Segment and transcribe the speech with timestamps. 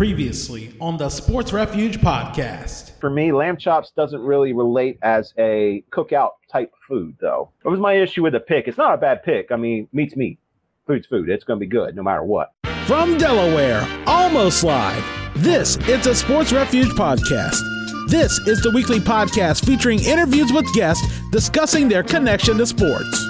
[0.00, 2.98] Previously on the Sports Refuge podcast.
[3.00, 7.52] For me, lamb chops doesn't really relate as a cookout type food, though.
[7.62, 8.66] It was my issue with the pick.
[8.66, 9.52] It's not a bad pick.
[9.52, 10.38] I mean, meat's meat.
[10.86, 11.28] Food's food.
[11.28, 12.54] It's going to be good no matter what.
[12.86, 15.04] From Delaware, almost live,
[15.36, 17.60] this is a Sports Refuge podcast.
[18.08, 23.22] This is the weekly podcast featuring interviews with guests discussing their connection to sports.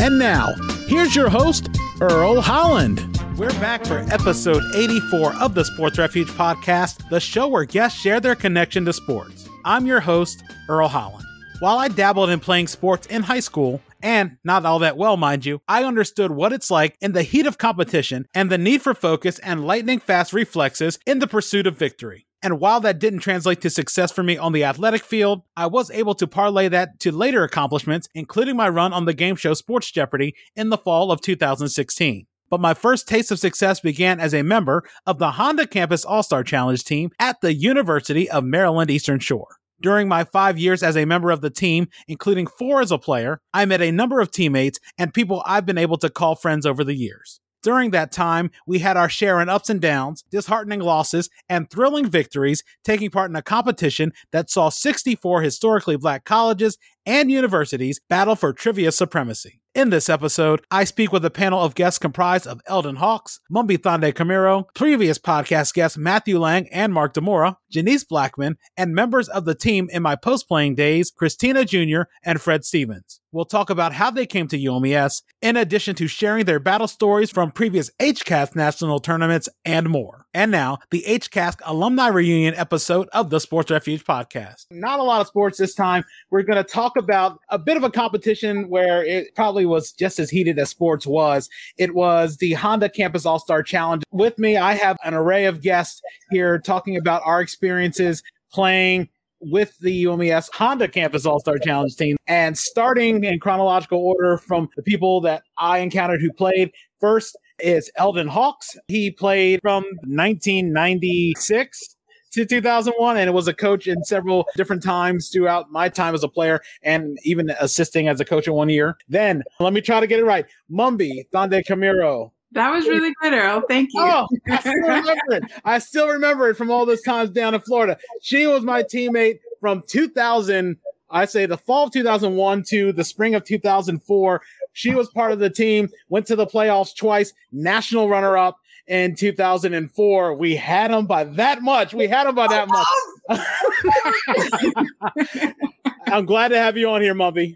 [0.00, 0.54] And now,
[0.86, 1.68] here's your host,
[2.00, 3.15] Earl Holland.
[3.36, 8.18] We're back for episode 84 of the Sports Refuge podcast, the show where guests share
[8.18, 9.46] their connection to sports.
[9.62, 11.26] I'm your host, Earl Holland.
[11.60, 15.44] While I dabbled in playing sports in high school, and not all that well, mind
[15.44, 18.94] you, I understood what it's like in the heat of competition and the need for
[18.94, 22.26] focus and lightning fast reflexes in the pursuit of victory.
[22.42, 25.90] And while that didn't translate to success for me on the athletic field, I was
[25.90, 29.90] able to parlay that to later accomplishments, including my run on the game show Sports
[29.90, 34.40] Jeopardy in the fall of 2016 but my first taste of success began as a
[34.40, 39.18] member of the Honda Campus All Star Challenge team at the University of Maryland Eastern
[39.18, 39.56] Shore.
[39.82, 43.42] During my five years as a member of the team, including four as a player,
[43.52, 46.82] I met a number of teammates and people I've been able to call friends over
[46.82, 47.40] the years.
[47.62, 52.08] During that time, we had our share in ups and downs, disheartening losses, and thrilling
[52.08, 58.34] victories, taking part in a competition that saw 64 historically black colleges and universities battle
[58.34, 59.60] for trivia supremacy.
[59.76, 63.76] In this episode, I speak with a panel of guests comprised of Elden Hawkes, Mumby
[63.76, 69.44] Thande Camero, previous podcast guests Matthew Lang and Mark DeMorra, Janiece Blackmon, and members of
[69.44, 73.20] the team in my post playing days, Christina Junior and Fred Stephens.
[73.36, 77.30] We'll talk about how they came to UMES, in addition to sharing their battle stories
[77.30, 80.24] from previous HCASC national tournaments and more.
[80.32, 84.64] And now, the HCASC alumni reunion episode of the Sports Refuge podcast.
[84.70, 86.02] Not a lot of sports this time.
[86.30, 90.18] We're going to talk about a bit of a competition where it probably was just
[90.18, 91.50] as heated as sports was.
[91.76, 94.02] It was the Honda Campus All Star Challenge.
[94.12, 98.22] With me, I have an array of guests here talking about our experiences
[98.52, 99.08] playing
[99.40, 102.16] with the UMES Honda Campus All Star Challenge team.
[102.28, 107.90] And starting in chronological order from the people that I encountered who played, first is
[107.96, 108.76] Elden Hawkes.
[108.86, 111.96] He played from 1996
[112.32, 116.22] to 2001 and it was a coach in several different times throughout my time as
[116.22, 118.96] a player and even assisting as a coach in one year.
[119.08, 120.46] Then let me try to get it right.
[120.70, 123.62] Mumbi, Thande Camiro, that was really good, Earl.
[123.68, 124.00] Thank you.
[124.00, 125.44] Oh, I still remember it.
[125.64, 127.98] I still remember it from all those times down in Florida.
[128.22, 130.76] She was my teammate from 2000,
[131.10, 134.42] I say the fall of 2001 to the spring of 2004.
[134.72, 139.14] She was part of the team, went to the playoffs twice, national runner up in
[139.14, 140.34] 2004.
[140.34, 141.94] We had them by that much.
[141.94, 142.86] We had them by that much.
[146.08, 147.54] I'm glad to have you on here, Mumbi.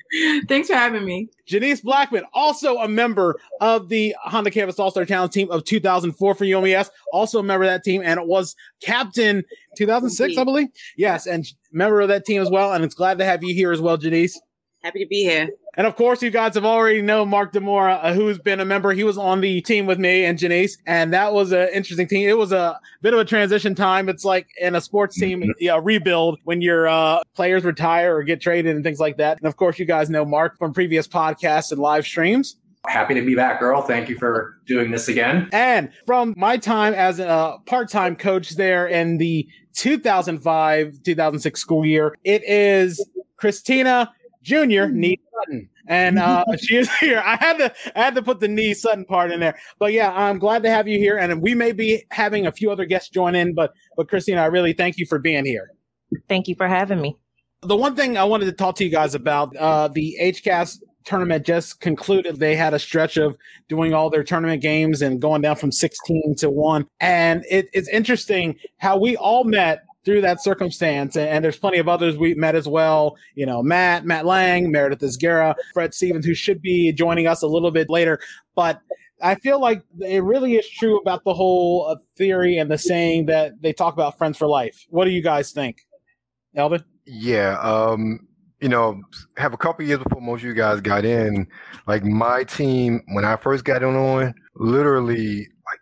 [0.49, 1.29] Thanks for having me.
[1.49, 6.35] Janiece Blackmon, also a member of the Honda Campus All Star Challenge team of 2004
[6.35, 9.45] for UMES, also a member of that team, and it was captain
[9.77, 10.69] 2006, I believe.
[10.97, 12.73] Yes, and member of that team as well.
[12.73, 14.37] And it's glad to have you here as well, Janiece.
[14.83, 15.51] Happy to be here.
[15.77, 18.93] And of course, you guys have already know Mark DeMorra, uh, who's been a member.
[18.93, 22.29] He was on the team with me and Janiece, and that was an interesting team.
[22.29, 24.09] It was a bit of a transition time.
[24.09, 25.51] It's like in a sports team, mm-hmm.
[25.59, 29.39] you rebuild when your uh, players retire or get traded and things like that.
[29.39, 32.57] And of course, you guys know Mark from previous podcasts and live streams.
[32.87, 33.83] Happy to be back, Earl.
[33.83, 35.49] Thank you for doing this again.
[35.53, 41.85] And from my time as a part time coach there in the 2005 2006 school
[41.85, 43.07] year, it is
[43.37, 44.11] Christina
[44.43, 45.69] Junior Nee Sutton.
[45.87, 47.23] And uh, she is here.
[47.25, 49.59] I had to I had to put the Nee Sutton part in there.
[49.79, 51.19] But yeah, I'm glad to have you here.
[51.19, 54.47] And we may be having a few other guests join in, but but Christina, I
[54.47, 55.71] really thank you for being here.
[56.29, 57.17] Thank you for having me.
[57.63, 61.45] The one thing I wanted to talk to you guys about, uh, the HCASC tournament
[61.45, 62.39] just concluded.
[62.39, 63.37] They had a stretch of
[63.69, 66.87] doing all their tournament games and going down from 16 to 1.
[67.01, 71.17] And it, it's interesting how we all met through that circumstance.
[71.17, 73.17] And, there's plenty of others we met as well.
[73.35, 77.47] You know, Matt, Matt Lang, Meredith Isguera, Fred Stephens, who should be joining us a
[77.47, 78.21] little bit later.
[78.55, 78.81] But
[79.23, 83.27] I feel like it really is true about the whole uh, theory and the saying
[83.27, 84.87] that they talk about friends for life.
[84.89, 85.79] What do you guys think,
[86.55, 86.85] Elden?
[87.07, 88.27] Yeah, um,
[88.61, 89.01] you know,
[89.37, 91.47] have a couple years before most of you guys got in.
[91.87, 95.81] Like my team, when I first got on, literally, like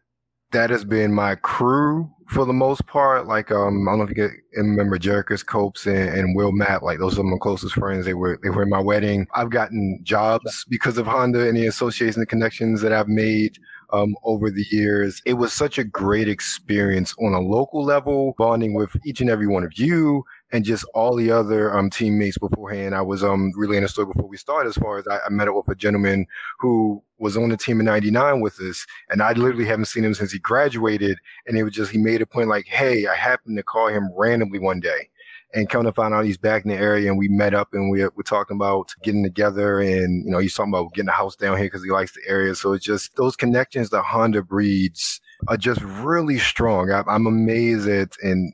[0.53, 4.11] that has been my crew for the most part, like um, I don't know if
[4.11, 8.05] you get remember Jericus Copes and, and, Will Matt, like those are my closest friends.
[8.05, 9.27] They were they were in my wedding.
[9.35, 13.59] I've gotten jobs because of Honda and the association and connections that I've made
[13.95, 15.23] um, over the years.
[15.25, 19.47] It was such a great experience on a local level, bonding with each and every
[19.47, 20.23] one of you
[20.53, 22.95] and just all the other um, teammates beforehand.
[22.95, 25.49] I was um, relaying a story before we started as far as I, I, met
[25.49, 26.27] up with a gentleman
[26.59, 30.15] who was on the team in 99 with us, and I literally haven't seen him
[30.15, 31.19] since he graduated.
[31.47, 34.11] And it was just, he made a point like, hey, I happened to call him
[34.17, 35.11] randomly one day.
[35.55, 37.91] And come to find out he's back in the area and we met up and
[37.91, 41.37] we, we're talking about getting together and, you know, he's talking about getting a house
[41.37, 42.55] down here because he likes the area.
[42.55, 46.91] So it's just those connections the Honda breeds are just really strong.
[46.91, 48.53] I, I'm amazed at, and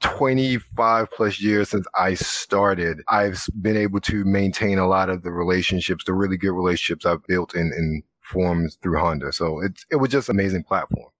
[0.00, 5.32] 25 plus years since I started, I've been able to maintain a lot of the
[5.32, 9.32] relationships, the really good relationships I've built and, and formed through Honda.
[9.32, 11.10] So it, it was just amazing platform.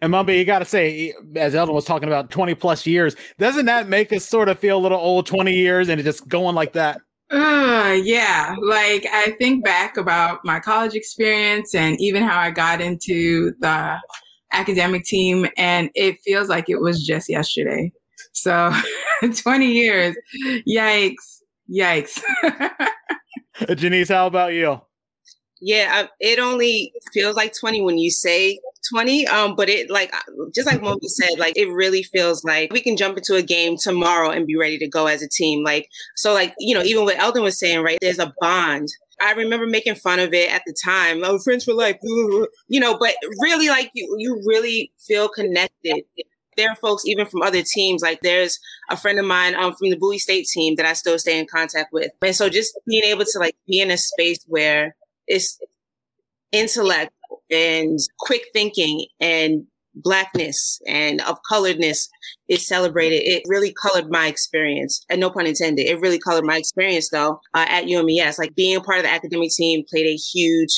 [0.00, 3.66] And Mumbi, you got to say, as Elden was talking about 20 plus years, doesn't
[3.66, 6.72] that make us sort of feel a little old 20 years and just going like
[6.72, 7.00] that?
[7.30, 8.56] Uh, yeah.
[8.60, 14.00] Like I think back about my college experience and even how I got into the
[14.52, 17.92] academic team and it feels like it was just yesterday.
[18.32, 18.72] So
[19.42, 20.16] 20 years.
[20.68, 21.42] Yikes.
[21.72, 22.22] Yikes.
[23.60, 24.80] Janiece, how about you?
[25.62, 28.58] Yeah, I, it only feels like 20 when you say
[28.90, 29.26] 20.
[29.26, 30.10] Um, but it like
[30.54, 33.76] just like Mumbi said, like it really feels like we can jump into a game
[33.76, 35.62] tomorrow and be ready to go as a team.
[35.62, 37.98] Like so, like you know, even what Elden was saying, right?
[38.00, 38.88] There's a bond
[39.20, 41.22] I remember making fun of it at the time.
[41.24, 41.96] Oh, friends for life,
[42.68, 42.96] you know.
[42.98, 46.02] But really, like you, you really feel connected.
[46.56, 48.02] There are folks even from other teams.
[48.02, 48.58] Like there's
[48.90, 51.46] a friend of mine um, from the Bowie State team that I still stay in
[51.46, 52.10] contact with.
[52.22, 54.96] And so just being able to like be in a space where
[55.26, 55.58] it's
[56.52, 57.12] intellect
[57.50, 62.08] and quick thinking and blackness and of coloredness
[62.48, 63.22] is celebrated.
[63.24, 65.86] It really colored my experience, and no pun intended.
[65.86, 68.38] It really colored my experience though uh, at UMES.
[68.38, 70.72] Like being a part of the academic team played a huge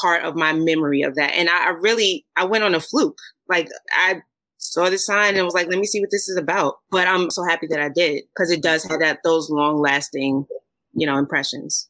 [0.00, 1.34] part of my memory of that.
[1.34, 3.18] And I, I really, I went on a fluke.
[3.48, 4.22] Like I
[4.58, 6.76] saw the sign and was like, let me see what this is about.
[6.90, 10.46] But I'm so happy that I did because it does have that those long lasting,
[10.94, 11.88] you know, impressions.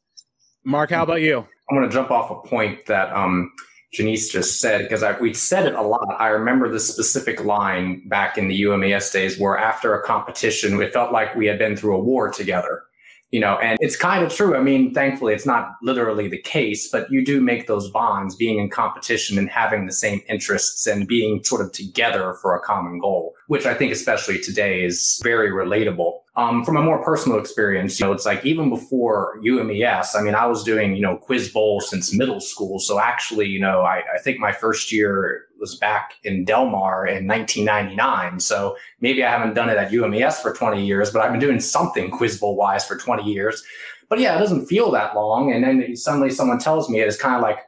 [0.65, 1.45] Mark, how about you?
[1.69, 3.51] I'm going to jump off a point that um,
[3.93, 6.15] Janiece just said, because we said it a lot.
[6.19, 10.91] I remember the specific line back in the UMES days where after a competition, it
[10.91, 12.83] felt like we had been through a war together.
[13.29, 14.55] You know, and it's kind of true.
[14.55, 18.59] I mean, thankfully, it's not literally the case, but you do make those bonds being
[18.59, 22.99] in competition and having the same interests and being sort of together for a common
[22.99, 27.99] goal, which I think, especially today, is very relatable um, from a more personal experience,
[27.99, 31.49] you know, it's like even before UMES, I mean, I was doing, you know, quiz
[31.49, 32.79] bowl since middle school.
[32.79, 37.27] So actually, you know, I, I think my first year was back in Delmar in
[37.27, 38.39] 1999.
[38.39, 41.59] So maybe I haven't done it at UMES for 20 years, but I've been doing
[41.59, 43.63] something quiz bowl wise for 20 years.
[44.09, 45.51] But yeah, it doesn't feel that long.
[45.53, 47.59] And then suddenly someone tells me it is kind of like,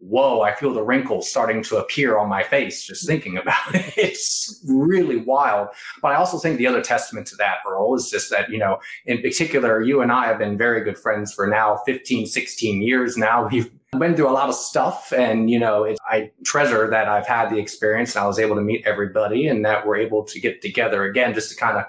[0.00, 3.94] whoa, I feel the wrinkles starting to appear on my face just thinking about it.
[3.96, 5.68] It's really wild.
[6.02, 8.78] But I also think the other testament to that, Earl, is just that, you know,
[9.06, 13.16] in particular, you and I have been very good friends for now 15, 16 years
[13.16, 13.48] now.
[13.52, 17.26] We've been through a lot of stuff and, you know, it, I treasure that I've
[17.26, 20.40] had the experience and I was able to meet everybody and that we're able to
[20.40, 21.84] get together again just to kind of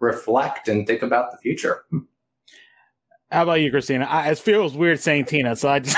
[0.00, 1.84] reflect and think about the future.
[3.30, 4.04] How about you, Christina?
[4.04, 5.96] I, it feels weird saying Tina, so I just.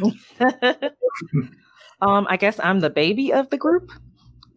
[2.00, 3.90] um, I guess I'm the baby of the group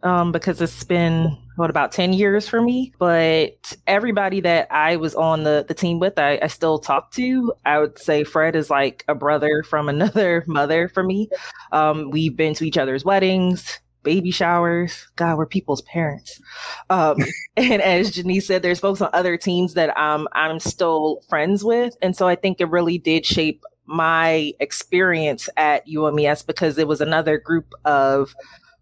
[0.04, 5.14] um, because it's been what about 10 years for me but everybody that i was
[5.14, 8.70] on the, the team with I, I still talk to i would say fred is
[8.70, 11.30] like a brother from another mother for me
[11.74, 15.08] um, we've been to each other's weddings baby showers.
[15.18, 16.42] God, we're people's parents.
[16.90, 17.18] Um,
[17.58, 21.96] and as Janiece said, there's folks on other teams that um, I'm still friends with.
[22.02, 27.02] And so I think it really did shape my experience at UMES because it was
[27.02, 28.36] another group of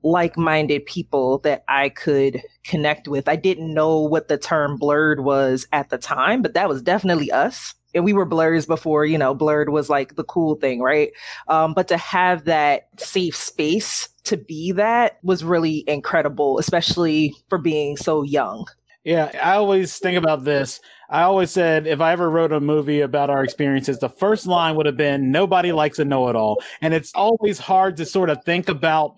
[0.03, 3.27] like-minded people that I could connect with.
[3.27, 7.31] I didn't know what the term blurred was at the time, but that was definitely
[7.31, 7.73] us.
[7.95, 11.11] And we were blurs before, you know, blurred was like the cool thing, right?
[11.47, 17.57] Um, but to have that safe space to be that was really incredible, especially for
[17.57, 18.67] being so young.
[19.03, 20.81] Yeah, I always think about this.
[21.09, 24.75] I always said if I ever wrote a movie about our experiences, the first line
[24.75, 26.61] would have been nobody likes a know it all.
[26.81, 29.17] And it's always hard to sort of think about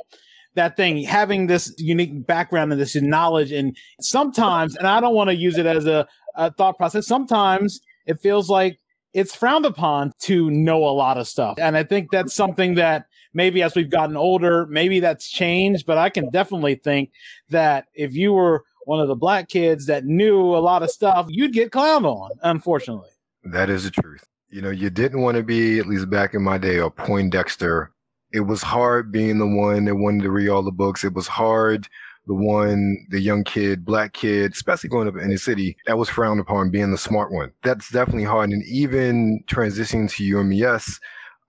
[0.56, 3.52] that thing, having this unique background and this knowledge.
[3.52, 7.80] And sometimes, and I don't want to use it as a, a thought process, sometimes
[8.06, 8.78] it feels like
[9.14, 11.58] it's frowned upon to know a lot of stuff.
[11.60, 15.98] And I think that's something that maybe as we've gotten older, maybe that's changed, but
[15.98, 17.12] I can definitely think
[17.50, 21.28] that if you were one of the black kids that knew a lot of stuff,
[21.30, 23.12] you'd get clowned on, unfortunately.
[23.44, 24.26] That is the truth.
[24.50, 27.92] You know, you didn't want to be, at least back in my day, a Poindexter.
[28.34, 31.04] It was hard being the one that wanted to read all the books.
[31.04, 31.88] It was hard
[32.26, 36.10] the one, the young kid, black kid, especially going up in the city, that was
[36.10, 37.52] frowned upon being the smart one.
[37.64, 38.50] That's definitely hard.
[38.50, 41.00] And even transitioning to UMES,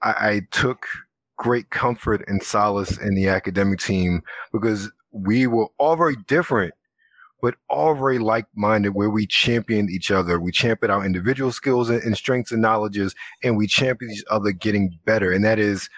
[0.03, 0.87] I, I took
[1.37, 6.73] great comfort and solace in the academic team because we were all very different
[7.43, 10.39] but all very like-minded where we championed each other.
[10.41, 14.53] We championed our individual skills and, and strengths and knowledges, and we championed each other
[14.53, 15.33] getting better.
[15.33, 15.89] And that is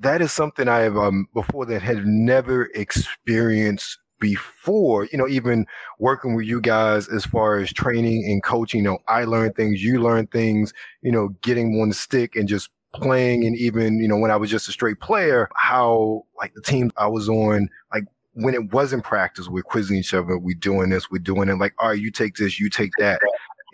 [0.00, 5.66] that is something I have um before that had never experienced before, you know, even
[5.98, 9.82] working with you guys as far as training and coaching, you know, I learned things,
[9.82, 10.72] you learned things,
[11.02, 14.50] you know, getting one stick and just playing and even, you know, when I was
[14.50, 18.04] just a straight player, how like the team I was on, like
[18.38, 20.38] when it wasn't practice, we're quizzing each other.
[20.38, 21.58] We're doing this, we're doing it.
[21.58, 23.20] Like, all right, you take this, you take that.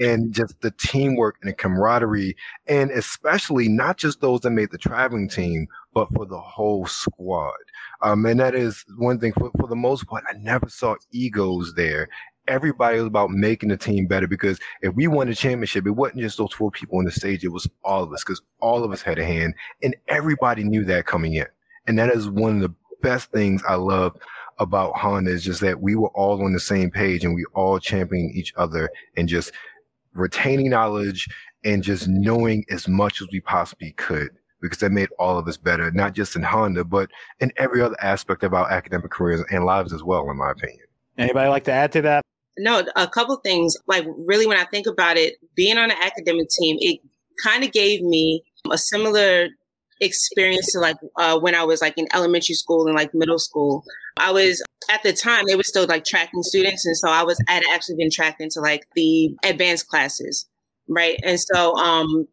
[0.00, 2.34] And just the teamwork and the camaraderie,
[2.66, 7.52] and especially not just those that made the traveling team, but for the whole squad.
[8.02, 11.74] Um, and that is one thing for, for the most part, I never saw egos
[11.74, 12.08] there.
[12.48, 16.20] Everybody was about making the team better because if we won the championship, it wasn't
[16.20, 18.92] just those four people on the stage, it was all of us because all of
[18.92, 21.46] us had a hand and everybody knew that coming in.
[21.86, 24.16] And that is one of the best things I love
[24.58, 27.78] about Honda is just that we were all on the same page and we all
[27.78, 29.52] championing each other and just
[30.12, 31.28] retaining knowledge
[31.64, 34.30] and just knowing as much as we possibly could
[34.60, 37.96] because that made all of us better, not just in Honda, but in every other
[38.00, 40.86] aspect of our academic careers and lives as well, in my opinion.
[41.18, 42.24] Anybody like to add to that?
[42.56, 43.76] No, a couple things.
[43.86, 47.00] Like really, when I think about it, being on an academic team, it
[47.42, 49.48] kind of gave me a similar
[50.00, 53.84] experience to like uh, when I was like in elementary school and like middle school.
[54.16, 57.42] I was at the time they were still like tracking students, and so I was
[57.48, 60.48] I had actually been tracked into like the advanced classes,
[60.88, 61.18] right?
[61.24, 62.28] And so um,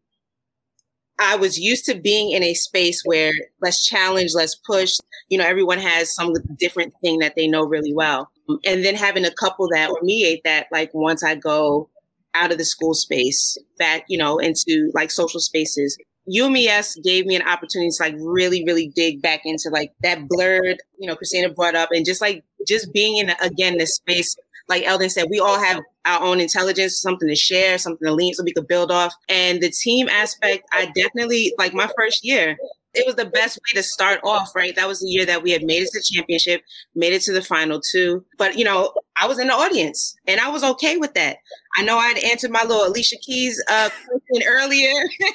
[1.19, 4.97] I was used to being in a space where let's challenge, let's push.
[5.29, 8.29] You know, everyone has some different thing that they know really well,
[8.65, 10.67] and then having a couple that or mediate that.
[10.71, 11.89] Like once I go
[12.33, 15.97] out of the school space back, you know, into like social spaces,
[16.31, 20.77] UMES gave me an opportunity to like really, really dig back into like that blurred,
[20.97, 24.35] you know, Christina brought up and just like just being in again this space.
[24.69, 28.33] Like Elden said, we all have our own intelligence, something to share, something to lean
[28.33, 29.13] so we could build off.
[29.27, 32.57] And the team aspect, I definitely like my first year,
[32.93, 34.75] it was the best way to start off, right?
[34.75, 36.61] That was the year that we had made it to the championship,
[36.95, 38.25] made it to the final two.
[38.37, 41.37] But, you know, I was in the audience and I was okay with that.
[41.77, 44.91] I know I had answered my little Alicia Keys uh, question earlier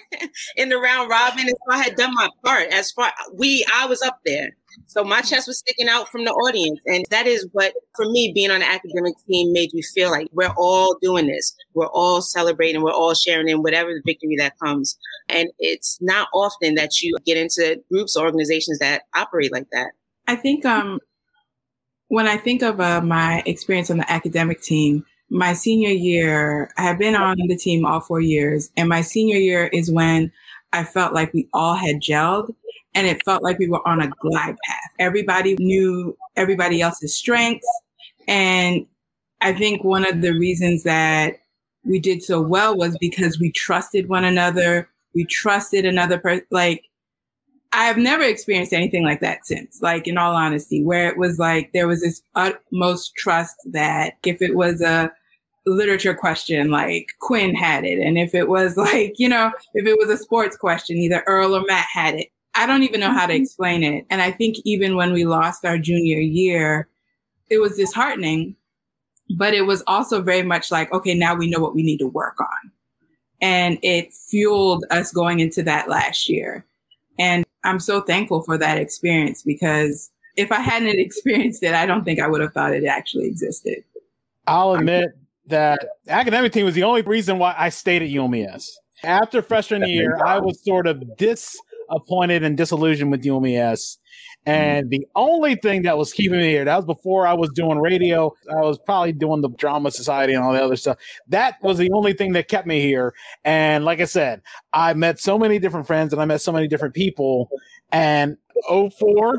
[0.56, 1.40] in the round robin.
[1.40, 4.54] And so I had done my part as far we, I was up there.
[4.86, 6.80] So my chest was sticking out from the audience.
[6.86, 10.28] And that is what, for me, being on the academic team made me feel like
[10.32, 11.54] we're all doing this.
[11.74, 12.82] We're all celebrating.
[12.82, 14.98] We're all sharing in whatever the victory that comes.
[15.28, 19.92] And it's not often that you get into groups or organizations that operate like that.
[20.28, 21.00] I think um,
[22.08, 26.82] when I think of uh, my experience on the academic team, my senior year, I
[26.82, 28.70] have been on the team all four years.
[28.76, 30.30] And my senior year is when
[30.72, 32.54] I felt like we all had gelled
[32.94, 34.90] and it felt like we were on a glide path.
[34.98, 37.66] Everybody knew everybody else's strengths.
[38.28, 38.86] And
[39.40, 41.40] I think one of the reasons that
[41.84, 44.88] we did so well was because we trusted one another.
[45.14, 46.46] We trusted another person.
[46.50, 46.84] Like,
[47.76, 51.72] I've never experienced anything like that since, like, in all honesty, where it was like
[51.72, 55.12] there was this utmost trust that if it was a
[55.66, 57.98] literature question, like Quinn had it.
[57.98, 61.54] And if it was like, you know, if it was a sports question, either Earl
[61.54, 62.28] or Matt had it.
[62.54, 63.42] I don't even know how to mm-hmm.
[63.42, 64.06] explain it.
[64.08, 66.88] And I think even when we lost our junior year,
[67.50, 68.56] it was disheartening,
[69.36, 72.06] but it was also very much like, okay, now we know what we need to
[72.06, 72.72] work on.
[73.42, 76.64] And it fueled us going into that last year.
[77.18, 82.04] And I'm so thankful for that experience because if I hadn't experienced it, I don't
[82.04, 83.84] think I would have thought it actually existed.
[84.46, 85.10] I'll admit
[85.46, 88.70] that academic team was the only reason why I stayed at UMES.
[89.02, 93.98] After freshman year, I was sort of disappointed and disillusioned with UMES.
[94.46, 94.50] Mm-hmm.
[94.50, 97.78] And the only thing that was keeping me here, that was before I was doing
[97.78, 98.32] radio.
[98.50, 100.98] I was probably doing the drama society and all the other stuff.
[101.28, 103.14] That was the only thing that kept me here.
[103.44, 106.68] And like I said, I met so many different friends and I met so many
[106.68, 107.48] different people.
[107.90, 108.36] And
[108.68, 109.38] 04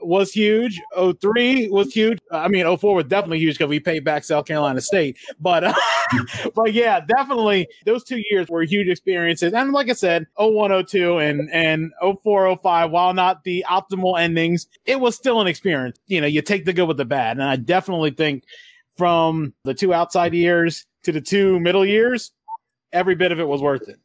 [0.00, 0.80] was huge.
[1.20, 2.18] 03 was huge.
[2.30, 5.18] I mean, 04 was definitely huge because we paid back South Carolina State.
[5.40, 5.64] But
[6.54, 9.52] but yeah, definitely those two years were huge experiences.
[9.52, 14.66] And like I said, 01, 02 and and 04, 05, while not the optimal endings,
[14.84, 15.98] it was still an experience.
[16.06, 17.36] You know, you take the good with the bad.
[17.36, 18.44] And I definitely think
[18.96, 22.32] from the two outside years to the two middle years,
[22.92, 23.98] every bit of it was worth it.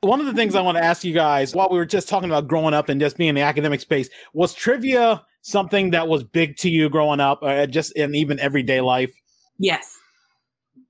[0.00, 2.28] One of the things I want to ask you guys while we were just talking
[2.28, 6.24] about growing up and just being in the academic space was trivia something that was
[6.24, 9.12] big to you growing up, uh, just in even everyday life?
[9.58, 9.98] Yes.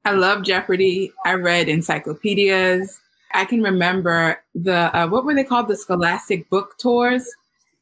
[0.05, 1.13] I love Jeopardy.
[1.25, 3.01] I read encyclopedias.
[3.35, 5.69] I can remember the, uh, what were they called?
[5.69, 7.27] The Scholastic Book Tours.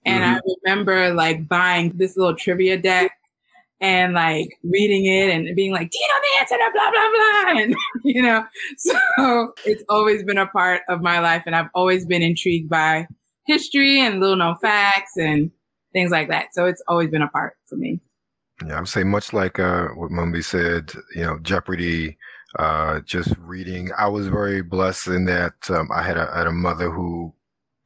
[0.04, 0.34] And mm-hmm.
[0.34, 3.12] I remember like buying this little trivia deck
[3.80, 7.10] and like reading it and being like, do you know the answer to blah, blah,
[7.10, 7.62] blah?
[7.62, 7.74] And,
[8.04, 8.44] you know,
[8.76, 11.44] so it's always been a part of my life.
[11.46, 13.06] And I've always been intrigued by
[13.46, 15.50] history and little known facts and
[15.92, 16.54] things like that.
[16.54, 18.00] So it's always been a part for me.
[18.66, 22.18] Yeah, I would say much like uh, what Mumbi said, you know, Jeopardy,
[22.58, 23.90] uh, just reading.
[23.96, 27.32] I was very blessed in that um, I had a, had a mother who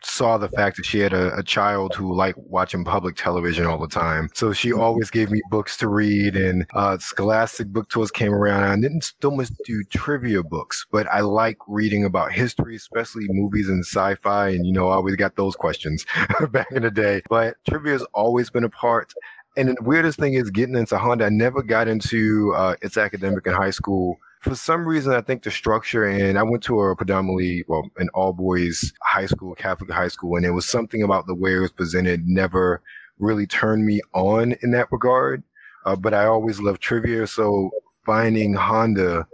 [0.07, 3.78] saw the fact that she had a, a, child who liked watching public television all
[3.78, 4.28] the time.
[4.35, 4.81] So she mm-hmm.
[4.81, 8.64] always gave me books to read and uh, Scholastic book tours came around.
[8.64, 13.69] I didn't so much do trivia books, but I like reading about history, especially movies
[13.69, 14.49] and sci-fi.
[14.49, 16.04] And, you know, I always got those questions
[16.50, 19.12] back in the day, but trivia has always been a part.
[19.57, 21.27] And the weirdest thing is getting into Honda.
[21.27, 25.43] I never got into uh, its academic in high school for some reason, I think
[25.43, 29.91] the structure, and I went to a predominantly, well, an all boys high school, Catholic
[29.91, 32.83] high school, and it was something about the way it was presented never
[33.19, 35.43] really turned me on in that regard.
[35.87, 37.27] Uh, but I always loved trivia.
[37.27, 37.71] So
[38.05, 39.27] finding Honda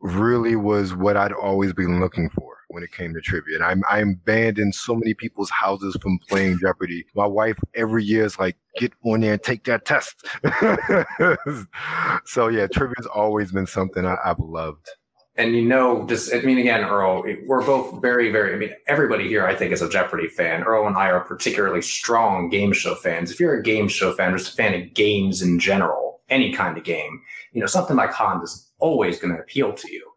[0.00, 3.56] really was what I'd always been looking for when it came to trivia.
[3.56, 7.04] And I'm I'm banned in so many people's houses from playing Jeopardy.
[7.14, 10.26] My wife every year is like, get on there and take that test.
[12.26, 14.88] so yeah, trivia's always been something I, I've loved.
[15.36, 18.54] And you know, just I mean, again, Earl, we're both very, very.
[18.54, 20.62] I mean, everybody here, I think, is a Jeopardy fan.
[20.62, 23.30] Earl and I are particularly strong game show fans.
[23.30, 26.76] If you're a game show fan, just a fan of games in general, any kind
[26.76, 30.11] of game, you know, something like Honda is always going to appeal to you.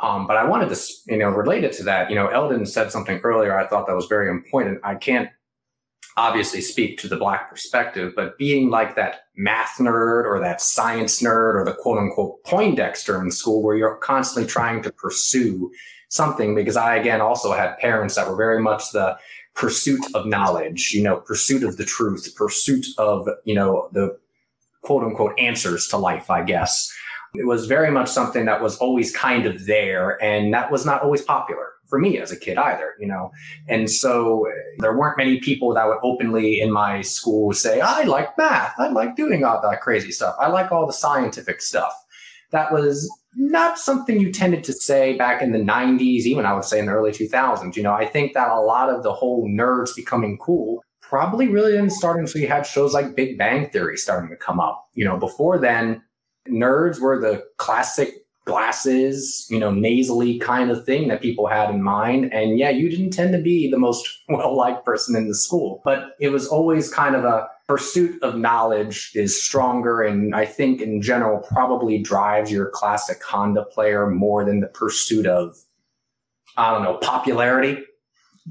[0.00, 3.20] Um, but I wanted to, you know, related to that, you know, Elden said something
[3.22, 3.58] earlier.
[3.58, 4.80] I thought that was very important.
[4.82, 5.28] I can't
[6.16, 11.22] obviously speak to the black perspective, but being like that math nerd or that science
[11.22, 15.70] nerd or the quote unquote Poindexter in school where you're constantly trying to pursue
[16.08, 19.16] something, because I, again, also had parents that were very much the
[19.54, 24.18] pursuit of knowledge, you know, pursuit of the truth, pursuit of, you know, the
[24.82, 26.92] quote unquote answers to life, I guess.
[27.34, 31.02] It was very much something that was always kind of there, and that was not
[31.02, 33.32] always popular for me as a kid either, you know.
[33.68, 38.02] And so eh, there weren't many people that would openly in my school say, I
[38.04, 41.92] like math, I like doing all that crazy stuff, I like all the scientific stuff.
[42.52, 46.64] That was not something you tended to say back in the 90s, even I would
[46.64, 47.76] say in the early 2000s.
[47.76, 51.72] You know, I think that a lot of the whole nerds becoming cool probably really
[51.72, 54.88] didn't start until you had shows like Big Bang Theory starting to come up.
[54.94, 56.02] You know, before then,
[56.50, 58.14] nerds were the classic
[58.46, 62.32] glasses, you know, nasally kind of thing that people had in mind.
[62.32, 65.80] And yeah, you didn't tend to be the most well liked person in the school,
[65.84, 70.02] but it was always kind of a pursuit of knowledge is stronger.
[70.02, 75.26] And I think in general, probably drives your classic Honda player more than the pursuit
[75.26, 75.56] of,
[76.56, 77.84] I don't know, popularity,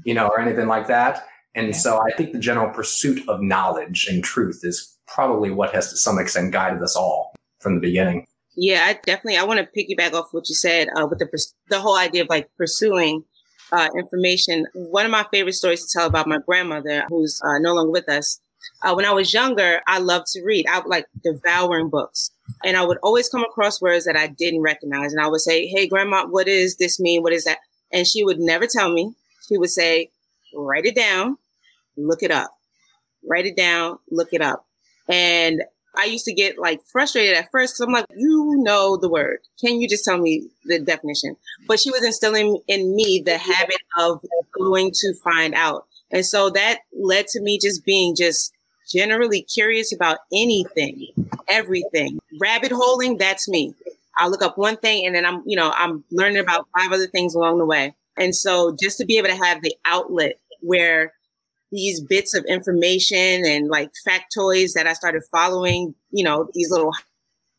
[0.04, 1.26] you know, or anything like that.
[1.54, 5.90] And so I think the general pursuit of knowledge and truth is probably what has
[5.90, 7.29] to some extent guided us all
[7.60, 8.26] from the beginning.
[8.56, 9.38] Yeah, I definitely.
[9.38, 12.28] I want to piggyback off what you said uh, with the the whole idea of
[12.28, 13.24] like pursuing
[13.72, 14.66] uh, information.
[14.74, 18.08] One of my favorite stories to tell about my grandmother, who's uh, no longer with
[18.08, 18.40] us.
[18.82, 20.66] Uh, when I was younger, I loved to read.
[20.68, 22.30] I like devouring books,
[22.64, 25.12] and I would always come across words that I didn't recognize.
[25.12, 27.22] And I would say, "Hey, grandma, what does this mean?
[27.22, 27.58] What is that?"
[27.92, 29.14] And she would never tell me.
[29.48, 30.10] She would say,
[30.54, 31.38] "Write it down,
[31.96, 32.50] look it up.
[33.24, 34.66] Write it down, look it up."
[35.08, 35.62] And
[35.96, 39.38] I used to get like frustrated at first because I'm like, you know the word.
[39.60, 41.36] Can you just tell me the definition?
[41.66, 44.24] But she was instilling in me the habit of
[44.58, 45.86] going to find out.
[46.10, 48.52] And so that led to me just being just
[48.90, 51.08] generally curious about anything,
[51.48, 52.18] everything.
[52.40, 53.74] Rabbit holing, that's me.
[54.18, 57.06] I'll look up one thing and then I'm, you know, I'm learning about five other
[57.06, 57.94] things along the way.
[58.16, 61.12] And so just to be able to have the outlet where
[61.72, 66.90] these bits of information and like factoids that I started following, you know, these little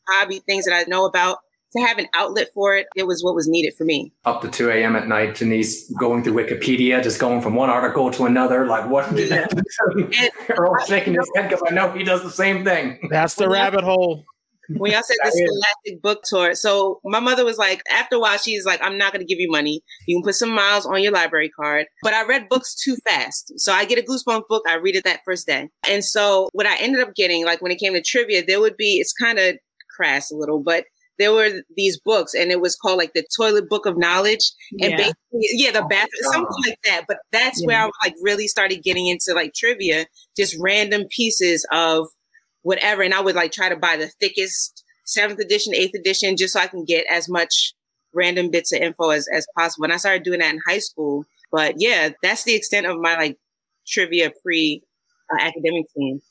[0.07, 1.39] hobby things that I know about
[1.73, 4.11] to have an outlet for it, it was what was needed for me.
[4.25, 4.95] Up to 2 a.m.
[4.97, 8.65] at night, Denise going through Wikipedia, just going from one article to another.
[8.65, 9.53] Like, what did that?
[10.49, 13.07] Earl shaking his head because I know he does the same thing.
[13.09, 14.25] That's the rabbit hole
[14.77, 16.55] when y'all said this Scholastic book tour.
[16.55, 19.39] So my mother was like, after a while, she's like, I'm not going to give
[19.39, 19.81] you money.
[20.07, 21.87] You can put some miles on your library card.
[22.03, 23.53] But I read books too fast.
[23.59, 24.63] So I get a Goosebumps book.
[24.67, 25.69] I read it that first day.
[25.89, 28.77] And so what I ended up getting, like when it came to trivia, there would
[28.77, 29.57] be, it's kind of
[29.95, 30.85] crass a little, but
[31.19, 34.91] there were these books and it was called like the toilet book of knowledge and
[34.91, 34.97] Yeah.
[34.97, 39.05] basically yeah the bathroom something like that but that's where i like really started getting
[39.07, 42.07] into like trivia just random pieces of
[42.63, 46.53] whatever and i would like try to buy the thickest seventh edition eighth edition just
[46.53, 47.73] so i can get as much
[48.13, 51.23] random bits of info as, as possible and i started doing that in high school
[51.51, 53.37] but yeah that's the extent of my like
[53.87, 54.81] trivia pre
[55.33, 56.21] uh, academic team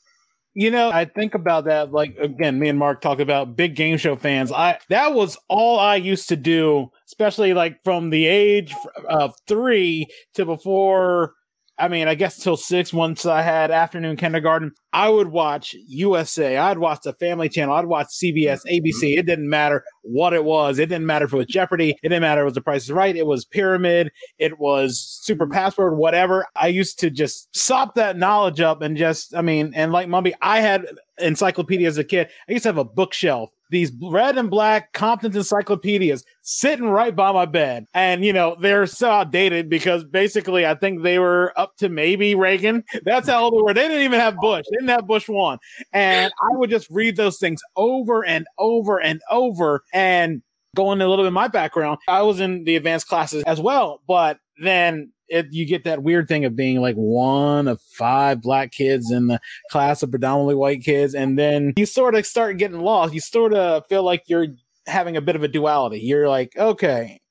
[0.53, 1.93] You know, I think about that.
[1.93, 4.51] Like again, me and Mark talked about big game show fans.
[4.51, 8.75] I that was all I used to do, especially like from the age
[9.07, 11.35] of three to before.
[11.77, 12.91] I mean, I guess till six.
[12.91, 16.57] Once I had afternoon kindergarten, I would watch USA.
[16.57, 17.75] I'd watch the Family Channel.
[17.75, 18.85] I'd watch CBS, mm-hmm.
[18.85, 19.17] ABC.
[19.17, 20.79] It didn't matter what it was.
[20.79, 21.91] It didn't matter if it was Jeopardy.
[21.91, 23.15] It didn't matter if it was The Price is Right.
[23.15, 24.11] It was Pyramid.
[24.37, 25.53] It was Super mm-hmm.
[25.53, 25.97] Password.
[25.97, 26.45] Whatever.
[26.55, 29.35] I used to just sop that knowledge up and just.
[29.35, 30.85] I mean, and like Mumbi, I had
[31.21, 32.29] encyclopedia as a kid.
[32.47, 33.51] I used to have a bookshelf.
[33.69, 37.85] These red and black Compton's encyclopedias sitting right by my bed.
[37.93, 42.35] And, you know, they're so outdated because basically I think they were up to maybe
[42.35, 42.83] Reagan.
[43.05, 43.73] That's how old they were.
[43.73, 44.65] They didn't even have Bush.
[44.71, 45.59] They didn't have Bush one.
[45.93, 49.83] And I would just read those things over and over and over.
[49.93, 50.41] And
[50.75, 54.01] going a little bit my background, I was in the advanced classes as well.
[54.07, 58.71] But then it, you get that weird thing of being like one of five black
[58.71, 59.39] kids in the
[59.71, 61.15] class of predominantly white kids.
[61.15, 63.13] And then you sort of start getting lost.
[63.13, 64.47] You sort of feel like you're
[64.87, 65.99] having a bit of a duality.
[65.99, 67.21] You're like, okay,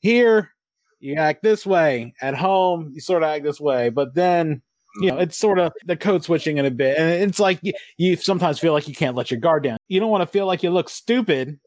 [0.00, 0.50] here
[0.98, 2.14] you act this way.
[2.22, 3.90] At home, you sort of act this way.
[3.90, 4.62] But then,
[5.00, 5.22] you know, mm-hmm.
[5.22, 6.98] it's sort of the code switching in a bit.
[6.98, 9.78] And it's like you, you sometimes feel like you can't let your guard down.
[9.88, 11.58] You don't want to feel like you look stupid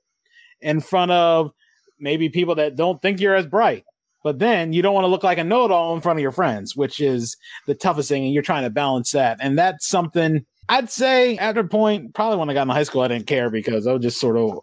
[0.62, 1.52] in front of
[2.00, 3.84] maybe people that don't think you're as bright.
[4.24, 6.22] But then you don't want to look like a know it all in front of
[6.22, 8.26] your friends, which is the toughest thing.
[8.26, 9.38] And you're trying to balance that.
[9.40, 13.02] And that's something I'd say at a point, probably when I got in high school,
[13.02, 14.60] I didn't care because I was just sort of,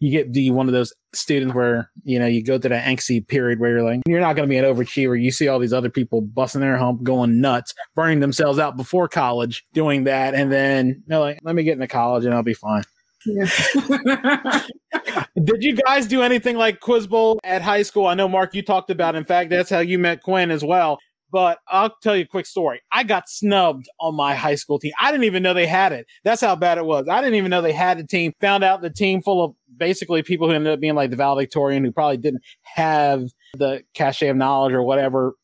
[0.00, 3.26] you get the one of those students where, you know, you go through that angsty
[3.26, 5.20] period where you're like, you're not going to be an overachiever.
[5.20, 9.08] You see all these other people busting their hump, going nuts, burning themselves out before
[9.08, 10.34] college, doing that.
[10.34, 12.84] And then they're like, let me get into college and I'll be fine.
[15.42, 18.06] Did you guys do anything like Quiz Bowl at high school?
[18.06, 19.14] I know, Mark, you talked about.
[19.14, 20.98] In fact, that's how you met Quinn as well.
[21.34, 22.80] But I'll tell you a quick story.
[22.92, 24.92] I got snubbed on my high school team.
[25.00, 26.06] I didn't even know they had it.
[26.22, 27.08] That's how bad it was.
[27.08, 28.34] I didn't even know they had a team.
[28.40, 31.82] Found out the team full of basically people who ended up being like the valedictorian
[31.82, 35.34] who probably didn't have the cachet of knowledge or whatever.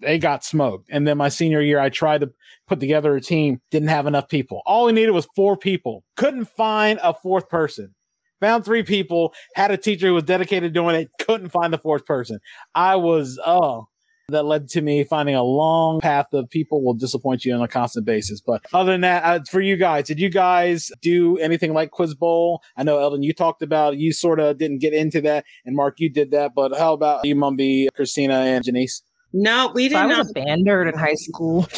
[0.00, 0.88] They got smoked.
[0.90, 2.32] And then my senior year, I tried to
[2.66, 4.62] put together a team, didn't have enough people.
[4.66, 6.02] All we needed was four people.
[6.16, 7.94] Couldn't find a fourth person.
[8.40, 11.78] Found three people, had a teacher who was dedicated to doing it, couldn't find the
[11.78, 12.40] fourth person.
[12.74, 13.86] I was, oh,
[14.28, 17.68] that led to me finding a long path of people will disappoint you on a
[17.68, 18.40] constant basis.
[18.40, 22.14] But other than that, uh, for you guys, did you guys do anything like Quiz
[22.14, 22.60] Bowl?
[22.76, 26.00] I know Elden, you talked about you sort of didn't get into that, and Mark,
[26.00, 26.56] you did that.
[26.56, 29.02] But how about you, Mumbi, Christina, and Janiece?
[29.32, 31.68] no we So I didn't was a band nerd in high school.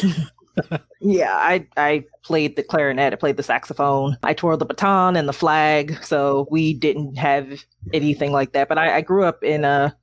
[1.01, 5.29] yeah, I I played the clarinet, I played the saxophone, I tore the baton and
[5.29, 6.03] the flag.
[6.03, 8.69] So we didn't have anything like that.
[8.69, 9.95] But I, I grew up in a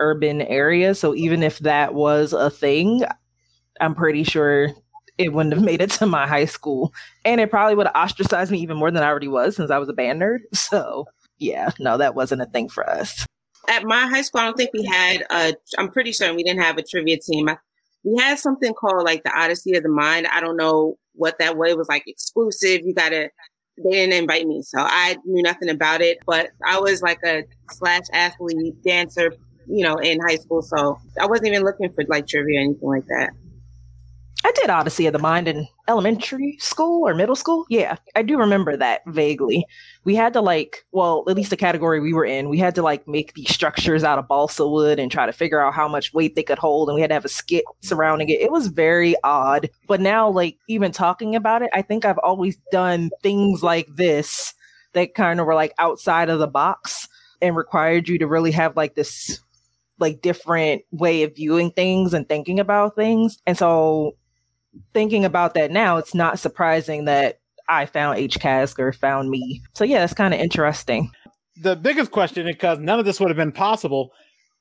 [0.00, 3.04] urban area, so even if that was a thing,
[3.80, 4.70] I'm pretty sure
[5.18, 6.92] it wouldn't have made it to my high school,
[7.24, 9.78] and it probably would have ostracized me even more than I already was since I
[9.78, 10.38] was a band nerd.
[10.54, 11.06] So
[11.38, 13.24] yeah, no, that wasn't a thing for us.
[13.68, 15.54] at my high school, I don't think we had a.
[15.78, 17.48] I'm pretty certain we didn't have a trivia team.
[17.48, 17.56] I,
[18.04, 20.26] we had something called like the Odyssey of the Mind.
[20.28, 21.52] I don't know what that.
[21.52, 22.82] It was like exclusive.
[22.84, 23.30] You gotta.
[23.84, 26.18] They didn't invite me, so I knew nothing about it.
[26.26, 29.30] But I was like a slash athlete dancer,
[29.68, 30.62] you know, in high school.
[30.62, 33.30] So I wasn't even looking for like trivia or anything like that.
[34.44, 37.66] I did Odyssey of the Mind in elementary school or middle school.
[37.68, 39.66] Yeah, I do remember that vaguely.
[40.04, 42.82] We had to like, well, at least the category we were in, we had to
[42.82, 46.14] like make these structures out of balsa wood and try to figure out how much
[46.14, 46.88] weight they could hold.
[46.88, 48.40] And we had to have a skit surrounding it.
[48.40, 49.70] It was very odd.
[49.88, 54.54] But now, like, even talking about it, I think I've always done things like this
[54.92, 57.08] that kind of were like outside of the box
[57.42, 59.40] and required you to really have like this
[59.98, 63.38] like different way of viewing things and thinking about things.
[63.46, 64.16] And so
[64.92, 68.38] thinking about that now, it's not surprising that I found H.
[68.38, 69.62] Kasker, found me.
[69.74, 71.10] So yeah, it's kind of interesting.
[71.60, 74.12] The biggest question, because none of this would have been possible,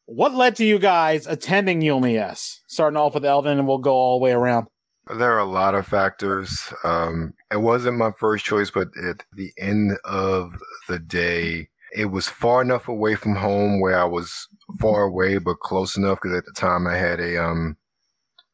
[0.05, 2.61] what led to you guys attending UMES?
[2.67, 4.67] Starting off with Elden, and we'll go all the way around.
[5.07, 6.73] There are a lot of factors.
[6.83, 10.53] Um, it wasn't my first choice, but at the end of
[10.87, 14.47] the day, it was far enough away from home where I was
[14.79, 17.77] far away but close enough because at the time I had a um,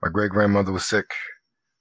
[0.01, 1.11] my great grandmother was sick,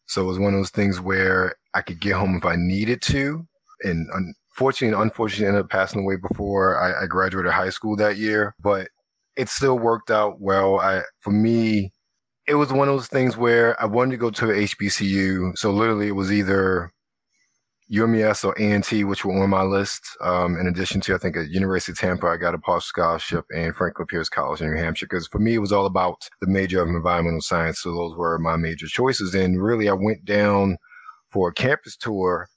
[0.07, 3.03] so it was one of those things where I could get home if I needed
[3.03, 3.47] to.
[3.83, 8.55] And unfortunately, unfortunately ended up passing away before I, I graduated high school that year,
[8.61, 8.89] but
[9.37, 10.79] it still worked out well.
[10.81, 11.93] I for me,
[12.47, 15.57] it was one of those things where I wanted to go to HBCU.
[15.57, 16.93] So literally it was either
[17.93, 20.17] UMES or A&T, which were on my list.
[20.23, 23.45] Um, in addition to, I think at University of Tampa, I got a partial scholarship
[23.55, 25.07] and Franklin Pierce College in New Hampshire.
[25.07, 27.81] Because for me, it was all about the major of environmental science.
[27.81, 29.35] So those were my major choices.
[29.35, 30.79] And really, I went down
[31.31, 32.49] for a campus tour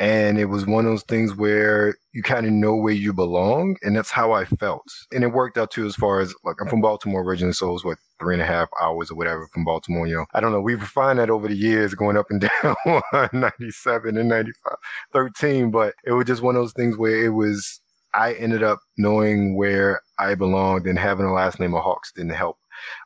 [0.00, 3.76] and it was one of those things where you kind of know where you belong.
[3.82, 4.86] And that's how I felt.
[5.12, 7.52] And it worked out too, as far as like, I'm from Baltimore originally.
[7.52, 10.06] So it was what, three and a half hours or whatever from Baltimore.
[10.06, 10.60] You know, I don't know.
[10.60, 14.74] We've refined that over the years going up and down 97 and 95,
[15.12, 15.70] 13.
[15.70, 17.80] But it was just one of those things where it was,
[18.14, 22.30] I ended up knowing where I belonged and having a last name of Hawkes didn't
[22.32, 22.58] help.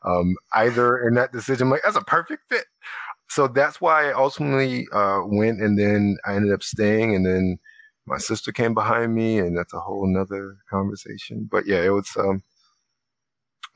[0.05, 2.65] Um, either in that decision, like, that's a perfect fit
[3.29, 7.59] so that's why I ultimately uh, went, and then I ended up staying, and then
[8.07, 11.49] my sister came behind me, and that's a whole nother conversation.
[11.51, 12.43] But yeah, it was um,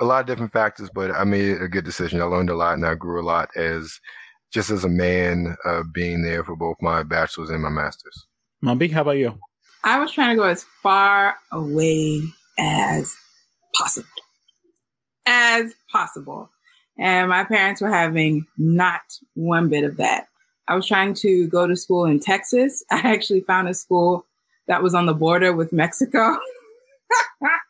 [0.01, 2.21] a lot of different factors, but I made a good decision.
[2.21, 3.99] I learned a lot, and I grew a lot as
[4.53, 8.27] just as a man, uh, being there for both my bachelor's and my master's.
[8.65, 9.39] Mumbi, how about you?
[9.85, 12.23] I was trying to go as far away
[12.59, 13.15] as
[13.75, 14.09] possible.
[15.27, 16.51] As possible.
[16.99, 19.03] And my parents were having not
[19.35, 20.29] one bit of that.
[20.67, 22.85] I was trying to go to school in Texas.
[22.91, 24.27] I actually found a school
[24.67, 26.37] that was on the border with Mexico.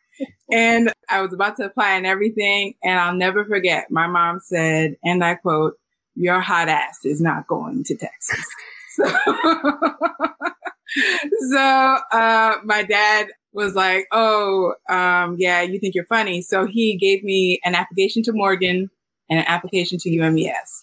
[0.51, 2.75] and I was about to apply and everything.
[2.83, 5.75] And I'll never forget, my mom said, and I quote,
[6.15, 8.45] Your hot ass is not going to Texas.
[8.91, 9.05] So,
[11.51, 16.41] so uh, my dad was like, Oh, um, yeah, you think you're funny.
[16.41, 18.89] So he gave me an application to Morgan
[19.29, 20.81] and an application to UMES.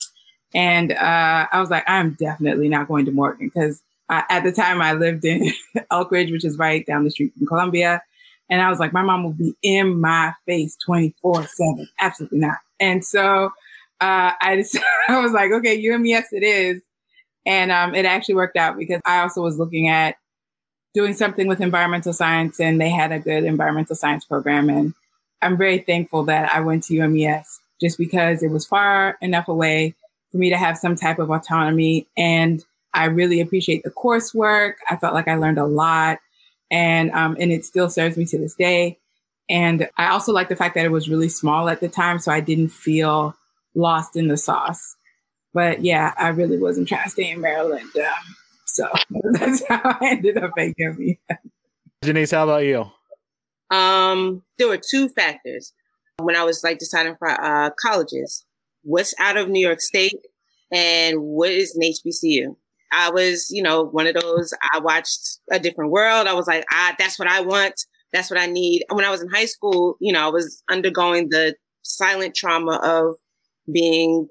[0.55, 4.81] And uh, I was like, I'm definitely not going to Morgan because at the time
[4.81, 5.53] I lived in
[5.93, 8.03] Elkridge, which is right down the street from Columbia.
[8.49, 11.89] And I was like, my mom will be in my face 24 7.
[12.01, 12.59] Absolutely not.
[12.79, 13.47] And so
[14.01, 14.79] uh, I just,
[15.09, 16.83] I was like, okay, UMES it is.
[17.45, 20.17] And um, it actually worked out because I also was looking at
[20.95, 24.69] doing something with environmental science and they had a good environmental science program.
[24.69, 24.95] And
[25.43, 29.95] I'm very thankful that I went to UMES just because it was far enough away
[30.33, 32.07] for me to have some type of autonomy.
[32.17, 34.75] And I really appreciate the coursework.
[34.91, 36.19] I felt like I learned a lot
[36.71, 38.99] and, um, and it still serves me to this day.
[39.49, 42.19] And I also like the fact that it was really small at the time.
[42.19, 43.37] So I didn't feel
[43.75, 44.97] lost in the sauce.
[45.55, 47.91] But yeah, I really wasn't trying to stay in Maryland.
[47.97, 48.89] Um, so
[49.33, 51.17] that's how I ended up at UMES.
[52.05, 52.91] Janiece, how about you?
[53.71, 55.73] Um, there were two factors
[56.19, 58.45] when I was like deciding for uh, colleges.
[58.83, 60.21] What's out of New York State
[60.71, 62.57] and what is an HBCU?
[62.97, 64.55] I was, you know, one of those.
[64.73, 66.27] I watched a different world.
[66.27, 67.75] I was like, ah, that's what I want.
[68.13, 68.85] That's what I need.
[68.91, 73.17] When I was in high school, you know, I was undergoing the silent trauma of
[73.71, 74.29] being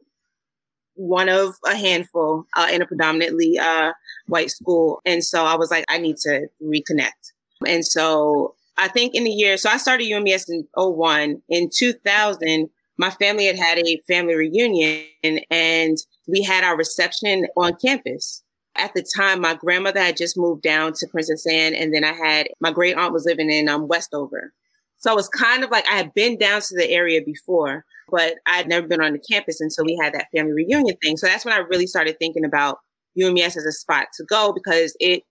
[0.95, 3.91] one of a handful uh, in a predominantly uh,
[4.25, 4.99] white school.
[5.05, 7.33] And so I was like, I need to reconnect.
[7.67, 11.41] And so I think in the year, so I started UMES in 01.
[11.49, 15.97] In 2000, my family had had a family reunion and
[16.27, 18.41] we had our reception on campus.
[18.77, 22.13] At the time, my grandmother had just moved down to Princess Anne, and then I
[22.13, 24.53] had my great aunt was living in um, Westover.
[24.97, 28.35] So it was kind of like I had been down to the area before, but
[28.47, 31.17] I had never been on the campus until we had that family reunion thing.
[31.17, 32.79] So that's when I really started thinking about
[33.17, 35.23] UMES as a spot to go because it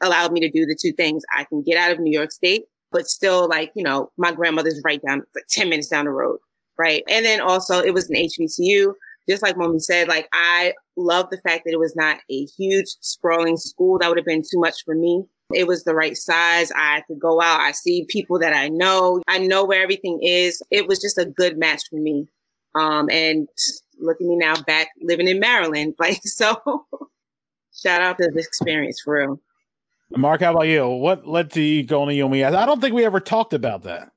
[0.00, 1.24] allowed me to do the two things.
[1.36, 4.80] I can get out of New York State but still like, you know, my grandmother's
[4.84, 6.38] right down, like 10 minutes down the road.
[6.78, 7.02] Right.
[7.08, 8.92] And then also it was an HBCU.
[9.28, 12.86] Just like Mumbi said, like I love the fact that it was not a huge
[13.00, 13.98] sprawling school.
[13.98, 15.24] That would have been too much for me.
[15.54, 16.70] It was the right size.
[16.76, 17.60] I could go out.
[17.60, 19.22] I see people that I know.
[19.28, 20.62] I know where everything is.
[20.70, 22.26] It was just a good match for me.
[22.74, 23.48] Um, and
[23.98, 25.94] look at me now back living in Maryland.
[26.00, 26.56] Like, so
[27.74, 29.40] shout out to this experience for real.
[30.16, 30.88] Mark, how about you?
[30.88, 32.54] What led to you going to UMES?
[32.54, 34.10] I don't think we ever talked about that.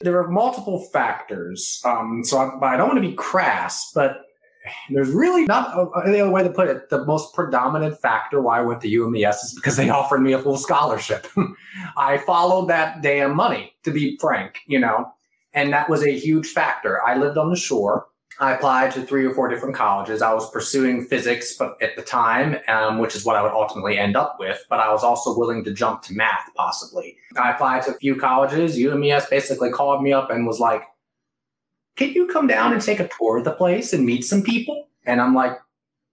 [0.00, 1.80] There are multiple factors.
[1.84, 4.25] Um, so I, I don't want to be crass, but
[4.90, 6.88] there's really not any other way to put it.
[6.90, 10.38] The most predominant factor why I went to UMES is because they offered me a
[10.38, 11.26] full scholarship.
[11.96, 15.12] I followed that damn money, to be frank, you know,
[15.54, 17.02] and that was a huge factor.
[17.06, 18.06] I lived on the shore.
[18.38, 20.20] I applied to three or four different colleges.
[20.20, 24.14] I was pursuing physics, at the time, um, which is what I would ultimately end
[24.14, 24.62] up with.
[24.68, 27.16] But I was also willing to jump to math, possibly.
[27.38, 28.76] I applied to a few colleges.
[28.76, 30.82] UMES basically called me up and was like,
[31.96, 34.88] "Can you come down and take a tour of the place and meet some people?"
[35.04, 35.58] And I'm like,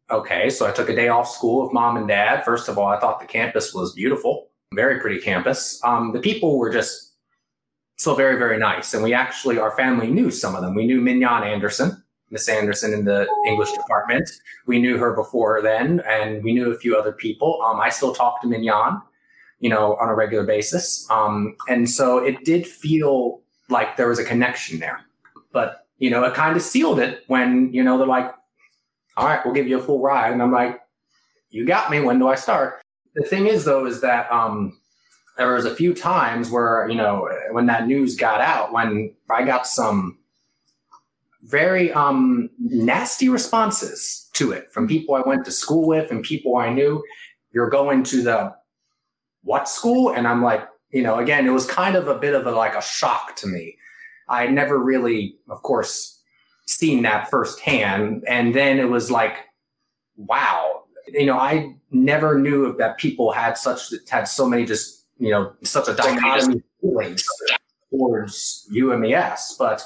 [0.10, 2.44] "Okay." So I took a day off school with mom and dad.
[2.44, 4.50] First of all, I thought the campus was beautiful.
[4.76, 5.80] very pretty campus.
[5.84, 7.14] Um, the people were just
[7.98, 8.94] so very, very nice.
[8.94, 10.76] And we actually, our family knew some of them.
[10.76, 14.30] We knew Mignon Anderson, Miss Anderson in the English department.
[14.66, 17.62] We knew her before then, and we knew a few other people.
[17.64, 19.02] Um, I still talk to Mignon,
[19.60, 21.08] you know, on a regular basis.
[21.10, 25.02] Um, and so it did feel like there was a connection there.
[25.54, 28.34] But, you know, it kind of sealed it when, you know, they're like,
[29.16, 30.34] all right, we'll give you a full ride.
[30.34, 30.82] And I'm like,
[31.50, 32.02] you got me.
[32.02, 32.82] When do I start?
[33.16, 34.80] The thing is, though, is that um,
[35.38, 39.46] there was a few times where, you know, when that news got out, when I
[39.46, 40.18] got some
[41.44, 46.56] very um, nasty responses to it from people I went to school with and people
[46.58, 47.04] I knew.
[47.52, 48.56] You're going to the
[49.44, 50.14] what school?
[50.14, 52.76] And I'm like, you know, again, it was kind of a bit of a like
[52.76, 53.78] a shock to me.
[54.30, 56.22] I never really, of course,
[56.66, 58.24] seen that firsthand.
[58.28, 59.38] And then it was like,
[60.16, 65.30] wow, you know, I never knew that people had such had so many just, you
[65.30, 67.26] know, such a dichotomy feelings
[67.92, 69.56] towards UMES.
[69.60, 69.84] But,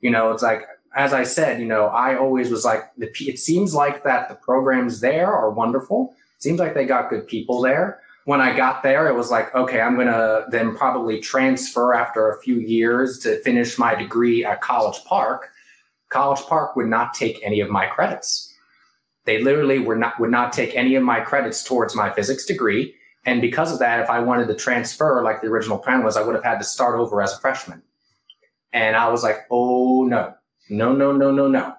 [0.00, 3.38] you know, it's like as I said, you know, I always was like, the, it
[3.38, 6.14] seems like that the programs there are wonderful.
[6.36, 8.00] It seems like they got good people there.
[8.24, 12.30] When I got there, it was like, okay, I'm going to then probably transfer after
[12.30, 15.50] a few years to finish my degree at College Park.
[16.10, 18.54] College Park would not take any of my credits.
[19.24, 22.94] They literally were not, would not take any of my credits towards my physics degree.
[23.24, 26.22] And because of that, if I wanted to transfer like the original plan was, I
[26.22, 27.82] would have had to start over as a freshman.
[28.72, 30.34] And I was like, oh no,
[30.68, 31.74] no, no, no, no, no.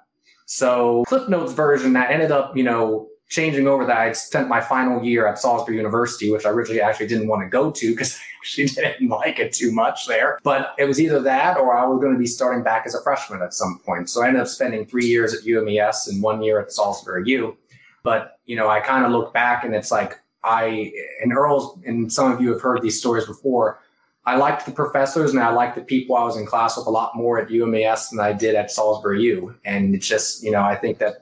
[0.45, 4.59] So Cliff Notes version that ended up, you know, changing over that I spent my
[4.59, 8.15] final year at Salisbury University, which I originally actually didn't want to go to because
[8.19, 10.37] I actually didn't like it too much there.
[10.43, 13.01] But it was either that or I was going to be starting back as a
[13.01, 14.09] freshman at some point.
[14.09, 17.57] So I ended up spending three years at UMES and one year at Salisbury U.
[18.03, 20.91] But, you know, I kind of look back and it's like I,
[21.23, 23.79] and Earl's, and some of you have heard these stories before.
[24.25, 26.91] I liked the professors and I liked the people I was in class with a
[26.91, 29.55] lot more at UMES than I did at Salisbury U.
[29.63, 31.20] And it's just, you know, I think that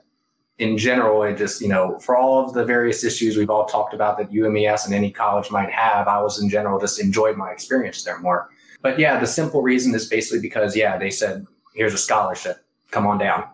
[0.60, 3.94] in general, it just, you know, for all of the various issues we've all talked
[3.94, 7.50] about that UMES and any college might have, I was in general just enjoyed my
[7.50, 8.50] experience there more.
[8.82, 12.58] But yeah, the simple reason is basically because, yeah, they said, here's a scholarship,
[12.90, 13.44] come on down.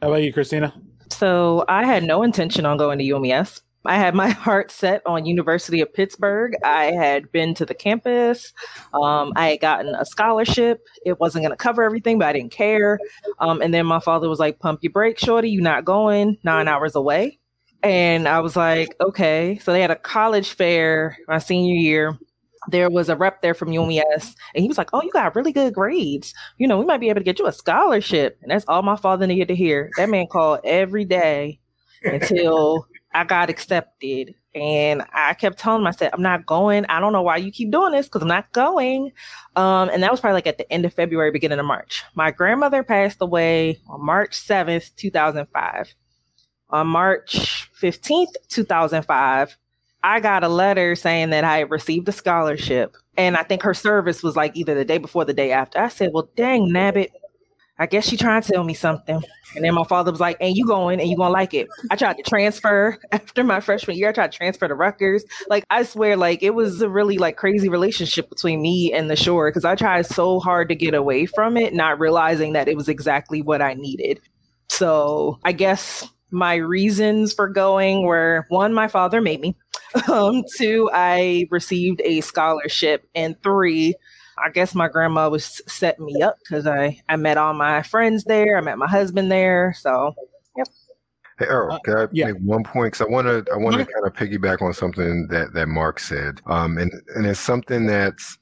[0.00, 0.72] How about you, Christina?
[1.10, 3.60] So I had no intention on going to UMES.
[3.86, 6.54] I had my heart set on University of Pittsburgh.
[6.64, 8.52] I had been to the campus.
[8.92, 10.86] Um, I had gotten a scholarship.
[11.04, 12.98] It wasn't going to cover everything, but I didn't care.
[13.38, 15.50] Um, and then my father was like, "Pump your brakes, shorty.
[15.50, 17.38] You're not going nine hours away."
[17.82, 22.18] And I was like, "Okay." So they had a college fair my senior year.
[22.70, 25.52] There was a rep there from UMES, and he was like, "Oh, you got really
[25.52, 26.32] good grades.
[26.56, 28.96] You know, we might be able to get you a scholarship." And that's all my
[28.96, 29.90] father needed to hear.
[29.98, 31.60] That man called every day
[32.04, 34.34] until I got accepted.
[34.54, 36.84] And I kept telling said, I'm not going.
[36.86, 39.12] I don't know why you keep doing this because I'm not going.
[39.56, 42.04] Um, and that was probably like at the end of February, beginning of March.
[42.14, 45.94] My grandmother passed away on March 7th, 2005.
[46.70, 49.56] On March 15th, 2005,
[50.02, 52.96] I got a letter saying that I had received a scholarship.
[53.16, 55.78] And I think her service was like either the day before the day after.
[55.78, 57.10] I said, Well, dang, Nabbit,
[57.78, 59.22] I guess she trying to tell me something.
[59.56, 61.68] And then my father was like, and you going and you gonna like it.
[61.90, 64.10] I tried to transfer after my freshman year.
[64.10, 65.24] I tried to transfer to Rutgers.
[65.48, 69.16] Like I swear, like it was a really like crazy relationship between me and the
[69.16, 72.76] shore because I tried so hard to get away from it, not realizing that it
[72.76, 74.20] was exactly what I needed.
[74.68, 79.56] So I guess my reasons for going were one, my father made me.
[80.10, 83.94] Um, two, I received a scholarship, and three,
[84.42, 88.24] I guess my grandma was setting me up because I, I met all my friends
[88.24, 88.56] there.
[88.56, 89.74] I met my husband there.
[89.78, 90.14] So,
[90.56, 90.66] yep.
[91.38, 92.26] Hey Earl, uh, can I yeah.
[92.26, 92.92] make one point?
[92.92, 95.98] Because I want to I want to kind of piggyback on something that that Mark
[95.98, 98.38] said, um, and and it's something that's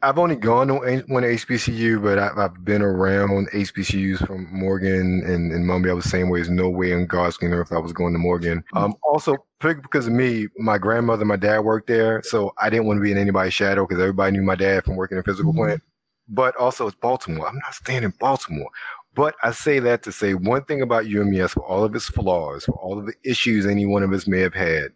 [0.00, 0.74] I've only gone to
[1.08, 5.90] one HBCU, but I, have been around HBCUs from Morgan and, and Mumbi.
[5.90, 6.38] I was the same way.
[6.38, 8.62] There's no way in God's green earth I was going to Morgan.
[8.74, 12.98] Um, also, because of me, my grandmother, my dad worked there, so I didn't want
[12.98, 15.52] to be in anybody's shadow because everybody knew my dad from working in a physical
[15.52, 15.62] mm-hmm.
[15.62, 15.82] plant.
[16.28, 17.48] But also, it's Baltimore.
[17.48, 18.70] I'm not staying in Baltimore.
[19.16, 22.66] But I say that to say one thing about UMES, for all of its flaws,
[22.66, 24.92] for all of the issues any one of us may have had,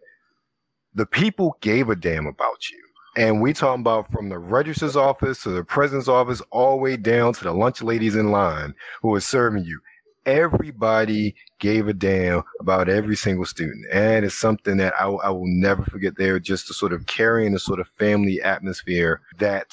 [0.95, 2.79] the people gave a damn about you
[3.17, 6.97] and we talking about from the registrar's office to the president's office, all the way
[6.97, 9.81] down to the lunch ladies in line who are serving you.
[10.25, 13.85] Everybody gave a damn about every single student.
[13.93, 17.55] And it's something that I, I will never forget there, just to sort of carrying
[17.55, 19.73] a sort of family atmosphere that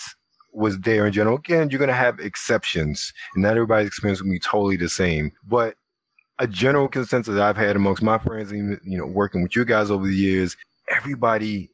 [0.51, 1.37] was there in general.
[1.37, 5.31] Again, you're going to have exceptions, and not everybody's experience will be totally the same.
[5.47, 5.75] But
[6.39, 9.91] a general consensus I've had amongst my friends, even you know, working with you guys
[9.91, 10.57] over the years,
[10.89, 11.69] everybody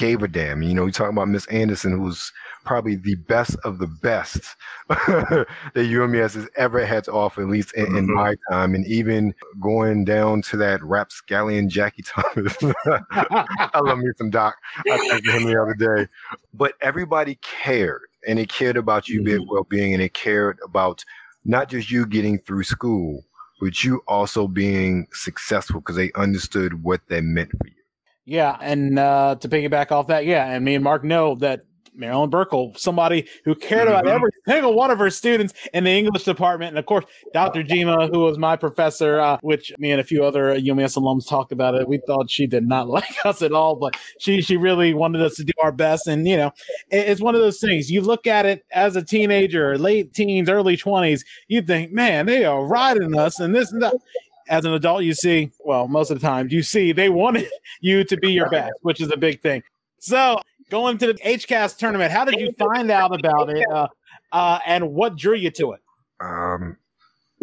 [0.00, 0.62] gave a damn.
[0.62, 2.32] You know, you talking about Miss Anderson, who's
[2.64, 4.56] probably the best of the best
[4.88, 8.14] that UMES has ever had to offer, at least in, in, mm-hmm.
[8.14, 8.74] my time.
[8.74, 12.56] And even going down to that rapscallion Jackie Thomas.
[13.10, 14.56] I love me some Doc.
[14.90, 16.08] I talked to him the other day.
[16.54, 19.44] But everybody cared, and they cared about you mm-hmm.
[19.50, 21.04] well being, and they cared about
[21.44, 23.22] not just you getting through school,
[23.60, 27.79] but you also being successful because they understood what that meant for you.
[28.30, 31.62] Yeah, and uh, to piggyback off that, yeah, and me and Mark know that
[31.96, 34.14] Marilyn Burkle, somebody who cared about mm-hmm.
[34.14, 36.68] every single one of her students in the English department.
[36.68, 37.04] And of course,
[37.34, 37.64] Dr.
[37.64, 41.50] Jima, who was my professor, uh, which me and a few other UMES alums talked
[41.50, 41.88] about it.
[41.88, 45.34] We thought she did not like us at all, but she, she really wanted us
[45.34, 46.06] to do our best.
[46.06, 46.52] And, you know,
[46.88, 50.48] it, it's one of those things you look at it as a teenager, late teens,
[50.48, 53.96] early 20s, you think, man, they are riding us and this and that
[54.50, 57.48] as an adult, you see, well, most of the time, you see they wanted
[57.80, 59.62] you to be your best, which is a big thing.
[60.00, 60.40] So
[60.70, 62.12] going to the HCASC tournament.
[62.12, 63.88] How did you find out about it, uh,
[64.32, 65.80] uh, and what drew you to it?
[66.20, 66.76] Um,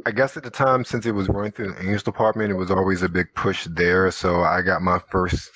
[0.05, 2.71] I guess at the time, since it was running through the English department, it was
[2.71, 4.09] always a big push there.
[4.11, 5.49] So I got my first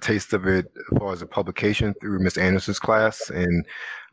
[0.00, 3.64] taste of it as far as a publication through Miss Anderson's class, and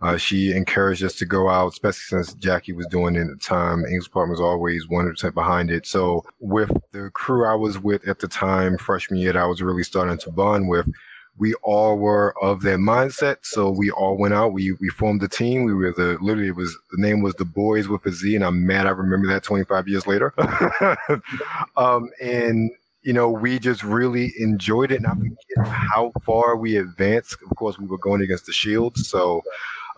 [0.02, 3.36] uh, she encouraged us to go out, especially since Jackie was doing it at the
[3.38, 3.86] time.
[3.86, 5.86] English department was always 100% behind it.
[5.86, 9.84] So with the crew I was with at the time, freshman year, I was really
[9.84, 10.88] starting to bond with
[11.39, 13.38] we all were of that mindset.
[13.43, 14.54] So we all went out.
[14.54, 15.64] We we formed a team.
[15.64, 18.43] We were the literally it was the name was the Boys with a Z, and
[18.43, 20.34] I'm mad I remember that 25 years later.
[21.78, 22.70] um, and
[23.04, 27.38] you know we just really enjoyed it, and I forget how far we advanced.
[27.50, 29.08] Of course, we were going against the Shields.
[29.08, 29.41] So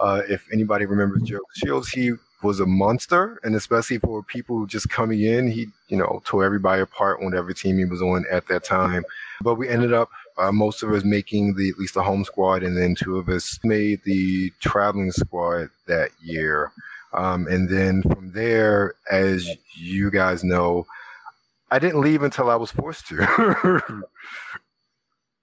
[0.02, 4.90] uh, if anybody remembers Joe Shields, he was a monster, and especially for people just
[4.90, 8.48] coming in, he you know tore everybody apart on every team he was on at
[8.48, 9.06] that time.
[9.42, 12.64] But we ended up uh, most of us making the at least the home squad,
[12.64, 16.72] and then two of us made the traveling squad that year.
[17.14, 20.88] Um, and then from there, as you guys know,
[21.70, 24.04] I didn't leave until I was forced to.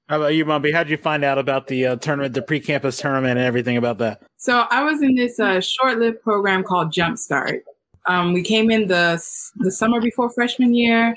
[0.08, 0.72] How about you, Mumbi?
[0.72, 3.98] How did you find out about the uh, tournament, the pre-campus tournament, and everything about
[3.98, 4.22] that?
[4.38, 7.60] So I was in this uh, short-lived program called Jumpstart.
[8.06, 9.22] Um, we came in the
[9.56, 11.14] the summer before freshman year,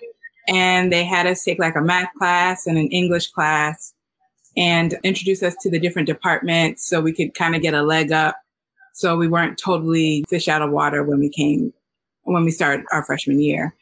[0.49, 3.93] and they had us take like a math class and an English class
[4.57, 8.11] and introduce us to the different departments so we could kind of get a leg
[8.11, 8.35] up
[8.93, 11.71] so we weren't totally fish out of water when we came
[12.23, 13.73] when we started our freshman year.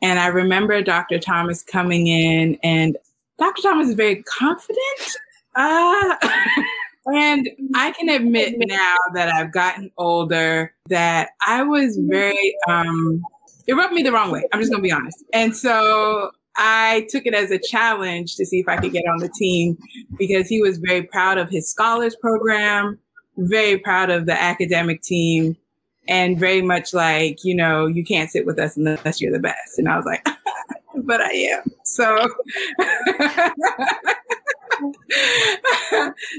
[0.00, 1.18] And I remember Dr.
[1.18, 2.96] Thomas coming in and
[3.42, 3.62] Dr.
[3.62, 5.16] Thomas is very confident.
[5.56, 6.14] Uh,
[7.12, 13.20] and I can admit now that I've gotten older that I was very um
[13.66, 14.44] it rubbed me the wrong way.
[14.52, 15.24] I'm just gonna be honest.
[15.32, 19.18] And so I took it as a challenge to see if I could get on
[19.18, 19.76] the team
[20.18, 22.98] because he was very proud of his scholars program,
[23.36, 25.56] very proud of the academic team,
[26.08, 29.78] and very much like, you know, you can't sit with us unless you're the best.
[29.78, 30.24] And I was like,
[31.04, 31.62] but I am.
[31.84, 32.04] So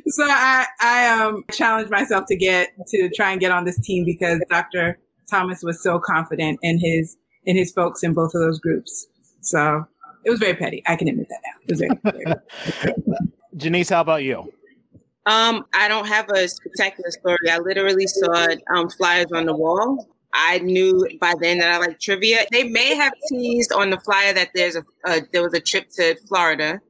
[0.08, 4.06] so I I um challenged myself to get to try and get on this team
[4.06, 5.00] because Dr.
[5.30, 9.08] Thomas was so confident in his in his folks in both of those groups.
[9.42, 9.86] So
[10.26, 10.84] it was very petty.
[10.88, 11.52] I can admit that now.
[11.62, 12.96] It was very, very
[13.58, 14.52] Janiece, how about you?
[15.26, 17.50] Um, I don't have a spectacular story.
[17.50, 20.08] I literally saw um, flyers on the wall.
[20.34, 22.46] I knew by then that I like trivia.
[22.52, 25.90] They may have teased on the flyer that there's a uh, there was a trip
[25.92, 26.82] to Florida.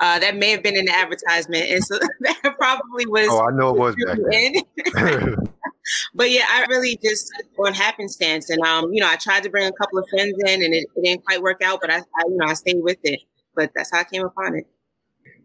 [0.00, 3.26] Uh, that may have been in the advertisement, and so that probably was.
[3.30, 5.36] Oh, I know it was back then.
[6.14, 9.66] but yeah, I really just on happenstance, and um, you know, I tried to bring
[9.66, 11.80] a couple of friends in, and it, it didn't quite work out.
[11.80, 13.20] But I, I, you know, I stayed with it.
[13.56, 14.66] But that's how I came upon it.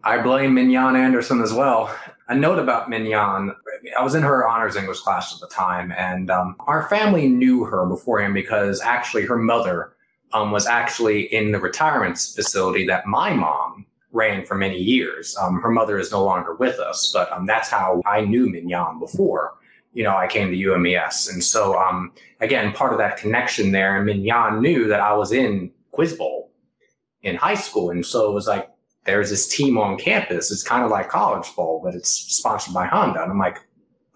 [0.04, 1.95] I blame Mignon Anderson as well.
[2.28, 3.56] A note about Mignon.
[3.97, 7.64] I was in her honors English class at the time, and um, our family knew
[7.66, 9.93] her beforehand because actually her mother
[10.34, 15.36] um, was actually in the retirement facility that my mom ran for many years.
[15.38, 18.99] Um, her mother is no longer with us, but um, that's how I knew Mignon
[18.99, 19.56] before
[19.93, 21.30] you know, I came to UMES.
[21.32, 25.32] And so, um, again, part of that connection there, and Mignon knew that I was
[25.32, 26.51] in Quiz Bowl
[27.22, 27.91] in high school.
[27.91, 28.70] And so it was like,
[29.06, 30.51] there's this team on campus.
[30.51, 33.22] It's kind of like College Bowl, but it's sponsored by Honda.
[33.22, 33.60] And I'm like,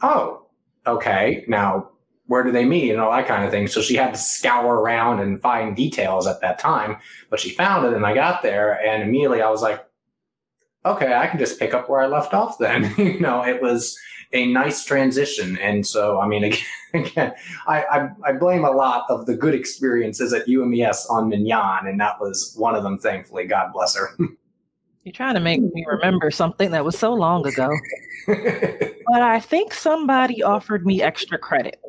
[0.01, 0.45] oh,
[0.85, 1.43] okay.
[1.47, 1.89] Now,
[2.27, 3.67] where do they meet and all that kind of thing.
[3.67, 6.97] So she had to scour around and find details at that time,
[7.29, 9.85] but she found it and I got there and immediately I was like,
[10.85, 12.93] okay, I can just pick up where I left off then.
[12.97, 13.97] you know, it was,
[14.33, 15.57] a nice transition.
[15.59, 17.33] And so, I mean, again, again
[17.65, 21.99] I, I, I, blame a lot of the good experiences at UMES on Mignon, and
[21.99, 23.45] that was one of them, thankfully.
[23.45, 24.09] God bless her.
[25.08, 27.70] You're trying to make me remember something that was so long ago.
[28.28, 31.80] but I think somebody offered me extra credit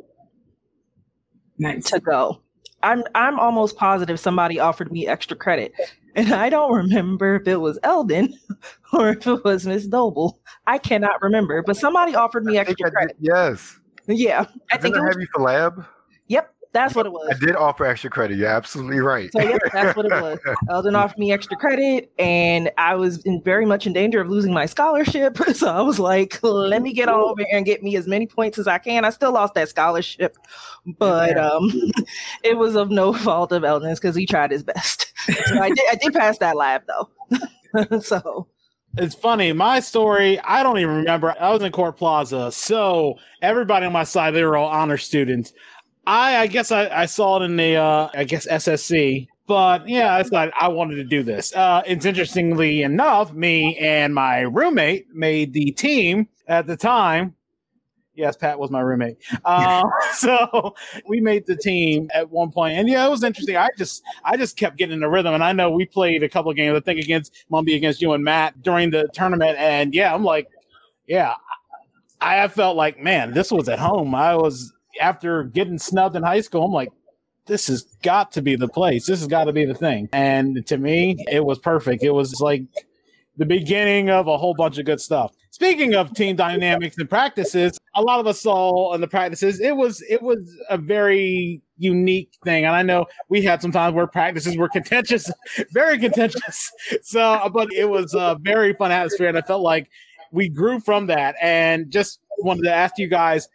[1.58, 1.90] Nice.
[1.90, 2.40] to go.
[2.84, 5.72] I'm I'm almost positive somebody offered me extra credit.
[6.14, 8.38] And I don't remember if it was Elden
[8.92, 10.38] or if it was Miss Noble.
[10.68, 13.16] I cannot remember, but somebody offered me extra I credit.
[13.18, 13.80] yes.
[14.06, 15.84] Yeah, I Didn't think it I was, have you for lab?
[16.68, 17.28] Yep, that's what it was.
[17.30, 18.36] I did offer extra credit.
[18.38, 19.30] You're absolutely right.
[19.32, 20.38] So yep, that's what it was.
[20.70, 24.52] Elden offered me extra credit, and I was in very much in danger of losing
[24.52, 25.38] my scholarship.
[25.54, 28.26] So I was like, "Let me get on over here and get me as many
[28.26, 30.36] points as I can." I still lost that scholarship,
[30.98, 31.70] but um,
[32.44, 35.12] it was of no fault of Elden's because he tried his best.
[35.46, 38.00] So I did, I did pass that lab though.
[38.00, 38.46] so
[38.96, 39.52] It's funny.
[39.52, 41.34] My story, I don't even remember.
[41.40, 42.52] I was in Court Plaza.
[42.52, 45.52] So everybody on my side, they were all honor students.
[46.08, 49.28] I, I guess I, I saw it in the, uh, I guess SSC.
[49.46, 51.54] But yeah, I thought I wanted to do this.
[51.54, 57.34] Uh, it's interestingly enough, me and my roommate made the team at the time.
[58.14, 59.18] Yes, Pat was my roommate.
[59.44, 59.82] Uh,
[60.14, 60.74] so
[61.06, 63.56] we made the team at one point, and yeah, it was interesting.
[63.56, 66.28] I just, I just kept getting in the rhythm, and I know we played a
[66.28, 66.74] couple games.
[66.74, 70.48] I think against Mumbi, against you and Matt during the tournament, and yeah, I'm like,
[71.06, 71.34] yeah,
[72.20, 74.14] I felt like, man, this was at home.
[74.14, 76.64] I was after getting snubbed in high school.
[76.64, 76.90] I'm like,
[77.46, 79.06] this has got to be the place.
[79.06, 80.08] This has got to be the thing.
[80.12, 82.02] And to me, it was perfect.
[82.02, 82.62] It was like
[83.36, 85.32] the beginning of a whole bunch of good stuff.
[85.50, 89.74] Speaking of team dynamics and practices, a lot of us saw in the practices, it
[89.74, 90.38] was it was
[90.68, 92.64] a very unique thing.
[92.64, 95.30] And I know we had some times where practices were contentious,
[95.72, 96.70] very contentious.
[97.02, 99.88] So, but it was a very fun atmosphere, and I felt like
[100.30, 101.34] we grew from that.
[101.40, 103.48] And just wanted to ask you guys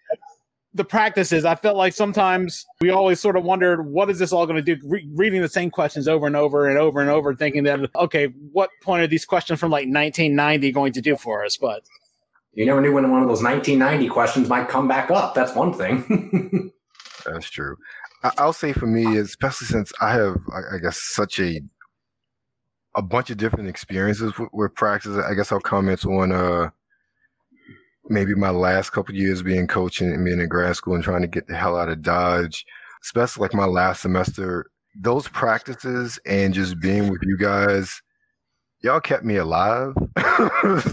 [0.74, 1.46] the practices.
[1.46, 4.76] I felt like sometimes we always sort of wondered, what is this all going to
[4.76, 4.82] do?
[4.88, 8.26] Re- reading the same questions over and over and over and over, thinking that, okay,
[8.52, 11.58] what point are these questions from like 1990 going to do for us?
[11.58, 11.84] But
[12.54, 15.36] You never knew when one of those 1990 questions might come back up.
[15.36, 16.72] That's one thing.
[17.26, 17.78] That's true.
[18.24, 21.62] I- I'll say for me, especially since I have, I I guess, such a
[22.96, 25.18] a bunch of different experiences with, with practice.
[25.18, 26.70] I guess I'll comment on uh
[28.10, 31.28] maybe my last couple years being coaching and being in grad school and trying to
[31.28, 32.66] get the hell out of Dodge,
[33.04, 34.68] especially like my last semester.
[34.96, 38.02] Those practices and just being with you guys,
[38.82, 40.84] y'all kept me alive, and,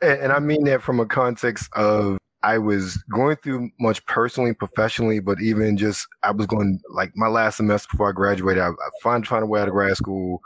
[0.00, 5.20] and I mean that from a context of I was going through much personally, professionally,
[5.20, 8.62] but even just I was going like my last semester before I graduated.
[8.62, 10.40] I, I found trying to way out of grad school.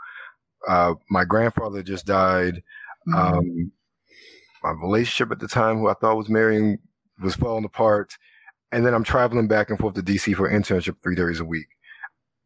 [0.67, 2.61] Uh, my grandfather just died.
[3.15, 3.71] Um,
[4.65, 6.79] my relationship at the time, who I thought was marrying,
[7.21, 8.17] was falling apart.
[8.71, 11.67] And then I'm traveling back and forth to DC for internship three days a week.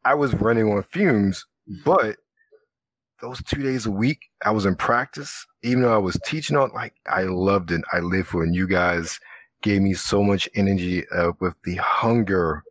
[0.05, 1.45] I was running on fumes,
[1.85, 2.17] but
[3.21, 5.45] those two days a week, I was in practice.
[5.63, 7.81] Even though I was teaching on, like I loved it.
[7.91, 8.47] I lived for it.
[8.47, 9.19] And you guys
[9.61, 12.63] gave me so much energy uh, with the hunger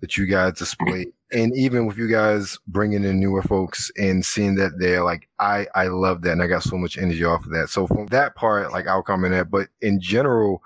[0.00, 4.54] that you guys display, And even with you guys bringing in newer folks and seeing
[4.56, 6.32] that they're like, I, I love that.
[6.32, 7.68] And I got so much energy off of that.
[7.68, 9.50] So from that part, like I'll comment that.
[9.50, 10.62] But in general,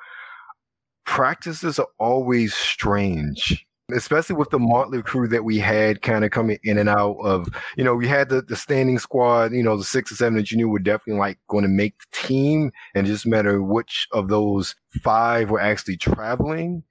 [1.07, 3.67] practices are always strange.
[3.93, 7.49] Especially with the motley crew that we had kind of coming in and out of,
[7.77, 10.53] you know, we had the, the standing squad, you know, the six or seven that
[10.53, 12.71] you knew were definitely like going to make the team.
[12.95, 16.85] And just matter which of those five were actually traveling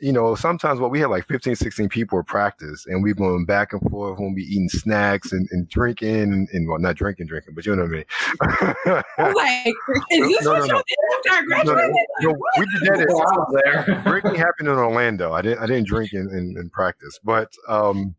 [0.00, 3.44] you know, sometimes what we had like 15, 16 people at practice and we going
[3.44, 7.26] back and forth when we eating snacks and, and drinking and, and, well, not drinking,
[7.26, 9.34] drinking, but you know what I I was mean.
[9.36, 9.74] like,
[10.10, 10.82] is this No, what no, y'all no.
[10.86, 12.06] did after I No, graduated?
[12.20, 14.02] no, Like, we did that Well, at, was there.
[14.04, 15.32] drinking happened in Orlando.
[15.32, 18.14] I didn't, I didn't drink in, in, in practice, but, um,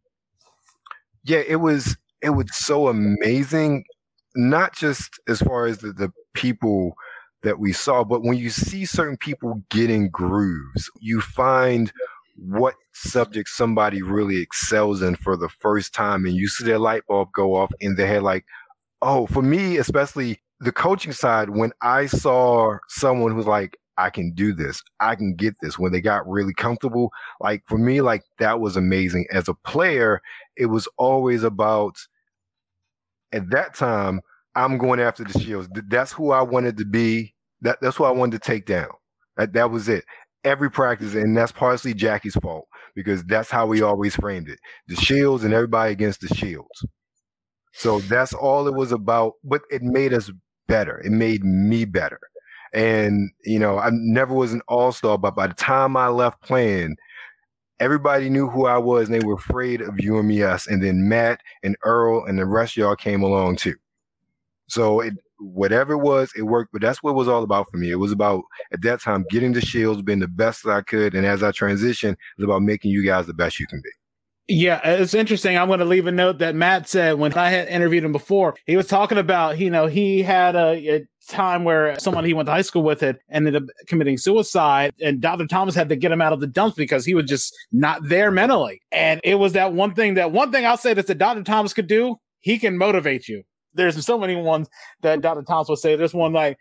[1.23, 3.83] yeah, it was, it was so amazing.
[4.35, 6.95] Not just as far as the, the people
[7.45, 11.91] that we saw, but when you see certain people getting grooves, you find
[12.37, 17.03] what subject somebody really excels in for the first time and you see their light
[17.07, 18.45] bulb go off in their head like
[19.01, 24.33] oh for me especially the coaching side when i saw someone who's like i can
[24.33, 28.23] do this i can get this when they got really comfortable like for me like
[28.39, 29.25] that was amazing.
[29.31, 30.21] As a player
[30.57, 31.97] it was always about
[33.31, 34.19] at that time
[34.55, 35.69] i'm going after the shields.
[35.87, 38.89] That's who i wanted to be that, that's what i wanted to take down
[39.37, 40.03] that, that was it
[40.45, 44.95] every practice, and that's partially Jackie's fault because that's how we always framed it: the
[44.95, 46.85] shields and everybody against the shields.
[47.73, 49.33] So that's all it was about.
[49.43, 50.31] But it made us
[50.67, 50.99] better.
[50.99, 52.19] It made me better.
[52.73, 56.41] And you know, I never was an all star, but by the time I left
[56.41, 56.95] playing,
[57.79, 60.67] everybody knew who I was, and they were afraid of UMES.
[60.67, 63.75] And then Matt and Earl and the rest y'all came along too.
[64.67, 65.13] So it
[65.53, 66.71] whatever it was, it worked.
[66.71, 67.91] But that's what it was all about for me.
[67.91, 68.43] It was about
[68.73, 71.51] at that time getting the shields, being the best that I could, and as I
[71.51, 73.89] transition, it was about making you guys the best you can be.
[74.47, 75.57] Yeah, uh, it's interesting.
[75.57, 78.55] I'm going to leave a note that Matt said when I had interviewed him before.
[78.67, 82.45] He was talking about, you know, he had a, a time where someone he went
[82.45, 85.47] to high school with it ended up committing suicide, and Dr.
[85.47, 88.29] Thomas had to get him out of the dumps because he was just not there
[88.29, 88.81] mentally.
[88.91, 91.41] And it was that one thing that one thing I'll say that Dr.
[91.41, 93.43] Thomas could do, he can motivate you.
[93.75, 94.69] There's so many ones
[95.01, 95.43] that Dr.
[95.43, 95.95] Thomas will say.
[95.95, 96.57] There's one like,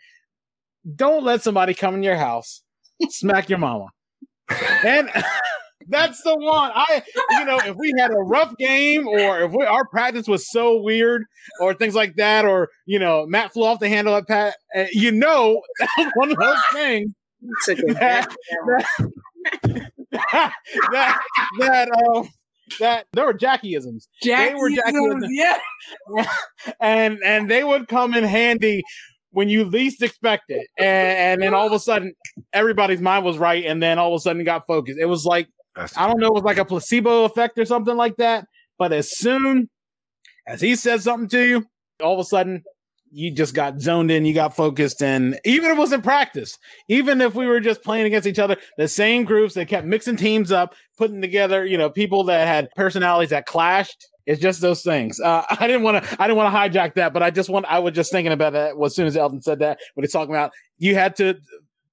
[0.94, 2.62] don't let somebody come in your house,
[3.08, 3.86] smack your mama.
[4.84, 5.10] And
[5.88, 6.70] That's the one.
[6.74, 10.50] I, you know, if we had a rough game or if we, our practice was
[10.50, 11.24] so weird
[11.60, 14.84] or things like that, or, you know, Matt flew off the handle at Pat, uh,
[14.92, 17.10] you know, that one of those things
[17.66, 18.34] that, that,
[20.92, 21.20] that,
[21.58, 22.24] that, uh,
[22.80, 24.08] that there were Jackieisms.
[24.22, 25.58] They were Jackieisms, yeah.
[26.80, 28.82] and and they would come in handy
[29.30, 30.66] when you least expect it.
[30.78, 32.14] And, and, then all of a sudden
[32.52, 34.98] everybody's mind was right and then all of a sudden got focused.
[34.98, 37.96] It was like that's I don't know, it was like a placebo effect or something
[37.96, 38.46] like that.
[38.78, 39.68] But as soon
[40.46, 41.66] as he said something to you,
[42.02, 42.62] all of a sudden
[43.14, 46.58] you just got zoned in, you got focused, and even if it was in practice,
[46.88, 50.16] even if we were just playing against each other, the same groups that kept mixing
[50.16, 54.08] teams up, putting together, you know, people that had personalities that clashed.
[54.26, 55.20] It's just those things.
[55.20, 56.16] Uh, I didn't want to.
[56.22, 57.66] I didn't want to hijack that, but I just want.
[57.66, 60.34] I was just thinking about that as soon as Elden said that when he's talking
[60.34, 61.38] about you had to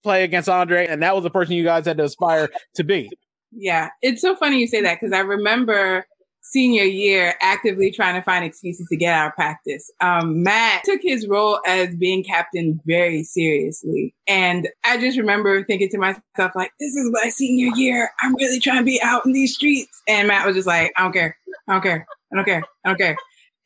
[0.03, 3.09] play against Andre, and that was the person you guys had to aspire to be.
[3.51, 6.05] Yeah, it's so funny you say that because I remember
[6.42, 9.89] senior year actively trying to find excuses to get out of practice.
[10.02, 14.14] Um, Matt took his role as being captain very seriously.
[14.28, 18.12] And I just remember thinking to myself, like, this is my senior year.
[18.22, 20.02] I'm really trying to be out in these streets.
[20.08, 21.38] And Matt was just like, I don't care.
[21.68, 22.08] I don't care.
[22.32, 22.64] I don't care.
[22.86, 23.18] I don't care.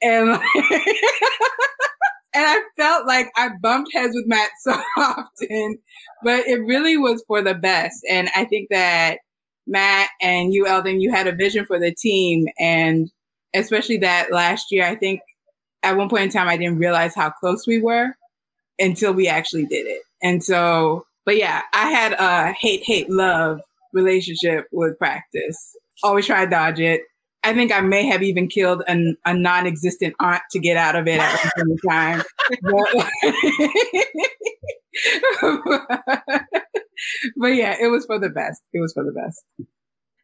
[0.01, 0.29] And
[2.35, 5.77] and I felt like I bumped heads with Matt so often,
[6.23, 8.05] but it really was for the best.
[8.09, 9.19] And I think that
[9.67, 12.47] Matt and you, Elden, you had a vision for the team.
[12.59, 13.09] And
[13.53, 15.21] especially that last year, I think
[15.83, 18.15] at one point in time, I didn't realize how close we were
[18.79, 20.01] until we actually did it.
[20.21, 23.61] And so, but yeah, I had a hate, hate, love
[23.93, 25.75] relationship with practice.
[26.03, 27.01] Always try to dodge it.
[27.43, 31.07] I think I may have even killed an, a non-existent aunt to get out of
[31.07, 32.23] it at one point in time.
[36.51, 36.65] but
[37.37, 38.61] yeah, it was for the best.
[38.73, 39.43] It was for the best.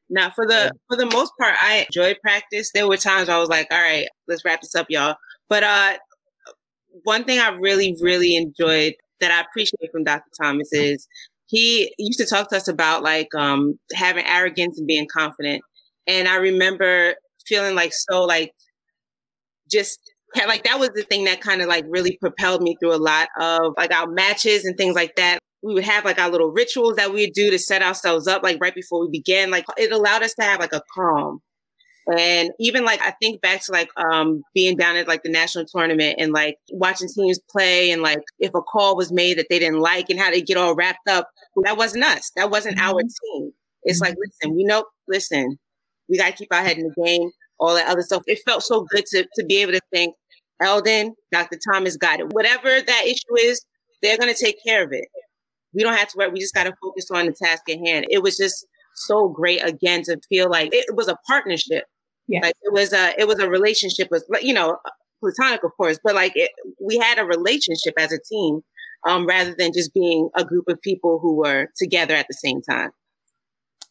[0.10, 2.72] Now, for the for the most part, I enjoyed practice.
[2.74, 5.16] There were times I was like, "All right, let's wrap this up, y'all."
[5.48, 5.98] But uh,
[7.04, 10.30] one thing I really, really enjoyed that I appreciate from Dr.
[10.42, 11.08] Thomas is
[11.46, 15.62] he used to talk to us about like um, having arrogance and being confident.
[16.08, 17.16] And I remember
[17.46, 18.52] feeling like so like
[19.70, 20.00] just
[20.48, 23.28] like that was the thing that kind of like really propelled me through a lot
[23.40, 26.96] of like our matches and things like that we would have like our little rituals
[26.96, 30.24] that we'd do to set ourselves up like right before we began like it allowed
[30.24, 31.42] us to have like a calm.
[32.12, 35.66] And even like i think back to like um being down at like the national
[35.66, 39.60] tournament and like watching teams play and like if a call was made that they
[39.60, 41.30] didn't like and how they get all wrapped up
[41.64, 42.32] that wasn't us.
[42.36, 42.90] That wasn't mm-hmm.
[42.90, 43.52] our team.
[43.84, 44.10] It's mm-hmm.
[44.10, 45.60] like listen we know listen
[46.10, 48.24] we got to keep our head in the game all that other stuff.
[48.26, 50.16] It felt so good to, to be able to think
[50.62, 53.66] elden dr thomas got it whatever that issue is
[54.02, 55.06] they're going to take care of it
[55.74, 56.30] we don't have to worry.
[56.32, 58.06] We just got to focus on the task at hand.
[58.10, 58.66] It was just
[58.96, 61.86] so great again to feel like it was a partnership.
[62.28, 62.42] Yeah.
[62.42, 64.78] Like it was a, it was a relationship with, you know,
[65.22, 66.52] platonic, of course, but like it,
[66.84, 68.62] we had a relationship as a team,
[69.08, 72.62] um, rather than just being a group of people who were together at the same
[72.62, 72.92] time.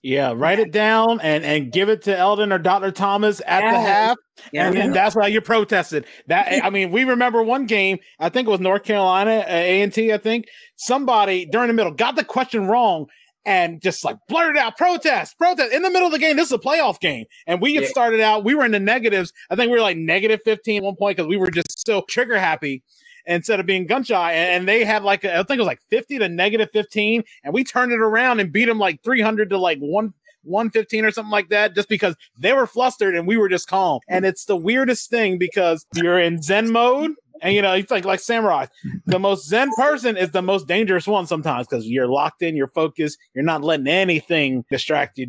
[0.02, 2.90] Yeah, write it down and and give it to Elden or Dr.
[2.90, 4.16] Thomas at the half,
[4.50, 4.66] yeah.
[4.66, 6.06] and then that's why you protested.
[6.26, 7.98] That I mean, we remember one game.
[8.18, 10.10] I think it was North Carolina uh, A and T.
[10.10, 10.46] I think
[10.76, 13.06] somebody during the middle got the question wrong
[13.44, 16.36] and just like blurted out protest, protest in the middle of the game.
[16.36, 17.90] This is a playoff game, and we had yeah.
[17.90, 18.42] started out.
[18.42, 19.34] We were in the negatives.
[19.50, 22.04] I think we were like negative fifteen at one point because we were just so
[22.08, 22.82] trigger happy
[23.30, 24.32] instead of being gun shy.
[24.32, 27.22] And they had like, I think it was like 50 to negative 15.
[27.44, 30.14] And we turned it around and beat them like 300 to like one.
[30.44, 34.00] 115 or something like that, just because they were flustered and we were just calm.
[34.08, 37.10] And it's the weirdest thing because you're in Zen mode
[37.40, 38.66] and you know, it's like like samurai.
[39.06, 42.68] The most zen person is the most dangerous one sometimes because you're locked in, you're
[42.68, 45.26] focused, you're not letting anything distract you.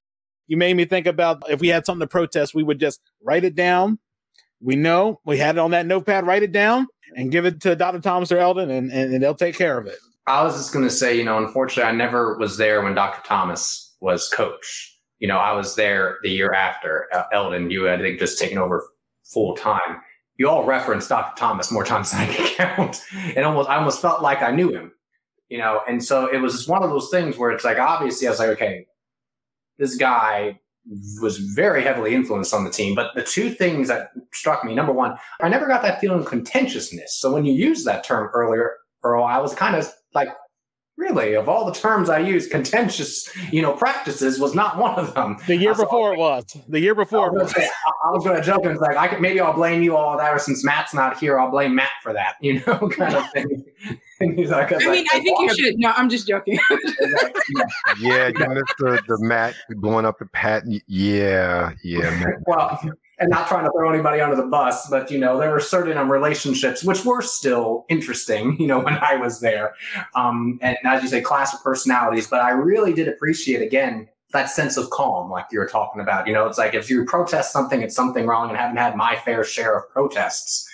[0.48, 3.46] You made me think about if we had something to protest, we would just write
[3.46, 4.00] it down.
[4.62, 7.76] We know we had it on that notepad, write it down, and give it to
[7.76, 8.00] Dr.
[8.00, 9.98] Thomas or Elden, and, and, they'll take care of it.
[10.28, 13.26] I was just going to say, you know, unfortunately, I never was there when Dr.
[13.28, 15.00] Thomas was coach.
[15.20, 17.70] You know, I was there the year after uh, Eldon.
[17.70, 18.88] You, I think, just taken over
[19.24, 20.02] full time.
[20.38, 21.40] you all referenced Dr.
[21.40, 23.04] Thomas more times than I can count.
[23.36, 24.92] And almost I almost felt like I knew him,
[25.50, 25.82] you know.
[25.88, 28.40] And so it was just one of those things where it's like obviously I was
[28.40, 28.86] like, okay,
[29.78, 30.60] this guy
[31.22, 32.96] was very heavily influenced on the team.
[32.96, 36.26] But the two things that struck me, number one, I never got that feeling of
[36.26, 37.18] contentiousness.
[37.20, 40.30] So when you used that term earlier, Earl, I was kind of like,
[40.98, 45.14] really, of all the terms I used, contentious, you know, practices was not one of
[45.16, 45.38] them.
[45.48, 46.46] The year So- before it was.
[46.68, 47.28] The year before.
[47.40, 49.40] I was, say, I- I was going to joke and it's like, I could, maybe
[49.40, 52.36] I'll blame you all that, or since Matt's not here, I'll blame Matt for that,
[52.42, 53.64] you know, kind of thing.
[54.22, 55.80] And he's like, I mean, I think you should.
[55.80, 56.60] No, I'm just joking.
[58.00, 60.64] Yeah, you missed the, the Matt blowing up the pat.
[60.88, 62.36] Yeah, yeah, Matt.
[62.48, 62.80] well,
[63.20, 65.98] and not trying to throw anybody under the bus, but you know, there were certain
[65.98, 69.76] um, relationships which were still interesting, you know, when I was there.
[70.16, 74.50] Um, and as you say, class of personalities, but I really did appreciate again that
[74.50, 76.26] sense of calm, like you were talking about.
[76.26, 79.18] You know, it's like if you protest something, it's something wrong, and haven't had my
[79.18, 80.68] fair share of protests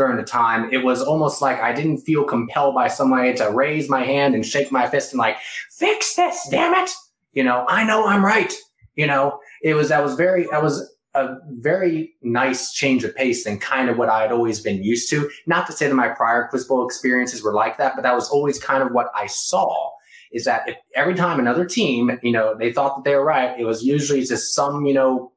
[0.00, 0.72] during the time.
[0.72, 4.44] It was almost like I didn't feel compelled by somebody to raise my hand and
[4.44, 5.36] shake my fist and like,
[5.70, 6.90] fix this, damn it.
[7.34, 8.50] You know, I know I'm right.
[8.96, 13.44] You know, it was that was very that was a very nice change of pace
[13.44, 15.30] than kind of what I had always been used to.
[15.46, 18.30] Not to say that my prior Quiz Bowl experiences were like that, but that was
[18.30, 19.90] always kind of what I saw.
[20.32, 23.58] Is that if every time another team, you know, they thought that they were right,
[23.60, 25.32] it was usually just some, you know,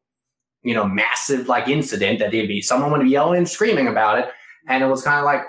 [0.64, 4.20] you know, massive like incident that they'd be someone would be yelling and screaming about
[4.20, 4.30] it,
[4.68, 5.44] and it was kind of like,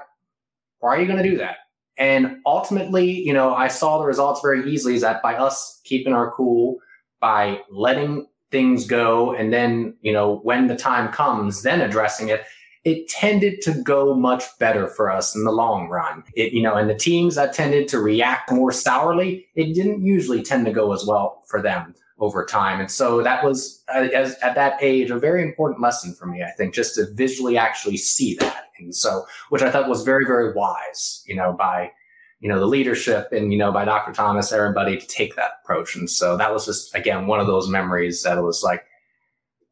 [0.80, 1.56] why are you going to do that?
[1.96, 4.94] And ultimately, you know, I saw the results very easily.
[4.94, 6.78] Is that by us keeping our cool,
[7.20, 12.44] by letting things go, and then you know, when the time comes, then addressing it,
[12.84, 16.22] it tended to go much better for us in the long run.
[16.34, 20.42] It, you know, and the teams that tended to react more sourly, it didn't usually
[20.42, 22.80] tend to go as well for them over time.
[22.80, 26.42] And so that was, uh, as at that age, a very important lesson for me,
[26.42, 28.63] I think, just to visually actually see that.
[28.78, 31.92] And so, which I thought was very, very wise, you know, by,
[32.40, 34.12] you know, the leadership and, you know, by Dr.
[34.12, 35.96] Thomas, everybody to take that approach.
[35.96, 38.84] And so that was just, again, one of those memories that it was like,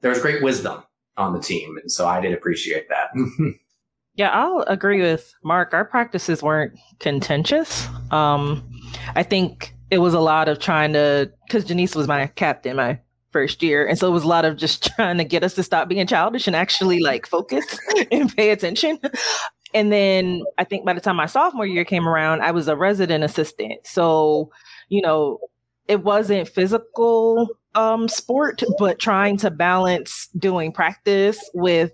[0.00, 0.82] there's great wisdom
[1.16, 1.76] on the team.
[1.80, 3.10] And so I did appreciate that.
[4.14, 5.72] Yeah, I'll agree with Mark.
[5.72, 7.88] Our practices weren't contentious.
[8.10, 8.62] Um,
[9.14, 13.00] I think it was a lot of trying to, because Janiece was my captain my
[13.32, 13.86] first year.
[13.86, 16.06] And so it was a lot of just trying to get us to stop being
[16.06, 17.78] childish and actually like focus
[18.12, 18.98] and pay attention.
[19.74, 22.76] And then I think by the time my sophomore year came around, I was a
[22.76, 23.86] resident assistant.
[23.86, 24.50] So,
[24.88, 25.38] you know,
[25.88, 31.92] it wasn't physical um sport, but trying to balance doing practice with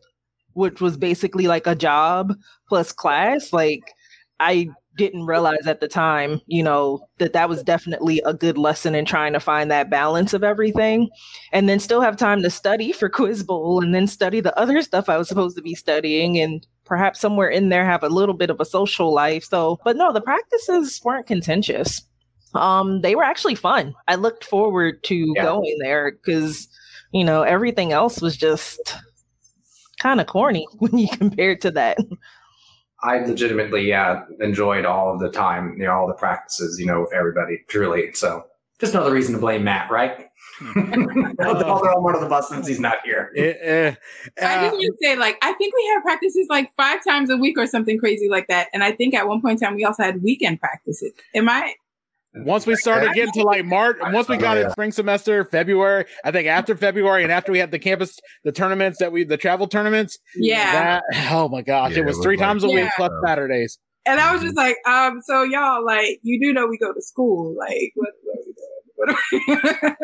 [0.59, 2.35] which was basically like a job
[2.69, 3.53] plus class.
[3.53, 3.95] Like
[4.41, 4.69] I
[4.99, 9.07] didn't realize at the time, you know, that that was definitely a good lesson in
[9.07, 11.09] trying to find that balance of everything
[11.53, 14.83] and then still have time to study for quiz bowl and then study the other
[14.83, 18.35] stuff I was supposed to be studying and perhaps somewhere in there have a little
[18.35, 19.45] bit of a social life.
[19.45, 22.03] So, but no, the practices weren't contentious.
[22.55, 23.95] Um they were actually fun.
[24.09, 25.43] I looked forward to Yeah.
[25.45, 26.69] going there cuz
[27.13, 28.97] you know, everything else was just
[29.99, 31.99] kind of corny when you compare it to that.
[33.03, 37.03] I legitimately, yeah, enjoyed all of the time, you know, all the practices, you know,
[37.03, 38.13] with everybody, truly.
[38.13, 38.45] So
[38.81, 40.29] just another reason to blame Matt, right?
[40.61, 43.33] I'll throw him under the bus since he's not here.
[43.37, 43.95] Eh, eh,
[44.43, 47.37] I uh, didn't even say like I think we had practices like five times a
[47.37, 48.69] week or something crazy like that.
[48.73, 51.13] And I think at one point in time we also had weekend practices.
[51.35, 51.75] Am I
[52.35, 54.71] once we started getting to like March, once we got in Yeah.
[54.73, 58.99] spring semester, February, I think after February and after we had the campus, the tournaments
[58.99, 61.01] that we, the travel tournaments, yeah.
[61.11, 62.91] that, oh my gosh, Yeah, it was it was three like- times a week Yeah.
[62.97, 63.79] plus Saturdays.
[64.07, 67.03] And I was just like, um, so y'all like you do know we go to
[67.03, 67.55] school.
[67.59, 68.39] Like what, what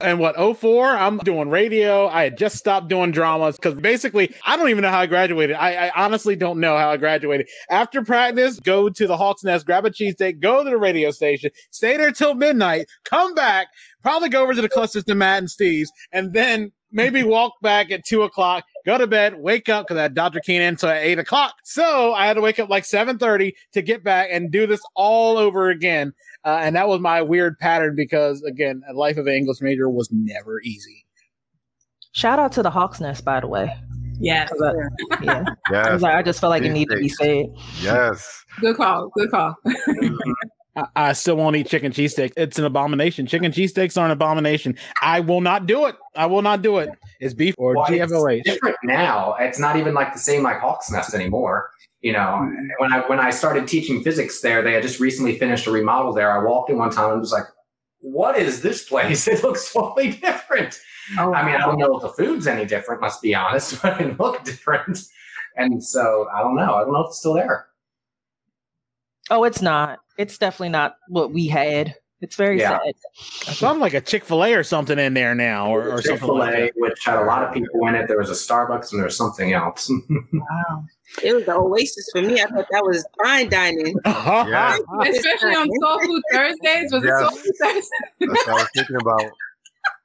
[0.00, 2.08] And what, 04, I'm doing radio.
[2.08, 5.56] I had just stopped doing dramas because basically, I don't even know how I graduated.
[5.56, 7.48] I, I honestly don't know how I graduated.
[7.68, 11.50] After practice, go to the Hawks Nest, grab a cheesesteak, go to the radio station,
[11.70, 13.68] stay there till midnight, come back,
[14.02, 17.90] probably go over to the clusters to Matt and Steve's, and then maybe walk back
[17.90, 20.40] at two o'clock, go to bed, wake up because I had Dr.
[20.40, 21.54] Keenan until at eight o'clock.
[21.64, 25.36] So I had to wake up like 7:30 to get back and do this all
[25.38, 26.12] over again.
[26.44, 29.88] Uh, and that was my weird pattern because again, a life of an English major
[29.90, 31.04] was never easy.
[32.12, 33.72] Shout out to the Hawks Nest, by the way.
[34.18, 34.50] Yes.
[34.50, 37.08] 'Cause I- yeah, I, Yes, was like, I just felt like it needed to be
[37.08, 37.46] said.
[37.80, 38.44] yes.
[38.60, 39.10] Good call.
[39.16, 39.54] Good call.
[40.76, 42.32] I, I still won't eat chicken cheesesteak.
[42.36, 43.26] It's an abomination.
[43.26, 44.76] Chicken cheesesteaks are an abomination.
[45.02, 45.96] I will not do it.
[46.14, 46.90] I will not do it.
[47.20, 49.34] It's beef or Well, it's different now.
[49.40, 51.70] It's not even like the same like Hawks Nest anymore.
[52.02, 55.66] You know, when I when I started teaching physics there, they had just recently finished
[55.66, 56.32] a remodel there.
[56.32, 57.44] I walked in one time and was like,
[58.00, 59.28] "What is this place?
[59.28, 60.80] It looks totally different."
[61.18, 63.02] Oh, I mean, I don't know if the food's any different.
[63.02, 64.98] Let's be honest, but it looked different.
[65.56, 66.74] and so I don't know.
[66.76, 67.66] I don't know if it's still there.
[69.30, 69.98] Oh, it's not.
[70.20, 71.94] It's definitely not what we had.
[72.20, 72.78] It's very Yeah.
[72.78, 73.54] sad.
[73.54, 76.42] Something like a Chick Fil A or something in there now, or, or Chick Fil
[76.42, 76.72] A, that.
[76.76, 78.08] which had a lot of people in it.
[78.08, 79.90] There was a Starbucks and there was something else.
[80.32, 80.84] Wow.
[81.24, 82.40] It was the Oasis for me.
[82.40, 83.96] I thought that was fine dining.
[84.06, 84.76] Yeah.
[85.08, 86.92] Especially on Soul Food Thursdays.
[86.92, 87.20] Was Yes.
[87.22, 87.90] it Soul Food Thursdays?
[88.20, 89.22] That's what I was thinking about.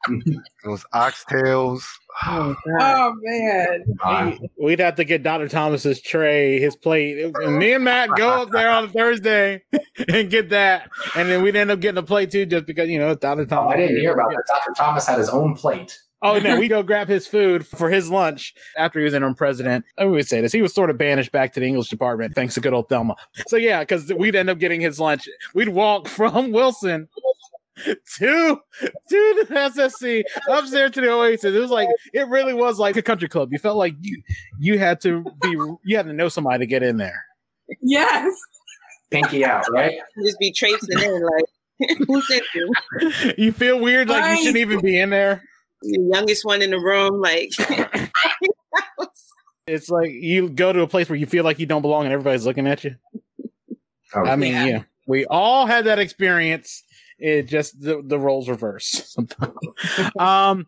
[0.63, 1.83] Those oxtails.
[2.25, 4.39] Oh, Oh man.
[4.61, 5.47] We'd have to get Dr.
[5.47, 7.33] Thomas's tray, his plate.
[7.35, 9.63] And me and Matt go up there on a Thursday
[10.07, 10.89] and get that.
[11.15, 13.41] And then we'd end up getting a plate too, just because, you know, it's Dr.
[13.41, 13.73] oh, Thomas.
[13.73, 14.43] I didn't hear about that.
[14.47, 14.73] Dr.
[14.75, 15.97] Thomas had his own plate.
[16.21, 19.85] Oh no, we go grab his food for his lunch after he was interim president.
[19.97, 20.51] I would say this.
[20.51, 23.15] He was sort of banished back to the English department thanks to good old Thelma.
[23.47, 25.27] So yeah, because we'd end up getting his lunch.
[25.53, 27.07] We'd walk from Wilson
[27.83, 28.59] to
[29.09, 31.53] to the SSC upstairs to the Oasis.
[31.55, 33.49] It was like it really was like a country club.
[33.51, 34.21] You felt like you
[34.59, 35.49] you had to be
[35.83, 37.25] you had to know somebody to get in there.
[37.81, 38.33] Yes.
[39.11, 39.97] Pinky out, right?
[40.23, 42.71] Just be traipsing in like, who sent you?
[43.37, 45.43] You feel weird, like you shouldn't even be in there.
[45.81, 47.49] The youngest one in the room, like.
[49.67, 52.13] It's like you go to a place where you feel like you don't belong and
[52.13, 52.95] everybody's looking at you.
[54.13, 54.65] Oh, I mean, Yeah.
[54.65, 54.83] yeah.
[55.07, 56.83] we all had that experience.
[57.17, 59.53] It just the, the roles reverse sometimes.
[60.19, 60.65] um,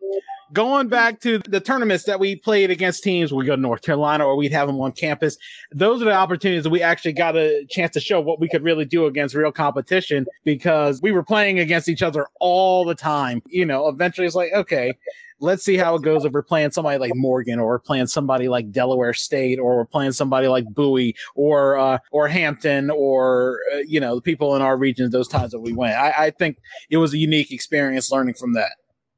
[0.53, 4.25] going back to the tournaments that we played against teams, we go to North Carolina
[4.25, 5.37] or we'd have them on campus.
[5.71, 8.63] Those are the opportunities that we actually got a chance to show what we could
[8.63, 13.41] really do against real competition because we were playing against each other all the time.
[13.47, 14.93] You know, eventually it's like, okay,
[15.39, 18.47] let's see how it goes if we're playing somebody like Morgan or we're playing somebody
[18.49, 23.77] like Delaware State or we're playing somebody like Bowie or uh, or Hampton or uh,
[23.79, 25.95] you know the people in our regions those times that we went.
[25.95, 26.57] I, I think
[26.89, 28.71] it was a unique experience learning from that.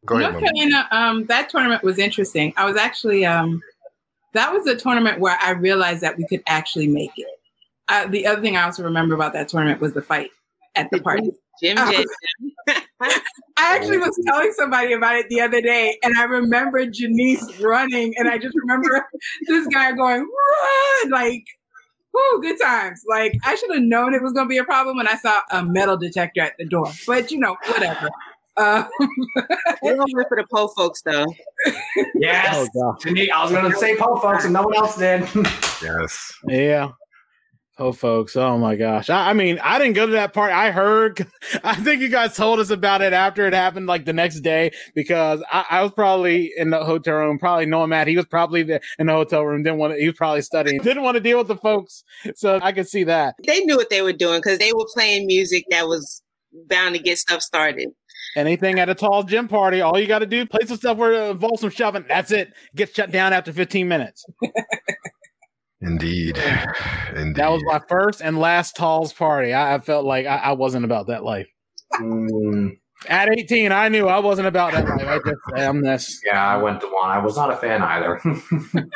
[0.06, 0.54] Go ahead, North Mama.
[0.54, 2.54] Carolina, um, that tournament was interesting.
[2.58, 3.62] I was actually, um,
[4.34, 7.28] that was a tournament where I realized that we could actually make it.
[7.88, 10.30] Uh, the other thing I also remember about that tournament was the fight
[10.76, 11.32] at the party.
[11.62, 11.92] Jim Oh.
[11.92, 12.06] J.
[13.02, 18.14] I actually was telling somebody about it the other day, and I remember Janiece running,
[18.18, 19.06] and I just remember
[19.48, 21.12] this guy going, run!
[21.12, 21.44] Like,
[22.14, 23.04] whoo, good times.
[23.08, 25.42] Like, I should have known it was going to be a problem when I saw
[25.52, 26.92] a metal detector at the door.
[27.06, 28.10] But, you know, whatever.
[28.60, 31.26] They don't went for the po folks though.
[32.16, 32.56] Yes.
[32.56, 33.02] Oh, God.
[33.02, 35.28] Janine, I was going to say Poe, folks, and no one else did.
[35.82, 36.34] Yes.
[36.46, 36.90] Yeah.
[37.78, 38.36] Oh, folks.
[38.36, 39.10] Oh, my gosh.
[39.10, 40.54] I, I mean, I didn't go to that party.
[40.54, 41.26] I heard,
[41.64, 44.72] I think you guys told us about it after it happened, like the next day,
[44.94, 48.08] because I, I was probably in the hotel room, probably knowing Matt.
[48.08, 50.82] He was probably there in the hotel room, didn't want to, he was probably studying,
[50.82, 52.04] didn't want to deal with the folks.
[52.36, 53.36] So I could see that.
[53.48, 56.22] They knew what they were doing because they were playing music that was
[56.68, 57.90] bound to get stuff started.
[58.40, 61.14] Anything at a tall gym party, all you got to do, play some stuff where
[61.14, 62.06] it involves some shoving.
[62.08, 62.52] That's it.
[62.76, 64.26] Get shut down after 15 minutes.
[65.82, 66.38] Indeed.
[67.16, 67.36] Indeed.
[67.36, 69.54] That was my first and last Talls party.
[69.54, 71.48] I, I felt like I, I wasn't about that life.
[71.96, 72.78] Mm,
[73.08, 75.08] At 18, I knew I wasn't about that life.
[75.08, 75.38] I just,
[75.68, 76.22] I'm this.
[76.26, 77.10] yeah, I went to one.
[77.10, 78.20] I was not a fan either.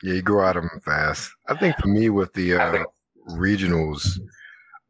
[0.00, 1.28] Yeah, you grow out of them fast.
[1.48, 2.86] I think for me with the uh, think-
[3.30, 4.06] regionals,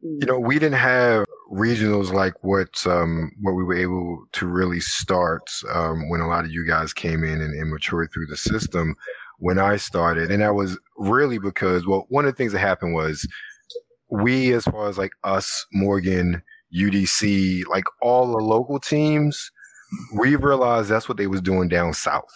[0.03, 4.79] you know, we didn't have regionals like what um, what we were able to really
[4.79, 8.37] start um, when a lot of you guys came in and, and matured through the
[8.37, 8.95] system
[9.39, 12.93] when I started, and that was really because well, one of the things that happened
[12.93, 13.27] was
[14.09, 16.41] we, as far as like us, Morgan,
[16.75, 19.51] UDC, like all the local teams,
[20.15, 22.33] we realized that's what they was doing down south.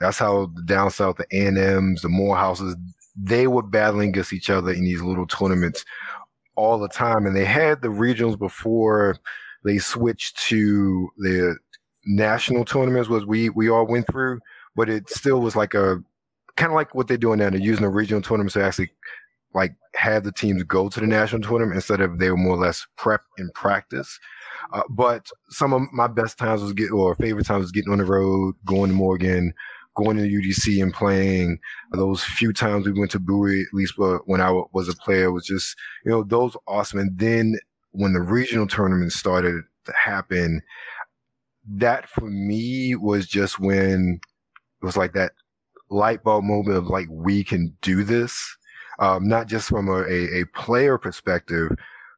[0.00, 2.74] That's how the down south, the A&Ms, the Morehouses,
[3.16, 5.84] they were battling against each other in these little tournaments
[6.56, 7.26] all the time.
[7.26, 9.16] And they had the regionals before
[9.64, 11.56] they switched to the
[12.06, 14.40] national tournaments was we we all went through,
[14.76, 16.02] but it still was like a
[16.56, 17.50] kind of like what they're doing now.
[17.50, 18.90] They're using the regional tournaments to actually
[19.54, 22.60] like have the teams go to the national tournament instead of they were more or
[22.60, 24.18] less prep and practice.
[24.72, 27.98] Uh, but some of my best times was get or favorite times was getting on
[27.98, 29.54] the road, going to Morgan,
[29.94, 31.58] going to UDC and playing.
[31.92, 35.30] Those few times we went to Bowie, at least uh, when I was a player,
[35.30, 36.98] was just you know those awesome.
[37.00, 37.58] And then
[37.92, 40.62] when the regional tournament started to happen,
[41.68, 44.20] that for me was just when
[44.82, 45.32] it was like that
[45.90, 48.56] light bulb moment of like we can do this,
[48.98, 51.70] um, not just from a, a, a player perspective,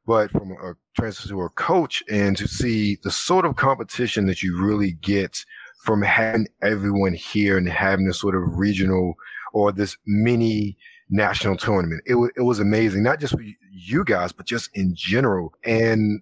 [0.06, 4.42] but from a transfer to a coach and to see the sort of competition that
[4.42, 5.44] you really get
[5.82, 9.14] from having everyone here and having this sort of regional
[9.52, 10.76] or this mini
[11.08, 12.02] national tournament.
[12.06, 15.52] It was it was amazing, not just for you guys, but just in general.
[15.64, 16.20] And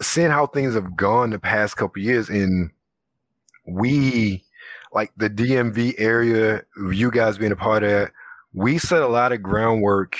[0.00, 2.70] seeing how things have gone the past couple years, and
[3.66, 4.44] we
[4.92, 6.62] like the DMV area,
[6.92, 8.12] you guys being a part of that,
[8.52, 10.16] we set a lot of groundwork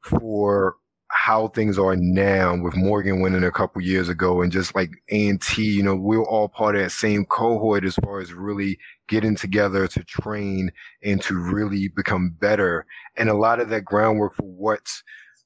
[0.00, 0.76] for
[1.14, 5.62] how things are now with Morgan winning a couple years ago and just like A&T,
[5.62, 9.86] you know, we're all part of that same cohort as far as really getting together
[9.86, 10.72] to train
[11.04, 12.86] and to really become better.
[13.16, 14.88] And a lot of that groundwork for what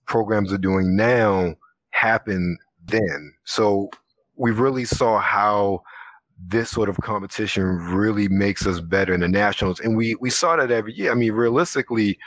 [0.06, 1.56] programs are doing now
[1.90, 3.34] happened then.
[3.44, 3.90] So
[4.36, 5.82] we really saw how
[6.38, 9.80] this sort of competition really makes us better in the nationals.
[9.80, 11.10] And we, we saw that every year.
[11.10, 12.18] I mean, realistically,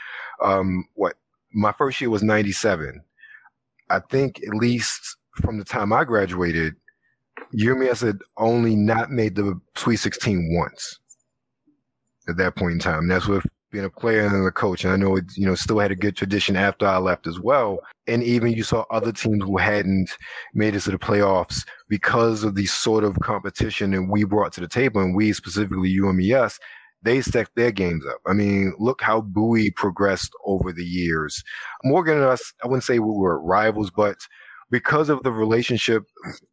[0.42, 1.14] um, what
[1.54, 3.02] my first year was 97
[3.90, 6.74] I think at least from the time I graduated,
[7.52, 10.98] UMES had only not made the Sweet 16 once
[12.28, 13.08] at that point in time.
[13.08, 14.84] That's with being a player and a coach.
[14.84, 17.38] And I know it, you know, still had a good tradition after I left as
[17.38, 17.80] well.
[18.06, 20.16] And even you saw other teams who hadn't
[20.54, 24.60] made it to the playoffs because of the sort of competition that we brought to
[24.60, 26.58] the table, and we specifically UMES,
[27.02, 28.18] they stepped their games up.
[28.26, 31.42] I mean, look how Bowie progressed over the years.
[31.84, 34.16] Morgan and us, I wouldn't say we were rivals, but
[34.70, 36.04] because of the relationship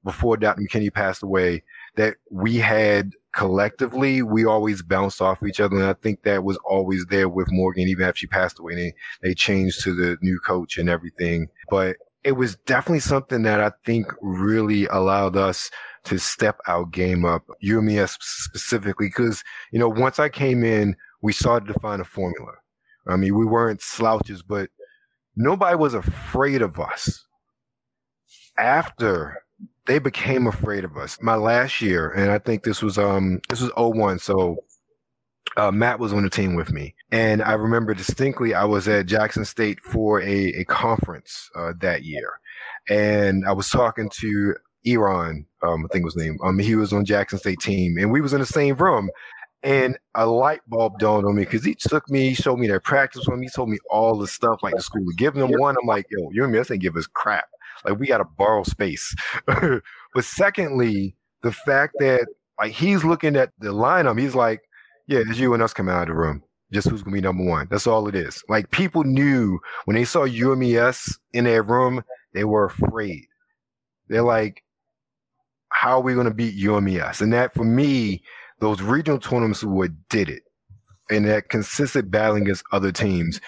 [0.04, 0.62] before Dr.
[0.62, 1.64] McKinney passed away
[1.96, 5.76] that we had collectively, we always bounced off each other.
[5.76, 8.76] And I think that was always there with Morgan, even after she passed away.
[8.76, 11.48] They, they changed to the new coach and everything.
[11.70, 15.72] But it was definitely something that I think really allowed us
[16.04, 21.32] to step our game up, UMES specifically, because, you know, once I came in, we
[21.32, 22.52] started to find a formula.
[23.08, 24.70] I mean, we weren't slouches, but
[25.38, 27.26] nobody was afraid of us.
[28.58, 29.38] After
[29.86, 33.62] they became afraid of us, my last year, and I think this was um this
[33.62, 34.58] was 01, so
[35.58, 39.08] uh, Matt was on the team with me, and I remember distinctly I was at
[39.08, 42.40] Jackson State for a a conference uh, that year,
[42.90, 44.56] and I was talking to
[44.86, 46.38] Iran, um, I think was his name.
[46.44, 49.10] Um, he was on Jackson State team, and we was in the same room.
[49.64, 52.80] And a light bulb dawned on me because he took me, he showed me their
[52.80, 55.76] practice room, he told me all the stuff like the school was giving them one.
[55.82, 57.48] I'm like, yo, you and me, ain't give us crap.
[57.84, 59.16] Like we got to borrow space.
[59.46, 59.82] but
[60.22, 62.28] secondly, the fact that
[62.60, 64.62] like he's looking at the lineup, he's like,
[65.08, 66.44] yeah, it's you and us coming out of the room.
[66.72, 67.68] Just who's gonna be number one.
[67.72, 68.44] That's all it is.
[68.50, 72.04] Like people knew when they saw UMES in their room,
[72.34, 73.26] they were afraid.
[74.10, 74.64] They're like,
[75.70, 77.22] how are we to beat UMES?
[77.22, 78.22] And that for me,
[78.60, 80.44] those regional tournaments what did it.
[81.10, 83.40] And that consistent battling against other teams,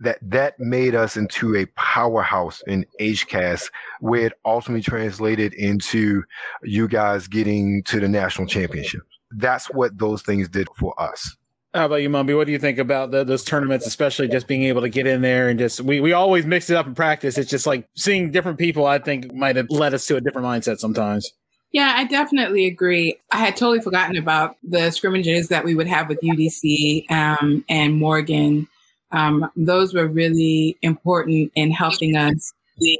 [0.00, 6.24] that that made us into a powerhouse in HCASC, where it ultimately translated into
[6.64, 9.02] you guys getting to the national championship.
[9.36, 11.36] That's what those things did for us.
[11.74, 12.34] How about you, Mumbi?
[12.34, 15.20] What do you think about the, those tournaments, especially just being able to get in
[15.20, 17.36] there and just we, we always mix it up in practice.
[17.36, 20.46] It's just like seeing different people, I think might have led us to a different
[20.46, 21.30] mindset sometimes.
[21.72, 23.18] Yeah, I definitely agree.
[23.32, 27.94] I had totally forgotten about the scrimmages that we would have with UDC um, and
[27.96, 28.66] Morgan.
[29.12, 32.54] Um, those were really important in helping us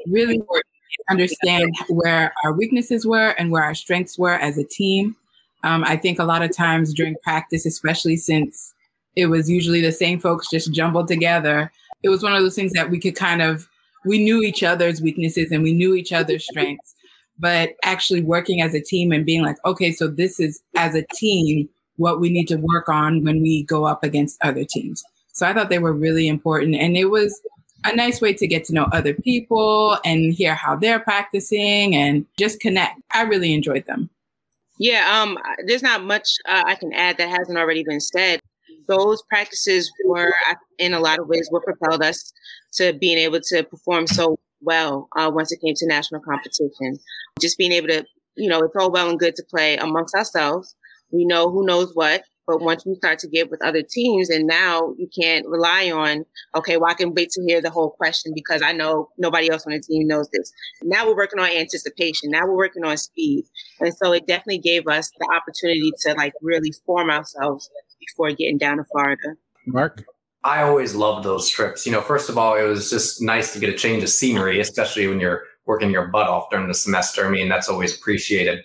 [0.07, 0.43] really
[1.09, 5.17] understand where our weaknesses were and where our strengths were as a team.
[5.67, 8.73] Um, I think a lot of times during practice, especially since
[9.17, 12.73] it was usually the same folks just jumbled together, it was one of those things
[12.73, 13.69] that we could kind of
[14.05, 16.95] we knew each other's weaknesses and we knew each other's strengths
[17.39, 21.05] but actually working as a team and being like, okay, so this is as a
[21.15, 25.03] team what we need to work on when we go up against other teams.
[25.33, 26.77] So I thought they were really important.
[26.77, 27.41] And it was
[27.85, 32.27] a nice way to get to know other people and hear how they're practicing and
[32.39, 33.01] just connect.
[33.13, 34.11] I really enjoyed them.
[34.79, 38.41] Yeah, um, there's not much uh, I can add that hasn't already been said.
[38.89, 40.33] Those practices were,
[40.79, 42.33] in a lot of ways, what propelled us
[42.75, 46.99] to being able to perform so well uh, once it came to national competition.
[47.41, 48.05] Just being able to,
[48.37, 50.75] you know, it's all well and good to play amongst ourselves.
[51.11, 54.47] We know who knows what, but once you start to get with other teams, and
[54.47, 56.25] now you can't rely on,
[56.55, 59.67] okay, well, I can wait to hear the whole question because I know nobody else
[59.67, 60.53] on the team knows this.
[60.83, 62.31] Now we're working on anticipation.
[62.31, 63.45] Now we're working on speed.
[63.81, 67.69] And so it definitely gave us the opportunity to like really form ourselves
[68.01, 69.35] before getting down to Florida.
[69.67, 70.05] Mark?
[70.45, 71.87] I always loved those trips.
[71.87, 74.61] You know, first of all, it was just nice to get a change of scenery,
[74.61, 77.27] especially when you're working your butt off during the semester.
[77.27, 78.61] I mean, that's always appreciated.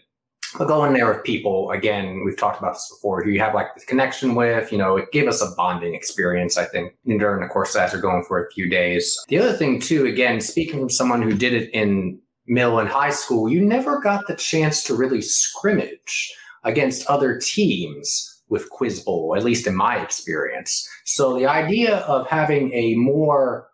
[0.58, 3.68] But going there with people, again, we've talked about this before, who you have like
[3.76, 7.47] the connection with, you know, it gave us a bonding experience, I think, during the
[7.47, 9.18] course as we're going for a few days.
[9.30, 13.12] The other thing, too, again, speaking from someone who did it in middle and high
[13.12, 16.34] school, you never got the chance to really scrimmage
[16.64, 20.88] against other teams with Quiz Bowl, at least in my experience.
[21.06, 23.68] So the idea of having a more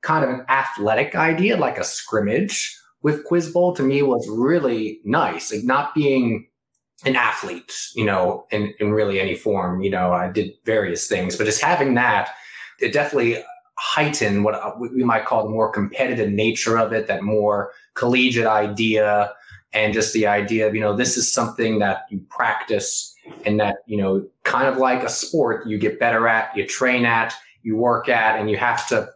[0.00, 5.00] kind of an athletic idea, like a scrimmage with Quiz Bowl, to me was really
[5.04, 5.52] nice.
[5.52, 6.48] Like not being
[7.04, 9.82] an athlete, you know, in, in really any form.
[9.82, 12.30] You know, I did various things, but just having that,
[12.80, 13.42] it definitely
[13.78, 18.46] heightened what uh, we might call the more competitive nature of it, that more collegiate
[18.46, 19.32] idea,
[19.72, 23.76] and just the idea of you know this is something that you practice and that
[23.86, 27.76] you know kind of like a sport you get better at, you train at, you
[27.76, 29.08] work at, and you have to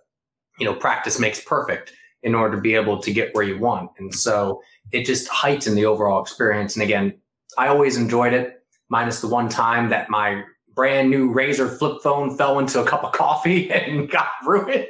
[0.58, 1.92] you know practice makes perfect
[2.22, 3.90] in order to be able to get where you want.
[3.98, 4.60] And so
[4.92, 6.74] it just heightened the overall experience.
[6.74, 7.14] And again,
[7.58, 10.42] I always enjoyed it, minus the one time that my
[10.76, 14.86] brand new Razr flip phone fell into a cup of coffee and got ruined,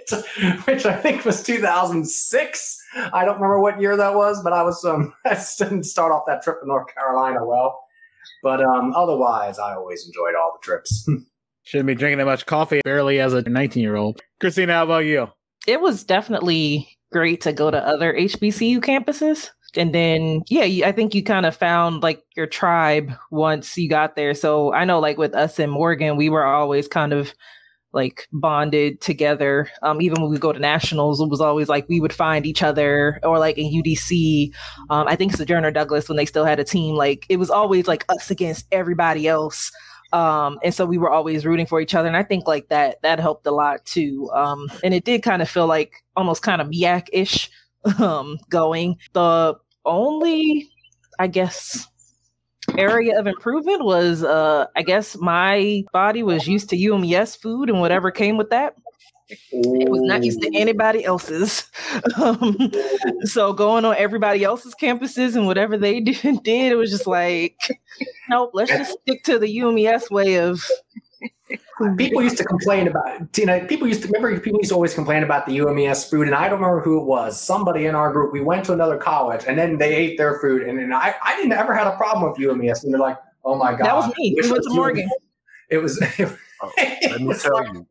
[0.64, 2.82] which I think was 2006.
[3.12, 6.24] I don't remember what year that was, but I was um I didn't start off
[6.26, 7.80] that trip to North Carolina well.
[8.42, 11.08] But um otherwise, I always enjoyed all the trips.
[11.62, 14.20] Shouldn't be drinking that much coffee barely as a 19 year old.
[14.40, 15.28] Christina, how about you?
[15.66, 19.50] It was definitely great to go to other HBCU campuses.
[19.76, 24.16] And then yeah i think you kind of found like your tribe once you got
[24.16, 24.32] there.
[24.32, 27.34] So i know like with us in morgan we were always kind of
[27.92, 29.70] like bonded together.
[29.82, 32.62] Um, even when we go to nationals it was always like we would find each
[32.62, 34.50] other or like in udc
[34.90, 37.86] um, i think sojourner douglas when they still had a team like it was always
[37.88, 39.70] like us against everybody else
[40.12, 43.00] um, and so we were always rooting for each other and i think like that
[43.02, 46.60] that helped a lot too um, and it did kind of feel like almost kind
[46.60, 47.50] of yak ish
[48.00, 50.68] um, going the only,
[51.18, 51.86] I guess,
[52.76, 57.80] area of improvement was uh I guess my body was used to UMES food and
[57.80, 58.74] whatever came with that.
[59.28, 61.70] It was not used to anybody else's.
[62.16, 62.72] Um,
[63.24, 67.56] so going on everybody else's campuses and whatever they did, did, it was just like,
[68.28, 70.62] nope, let's just stick to the UMES way of
[71.96, 74.94] people used to complain about you know people used to remember people used to always
[74.94, 77.40] complain about the UMES food and I don't remember who it was.
[77.40, 80.62] Somebody in our group we went to another college and then they ate their food
[80.62, 83.56] and, and I, I didn't ever had a problem with UMES and they're like oh
[83.56, 84.36] my god that was me.
[84.40, 85.08] We went to Morgan.
[85.70, 87.86] It was, it, oh, let me tell you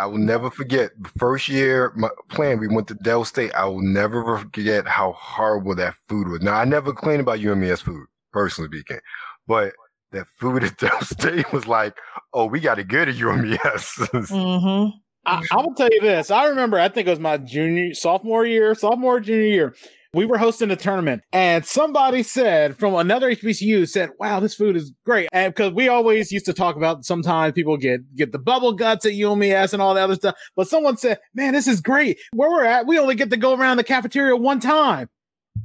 [0.00, 3.66] I will never forget the first year my plan we went to Del State I
[3.66, 8.06] will never forget how horrible that food was now I never complained about UMES food
[8.32, 9.00] personally speaking
[9.46, 9.72] but
[10.12, 11.96] that food at Del State was like,
[12.32, 13.58] oh, we got to get at UMES.
[13.58, 14.96] mm-hmm.
[15.26, 16.30] I, I will tell you this.
[16.30, 19.74] I remember, I think it was my junior, sophomore year, sophomore, junior year.
[20.12, 24.76] We were hosting a tournament, and somebody said from another HBCU said, "Wow, this food
[24.76, 28.38] is great." And because we always used to talk about, sometimes people get get the
[28.38, 30.34] bubble guts at UMES and all that other stuff.
[30.56, 32.18] But someone said, "Man, this is great.
[32.32, 35.08] Where we're at, we only get to go around the cafeteria one time."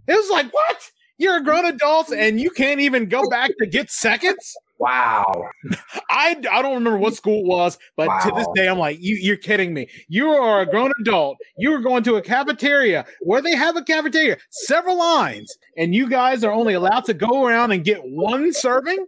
[0.08, 0.92] It was like, what?
[1.18, 1.76] You're a grown mm-hmm.
[1.76, 4.56] adult and you can't even go back to get seconds?
[4.78, 5.26] Wow.
[6.10, 8.20] I, I don't remember what school it was, but wow.
[8.20, 9.88] to this day, I'm like, you, you're kidding me.
[10.10, 11.38] You are a grown adult.
[11.58, 16.10] You are going to a cafeteria where they have a cafeteria, several lines, and you
[16.10, 19.06] guys are only allowed to go around and get one serving?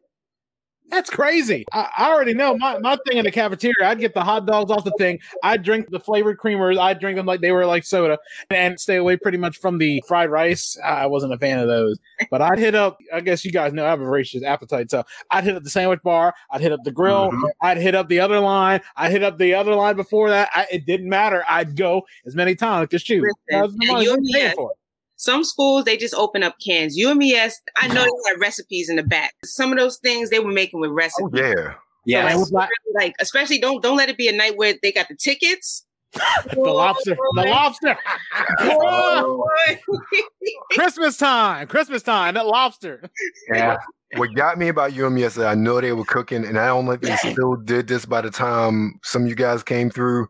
[0.90, 1.66] That's crazy.
[1.74, 3.76] I, I, already know my, my thing in the cafeteria.
[3.84, 5.20] I'd get the hot dogs off the thing.
[5.44, 6.78] I'd drink the flavored creamers.
[6.80, 8.18] I'd drink them like they were like soda
[8.50, 10.78] and stay away pretty much from the fried rice.
[10.84, 12.00] I wasn't a fan of those.
[12.32, 14.90] But I'd hit up, I guess you guys know I have a voracious appetite.
[14.90, 16.34] So I'd hit up the sandwich bar.
[16.52, 17.32] I'd hit up the grill.
[17.32, 17.46] Mm-hmm.
[17.62, 18.80] I'd hit up the other line.
[18.96, 20.50] I'd hit up the other line before that.
[20.54, 21.44] I, it didn't matter.
[21.50, 23.26] I'd go as many times as shoot.
[23.52, 24.18] Listen, you,
[25.18, 26.98] some schools they just open up cans.
[26.98, 29.34] UMES, I know they had recipes in the back.
[29.44, 31.30] Some of those things they were making with recipes.
[31.34, 31.74] Oh, yeah.
[32.06, 35.10] Yeah, so like, like especially don't don't let it be a night where they got
[35.10, 35.86] the tickets.
[36.54, 37.98] the lobster, the lobster.
[38.62, 39.46] oh.
[40.72, 43.10] Christmas time, Christmas time, that lobster.
[43.54, 43.76] Yeah.
[44.16, 47.02] What got me about UMES I know they were cooking, and I don't know if
[47.02, 50.28] they still did this by the time some of you guys came through.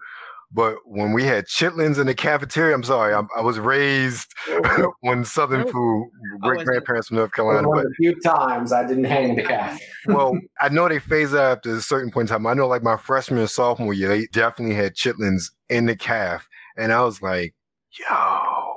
[0.51, 4.33] But when we had chitlins in the cafeteria, I'm sorry, I, I was raised
[5.05, 6.09] on Southern food,
[6.41, 7.67] great grandparents from North Carolina.
[7.67, 9.83] One but, the few times I didn't hang the cafe.
[10.05, 12.47] well, I know they phase out after a certain point in time.
[12.47, 16.47] I know, like my freshman and sophomore year, they definitely had chitlins in the calf,
[16.77, 17.53] and I was like,
[17.99, 18.75] yo,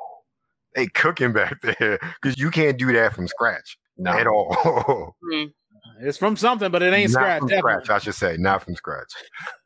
[0.74, 4.10] they cooking back there because you can't do that from scratch no.
[4.10, 5.14] at all.
[5.32, 5.52] mm.
[6.02, 7.38] It's from something, but it ain't not scratch.
[7.40, 9.12] From scratch, I should say, not from scratch.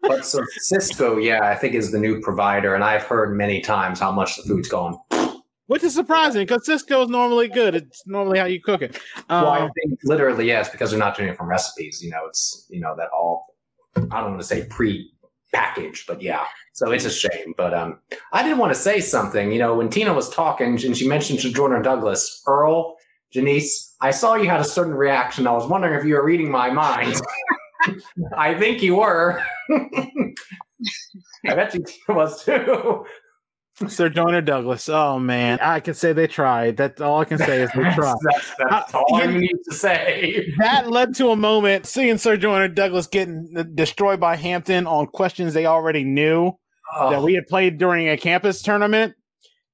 [0.02, 0.40] but so
[0.70, 4.36] Sysco, yeah, I think is the new provider, and I've heard many times how much
[4.36, 4.98] the food's gone.
[5.66, 7.74] Which is surprising because Sysco is normally good.
[7.74, 8.96] It's normally how you cook it.
[9.28, 12.02] Um, well, I um, think literally yes, because they're not doing it from recipes.
[12.02, 13.46] You know, it's you know that all.
[13.96, 16.44] I don't want to say pre-packaged, but yeah.
[16.72, 17.54] So it's a shame.
[17.56, 18.00] But um,
[18.32, 19.52] I did want to say something.
[19.52, 22.96] You know, when Tina was talking and she mentioned Sojourner Douglas, Earl
[23.34, 25.46] Janiece, I saw you had a certain reaction.
[25.46, 27.20] I was wondering if you were reading my mind.
[28.36, 29.42] I think you were.
[31.46, 33.04] I bet you was too.
[33.76, 34.88] Sir Sojourner Douglas.
[34.88, 36.76] Oh man, I can say they tried.
[36.76, 38.14] That's all I can say is they tried.
[38.22, 40.46] that's, that's all you need to say.
[40.58, 45.66] That led to a moment seeing Sojourner Douglas getting destroyed by Hampton on questions they
[45.66, 46.52] already knew.
[46.96, 47.10] oh.
[47.10, 49.14] that we had played during a campus tournament.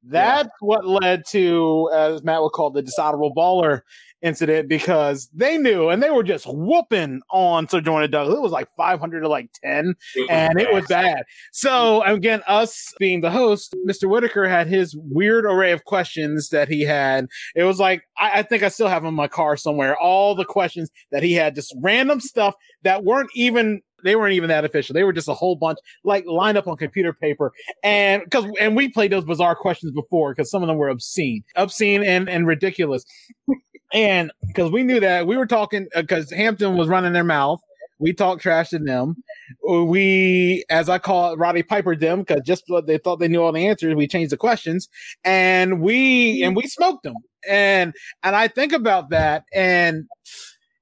[0.02, 0.66] That's yeah.
[0.66, 3.82] what led to, as Matt would call the dishonorable baller
[4.22, 8.36] incident because they knew and they were just whooping on Sojourner Douglas.
[8.36, 9.94] It was like 500 to like 10,
[10.28, 11.24] and it was bad.
[11.52, 14.08] So, again, us being the host, Mr.
[14.08, 17.26] Whitaker had his weird array of questions that he had.
[17.54, 20.44] It was like, I, I think I still have in my car somewhere all the
[20.44, 24.94] questions that he had, just random stuff that weren't even they weren't even that official.
[24.94, 27.52] They were just a whole bunch like lined up on computer paper.
[27.82, 31.42] And because and we played those bizarre questions before because some of them were obscene,
[31.56, 33.04] obscene and and ridiculous.
[33.92, 37.60] And because we knew that we were talking, because uh, Hampton was running their mouth,
[38.00, 39.22] we talked trash to them.
[39.68, 43.52] We, as I call it, Roddy Piper them, because just they thought they knew all
[43.52, 44.88] the answers, we changed the questions,
[45.24, 47.16] and we and we smoked them.
[47.48, 50.06] And and I think about that, and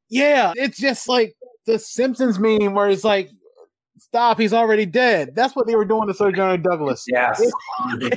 [0.09, 1.35] yeah, it's just like
[1.69, 3.31] the Simpsons meme where it's like
[3.99, 5.35] stop, he's already dead.
[5.35, 7.05] That's what they were doing to Sojourner Douglas.
[7.07, 7.41] Yes.
[7.41, 7.53] It,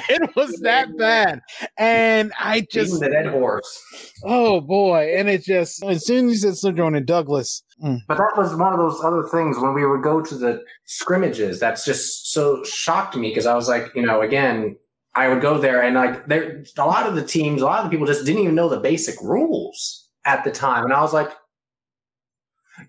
[0.10, 1.42] it was that bad.
[1.78, 3.84] And I just the dead horse.
[4.24, 5.14] Oh boy.
[5.18, 7.62] And it just as soon as you said Sojourner Douglas.
[7.84, 8.00] Mm.
[8.08, 11.60] But that was one of those other things when we would go to the scrimmages.
[11.60, 14.78] That's just so shocked me because I was like, you know, again,
[15.14, 17.86] I would go there and like there a lot of the teams, a lot of
[17.86, 20.86] the people just didn't even know the basic rules at the time.
[20.86, 21.32] And I was like,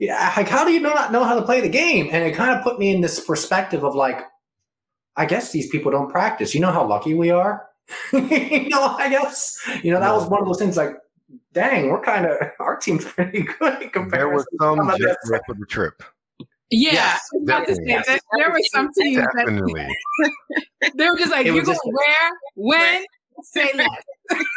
[0.00, 2.08] yeah, like how do you not know how to play the game?
[2.12, 4.22] And it kind of put me in this perspective of like,
[5.16, 6.54] I guess these people don't practice.
[6.54, 7.66] You know how lucky we are.
[8.12, 10.76] you know, I guess you know that was one of those things.
[10.76, 10.96] Like,
[11.52, 14.20] dang, we're kind of our team's pretty good compared.
[14.20, 15.16] There was some jet
[15.46, 16.02] for the trip.
[16.74, 19.86] Yeah, yes, say, there were some teams definitely.
[20.80, 23.04] that they were just like, "You go where, when,
[23.42, 23.88] say less."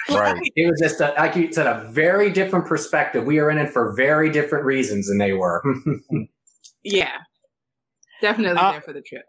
[0.09, 0.41] right.
[0.55, 3.25] It was just, a, like you said, a very different perspective.
[3.25, 5.63] We are in it for very different reasons than they were.
[6.83, 7.17] yeah,
[8.21, 9.25] definitely uh, there for the trip.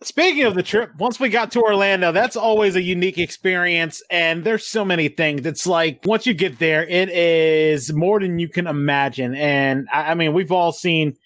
[0.00, 4.00] Speaking of the trip, once we got to Orlando, that's always a unique experience.
[4.10, 5.44] And there's so many things.
[5.44, 9.34] It's like once you get there, it is more than you can imagine.
[9.34, 11.16] And I, I mean, we've all seen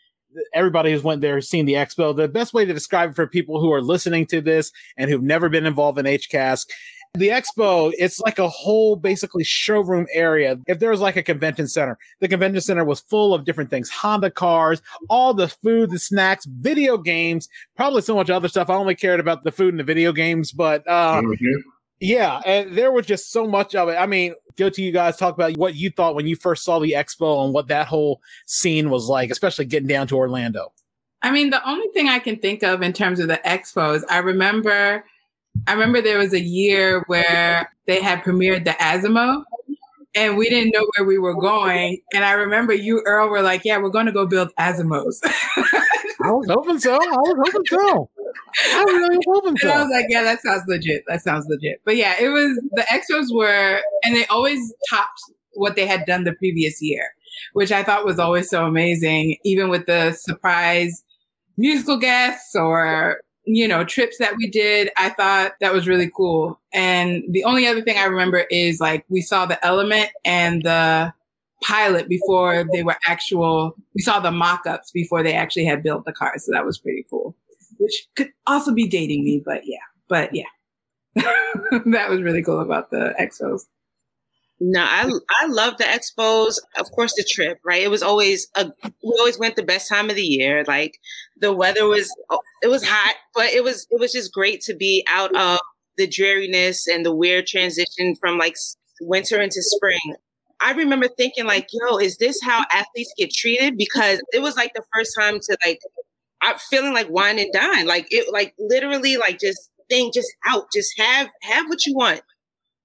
[0.54, 2.16] everybody who's went there has seen the expo.
[2.16, 5.22] The best way to describe it for people who are listening to this and who've
[5.22, 6.66] never been involved in HCASC
[7.14, 10.58] the expo, it's like a whole basically showroom area.
[10.66, 13.90] If there was like a convention center, the convention center was full of different things
[13.90, 14.80] Honda cars,
[15.10, 18.70] all the food, the snacks, video games, probably so much other stuff.
[18.70, 21.60] I only cared about the food and the video games, but uh, mm-hmm.
[22.00, 23.96] yeah, and there was just so much of it.
[23.96, 26.78] I mean, go to you guys, talk about what you thought when you first saw
[26.78, 30.72] the expo and what that whole scene was like, especially getting down to Orlando.
[31.20, 34.18] I mean, the only thing I can think of in terms of the expos, I
[34.18, 35.04] remember
[35.66, 39.44] I remember there was a year where they had premiered the Asimo
[40.14, 42.00] and we didn't know where we were going.
[42.12, 45.20] And I remember you, Earl, were like, yeah, we're going to go build Asimos.
[46.24, 46.94] I was hoping so.
[46.94, 48.10] I was hoping so.
[48.74, 49.68] I really was hoping so.
[49.68, 51.04] And I was like, yeah, that sounds legit.
[51.08, 51.80] That sounds legit.
[51.84, 55.20] But yeah, it was, the expos were, and they always topped
[55.54, 57.10] what they had done the previous year,
[57.52, 61.02] which I thought was always so amazing, even with the surprise
[61.56, 66.60] musical guests or you know, trips that we did, I thought that was really cool.
[66.72, 71.12] And the only other thing I remember is like we saw the element and the
[71.62, 76.04] pilot before they were actual, we saw the mock ups before they actually had built
[76.04, 76.34] the car.
[76.38, 77.36] So that was pretty cool,
[77.78, 79.78] which could also be dating me, but yeah,
[80.08, 80.44] but yeah.
[81.14, 83.62] that was really cool about the expos.
[84.64, 85.10] No, I
[85.42, 86.54] I love the expos.
[86.78, 87.82] Of course, the trip, right?
[87.82, 90.62] It was always a we always went the best time of the year.
[90.68, 90.98] Like
[91.40, 94.74] the weather was oh, it was hot, but it was it was just great to
[94.74, 95.58] be out of
[95.96, 98.54] the dreariness and the weird transition from like
[99.00, 100.14] winter into spring.
[100.60, 103.76] I remember thinking like, yo, is this how athletes get treated?
[103.76, 105.80] Because it was like the first time to like
[106.42, 107.86] I'm feeling like wine and dine.
[107.86, 110.66] Like it like literally like just think just out.
[110.74, 112.22] Just have have what you want.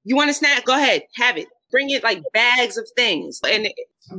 [0.05, 0.65] You want a snack?
[0.65, 3.39] Go ahead, have it bring it like bags of things.
[3.47, 3.69] And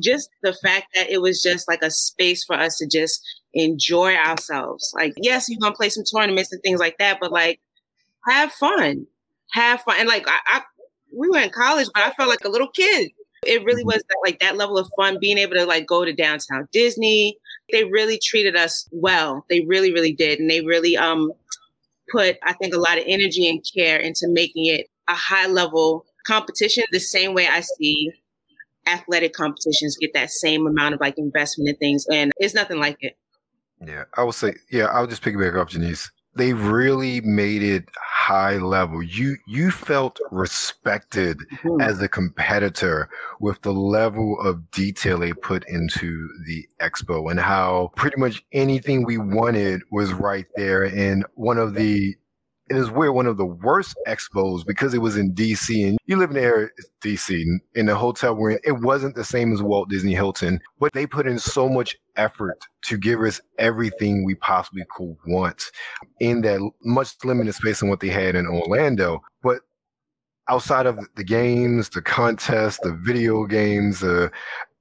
[0.01, 3.23] just the fact that it was just like a space for us to just
[3.55, 4.93] enjoy ourselves.
[4.95, 7.61] Like, yes, you're gonna play some tournaments and things like that, but like
[8.27, 9.07] have fun.
[9.53, 9.97] Have fun.
[9.99, 10.63] And like I, I
[11.17, 13.11] we were in college, but I felt like a little kid.
[13.47, 16.13] It really was that, like that level of fun, being able to like go to
[16.13, 17.39] downtown Disney.
[17.71, 19.45] They really treated us well.
[19.49, 20.41] They really, really did.
[20.41, 21.33] And they really um
[22.11, 26.05] put, I think, a lot of energy and care into making it a high level
[26.27, 28.13] competition the same way I see
[28.87, 32.07] athletic competitions get that same amount of like investment in things.
[32.11, 33.17] And it's nothing like it.
[33.87, 36.11] Yeah, I would say, yeah, I'll just pick it back off Janiece.
[36.35, 39.03] They really made it high level.
[39.03, 41.81] You you felt respected mm-hmm.
[41.81, 43.09] as a competitor
[43.41, 49.05] with the level of detail they put into the expo and how pretty much anything
[49.05, 50.85] we wanted was right there.
[50.85, 52.15] And one of the
[52.71, 56.17] it is weird, one of the worst expos because it was in DC and you
[56.17, 56.69] live in the area,
[57.03, 58.59] DC, in the hotel we're in.
[58.65, 62.59] It wasn't the same as Walt Disney Hilton, but they put in so much effort
[62.85, 65.71] to give us everything we possibly could want
[66.21, 69.21] in that much limited space than what they had in Orlando.
[69.43, 69.61] But
[70.49, 74.29] outside of the games, the contests, the video games, uh,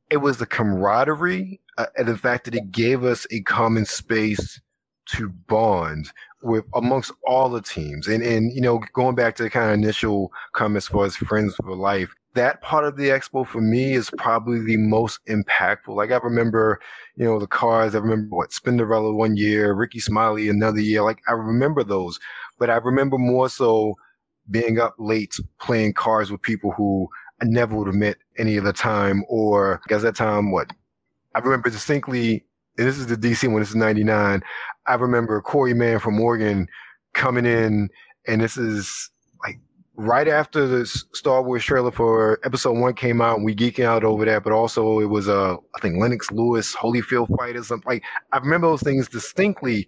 [0.10, 4.60] it was the camaraderie uh, and the fact that it gave us a common space
[5.14, 6.12] to bond
[6.42, 8.08] with amongst all the teams.
[8.08, 11.56] And and you know, going back to the kind of initial comments for as friends
[11.56, 15.96] for life, that part of the expo for me is probably the most impactful.
[15.96, 16.80] Like I remember,
[17.16, 17.96] you know, the cars.
[17.96, 21.02] I remember what Spinderella one year, Rickey Smiley another year.
[21.02, 22.20] Like I remember those,
[22.60, 23.96] but I remember more so
[24.50, 27.10] being up late playing cards with people who
[27.42, 29.24] I never would have met any other time.
[29.28, 30.72] Or at that time, what
[31.36, 32.47] I remember distinctly
[32.78, 33.60] this is the DC one.
[33.62, 34.44] this is 99.
[34.86, 36.68] I remember Corey Mann from Morgan
[37.14, 37.90] coming in,
[38.28, 39.10] and this is
[39.44, 39.60] like
[39.96, 44.04] right after the Star Wars trailer for episode one came out, and we geeking out
[44.04, 47.92] over that, but also it was, uh, I think Lennox Lewis, Holyfield fight or something.
[47.92, 49.88] Like, I remember those things distinctly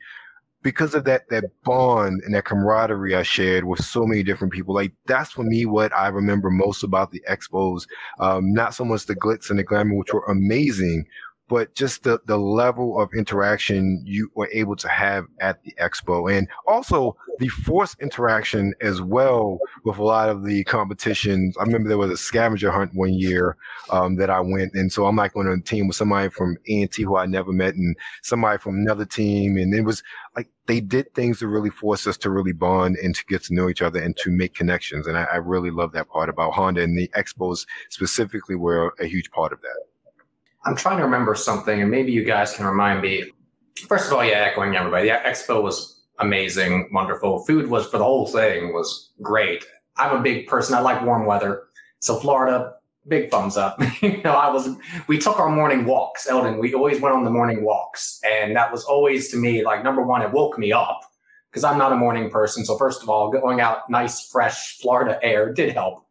[0.61, 4.75] because of that that bond and that camaraderie I shared with so many different people,
[4.75, 7.87] like that's for me what I remember most about the expos.
[8.19, 11.05] Um, not so much the glitz and the glamour, which were amazing,
[11.49, 16.31] but just the, the level of interaction you were able to have at the expo
[16.31, 21.57] and also the forced interaction as well with a lot of the competitions.
[21.57, 23.57] I remember there was a scavenger hunt one year
[23.89, 27.01] um, that I went, and so I'm like on a team with somebody from A&T
[27.01, 30.03] who I never met and somebody from another team, and it was
[30.35, 33.55] like they did things to really force us to really bond and to get to
[33.55, 35.07] know each other and to make connections.
[35.07, 39.05] And I, I really love that part about Honda and the expos specifically were a
[39.05, 39.88] huge part of that.
[40.69, 43.23] I'm trying to remember something, and maybe you guys can remind me.
[43.87, 47.43] First of all, yeah, echoing everybody, the expo was amazing, wonderful.
[47.45, 49.65] Food was for the whole thing was great.
[49.97, 50.75] I'm a big person.
[50.75, 51.63] I like warm weather,
[52.01, 52.75] so Florida,
[53.07, 53.81] big thumbs up.
[54.03, 54.69] you know, I was.
[55.07, 56.59] We took our morning walks, Elden.
[56.59, 60.03] We always went on the morning walks, and that was always to me like number
[60.03, 60.21] one.
[60.21, 61.01] It woke me up
[61.49, 62.63] because I'm not a morning person.
[62.63, 66.05] So first of all, going out nice, fresh Florida air did help.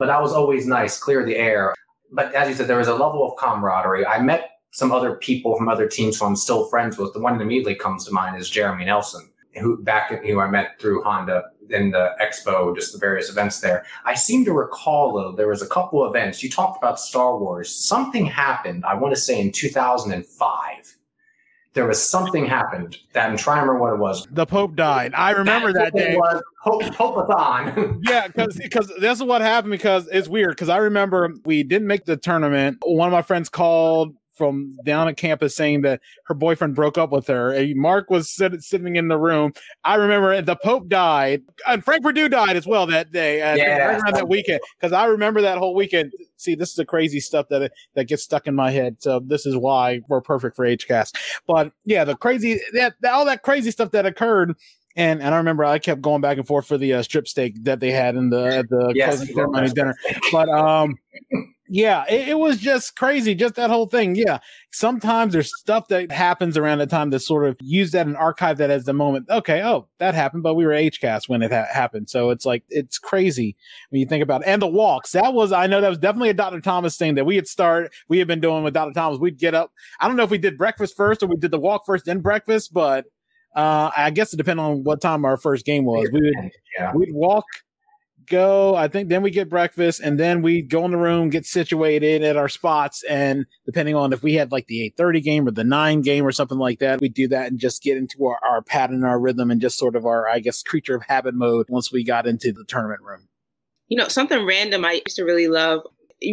[0.00, 1.72] But that was always nice, clear the air
[2.12, 4.06] but as you said, there was a level of camaraderie.
[4.06, 7.12] I met some other people from other teams who I'm still friends with.
[7.12, 10.80] The one that immediately comes to mind is Jeremy Nelson, who back who I met
[10.80, 13.84] through Honda in the expo, just the various events there.
[14.04, 16.42] I seem to recall though there was a couple events.
[16.42, 17.74] You talked about Star Wars.
[17.74, 18.84] Something happened.
[18.84, 20.96] I want to say in 2005
[21.74, 24.26] there was something happened that I'm trying to remember what it was.
[24.30, 25.14] The Pope died.
[25.14, 26.16] I remember that, that day.
[26.16, 28.00] Was Pope Popeathon.
[28.08, 29.72] yeah, because because is what happened.
[29.72, 30.50] Because it's weird.
[30.50, 32.78] Because I remember we didn't make the tournament.
[32.82, 37.10] One of my friends called from down at campus saying that her boyfriend broke up
[37.10, 37.52] with her.
[37.52, 39.52] And Mark was sit, sitting in the room.
[39.84, 43.38] I remember the Pope died, and Frank Perdue died as well that day.
[43.38, 46.12] yeah, right around that weekend because I remember that whole weekend.
[46.36, 48.96] See, this is the crazy stuff that that gets stuck in my head.
[49.00, 51.14] So this is why we're perfect for HCASC.
[51.46, 54.56] But yeah, the crazy that all that crazy stuff that occurred.
[54.94, 57.64] And and I remember I kept going back and forth for the uh, strip steak
[57.64, 59.94] that they had in the the yes, closing ceremony dinner.
[60.30, 60.98] But um,
[61.72, 63.34] yeah, it, it, was just crazy.
[63.34, 64.14] Just that whole thing.
[64.14, 64.40] Yeah.
[64.72, 68.58] Sometimes there's stuff that happens around the time to sort of use that and archive
[68.58, 69.30] that as the moment.
[69.30, 69.62] Okay.
[69.62, 72.10] Oh, that happened, but we were HCASC when it ha- happened.
[72.10, 73.56] So it's like, it's crazy
[73.88, 74.48] when you think about it.
[74.48, 75.12] And the walks.
[75.12, 76.60] That was, I know that was definitely a Dr.
[76.60, 78.92] Thomas thing that we had started, we had been doing with Dr.
[78.92, 79.18] Thomas.
[79.18, 79.72] We'd get up.
[79.98, 82.20] I don't know if we did breakfast first or we did the walk first, then
[82.20, 83.06] breakfast, but
[83.56, 86.06] uh, I guess it depended on what time our first game was.
[86.12, 86.92] We would, yeah.
[86.94, 87.44] we'd walk
[88.32, 88.74] go.
[88.74, 92.22] I think then we get breakfast and then we go in the room, get situated
[92.22, 93.04] at our spots.
[93.04, 96.32] And depending on if we had like the 830 game or the nine game or
[96.32, 99.50] something like that, we do that and just get into our, our pattern, our rhythm,
[99.50, 102.52] and just sort of our, I guess, creature of habit mode once we got into
[102.52, 103.28] the tournament room.
[103.88, 105.82] You know, something random I used to really love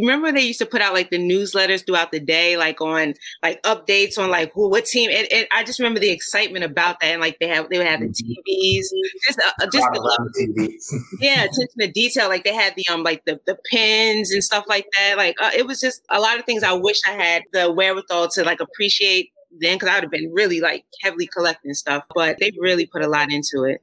[0.02, 3.14] remember they used to put out like the newsletters throughout the day, like on
[3.44, 5.10] like updates on like who, what team.
[5.12, 7.08] And, and I just remember the excitement about that.
[7.08, 8.86] And like they have, they would have the TVs,
[9.28, 11.00] just, uh, just the, TVs.
[11.22, 12.30] yeah, attention to detail.
[12.30, 15.18] Like they had the, um, like the, the pins and stuff like that.
[15.18, 18.30] Like uh, it was just a lot of things I wish I had the wherewithal
[18.30, 22.38] to like appreciate then because I would have been really like heavily collecting stuff, but
[22.40, 23.82] they really put a lot into it.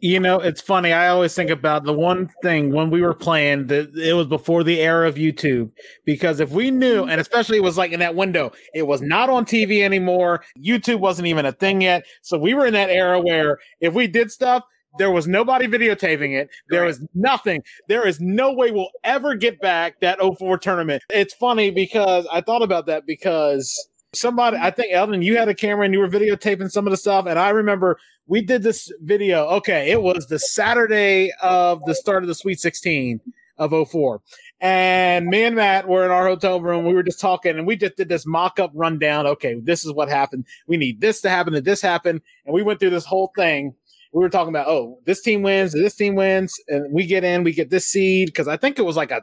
[0.00, 0.92] You know, it's funny.
[0.92, 4.62] I always think about the one thing when we were playing that it was before
[4.62, 5.70] the era of YouTube.
[6.04, 7.10] Because if we knew, mm-hmm.
[7.10, 10.44] and especially it was like in that window, it was not on TV anymore.
[10.58, 12.04] YouTube wasn't even a thing yet.
[12.22, 14.62] So we were in that era where if we did stuff,
[14.98, 16.50] there was nobody videotaping it.
[16.68, 17.62] There was nothing.
[17.88, 21.02] There is no way we'll ever get back that 04 tournament.
[21.10, 24.62] It's funny because I thought about that because Somebody, mm.
[24.62, 27.26] I think Elden, you had a camera and you were videotaping some of the stuff.
[27.26, 29.46] And I remember we did this video.
[29.48, 33.20] Okay, it was the Saturday of the start of the Sweet 16
[33.58, 34.22] of 04.
[34.60, 36.86] And me and Matt were in our hotel room.
[36.86, 39.26] We were just talking and we just did this mock up rundown.
[39.26, 40.46] Okay, this is what happened.
[40.66, 42.22] We need this to happen, and this happened.
[42.46, 43.74] And we went through this whole thing.
[44.12, 47.44] We were talking about, oh, this team wins, this team wins, and we get in,
[47.44, 48.34] we get this seed.
[48.34, 49.22] Cause I think it was like a,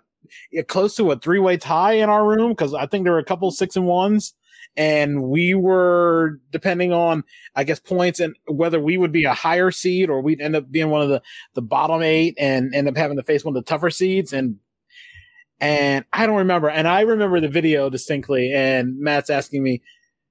[0.67, 2.53] close to a three way tie in our room.
[2.55, 4.35] Cause I think there were a couple six and ones
[4.77, 7.23] and we were depending on
[7.55, 10.69] i guess points and whether we would be a higher seed or we'd end up
[10.69, 11.21] being one of the
[11.53, 14.33] the bottom eight and end up having to face one of the tougher seeds.
[14.33, 14.57] And
[15.59, 16.69] and i don't remember.
[16.69, 19.81] And i remember the video distinctly and matt's asking me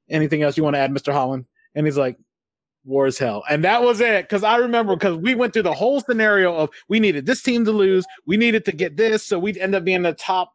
[0.08, 1.46] anything else you want to add mr holland?
[1.74, 2.16] And he's like
[2.84, 3.42] war is hell.
[3.48, 6.70] And that was it because i remember because we went through the whole scenario of
[6.88, 9.84] we needed this team to lose we needed to get this so we'd end up
[9.84, 10.52] being the top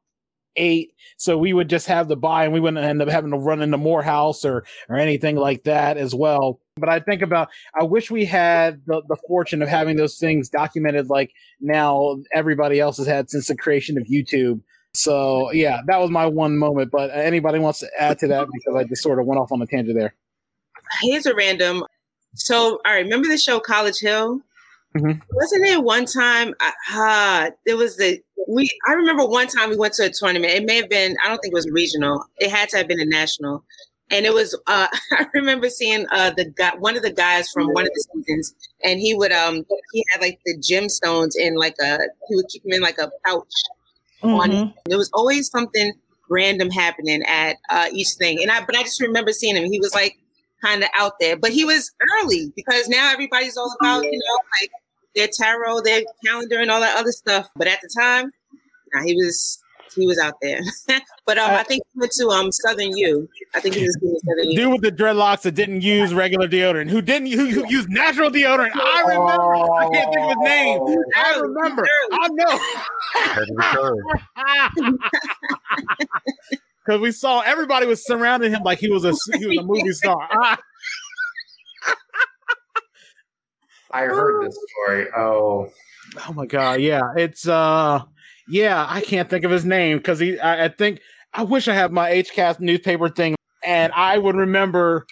[0.56, 0.94] eight.
[1.18, 3.62] So we would just have the buy and we wouldn't end up having to run
[3.62, 6.60] into Morehouse or or anything like that as well.
[6.78, 7.50] But I think about
[7.80, 12.80] I wish we had the, the fortune of having those things documented like now everybody
[12.80, 14.62] else has had since the creation of YouTube.
[14.94, 16.92] So yeah, that was my one moment.
[16.92, 19.62] But anybody wants to add to that because I just sort of went off on
[19.62, 20.16] a tangent there.
[21.02, 21.84] Here's a random.
[22.36, 24.42] So I remember the show College Hill.
[24.98, 25.22] Mhm.
[25.32, 26.54] Wasn't it one time?
[26.92, 28.68] Uh, there was the we.
[28.88, 30.54] I remember one time we went to a tournament.
[30.54, 31.16] It may have been.
[31.24, 32.26] I don't think it was regional.
[32.38, 33.64] It had to have been a national.
[34.10, 34.60] And it was.
[34.66, 38.06] Uh, I remember seeing uh, the guy, one of the guys from one of the
[38.14, 39.64] seasons, and he would um
[39.94, 43.12] he had like the gemstones in like a he would keep them in like a
[43.26, 43.54] pouch.
[44.24, 44.74] On Mhm.
[44.86, 45.94] there was always something
[46.30, 49.72] random happening at uh, each thing, and I but I just remember seeing him.
[49.72, 50.18] He was like
[50.64, 54.40] kind of out there, but he was early because now everybody's all about you know
[54.62, 54.72] like
[55.16, 57.48] their tarot, their calendar, and all that other stuff.
[57.56, 58.32] But at the time,
[58.94, 59.60] nah, he was
[59.96, 60.62] he was out there.
[61.26, 63.28] but um, I think he went to um Southern U.
[63.56, 64.58] I think he was doing Southern U.
[64.58, 68.30] Dude with the dreadlocks that didn't use regular deodorant, who didn't who, who used natural
[68.30, 68.72] deodorant.
[68.76, 69.56] I remember.
[69.56, 70.82] I can't think of his name.
[71.16, 71.88] I remember.
[72.12, 72.60] I know.
[76.90, 77.02] Had to return.
[77.02, 79.92] Because we saw everybody was surrounding him like he was a he was a movie
[79.92, 80.30] star.
[83.92, 85.08] I heard this story.
[85.18, 85.68] Oh,
[86.28, 88.02] oh my god, yeah, it's uh,
[88.48, 90.40] yeah, I can't think of his name because he.
[90.40, 91.02] I, I think
[91.34, 95.06] I wish I had my HCASC newspaper thing, and I would remember.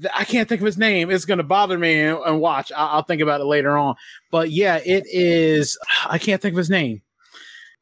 [0.00, 1.10] th- I can't think of his name.
[1.10, 2.72] It's going to bother me and, and watch.
[2.72, 3.96] I, I'll think about it later on.
[4.30, 5.78] But yeah, it is.
[6.06, 7.02] I can't think of his name.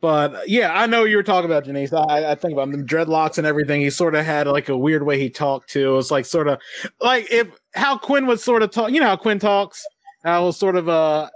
[0.01, 1.93] But yeah, I know you were talking about Janiece.
[1.93, 3.81] I, I think about the dreadlocks and everything.
[3.81, 5.99] He sort of had like a weird way he talked too.
[5.99, 6.61] It's like sort of
[7.01, 8.93] like if how Quinn would sort of talk.
[8.93, 9.85] You know how Quinn talks.
[10.25, 11.29] I was sort of uh,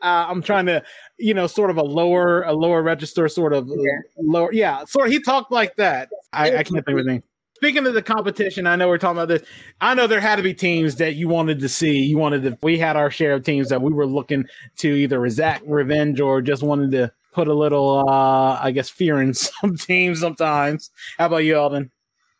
[0.00, 0.82] uh, I'm trying to,
[1.18, 3.98] you know, sort of a lower a lower register, sort of Yeah.
[4.18, 4.52] lower.
[4.52, 5.12] Yeah, sort of.
[5.12, 6.08] He talked like that.
[6.32, 7.22] I, I can't think of anything.
[7.56, 9.42] Speaking of the competition, I know we're talking about this.
[9.80, 11.98] I know there had to be teams that you wanted to see.
[12.00, 12.58] You wanted to.
[12.62, 14.44] We had our share of teams that we were looking
[14.78, 19.20] to either exact revenge or just wanted to put a little, uh I guess, fear
[19.20, 20.20] in some teams.
[20.20, 20.90] Sometimes.
[21.18, 21.90] How about you, Elden?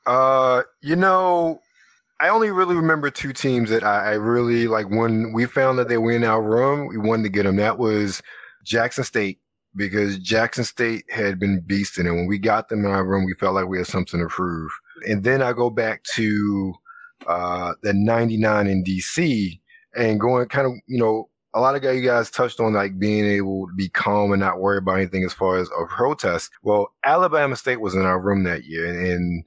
[0.07, 1.61] Uh, you know,
[2.21, 4.89] I only really remember two teams that I, I really like.
[4.91, 7.57] When we found that they were in our room, we wanted to get them.
[7.57, 8.23] That was
[8.65, 9.41] Jackson State
[9.77, 13.35] because Jackson State had been beasting, and when we got them in our room, we
[13.35, 14.71] felt like we had something to prove.
[15.09, 16.75] And then I go back to
[17.27, 19.61] uh, the '99 in DC
[19.97, 23.25] and going kind of, you know, a lot of you guys touched on like being
[23.25, 26.51] able to be calm and not worry about anything as far as a protest.
[26.63, 29.45] Well, Alabama State was in our room that year, and, and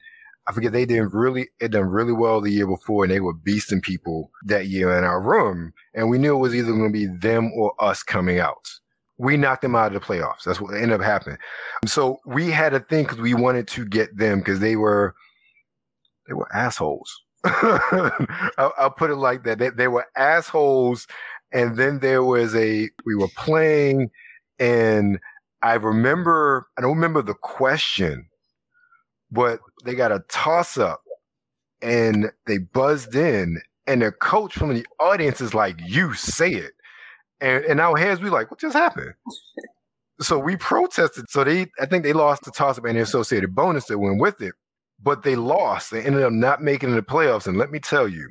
[0.48, 3.34] I forget they did really it done really well the year before, and they were
[3.34, 6.98] beasting people that year in our room, and we knew it was either going to
[6.98, 8.70] be them or us coming out.
[9.18, 10.44] We knocked them out of the playoffs.
[10.46, 11.40] That's what ended up happening.
[11.86, 15.14] So we had a thing because we wanted to get them because they were
[16.28, 17.22] they were assholes.
[17.44, 19.60] I'll, I'll put it like that.
[19.60, 21.08] They, they were assholes,
[21.52, 24.12] and then there was a we were playing,
[24.60, 25.20] and
[25.62, 28.28] I remember I don't remember the question
[29.32, 31.02] but they got a toss up
[31.82, 36.74] and they buzzed in and the coach from the audience is like you say it.
[37.42, 39.14] And in our heads we like what just happened?
[40.20, 41.30] So we protested.
[41.30, 44.20] So they i think they lost the toss up and the associated bonus that went
[44.22, 44.54] with it
[45.04, 45.92] but they lost.
[45.92, 47.46] They ended up not making the playoffs.
[47.46, 48.30] And let me tell you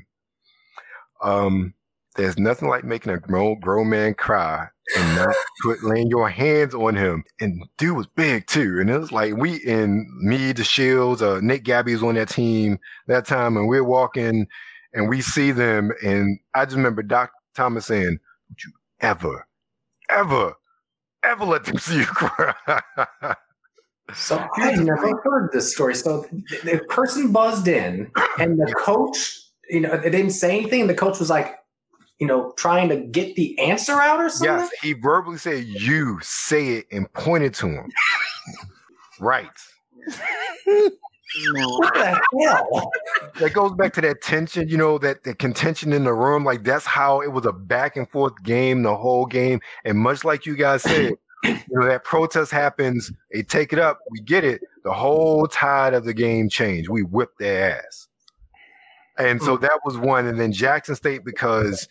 [1.23, 1.75] um
[2.17, 6.75] there's nothing like making a grown, grown man cry and not put laying your hands
[6.75, 7.25] on him.
[7.41, 8.79] And dude was big too.
[8.81, 12.29] And it was like we and me, the Shields, uh, Nick Gabby was on that
[12.29, 12.79] team
[13.09, 14.47] that time, and we're walking
[14.93, 15.93] and we see them.
[16.03, 18.19] And I just remember Doc Thomas saying,
[18.49, 19.47] Don't you ever,
[20.11, 20.55] ever,
[21.23, 22.55] ever let them see you cry.
[24.15, 25.95] So I never heard this story.
[25.95, 26.27] So
[26.65, 29.39] the person buzzed in, and the coach,
[29.69, 30.83] you know, they didn't say anything.
[30.83, 31.57] And the coach was like,
[32.19, 34.69] you know, trying to get the answer out or something.
[34.73, 37.91] Yes, he verbally said, "You say it," and pointed to him.
[39.21, 39.51] right.
[41.53, 42.91] What the hell?
[43.41, 46.45] That goes back to that tension, you know, that the contention in the room.
[46.45, 49.61] Like that's how it was a back and forth game the whole game.
[49.85, 51.13] And much like you guys said,
[51.45, 54.63] you know, that protest happens, they take it up, we get it.
[54.85, 56.89] The whole tide of the game changed.
[56.89, 58.09] We whipped their ass.
[59.19, 59.63] And so hmm.
[59.63, 60.27] that was one.
[60.27, 61.89] And then Jackson State, because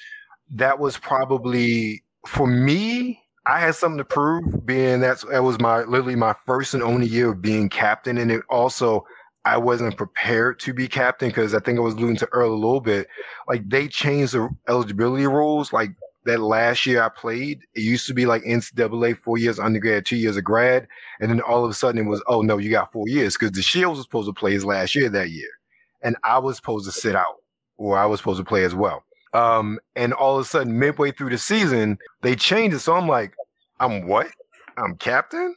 [0.51, 5.81] that was probably for me, I had something to prove, being that's that was my
[5.83, 8.17] literally my first and only year of being captain.
[8.17, 9.05] And it also
[9.45, 12.55] I wasn't prepared to be captain because I think I was alluding to Earl a
[12.55, 13.07] little bit.
[13.47, 15.71] Like they changed the eligibility rules.
[15.71, 15.91] Like
[16.25, 20.15] that last year I played, it used to be like NCAA four years undergrad, two
[20.17, 20.87] years of grad,
[21.19, 23.51] and then all of a sudden it was oh no, you got four years because
[23.51, 25.49] the Shields was supposed to play his last year that year,
[26.01, 27.35] and I was supposed to sit out
[27.77, 29.03] or I was supposed to play as well.
[29.35, 33.07] Um, and all of a sudden midway through the season they changed it, so I'm
[33.07, 33.33] like,
[33.79, 34.27] I'm what?
[34.77, 35.55] I'm captain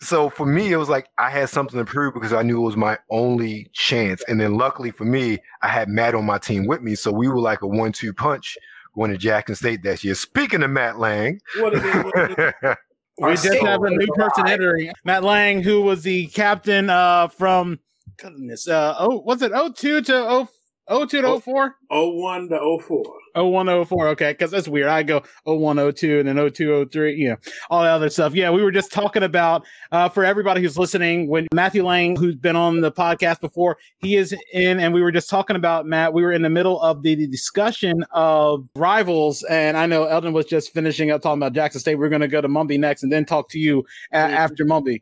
[0.00, 2.66] so for me, it was like I had something to prove because I knew it
[2.66, 4.22] was my only chance.
[4.28, 6.94] And then luckily for me, I had Matt on my team with me.
[6.94, 8.56] So we were like a one two punch
[8.94, 10.14] going to Jackson State that year.
[10.14, 11.40] Speaking of Matt Lang.
[11.58, 13.50] What is it, what is it?
[13.50, 14.92] we just have a new person entering.
[15.04, 17.80] Matt Lang, who was the captain uh, from
[18.18, 20.48] goodness, uh, oh, was it 02 to
[20.90, 21.76] 02 to 04?
[21.90, 23.04] 01 to 04.
[23.34, 27.36] 0104 okay because that's weird i go 0102 and then 0203 you know
[27.70, 31.28] all the other stuff yeah we were just talking about uh, for everybody who's listening
[31.28, 35.12] when matthew lang who's been on the podcast before he is in and we were
[35.12, 39.44] just talking about matt we were in the middle of the, the discussion of rivals
[39.44, 42.26] and i know elden was just finishing up talking about jackson state we're going to
[42.28, 45.00] go to Mumbi next and then talk to you a- after Mumbi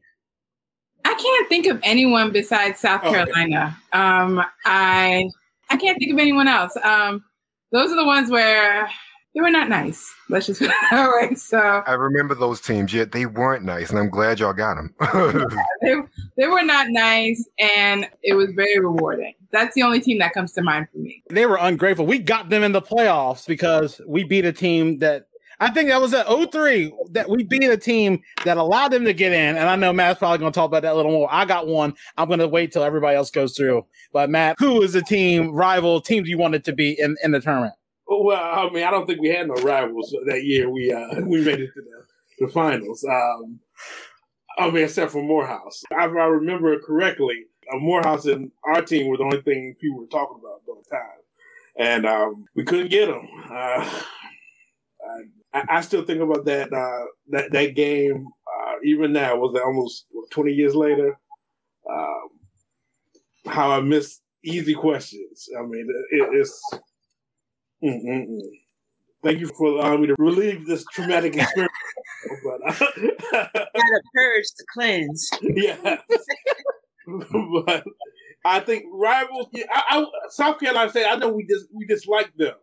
[1.05, 3.25] I can't think of anyone besides South Oh, okay.
[3.25, 3.79] Carolina.
[3.93, 5.31] Um, I
[5.70, 6.76] I can't think of anyone else.
[6.82, 7.24] Um,
[7.72, 8.88] those are the ones where
[9.34, 10.10] they were not nice.
[10.30, 11.34] Let's just put it that way.
[11.34, 14.94] So I remember those teams, yet they weren't nice, and I'm glad y'all got them.
[15.82, 15.94] they,
[16.38, 19.34] they were not nice, and it was very rewarding.
[19.52, 21.22] That's the only team that comes to mind for me.
[21.28, 25.26] they were ungrateful we got them in the playoffs because we beat a team that
[25.61, 29.15] I think that was at 03 that we beat a team that allowed them to
[29.15, 29.57] get in.
[29.57, 31.28] And I know Matt's probably going to talk about that a little more.
[31.33, 31.95] I got one.
[32.16, 33.87] I'm going to wait till everybody else goes through.
[34.12, 37.41] But Matt, who is the team rival teams you wanted to be in, in the
[37.41, 37.74] tournament?
[38.09, 40.70] Well, I mean, I don't think we had no rivals that year.
[40.70, 43.05] We uh, we made it to the, the finals.
[43.05, 43.59] Um,
[44.59, 45.83] I mean, except for Morehouse.
[45.91, 50.07] If I remember correctly, uh, Morehouse and our team were the only thing people were
[50.07, 51.19] talking about at the time,
[51.78, 53.27] and um, we couldn't get them.
[53.51, 53.91] Uh,
[55.69, 58.27] I still think about that uh, that that game.
[58.47, 61.19] Uh, even now, was almost what, twenty years later?
[61.91, 62.28] Um,
[63.47, 65.49] how I missed easy questions.
[65.59, 66.61] I mean, it, it's.
[67.83, 68.41] Mm-mm-mm.
[69.23, 71.73] Thank you for allowing me to relieve this traumatic experience.
[72.45, 72.87] but, uh,
[73.33, 75.31] Gotta purge to cleanse.
[75.43, 75.97] yeah,
[77.07, 77.85] but
[78.45, 79.49] I think rivals.
[79.53, 81.07] Yeah, I, I, South Carolina State.
[81.07, 82.55] I know we just we dislike them.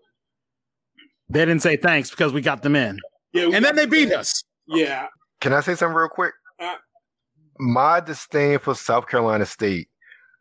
[1.34, 3.00] They didn't say thanks because we got them in.
[3.34, 4.20] Yeah, And then they beat them.
[4.20, 4.44] us.
[4.68, 5.08] Yeah,
[5.42, 6.34] Can I say something real quick?
[6.60, 6.76] Uh,
[7.60, 9.90] My disdain for South Carolina State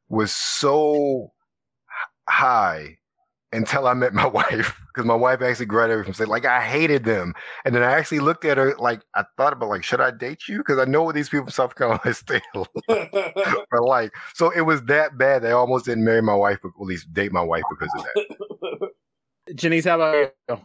[0.09, 1.33] was so
[2.29, 2.99] high
[3.53, 6.29] until I met my wife because my wife actually graduated from state.
[6.29, 9.71] Like I hated them, and then I actually looked at her like I thought about
[9.71, 12.43] like should I date you because I know what these people from South Carolina State
[12.55, 12.67] are
[13.87, 14.13] like.
[14.35, 17.13] So it was that bad that I almost didn't marry my wife, or at least
[17.13, 18.91] date my wife because of that.
[19.51, 20.61] Janiece, how about you?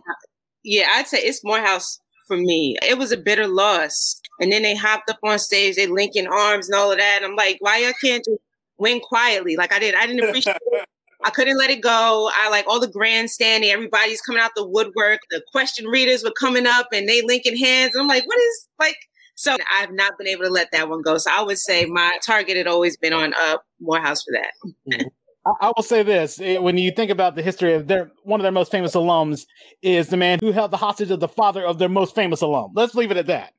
[0.64, 2.78] Yeah, I'd say it's Morehouse for me.
[2.88, 4.20] It was a bitter loss.
[4.40, 7.22] And then they hopped up on stage, they linking arms and all of that.
[7.22, 8.40] And I'm like, why y'all can't just
[8.78, 9.56] win quietly?
[9.56, 9.96] Like I did.
[9.96, 10.86] I didn't appreciate it.
[11.24, 12.30] I couldn't let it go.
[12.36, 15.20] I like all the grandstanding, everybody's coming out the woodwork.
[15.32, 17.96] The question readers were coming up and they linking hands.
[17.96, 18.98] And I'm like, what is like
[19.34, 21.18] so I've not been able to let that one go.
[21.20, 25.12] So I would say my target had always been on up uh Morehouse for that.
[25.48, 28.40] I- I will say this: eh, when you think about the history of their one
[28.40, 29.46] of their most famous alums
[29.82, 32.72] is the man who held the hostage of the father of their most famous alum.
[32.76, 33.54] Let's leave it at that.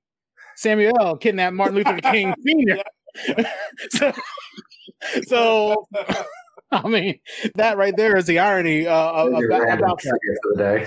[0.57, 2.83] Samuel kidnapped Martin Luther King Sr.
[3.91, 4.13] so,
[5.27, 5.89] so,
[6.71, 7.21] I mean,
[7.55, 10.03] that right there is the irony uh, of- Your about, about.
[10.03, 10.11] for
[10.55, 10.87] the day.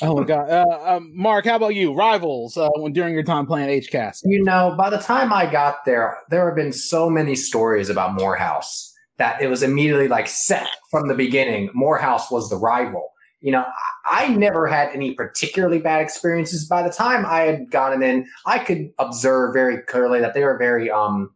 [0.00, 1.92] Oh my god, uh, um, Mark, how about you?
[1.92, 4.22] Rivals uh, when during your time playing HCASC?
[4.24, 8.14] You know, by the time I got there, there have been so many stories about
[8.14, 8.91] Morehouse
[9.22, 11.70] that it was immediately like set from the beginning.
[11.74, 13.12] Morehouse was the rival.
[13.40, 13.64] You know,
[14.04, 16.66] I never had any particularly bad experiences.
[16.66, 20.58] By the time I had gotten in, I could observe very clearly that they were
[20.58, 21.30] very um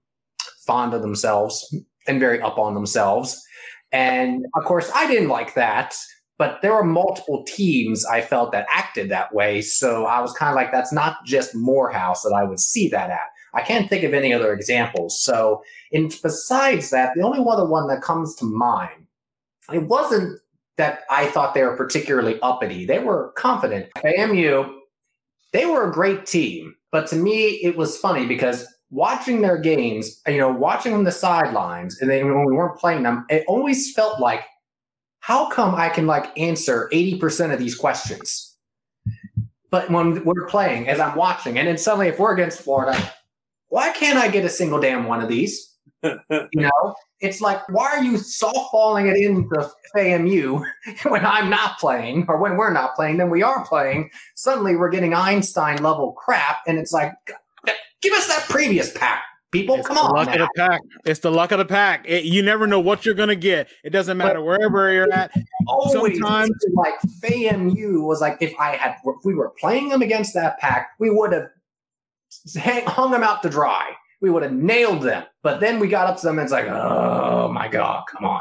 [0.66, 1.72] fond of themselves
[2.08, 3.40] and very up on themselves.
[3.92, 5.94] And of course, I didn't like that,
[6.38, 9.62] but there were multiple teams I felt that acted that way.
[9.62, 13.10] So I was kind of like, that's not just Morehouse that I would see that
[13.10, 13.28] at.
[13.56, 15.20] I can't think of any other examples.
[15.20, 15.62] So,
[15.92, 19.06] and besides that, the only other one that comes to mind,
[19.72, 20.40] it wasn't
[20.76, 22.84] that I thought they were particularly uppity.
[22.84, 23.88] They were confident.
[23.96, 24.72] FAMU,
[25.52, 26.74] they were a great team.
[26.92, 31.12] But to me, it was funny because watching their games, you know, watching from the
[31.12, 34.44] sidelines, and then when we weren't playing them, it always felt like,
[35.20, 38.56] how come I can like answer 80% of these questions?
[39.70, 42.96] But when we're playing, as I'm watching, and then suddenly if we're against Florida,
[43.68, 45.74] why can't I get a single damn one of these?
[46.02, 50.62] you know, it's like, why are you softballing it into FAMU
[51.10, 53.16] when I'm not playing or when we're not playing?
[53.16, 54.10] Then we are playing.
[54.34, 56.58] Suddenly we're getting Einstein level crap.
[56.66, 57.12] And it's like,
[58.02, 59.22] give us that previous pack.
[59.52, 60.12] People, it's come the on.
[60.14, 60.34] luck now.
[60.34, 60.80] of the pack.
[61.04, 62.04] It's the luck of the pack.
[62.06, 63.68] It- you never know what you're going to get.
[63.84, 65.32] It doesn't matter wherever you're at.
[65.66, 70.34] Always Sometimes- like FAMU was like if I had if we were playing them against
[70.34, 71.48] that pack, we would have
[72.54, 73.92] hang, hung them out to dry.
[74.20, 75.24] We would have nailed them.
[75.42, 78.40] But then we got up to them and it's like, oh my god, come on.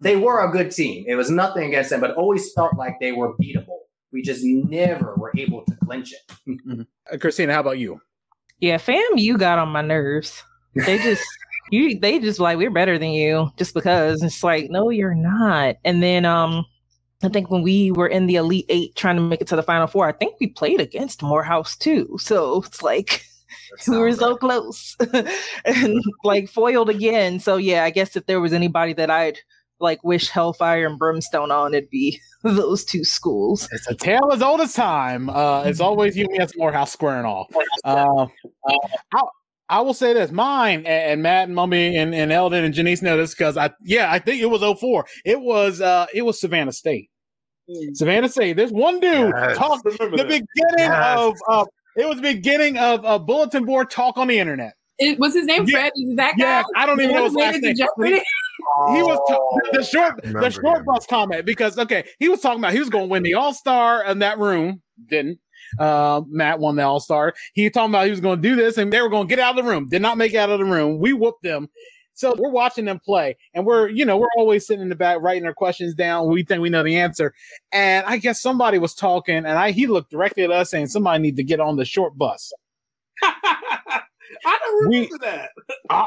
[0.00, 1.04] They were a good team.
[1.08, 3.78] It was nothing against them, but always felt like they were beatable.
[4.12, 6.86] We just never were able to clinch it.
[7.12, 8.00] Uh, Christina, how about you?
[8.60, 10.42] Yeah, fam, you got on my nerves.
[10.74, 11.22] They just
[11.70, 15.76] you they just like we're better than you just because it's like no you're not.
[15.84, 16.64] And then um
[17.22, 19.62] I think when we were in the Elite 8 trying to make it to the
[19.62, 22.16] final 4, I think we played against Morehouse too.
[22.20, 23.24] So it's like
[23.88, 24.96] we were so close
[25.64, 27.40] and like foiled again.
[27.40, 29.38] So yeah, I guess if there was anybody that I'd
[29.80, 33.68] like wish hellfire and brimstone on, it'd be those two schools.
[33.72, 35.28] It's a tale as old as time.
[35.28, 37.50] Uh, it's always you UMES Morehouse squaring off.
[37.84, 38.26] Uh,
[38.68, 38.76] uh,
[39.12, 39.22] I,
[39.68, 43.02] I will say this: mine and, and Matt and Mumbi and, and Elden and Janiece
[43.02, 45.06] know this because I, yeah, I think it was 04.
[45.24, 47.10] It was, uh, it was Savannah State.
[47.94, 48.56] Savannah State.
[48.56, 49.56] There's one dude Yes.
[49.56, 50.46] talk Remember the beginning
[50.76, 51.18] Yes.
[51.18, 51.64] of, uh,
[51.96, 54.74] it was the beginning of a bulletin board talk on the internet.
[54.98, 55.72] It, was his name Yeah.
[55.72, 55.92] Fred?
[55.96, 56.44] Is that guy?
[56.44, 57.72] Yes, I don't even know one his last name.
[57.72, 58.22] it Jeopardy?
[58.88, 60.84] He was Oh, the short the short him.
[60.86, 63.52] bus comment because okay, he was talking about he was going to win the All
[63.52, 64.80] Star in that room.
[65.08, 65.38] Didn't
[65.78, 67.34] uh, Matt won the All Star?
[67.54, 69.34] He was talking about he was going to do this and they were going to
[69.34, 69.88] get out of the room.
[69.88, 71.00] Did not make it out of the room.
[71.00, 71.68] We whooped them.
[72.14, 75.20] So we're watching them play, and we're you know we're always sitting in the back
[75.20, 76.28] writing our questions down.
[76.28, 77.34] We think we know the answer,
[77.72, 81.20] and I guess somebody was talking, and I he looked directly at us saying somebody
[81.20, 82.52] need to get on the short bus.
[84.46, 85.50] I don't remember that.
[85.90, 86.00] I,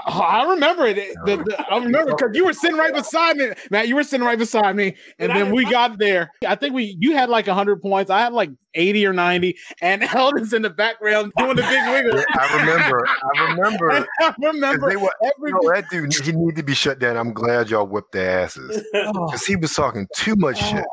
[0.46, 0.96] I remember it.
[1.26, 3.88] The- the- I remember because you were sitting right beside me, Matt.
[3.88, 6.32] You were sitting right beside me, and And I then we got there.
[6.48, 8.10] I think we you had like hundred points.
[8.12, 12.24] I had like eighty or ninety, and Elden's in the background doing the big wiggle.
[12.38, 13.08] I remember.
[13.08, 13.90] I remember.
[13.90, 15.52] And I 'cause remember They were, every.
[15.52, 17.18] no, that dude, he needed to be shut down.
[17.18, 20.86] I'm glad y'all whipped their asses Oh, because he was talking too much oh, shit.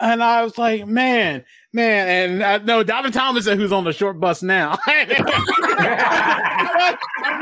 [0.00, 4.20] and I was like, man, man, and uh, no, Dalvin Thomas who's on the short
[4.20, 4.78] bus now.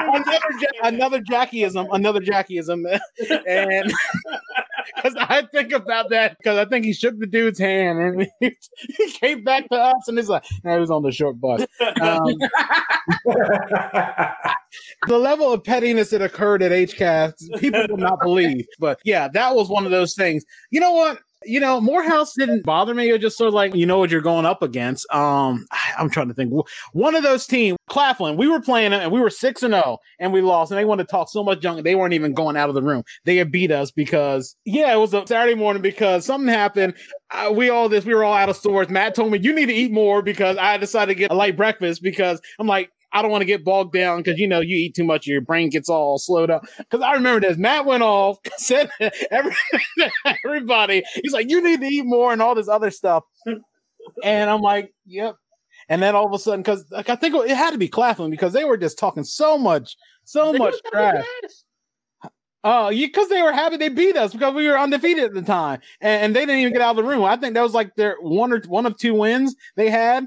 [0.07, 0.47] another,
[0.83, 2.85] another Jackieism, another Jackieism,
[3.47, 3.93] and
[4.97, 8.57] because I think about that because I think he shook the dude's hand and he,
[8.79, 11.67] he came back to us and he's like, no, he was on the short bus.
[12.01, 12.35] Um,
[15.07, 18.67] the level of pettiness that occurred at HCASC, people will not believe.
[18.79, 20.45] But yeah, that was one of those things.
[20.71, 21.19] You know what?
[21.47, 23.09] You know, Morehouse didn't bother me.
[23.09, 25.07] It was just sort of like, you know what you're going up against.
[25.13, 25.67] Um,
[25.99, 26.53] I'm trying to think.
[26.93, 29.99] One of those teams, Claflin, we were playing them and we were 6 and 0
[30.19, 31.85] and we lost and they wanted to talk so much junk.
[31.85, 33.03] They weren't even going out of the room.
[33.25, 36.95] They had beat us because, yeah, it was a Saturday morning because something happened.
[37.31, 38.89] Uh, we all this, we were all out of stores.
[38.89, 41.57] Matt told me, you need to eat more because I decided to get a light
[41.57, 44.77] breakfast because I'm like, I don't want to get bogged down because you know you
[44.77, 46.67] eat too much, your brain gets all slowed up.
[46.79, 48.91] Because I remember this, Matt went off, said
[49.31, 49.55] every,
[50.45, 53.25] everybody, he's like, you need to eat more and all this other stuff,
[54.23, 55.37] and I'm like, yep.
[55.89, 58.31] And then all of a sudden, because like, I think it had to be Claflin
[58.31, 61.25] because they were just talking so much, so much trash.
[62.69, 65.43] Oh, yeah, because they were happy they beat us because we were undefeated at the
[65.43, 67.23] time, and, and they didn't even get out of the room.
[67.23, 70.27] I think that was like their one or one of two wins they had,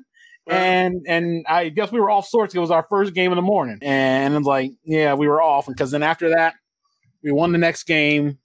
[0.49, 2.55] and and I guess we were off sorts.
[2.55, 5.67] It was our first game in the morning, and it's like, yeah, we were off
[5.67, 6.55] And because then after that,
[7.23, 8.38] we won the next game,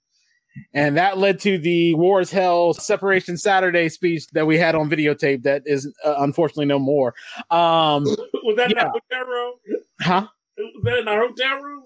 [0.73, 4.89] and that led to the War is Hell Separation Saturday speech that we had on
[4.89, 5.43] videotape.
[5.43, 7.13] That is uh, unfortunately no more.
[7.49, 8.03] Um,
[8.43, 8.85] Was that in Yeah.
[8.85, 9.53] our hotel room?
[10.01, 10.27] huh?
[10.57, 11.83] Was that in our hotel room?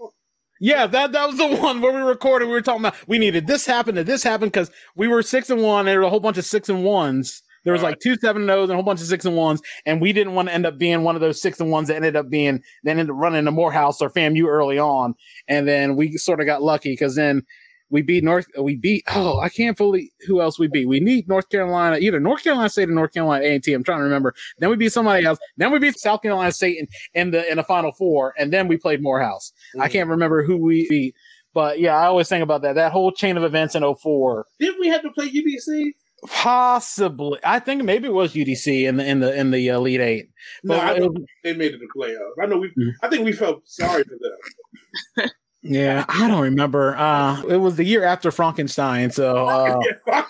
[0.61, 2.45] Yeah, that that was the one where we recorded.
[2.47, 5.49] We were talking about we needed this happen and this happened because we were six
[5.49, 5.79] and one.
[5.81, 7.41] And There were a whole bunch of six and ones.
[7.69, 9.61] There was like two seven and O's and a whole bunch of six and ones,
[9.85, 11.95] and we didn't want to end up being one of those six and ones that
[11.95, 15.13] ended up being then ended up running to Morehouse or FAMU early on,
[15.47, 17.43] and then we sort of got lucky because then
[17.91, 18.47] we beat North.
[18.59, 19.03] We beat.
[19.13, 20.11] Oh, I can't fully.
[20.27, 20.87] Who else we beat?
[20.87, 23.73] We beat North Carolina, either North Carolina State or North Carolina A and T.
[23.73, 24.33] I'm trying to remember.
[24.59, 25.39] Then we beat somebody else.
[25.57, 28.67] Then we beat South Carolina State in, in the in the Final Four, and then
[28.67, 29.51] we played Morehouse.
[29.75, 29.81] Mm.
[29.81, 31.15] I can't remember who we beat,
[31.53, 32.75] but yeah, I always think about that.
[32.75, 34.45] That whole chain of events in 04.
[34.59, 35.91] Didn't we have to play UDC?
[36.27, 40.29] Possibly, I think maybe it was UDC in the in the in the Elite Eight.
[40.63, 42.43] But no, I was, they made it the playoffs.
[42.43, 42.67] I know we.
[42.69, 42.89] Mm-hmm.
[43.01, 45.29] I think we felt sorry for them.
[45.61, 46.95] Yeah, I don't remember.
[46.95, 49.81] Uh, it was the year after Frankenstein, so uh,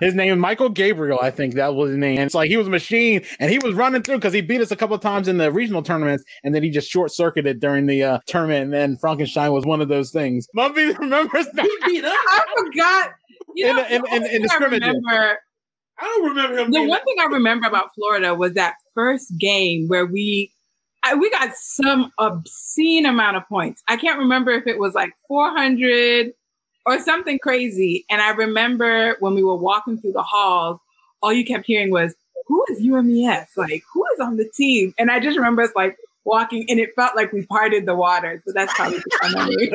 [0.00, 1.20] his name is Michael Gabriel.
[1.22, 2.18] I think that was his name.
[2.18, 4.60] And it's like he was a machine, and he was running through because he beat
[4.60, 7.60] us a couple of times in the regional tournaments, and then he just short circuited
[7.60, 8.64] during the uh, tournament.
[8.64, 10.48] And then Frankenstein was one of those things.
[10.56, 11.64] Mumbi remembers that.
[11.64, 12.12] He beat us.
[12.12, 13.10] I forgot.
[13.58, 14.82] You know, in, in, in, in the scrimmage.
[14.84, 16.70] I don't remember him.
[16.70, 20.52] The one thing I remember about Florida was that first game where we
[21.02, 23.82] I, we got some obscene amount of points.
[23.88, 26.32] I can't remember if it was like 400
[26.86, 28.04] or something crazy.
[28.10, 30.78] And I remember when we were walking through the halls,
[31.22, 32.14] all you kept hearing was,
[32.46, 33.56] who is UMES?
[33.56, 34.94] Like, who is on the team?
[34.98, 38.42] And I just remember us like walking and it felt like we parted the water.
[38.46, 39.72] So that's probably my memory.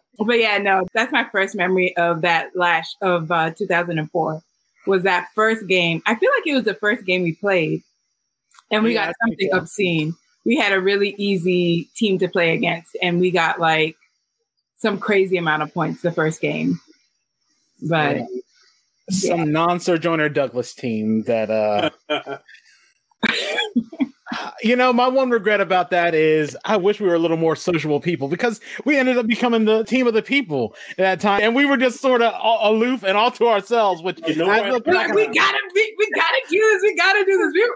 [0.22, 4.42] But yeah, no, that's my first memory of that lash of uh, 2004
[4.86, 6.02] was that first game.
[6.04, 7.82] I feel like it was the first game we played
[8.70, 10.14] and we yeah, got something obscene.
[10.44, 13.96] We had a really easy team to play against, and we got like
[14.76, 16.80] some crazy amount of points the first game.
[17.88, 18.26] But yeah.
[19.10, 19.44] some yeah.
[19.44, 21.90] non Sojourner Douglas team that uh
[24.62, 27.56] you know, my one regret about that is I wish we were a little more
[27.56, 31.40] sociable people because we ended up becoming the team of the people at that time,
[31.42, 32.32] and we were just sort of
[32.62, 34.02] aloof and all to ourselves.
[34.02, 36.82] Which you know, we, we, gotta, we, we gotta do this.
[36.82, 37.52] We gotta do this.
[37.54, 37.74] We,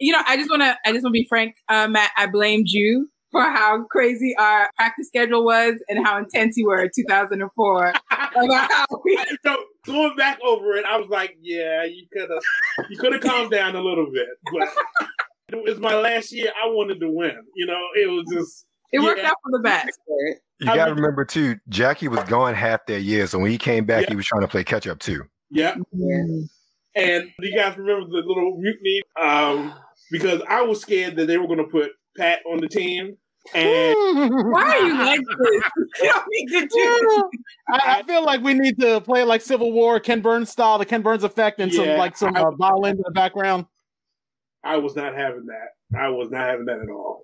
[0.00, 2.10] you know, I just want to, I just want to be frank, uh, Matt.
[2.16, 6.82] I blamed you for how crazy our practice schedule was and how intense you were
[6.82, 7.88] in 2004.
[7.88, 7.96] about
[8.70, 12.98] how we- so going back over it, I was like, yeah, you could have, you
[12.98, 14.68] could have calmed down a little bit, but
[15.56, 16.50] it was my last year.
[16.62, 17.36] I wanted to win.
[17.54, 18.66] You know, it was just.
[18.92, 19.06] It yeah.
[19.06, 20.00] worked out for the best.
[20.58, 23.86] You got to remember too, Jackie was gone half that year, so when he came
[23.86, 24.10] back, yeah.
[24.10, 25.22] he was trying to play catch up too.
[25.50, 25.76] Yeah.
[26.96, 29.02] And do you guys remember the little mutiny?
[29.20, 29.74] Um,
[30.10, 33.16] because I was scared that they were going to put Pat on the team.
[33.54, 33.96] And
[34.52, 35.64] why are you like this?
[36.32, 37.30] You do.
[37.68, 40.84] I, I, feel like we need to play like Civil War, Ken Burns style, the
[40.86, 43.66] Ken Burns effect, and yeah, some like some uh, violin in the background.
[44.62, 45.98] I was not having that.
[45.98, 47.22] I was not having that at all.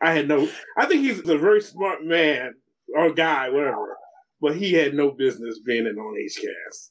[0.00, 0.48] I had no.
[0.76, 2.54] I think he's a very smart man
[2.96, 3.96] or guy, whatever,
[4.40, 6.90] but he had no business being in on HCASC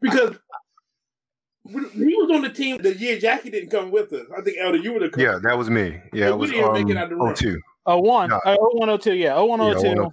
[0.00, 0.36] because
[1.68, 4.26] he was on the team the year Jackie didn't come with us.
[4.36, 5.22] I think Elden, you were the coach.
[5.22, 6.00] Yeah, that was me.
[6.12, 7.34] Yeah, it was we didn't um, make it out the room.
[7.34, 7.60] 02.
[7.86, 8.40] Oh one, no.
[8.44, 9.88] oh one oh two, yeah, oh one oh two.
[9.88, 10.08] Yeah,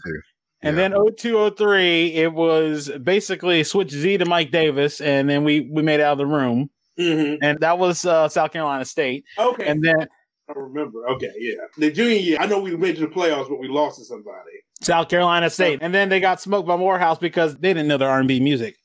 [0.61, 0.89] and yeah.
[0.89, 5.99] then 0203, it was basically switch Z to Mike Davis, and then we we made
[5.99, 6.69] it out of the room.
[6.99, 7.41] Mm-hmm.
[7.41, 9.23] And that was uh, South Carolina State.
[9.37, 9.67] Okay.
[9.67, 10.07] And then
[10.49, 11.07] I remember.
[11.09, 11.55] Okay, yeah.
[11.77, 14.35] The junior year, I know we made to the playoffs, but we lost to somebody.
[14.81, 15.79] South Carolina State.
[15.81, 18.75] And then they got smoked by Morehouse because they didn't know their R&B music.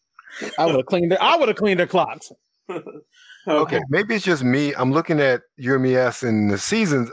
[0.58, 2.32] I would have cleaned their I would have cleaned their clocks.
[2.70, 2.90] okay.
[3.48, 3.80] okay.
[3.88, 4.74] maybe it's just me.
[4.74, 7.10] I'm looking at UMES and the seasons.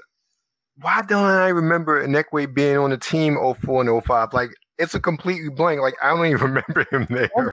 [0.80, 4.34] Why don't I remember Inekwe being on the team 04 and 05?
[4.34, 5.82] Like it's a completely blank.
[5.82, 7.52] Like I don't even remember him there.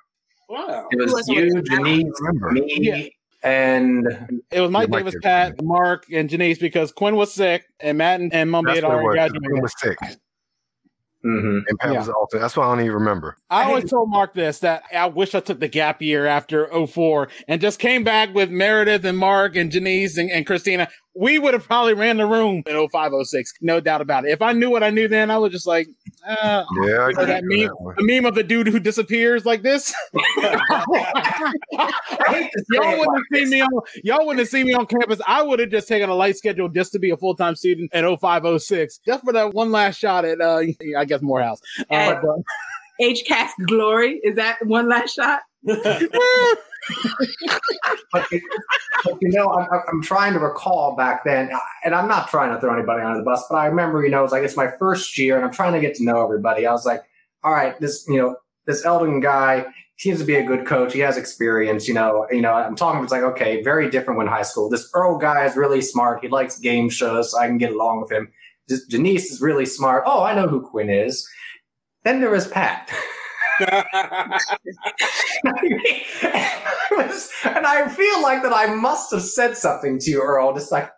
[0.48, 0.88] Wow.
[0.90, 3.04] It was you, Janiece, me, yeah.
[3.42, 7.66] and it was Mike, yeah, Mike Davis, Pat, Mark, and Janiece because Quinn was sick
[7.80, 9.42] and Matt and, and Mumbi had already graduated.
[9.50, 9.98] Quinn was sick.
[11.24, 11.58] Mm-hmm.
[11.68, 11.98] And Pat yeah.
[11.98, 13.36] was also that's why I don't even remember.
[13.50, 17.28] I always told Mark this that I wish I took the gap year after 04
[17.48, 21.54] and just came back with Meredith and Mark and Janiece and, and Christina we would
[21.54, 24.30] have probably ran the room in 0506, no doubt about it.
[24.30, 25.88] If I knew what I knew then, I was just like,
[26.26, 29.94] uh, yeah, that meme, that the meme of the dude who disappears like this.
[30.14, 30.22] y'all
[32.98, 33.70] wouldn't have seen me on
[34.04, 35.20] y'all wouldn't have seen me on campus.
[35.26, 37.90] I would have just taken a light schedule just to be a full time student
[37.92, 40.62] at 0506, just for that one last shot at uh,
[40.96, 41.60] I guess Morehouse.
[41.90, 42.20] Uh,
[43.00, 45.40] HCASC glory is that one last shot?
[48.12, 48.26] but,
[49.04, 52.54] but, you know, I'm, I'm, trying to recall back then, uh, and I'm not trying
[52.54, 54.70] to throw anybody under the bus, but I remember, you know, it's like it's my
[54.78, 56.66] first year, and I'm trying to get to know everybody.
[56.66, 57.02] I was like,
[57.44, 58.36] all right, this, you know,
[58.66, 59.66] this Elden guy
[59.98, 60.92] seems to be a good coach.
[60.92, 62.26] He has experience, you know.
[62.30, 63.02] You know, I'm talking.
[63.02, 64.70] It's like okay, very different when high school.
[64.70, 66.22] This Earl guy is really smart.
[66.22, 67.32] He likes game shows.
[67.32, 68.32] So I can get along with him.
[68.70, 70.04] Janiece is really smart.
[70.06, 71.28] Oh, I know who Quinn is.
[72.04, 72.90] Then there was Pat.
[77.44, 80.90] and I feel like that I must have said something to you, Earl, just like,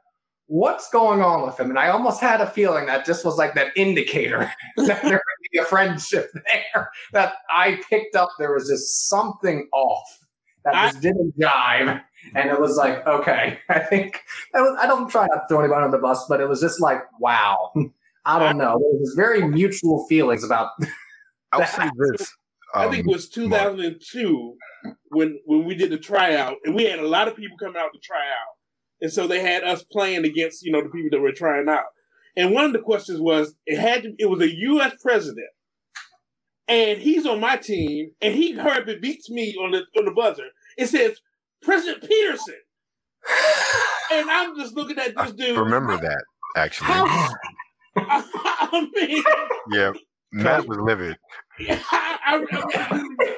[0.47, 1.71] what's going on with him?
[1.71, 5.51] And I almost had a feeling that just was like that indicator that there would
[5.53, 6.31] be a friendship
[6.75, 6.91] there.
[7.13, 10.19] That I picked up there was just something off
[10.65, 12.03] that I- just didn't jive.
[12.35, 14.21] And it was like, okay, I think
[14.55, 16.61] I, was, I don't try not to throw anybody on the bus, but it was
[16.61, 17.73] just like, wow.
[18.27, 18.79] I don't know.
[18.79, 20.69] There was very mutual feelings about
[21.53, 22.31] I'll say this.
[22.75, 24.57] I think it um, was 2002
[25.11, 27.91] when when we did the tryout, and we had a lot of people coming out
[27.93, 28.55] to try out,
[29.01, 31.87] and so they had us playing against you know the people that were trying out.
[32.37, 34.95] And one of the questions was it had to, it was a U.S.
[35.03, 35.49] president,
[36.69, 40.13] and he's on my team, and he heard it beats me on the on the
[40.13, 40.49] buzzer.
[40.79, 41.19] It says
[41.63, 42.61] President Peterson,
[44.13, 45.59] and I'm just looking at this dude.
[45.59, 46.23] remember that
[46.57, 46.89] actually.
[47.97, 49.23] I mean,
[49.73, 49.93] Yeah,
[50.33, 51.17] Matt was livid.
[51.69, 53.37] I, I, I,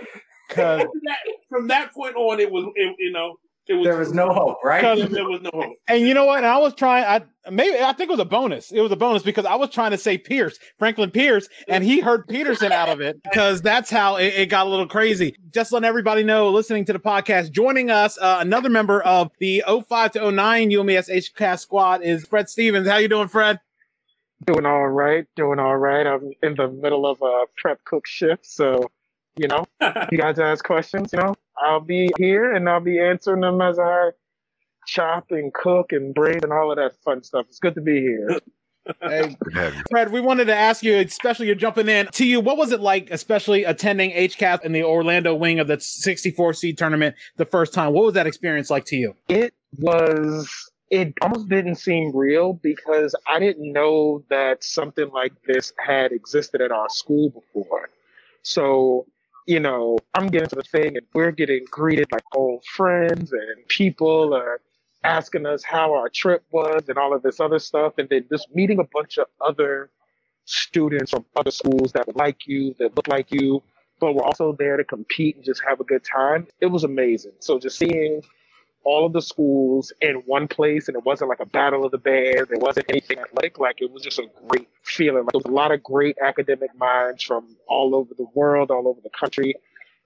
[0.49, 0.87] Because
[1.49, 3.39] from that, point on, it was it, you know
[3.69, 4.83] it was there was no hope, right?
[4.83, 5.77] There was no hope.
[5.87, 6.39] And you know what?
[6.39, 7.05] And I was trying.
[7.05, 8.73] I maybe I think it was a bonus.
[8.73, 12.01] It was a bonus because I was trying to say Pierce, Franklin Pierce, and he
[12.01, 15.37] heard Peterson out of it because that's how it, it got a little crazy.
[15.53, 19.63] Just letting everybody know, listening to the podcast, joining us, uh, another member of the
[19.89, 22.89] 05 to 09 UMES HCASC squad is Fred Stephens.
[22.89, 23.61] How you doing, Fred?
[24.45, 26.07] Doing all right, doing all right.
[26.07, 28.91] I'm in the middle of a prep cook shift, so
[29.37, 29.65] you know,
[30.13, 33.79] you guys ask questions, you know, I'll be here and I'll be answering them as
[33.79, 34.11] I
[34.87, 37.47] chop and cook and braid and all of that fun stuff.
[37.49, 38.41] It's good to be here.
[39.01, 39.83] Hey, Good to have you.
[39.91, 42.41] Fred, we wanted to ask you, especially you're jumping in to you.
[42.41, 46.79] What was it like, especially attending HCASC in the Orlando wing of the 64 seed
[46.79, 47.93] tournament the first time?
[47.93, 49.15] What was that experience like to you?
[49.29, 55.73] It was it almost didn't seem real because I didn't know that something like this
[55.79, 57.89] had existed at our school before.
[58.43, 59.07] So,
[59.47, 63.67] you know, I'm getting to the thing and we're getting greeted like old friends and
[63.69, 64.61] people are
[65.03, 67.95] asking us how our trip was and all of this other stuff.
[67.97, 69.89] And then just meeting a bunch of other
[70.45, 73.63] students from other schools that would like you, that look like you,
[73.99, 76.49] but were also there to compete and just have a good time.
[76.61, 77.33] It was amazing.
[77.41, 78.21] So just seeing
[78.85, 81.99] all of the schools in one place and it wasn't like a battle of the
[81.99, 82.51] bands.
[82.51, 83.59] It wasn't anything athletic.
[83.59, 85.25] Like it was just a great feeling.
[85.25, 88.89] Like there was a lot of great academic minds from all over the world, all
[88.89, 89.55] over the country.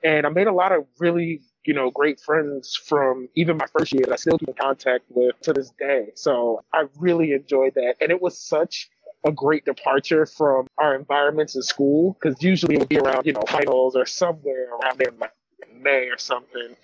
[0.05, 3.93] And I made a lot of really, you know, great friends from even my first
[3.93, 6.13] year that I still keep in contact with to this day.
[6.15, 7.95] So I really enjoyed that.
[8.01, 8.91] And it was such
[9.25, 13.33] a great departure from our environments in school because usually it would be around, you
[13.33, 15.33] know, finals or somewhere around there in like
[15.75, 16.77] May or something.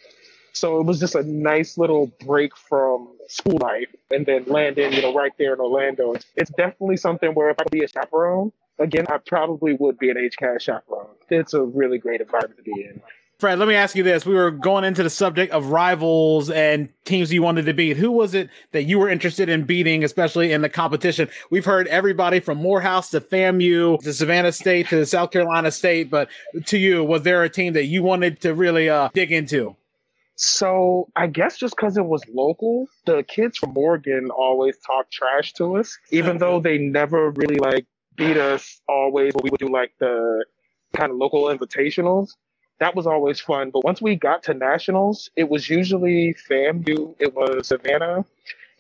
[0.53, 5.03] So it was just a nice little break from school life and then landing, you
[5.03, 6.15] know, right there in Orlando.
[6.37, 10.11] It's definitely something where if I could be a chaperone, again, I probably would be
[10.11, 11.15] an HCASC chaperone.
[11.31, 13.01] It's a really great environment to be in.
[13.43, 14.24] Fred, let me ask you this.
[14.24, 17.97] We were going into the subject of rivals and teams you wanted to beat.
[17.97, 21.29] Who was it that you were interested in beating, especially in the competition?
[21.51, 26.29] We've heard everybody from Morehouse to FAMU to Savannah State to South Carolina State, but
[26.66, 29.74] to you, was there a team that you wanted to really uh, dig into?
[30.36, 35.52] So I guess just because it was local, the kids from Morgan always talk trash
[35.54, 37.86] to us, even though they never really like
[38.16, 40.44] beat us always we would do like the
[40.94, 42.30] kind of local invitationals.
[42.80, 43.70] That was always fun.
[43.70, 48.24] But once we got to nationals, it was usually FAMU, it was Savannah.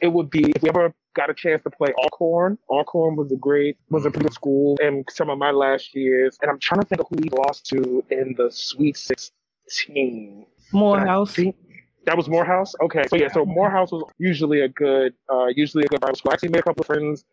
[0.00, 2.58] It would be if we ever got a chance to play Alcorn.
[2.68, 6.36] Alcorn was a great was a pretty good school in some of my last years.
[6.42, 10.46] And I'm trying to think of who we lost to in the Sweet Sixteen.
[10.72, 11.36] Morehouse.
[12.04, 12.74] That was Morehouse.
[12.82, 16.32] Okay, so yeah, so Morehouse was usually a good, uh, usually a good rival school.
[16.32, 17.24] I actually made a couple of friends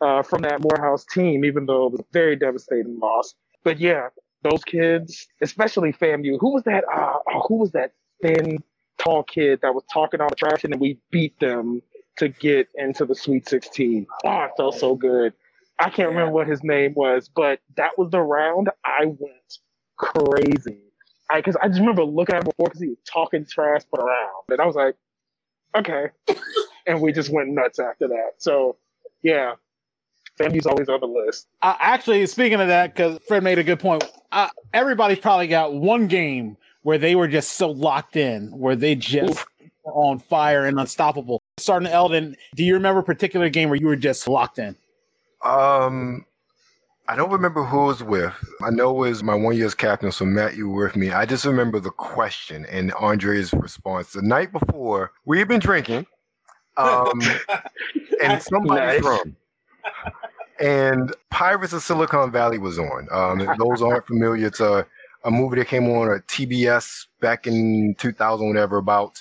[0.00, 3.34] uh, from that Morehouse team, even though it was a very devastating loss.
[3.64, 4.08] But yeah,
[4.42, 6.38] those kids, especially FAMU.
[6.40, 6.84] Who was that?
[6.92, 7.92] Uh, oh, who was that
[8.22, 8.58] thin,
[8.98, 11.82] tall kid that was talking all the trash, and then we beat them
[12.18, 14.06] to get into the Sweet 16.
[14.24, 15.32] Oh, it felt so good.
[15.78, 19.58] I can't remember what his name was, but that was the round I went
[19.96, 20.91] crazy
[21.34, 24.44] because I, just remember looking at him before because he was talking trash but around,
[24.48, 24.94] and I was like,
[25.76, 26.08] okay,
[26.86, 28.32] and we just went nuts after that.
[28.38, 28.76] So,
[29.22, 29.54] yeah,
[30.38, 31.48] FAMU's always on the list.
[31.62, 35.74] Uh, actually, speaking of that, because Fred made a good point, uh, everybody's probably got
[35.74, 39.44] one game where they were just so locked in, where they just
[39.84, 41.40] were on fire and unstoppable.
[41.58, 44.76] Starting Elden, do you remember a particular game where you were just locked in?
[45.44, 46.24] Um,
[47.08, 48.32] I don't remember who it was with.
[48.62, 51.10] I know it was my one year's captain, so Matt, you were with me.
[51.10, 54.12] I just remember the question and Andre's response.
[54.12, 56.06] The night before, we had been drinking,
[56.76, 57.20] um,
[58.22, 59.02] and somebody's Nice.
[59.02, 59.36] rum.
[60.60, 63.08] And Pirates of Silicon Valley was on.
[63.10, 64.86] Um, those aren't familiar, it's a,
[65.24, 69.20] a movie that came on a TBS back in 2000, whatever, about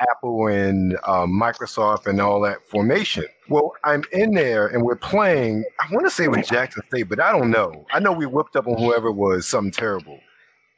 [0.00, 3.24] Apple and uh, Microsoft and all that formation.
[3.52, 5.64] Well, I'm in there and we're playing.
[5.78, 7.84] I want to say with Jackson State, but I don't know.
[7.92, 10.18] I know we whipped up on whoever it was something terrible.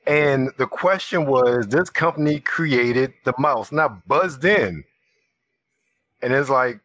[0.09, 4.83] And the question was, this company created the mouse, and I buzzed in,
[6.21, 6.81] and it's like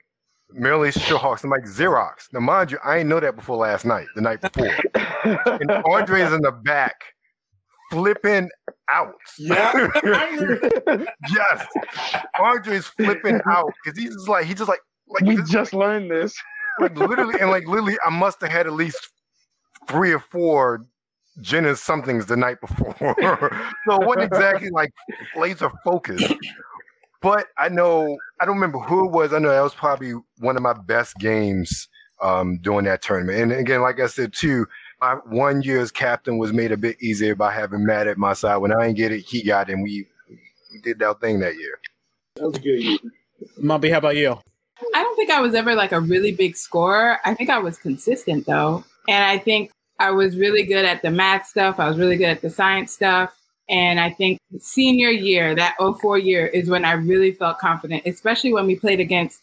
[0.52, 1.44] Maryland Hawks.
[1.44, 2.32] I'm like Xerox.
[2.32, 4.74] Now, mind you, I didn't know that before last night, the night before.
[5.24, 6.96] and Andre's in the back
[7.92, 8.50] flipping
[8.90, 9.16] out.
[9.38, 9.90] Yeah.
[11.34, 11.68] yes.
[12.40, 16.10] Andre's flipping out because he's just like, he just like, like we this- just learned
[16.12, 16.36] this.
[16.80, 19.10] like literally, and like literally, I must have had at least
[19.88, 20.86] three or four
[21.42, 22.96] gin and somethings the night before.
[23.00, 24.92] so it wasn't exactly like
[25.36, 26.34] laser focused.
[27.22, 29.34] But I know I don't remember who it was.
[29.34, 31.88] I know that was probably one of my best games
[32.22, 33.40] um, during that tournament.
[33.40, 34.66] And again, like I said too,
[35.02, 38.34] my one year as captain was made a bit easier by having Matt at my
[38.34, 38.58] side.
[38.58, 40.08] When I didn't get it, he got it, and we,
[40.72, 41.80] we did that thing that year.
[42.36, 42.98] That was a good year.
[43.62, 44.40] Mumbi, how about you?
[44.96, 47.20] I don't think I was ever like a really big scorer.
[47.26, 48.84] I think I was consistent though.
[49.08, 51.80] And I think I was really good at the math stuff.
[51.80, 53.36] I was really good at the science stuff.
[53.70, 58.54] And I think senior year, that 04 year, is when I really felt confident, especially
[58.54, 59.42] when we played against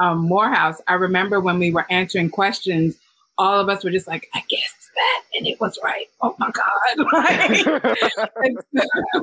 [0.00, 0.80] um, Morehouse.
[0.88, 2.96] I remember when we were answering questions,
[3.38, 6.06] all of us were just like, I guessed that, and it was right.
[6.20, 7.96] Oh my God.
[8.42, 8.58] And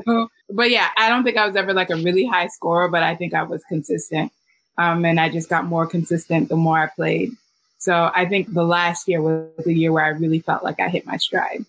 [0.05, 3.03] so- but yeah, I don't think I was ever like a really high scorer, but
[3.03, 4.31] I think I was consistent.
[4.77, 7.31] Um, and I just got more consistent the more I played.
[7.79, 10.89] So I think the last year was the year where I really felt like I
[10.89, 11.65] hit my stride.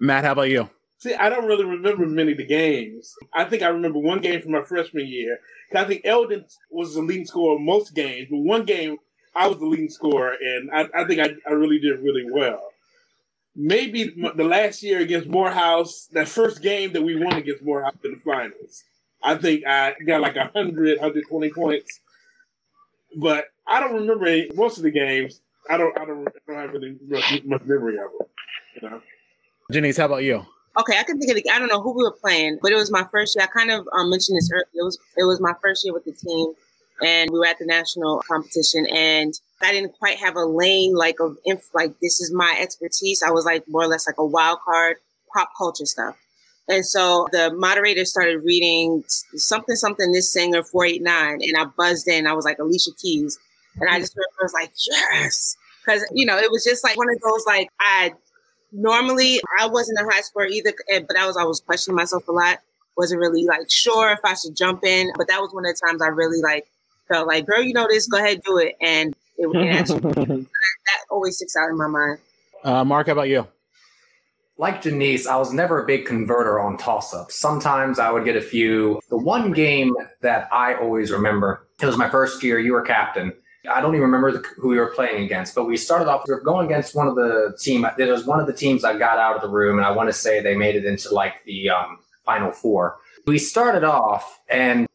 [0.00, 0.68] Matt, how about you?
[0.98, 3.14] See, I don't really remember many of the games.
[3.34, 5.38] I think I remember one game from my freshman year.
[5.70, 8.98] 'Cause I think Elden was the leading scorer most games, but one game
[9.34, 12.72] I was the leading scorer, and I, I think I, I really did really well.
[13.54, 18.12] Maybe the last year against Morehouse, that first game that we won against Morehouse in
[18.12, 18.84] the finals,
[19.22, 22.00] I think I got like 100, 120 points.
[23.16, 25.40] But I don't remember any, most of the games.
[25.68, 28.28] I don't, I don't, I don't have any much, much memory of them.
[28.80, 29.02] You know?
[29.72, 30.46] Janiece, how about you?
[30.78, 32.74] Okay, I can think of the, I don't know who we were playing, but it
[32.74, 33.44] was my first year.
[33.44, 34.66] I kind of um, mentioned this earlier.
[34.74, 36.52] It was it was my first year with the team,
[37.02, 39.32] and we were at the national competition, and
[39.62, 43.22] I didn't quite have a lane like of inf- like this is my expertise.
[43.22, 44.96] I was like more or less like a wild card
[45.34, 46.16] pop culture stuff.
[46.68, 51.40] And so the moderator started reading something, something, this singer 489.
[51.42, 52.26] And I buzzed in.
[52.26, 53.38] I was like, Alicia Keys.
[53.80, 55.56] And I just remember I was like, yes.
[55.84, 58.14] Because, you know, it was just like one of those, like, I
[58.72, 60.72] normally, I wasn't a high scorer either,
[61.06, 62.58] but I was always questioning myself a lot.
[62.96, 65.12] Wasn't really like sure if I should jump in.
[65.16, 66.66] But that was one of the times I really like
[67.06, 68.74] felt like, girl, you know this, go ahead, do it.
[68.80, 72.18] And it, it actually, that always sticks out in my mind.
[72.64, 73.46] Uh, Mark, how about you?
[74.58, 77.38] Like Janiece, I was never a big converter on toss ups.
[77.38, 79.00] Sometimes I would get a few.
[79.10, 83.34] The one game that I always remember, it was my first year, you were captain.
[83.70, 86.32] I don't even remember the, who we were playing against, but we started off, we
[86.32, 87.86] were going against one of the team.
[87.98, 90.08] It was one of the teams I got out of the room, and I want
[90.08, 92.96] to say they made it into like the um, final four.
[93.26, 94.86] We started off and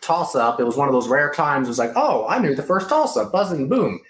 [0.00, 0.58] toss up.
[0.58, 1.68] It was one of those rare times.
[1.68, 4.00] It was like, oh, I knew the first toss up, buzzing, boom.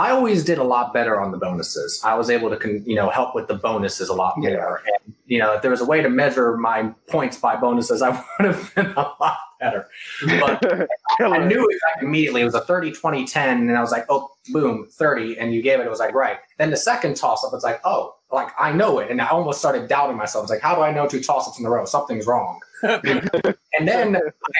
[0.00, 2.00] I always did a lot better on the bonuses.
[2.02, 4.82] I was able to, con- you know, help with the bonuses a lot more.
[4.86, 8.08] And you know, if there was a way to measure my points by bonuses, I
[8.38, 9.88] would have been a lot better.
[10.24, 10.64] But
[11.20, 12.40] I knew it like immediately.
[12.40, 13.68] It was a 30, 20, 10.
[13.68, 15.38] And I was like, oh, boom, 30.
[15.38, 15.86] And you gave it.
[15.86, 16.38] It was like, right.
[16.56, 19.10] Then the second toss up, it's like, oh, like I know it.
[19.10, 20.44] And I almost started doubting myself.
[20.44, 21.84] It's like, how do I know two toss ups in a row?
[21.84, 22.58] Something's wrong.
[22.82, 24.12] and then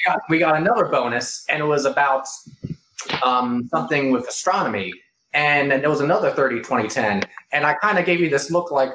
[0.05, 2.27] got, we got another bonus, and it was about
[3.23, 4.93] um, something with astronomy.
[5.33, 7.23] And then there was another 30, 20, 10.
[7.53, 8.91] And I kind of gave you this look like,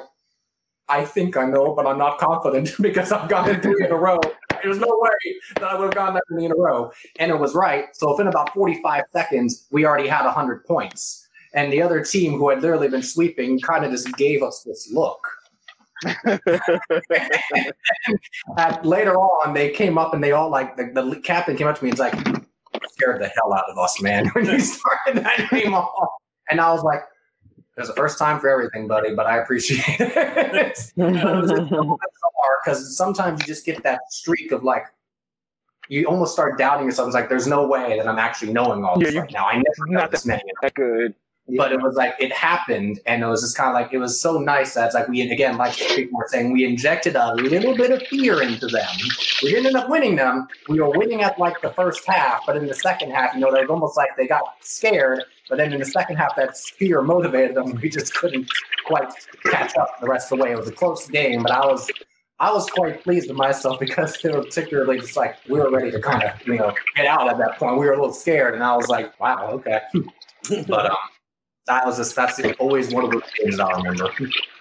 [0.88, 4.20] I think I know, but I'm not confident because I've gotten three in a row.
[4.62, 5.10] There's no way
[5.56, 6.90] that I would have gotten that many in a row.
[7.18, 7.86] And it was right.
[7.92, 11.28] So within about 45 seconds, we already had 100 points.
[11.54, 14.90] And the other team who had literally been sweeping kind of just gave us this
[14.92, 15.26] look.
[18.58, 21.78] And later on, they came up and they all like, the, the captain came up
[21.78, 22.14] to me and was like,
[22.90, 26.10] scared the hell out of us, man, when you started that game off.
[26.50, 27.02] And I was like,
[27.76, 30.92] there's a first time for everything, buddy, but I appreciate it.
[32.64, 34.86] Because sometimes you just get that streak of like,
[35.88, 37.06] you almost start doubting yourself.
[37.06, 39.46] It's like, there's no way that I'm actually knowing all this Yeah, right now.
[39.46, 40.42] I never know this many.
[40.62, 41.14] that good.
[41.56, 42.98] But it was like, it happened.
[43.06, 45.20] And it was just kind of like, it was so nice that it's like, we,
[45.30, 48.88] again, like people were saying, we injected a little bit of fear into them.
[49.44, 50.48] We didn't end up winning them.
[50.68, 53.52] We were winning at like the first half, but in the second half, you know,
[53.52, 55.22] they was almost like they got scared.
[55.48, 57.78] But then in the second half, that fear motivated them.
[57.80, 58.50] We just couldn't
[58.84, 59.08] quite
[59.44, 60.52] catch up the rest of the way.
[60.52, 61.88] It was a close game, but I was
[62.38, 65.90] I was quite pleased with myself because they were particularly just like we were ready
[65.90, 67.78] to kind of you know get out at that point.
[67.78, 69.80] We were a little scared, and I was like, wow, okay.
[70.66, 70.96] but um,
[71.66, 74.10] that was just that's always one of those games that I remember.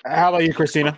[0.05, 0.97] How about you, Christina?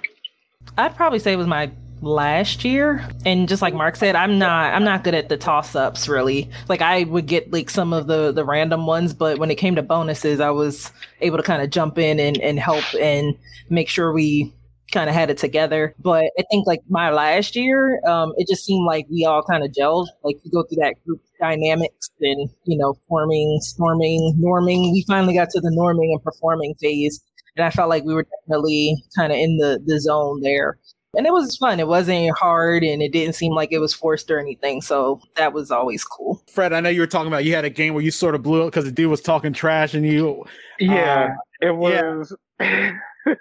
[0.77, 3.07] I'd probably say it was my last year.
[3.25, 6.49] And just like mark said i'm not i'm not good at the toss ups really.
[6.69, 9.75] Like i would get like some of the the random ones but when it came
[9.75, 10.91] to bonuses i was
[11.21, 13.35] able to kind of jump in and, and help and
[13.69, 14.53] make sure we
[14.91, 15.93] kind of had it together.
[15.99, 19.63] But i think like my last year um it just seemed like we all kind
[19.63, 20.07] of gelled.
[20.23, 24.91] Like you go through that group dynamics and you know forming storming norming.
[24.91, 27.21] We finally got to the norming and performing phase
[27.57, 30.77] and i felt like we were definitely kind of in the the zone there
[31.17, 31.79] and it was fun.
[31.79, 34.81] It wasn't hard, and it didn't seem like it was forced or anything.
[34.81, 36.43] So that was always cool.
[36.47, 38.43] Fred, I know you were talking about you had a game where you sort of
[38.43, 40.45] blew it because the dude was talking trash, and you.
[40.79, 42.35] Yeah, uh, it was.
[42.59, 42.93] Yeah.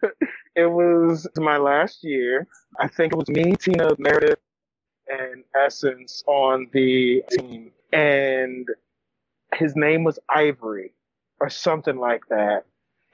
[0.56, 2.48] it was my last year.
[2.80, 4.40] I think it was me, Tina, Meredith,
[5.08, 8.66] and Essence on the team, and
[9.54, 10.92] his name was Ivory
[11.40, 12.64] or something like that.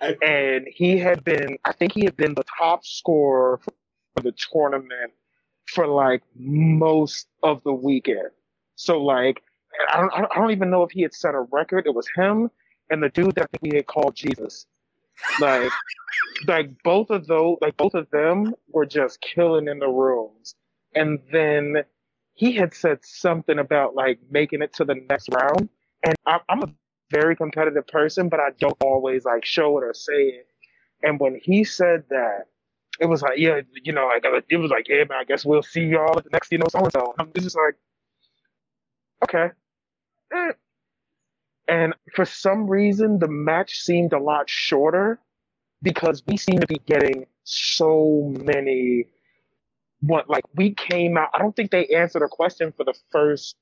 [0.00, 3.60] And he had been, I think he had been the top scorer
[4.14, 5.12] for the tournament
[5.66, 8.30] for like most of the weekend.
[8.76, 9.42] So like,
[9.92, 11.86] I don't, I don't even know if he had set a record.
[11.86, 12.50] It was him
[12.90, 14.66] and the dude that we had called Jesus.
[15.40, 15.70] Like,
[16.46, 20.54] like both of those, like both of them were just killing in the rooms.
[20.94, 21.84] And then
[22.34, 25.68] he had said something about like making it to the next round.
[26.04, 26.70] And I, I'm a
[27.10, 30.46] very competitive person, but I don't always like show it or say it.
[31.02, 32.46] And when he said that,
[33.02, 35.62] it was like, yeah, you know, like it was like, yeah, man, I guess we'll
[35.62, 37.12] see y'all at the next, you know, so and so.
[37.18, 37.74] I'm just like,
[39.24, 39.52] okay.
[40.32, 40.52] Eh.
[41.66, 45.18] And for some reason, the match seemed a lot shorter
[45.82, 49.06] because we seem to be getting so many.
[50.00, 51.30] What like we came out?
[51.34, 53.56] I don't think they answered a question for the first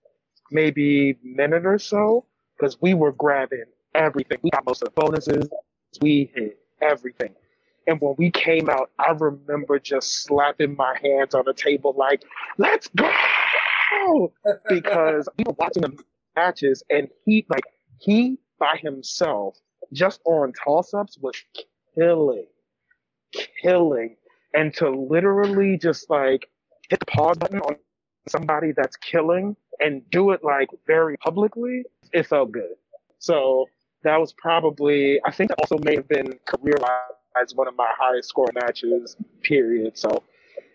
[0.51, 2.27] maybe minute or so
[2.59, 3.65] because we were grabbing
[3.95, 4.39] everything.
[4.43, 5.49] We got most of the bonuses.
[6.03, 7.35] We hit everything.
[7.86, 12.23] And when we came out, I remember just slapping my hands on the table like,
[12.59, 14.32] let's go!
[14.69, 15.98] because we were watching the
[16.36, 17.65] matches and he, like,
[17.98, 19.57] he by himself,
[19.93, 21.35] just on toss ups, was
[21.97, 22.47] killing,
[23.61, 24.16] killing.
[24.55, 26.48] And to literally just like
[26.89, 27.77] hit the pause button on
[28.28, 32.74] somebody that's killing and do it like very publicly, it felt good.
[33.19, 33.66] So
[34.02, 37.77] that was probably, I think that also may have been career wise as one of
[37.77, 39.97] my highest score matches, period.
[39.97, 40.23] So,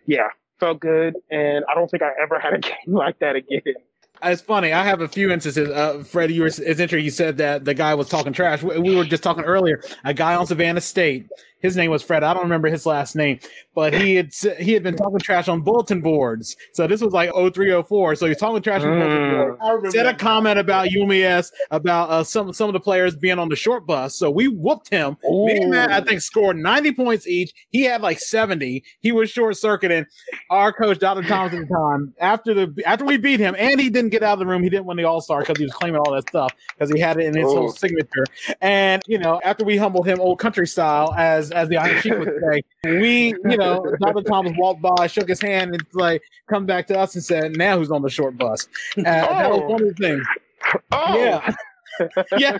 [0.05, 0.29] yeah,
[0.59, 1.15] felt good.
[1.29, 3.61] And I don't think I ever had a game like that again.
[4.23, 4.73] It's funny.
[4.73, 5.69] I have a few instances.
[5.69, 7.03] Uh, Freddie, you were, it's interesting.
[7.03, 8.63] You said that the guy was talking trash.
[8.63, 9.81] We, we, were just talking earlier.
[10.03, 11.27] A guy on Savannah State.
[11.65, 12.21] His name was Fred.
[12.21, 13.39] I don't remember his last name,
[13.73, 16.55] but he had he had been talking trash on bulletin boards.
[16.73, 18.15] So this was like 0304.
[18.15, 18.99] So he's talking trash on mm.
[18.99, 19.95] bulletin boards.
[19.95, 23.55] Said a comment about UMES about uh, some some of the players being on the
[23.55, 24.15] short bus.
[24.15, 25.17] So we whooped him.
[25.25, 25.47] Ooh.
[25.47, 27.51] Me and Matt, I think, scored 90 points each.
[27.69, 28.83] He had like 70.
[28.99, 30.05] He was short circuiting.
[30.51, 31.23] Our coach, Dr.
[31.23, 34.33] Thomas at the time, after the after we beat him, and he didn't get out
[34.33, 34.63] of the room.
[34.63, 36.99] He didn't win the All Star because he was claiming all that stuff because he
[36.99, 37.55] had it in his oh.
[37.55, 38.25] whole signature.
[38.61, 42.33] And you know, after we humbled him old country style, as as the Irish would
[42.51, 44.21] say, we you know, Dr.
[44.21, 47.77] Thomas walked by, shook his hand, and like come back to us and said, "Now
[47.77, 48.67] who's on the short bus?"
[48.97, 49.03] Uh, oh.
[49.03, 50.25] That was one of the things.
[50.91, 51.17] Oh.
[51.17, 51.55] Yeah.
[52.37, 52.57] yeah,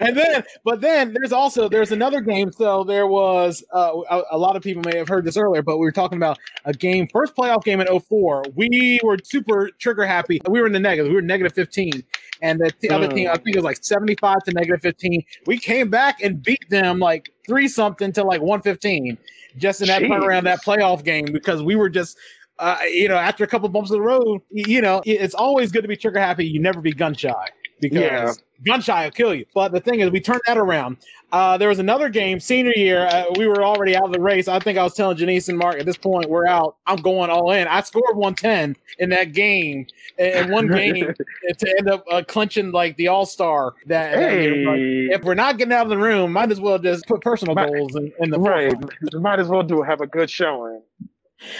[0.00, 2.52] and then, but then there's also there's another game.
[2.52, 5.78] So there was uh, a, a, lot of people may have heard this earlier, but
[5.78, 8.44] we were talking about a game, first playoff game in 04.
[8.54, 10.40] We were super trigger happy.
[10.48, 11.10] We were in the negative.
[11.10, 12.02] We were negative 15,
[12.42, 15.22] and the t- other team I think it was like 75 to negative 15.
[15.46, 19.18] We came back and beat them like three something to like 115,
[19.56, 22.18] just in that around that playoff game because we were just
[22.58, 25.82] uh, you know, after a couple bumps of the road, you know, it's always good
[25.82, 26.46] to be trigger happy.
[26.46, 27.48] You never be gun shy
[27.80, 28.32] because yeah.
[28.64, 29.44] Gun shy will kill you.
[29.54, 30.98] But the thing is, we turned that around.
[31.32, 33.06] Uh, there was another game, senior year.
[33.06, 34.46] Uh, we were already out of the race.
[34.46, 36.76] I think I was telling Janiece and Mark at this point, we're out.
[36.86, 37.66] I'm going all in.
[37.66, 39.86] I scored 110 in that game,
[40.18, 41.12] in one game
[41.58, 43.74] to end up uh, clinching like the All Star.
[43.86, 44.64] That, hey.
[44.64, 47.56] that if we're not getting out of the room, might as well just put personal
[47.56, 48.72] might, goals in, in the right.
[49.14, 50.82] Might as well do have a good showing.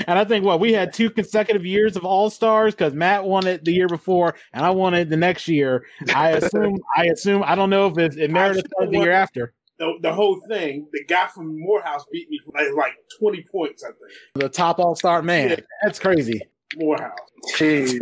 [0.07, 3.47] And I think what we had two consecutive years of all stars because Matt won
[3.47, 5.85] it the year before and I won it the next year.
[6.15, 6.79] I assume.
[6.97, 7.43] I assume.
[7.45, 9.53] I don't know if it, it Meredith the year after.
[9.79, 13.83] The, the, whole thing, the guy from Morehouse beat me by like twenty points.
[13.83, 13.99] I think
[14.35, 15.51] the top all star man.
[15.51, 15.57] Yeah.
[15.83, 16.41] That's crazy.
[16.77, 17.19] Morehouse.
[17.57, 18.01] Jeez.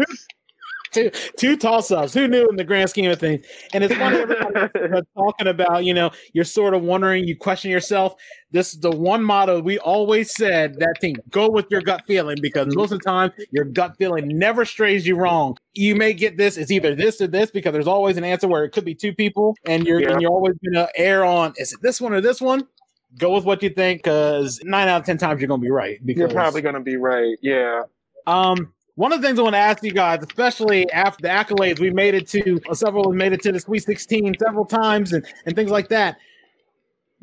[0.95, 2.15] two two toss ups.
[2.15, 3.47] Who knew in the grand scheme of things?
[3.73, 8.15] And it's funny everybody talking about, you know, you're sort of wondering, you question yourself.
[8.51, 12.37] This is the one motto we always said that thing go with your gut feeling
[12.43, 15.57] because most of the time your gut feeling never strays you wrong.
[15.73, 18.65] You may get this, it's either this or this because there's always an answer where
[18.65, 20.13] it could be two people, and you're yeah.
[20.13, 22.67] and you're always gonna err on is it this one or this one?
[23.19, 25.99] Go with what you think, because nine out of ten times you're gonna be right.
[26.05, 27.37] Because you're probably gonna be right.
[27.43, 27.83] Yeah.
[28.27, 31.81] Um, one of the things I want to ask you guys, especially after the accolades,
[31.81, 35.25] we made it to uh, several made it to the Sweet 16 several times and,
[35.47, 36.19] and things like that.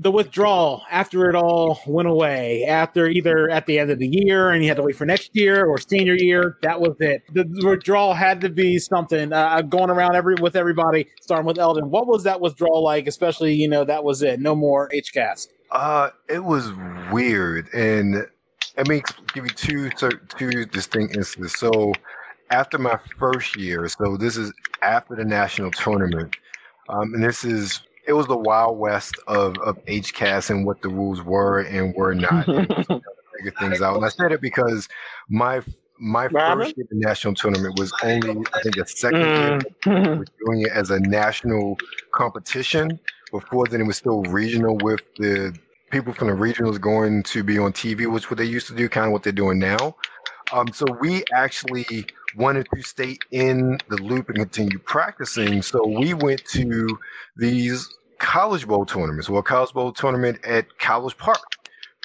[0.02, 4.52] The withdrawal after it all went away, after either at the end of the year
[4.52, 7.22] and you had to wait for next year or senior year, that was it.
[7.34, 11.92] The, withdrawal had to be something uh, going around every with everybody, starting with Elden.
[11.92, 13.08] What was that withdrawal like?
[13.08, 14.40] Especially, you know, that was it.
[14.40, 15.50] No more HCASC.
[15.70, 16.72] Uh, it was
[17.12, 18.26] weird, and
[18.80, 19.04] let me
[19.34, 19.90] give you two
[20.38, 21.54] two distinct instances.
[21.60, 21.92] So
[22.50, 26.36] after my first year, so this is after the national tournament,
[26.88, 30.88] um, and this is it was the wild west of of HCASC and what the
[30.88, 32.46] rules were and were not.
[33.40, 34.88] figure things out, and I said it because
[35.30, 35.62] my
[36.00, 40.28] my first year the national tournament was only I think a second year mm.
[40.46, 41.78] doing it as a national
[42.14, 42.98] competition.
[43.32, 45.56] Before then, it was still regional with the
[45.90, 48.88] people from the regionals going to be on TV, which what they used to do,
[48.90, 49.96] kind of what they're doing now.
[50.52, 51.86] Um, so we actually
[52.36, 55.62] wanted to stay in the loop and continue practicing.
[55.62, 56.98] So we went to
[57.38, 57.88] these
[58.20, 61.40] college bowl tournaments, well, college bowl tournament at College Park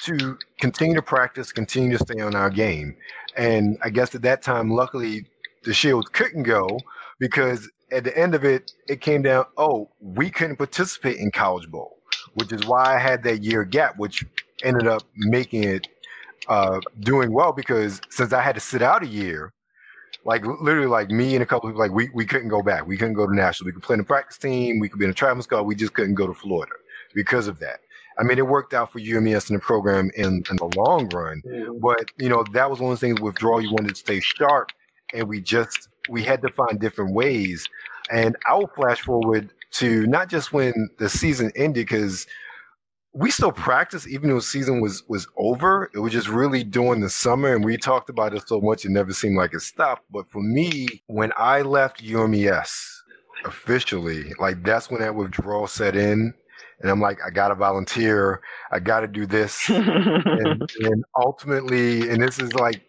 [0.03, 2.95] to continue to practice, continue to stay on our game.
[3.35, 5.25] And I guess at that time, luckily,
[5.63, 6.67] the Shields couldn't go
[7.19, 11.69] because at the end of it, it came down, oh, we couldn't participate in College
[11.69, 11.94] Bowl
[12.35, 14.25] which is why I had that year gap, which
[14.63, 15.87] ended up making it
[16.47, 19.51] uh, doing well because since I had to sit out a year,
[20.23, 22.87] like literally like me and a couple of people, like we, we couldn't go back.
[22.87, 23.67] We couldn't go to national.
[23.67, 24.79] We could play in the practice team.
[24.79, 25.63] We could be in a travel squad.
[25.63, 26.73] We just couldn't go to Florida
[27.13, 27.79] because of that.
[28.17, 31.41] I mean, it worked out for UMES in the program in, in the long run,
[31.81, 33.61] but you know, that was one of the things withdrawal.
[33.61, 34.69] You wanted to stay sharp
[35.13, 37.67] and we just, we had to find different ways.
[38.11, 42.27] And I'll flash forward to not just when the season ended because
[43.13, 45.89] we still practice even though the season was was over.
[45.93, 48.91] It was just really during the summer, and we talked about it so much it
[48.91, 50.03] never seemed like it stopped.
[50.11, 53.01] But for me, when I left UMES
[53.45, 56.33] officially, like that's when that withdrawal set in.
[56.81, 58.41] And I'm like, I gotta volunteer.
[58.69, 59.69] I gotta do this.
[59.69, 62.81] and, and ultimately, and this is like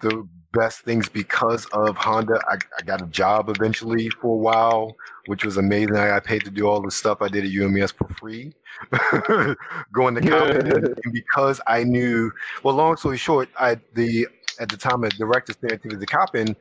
[0.00, 2.40] the best things because of Honda.
[2.48, 4.96] I, I, got a job eventually for a while,
[5.26, 5.96] which was amazing.
[5.96, 8.52] I got paid to do all the stuff I did at UMES for free,
[9.92, 10.68] going to college.
[10.72, 12.32] and because I knew,
[12.62, 14.26] well, long story short, I the
[14.58, 16.56] at the time a director standing to the Coppin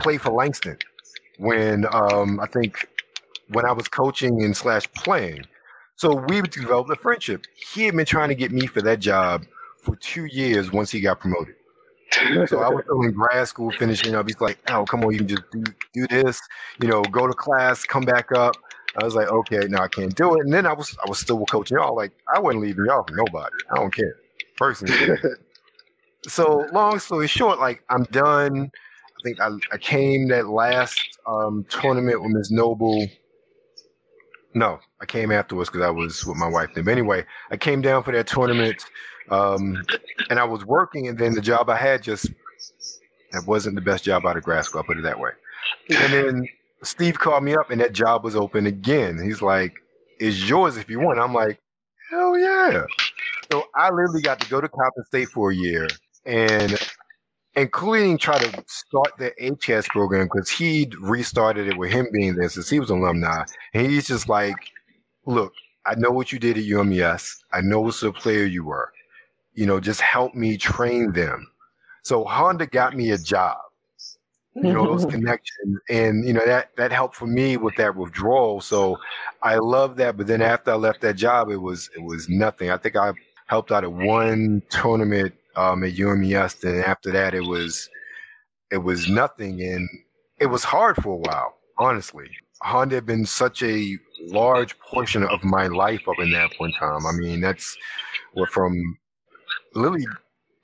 [0.00, 0.78] played for Langston
[1.38, 2.88] when um, I think
[3.48, 5.44] when I was coaching and slash playing.
[5.96, 7.44] So we developed a friendship.
[7.54, 9.44] He had been trying to get me for that job
[9.82, 11.54] for two years once he got promoted
[12.46, 14.26] so I was still in grad school finishing up.
[14.26, 16.40] He's like, "Oh, come on, you can just do do this,
[16.80, 18.56] you know, go to class, come back up."
[19.00, 21.18] I was like, "Okay, now I can't do it." And then I was I was
[21.18, 21.96] still with coaching y'all.
[21.96, 23.54] Like I wouldn't leave y'all for nobody.
[23.70, 24.16] I don't care,
[24.56, 25.18] personally.
[26.26, 28.70] so long story short, like I'm done.
[28.74, 32.50] I think I, I came that last um, tournament with Ms.
[32.50, 33.06] Noble.
[34.54, 36.70] No, I came afterwards because I was with my wife.
[36.74, 38.84] Then, but anyway, I came down for that tournament.
[39.30, 39.82] Um,
[40.30, 42.30] and I was working, and then the job I had just
[43.32, 44.80] that wasn't the best job out of grad school.
[44.80, 45.30] I'll put it that way.
[45.90, 46.48] And then
[46.82, 49.18] Steve called me up, and that job was open again.
[49.22, 49.74] He's like,
[50.18, 51.60] "It's yours if you want." I'm like,
[52.10, 52.84] "Hell yeah!"
[53.50, 55.88] So I literally got to go to Coppin State for a year,
[56.24, 56.78] and
[57.54, 62.48] including try to start the HCASC program because he'd restarted it with him being there
[62.48, 63.44] since he was an alumni.
[63.74, 64.56] And he's just like,
[65.26, 65.52] "Look,
[65.86, 67.44] I know what you did at UMES.
[67.52, 68.92] I know what sort of player you were
[69.54, 71.46] you know, just help me train them.
[72.02, 73.58] So Honda got me a job,
[74.54, 75.78] you know, those connections.
[75.88, 78.60] And, you know, that, that helped for me with that withdrawal.
[78.60, 78.98] So
[79.42, 80.16] I love that.
[80.16, 82.70] But then after I left that job, it was, it was nothing.
[82.70, 83.12] I think I
[83.46, 86.64] helped out at one tournament um, at UMES.
[86.64, 87.88] And after that, it was,
[88.70, 89.62] it was nothing.
[89.62, 89.88] And
[90.40, 92.28] it was hard for a while, honestly.
[92.62, 96.78] Honda had been such a large portion of my life up in that point in
[96.78, 97.06] time.
[97.06, 97.76] I mean, that's
[98.34, 98.96] what from
[99.74, 100.06] literally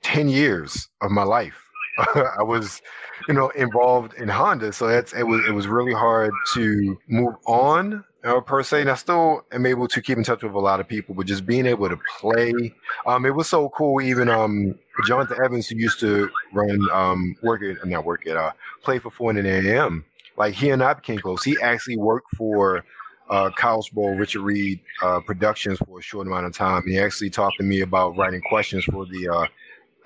[0.03, 1.63] 10 years of my life.
[2.15, 2.81] I was,
[3.27, 4.71] you know, involved in Honda.
[4.73, 8.89] So that's it was it was really hard to move on uh, per se, and
[8.89, 11.45] I still am able to keep in touch with a lot of people, but just
[11.45, 12.73] being able to play,
[13.05, 14.01] um, it was so cool.
[14.01, 18.51] Even um, Jonathan Evans, who used to run, um, work at not work at, uh,
[18.83, 20.05] play for 4 a.m.
[20.37, 21.43] Like he and I became close.
[21.43, 22.83] He actually worked for
[23.29, 26.83] uh, College Bowl Richard Reid uh, Productions for a short amount of time.
[26.85, 29.45] He actually talked to me about writing questions for the uh,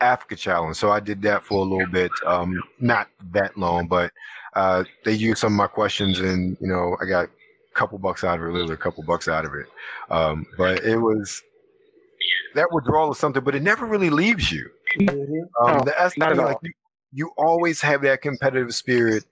[0.02, 0.76] Africa Challenge.
[0.76, 4.12] So I did that for a little bit, um, not that long, but
[4.56, 8.24] uh, they used some of my questions, and you know, I got a couple bucks
[8.24, 9.68] out of it, literally a couple bucks out of it.
[10.10, 11.42] Um, but it was
[12.56, 14.70] that withdrawal is something, but it never really leaves you.
[15.00, 15.66] Mm-hmm.
[15.66, 16.72] Um, No, that's not like you,
[17.12, 19.26] you always have that competitive spirit.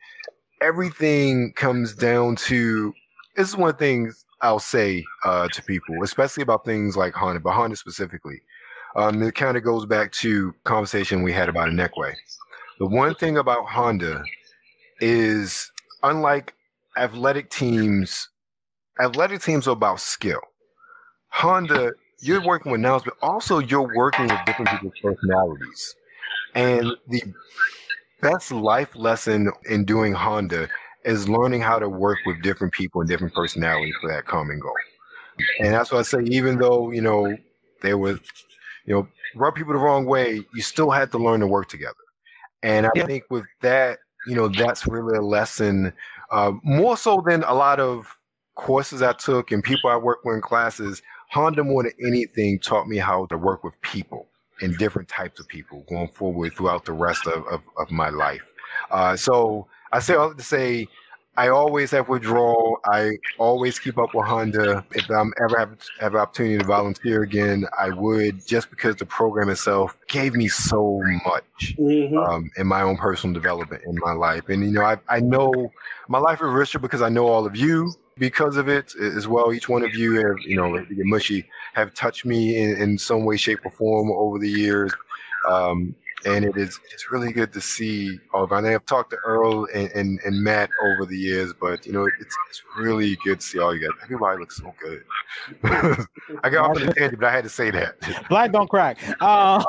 [0.62, 2.94] Everything comes down to
[3.36, 7.14] this is one of the things I'll say uh, to people, especially about things like
[7.14, 8.42] Honda, but Honda specifically.
[8.96, 12.14] Um, it kind of goes back to conversation we had about Inekwe.
[12.80, 14.24] The one thing about Honda
[15.00, 15.72] is
[16.04, 16.54] unlike
[16.98, 18.30] athletic teams,
[19.00, 20.42] athletic teams are about skill.
[21.30, 25.96] Honda, you're working with nouns, but also you're working with different people's personalities.
[26.54, 27.24] And the
[28.22, 30.68] best life lesson in doing Honda
[31.04, 34.74] is learning how to work with different people and different personalities for that common goal.
[35.60, 37.36] And that's why I say, even though, you know,
[37.82, 38.20] there was,
[38.86, 41.96] you know, rub people the wrong way, you still had to learn to work together.
[42.64, 45.94] And I think with that, you know, that's really a lesson,
[46.32, 48.16] uh, more so than a lot of
[48.56, 51.02] courses I took and people I worked with in classes.
[51.32, 54.28] Honda, more than anything, taught me how to work with people
[54.62, 58.44] and different types of people going forward throughout the rest of, of, of my life.
[58.92, 60.88] Uh, so I say to say,
[61.38, 62.80] I always have withdrawal.
[62.86, 64.86] I always keep up with Honda.
[64.92, 69.06] If I'm ever have, have an opportunity to volunteer again, I would just because the
[69.06, 71.76] program itself gave me so much
[72.28, 74.50] um, in my own personal development in my life.
[74.50, 75.72] And, you know, I, I know
[76.10, 79.54] my life is richer because I know all of you because of it as well.
[79.54, 83.38] Each one of you have, you know, mushy, have touched me in, in some way,
[83.38, 84.92] shape, or form over the years.
[85.50, 85.96] Um,
[86.26, 89.68] and it is it's really good to see all of I have talked to Earl
[89.74, 93.46] and, and, and Matt over the years, but you know it's it's really good to
[93.46, 93.98] see all you guys.
[94.04, 95.04] Everybody looks so good.
[96.44, 97.96] I got off on a tangent, but I had to say that.
[98.30, 98.98] Black don't crack.
[99.20, 99.64] Uh,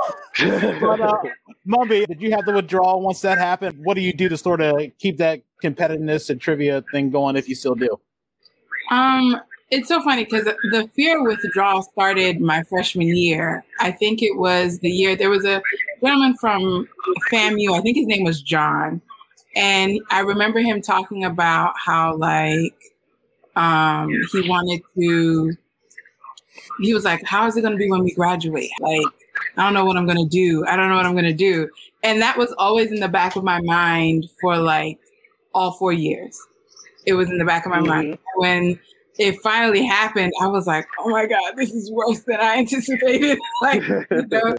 [0.80, 1.22] but, uh,
[1.66, 3.84] Mumbi, did you have the withdrawal once that happened?
[3.84, 7.48] What do you do to sort of keep that competitiveness and trivia thing going if
[7.48, 7.98] you still do?
[8.90, 9.40] Um,
[9.72, 13.64] it's so funny because the fear withdrawal started my freshman year.
[13.80, 15.62] I think it was the year there was a
[16.02, 16.86] gentleman from
[17.30, 17.76] FAMU.
[17.76, 19.00] I think his name was John,
[19.56, 22.74] and I remember him talking about how like
[23.56, 25.56] um, he wanted to.
[26.80, 28.70] He was like, "How is it going to be when we graduate?
[28.78, 29.06] Like,
[29.56, 30.66] I don't know what I'm going to do.
[30.66, 31.66] I don't know what I'm going to do."
[32.02, 34.98] And that was always in the back of my mind for like
[35.54, 36.38] all four years.
[37.06, 38.78] It was in the back of my mind when
[39.18, 43.38] it finally happened, I was like, oh my God, this is worse than I anticipated.
[43.62, 44.56] like, you know,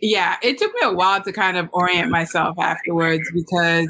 [0.00, 3.88] yeah, it took me a while to kind of orient myself afterwards because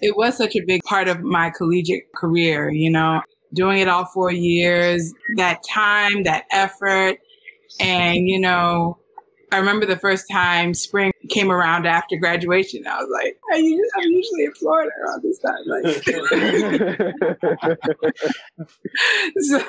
[0.00, 3.22] it was such a big part of my collegiate career, you know,
[3.52, 7.18] doing it all four years, that time, that effort.
[7.80, 8.98] And, you know,
[9.54, 12.84] I remember the first time spring came around after graduation.
[12.88, 13.62] I was like, I'm
[14.10, 15.60] usually in Florida around this time.
[15.64, 15.84] Like,
[19.38, 19.62] so,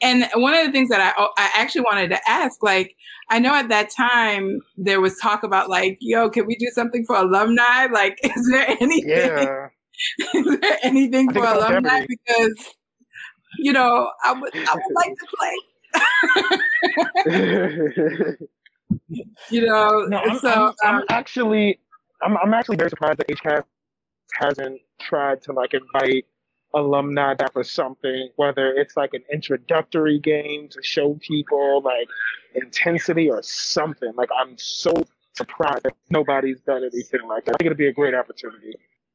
[0.00, 2.94] and one of the things that I, oh, I actually wanted to ask, like,
[3.30, 7.04] I know at that time there was talk about like, yo, can we do something
[7.04, 7.86] for alumni?
[7.86, 9.08] Like, is there anything?
[9.08, 9.70] Yeah.
[10.34, 12.06] is there anything for think it's on alumni?
[12.06, 12.76] Because,
[13.58, 15.56] you know, I would, I would like to play.
[19.50, 21.78] You know, No, I'm, so I'm, I'm um, actually,
[22.22, 23.64] I'm, I'm actually very surprised that HCASC
[24.34, 26.26] hasn't tried to like invite
[26.74, 32.08] alumni back for something, whether it's like an introductory game to show people like
[32.54, 34.12] intensity or something.
[34.16, 34.92] Like I'm so
[35.34, 37.54] surprised that nobody's done anything like that.
[37.54, 38.74] I think it'd be a great opportunity.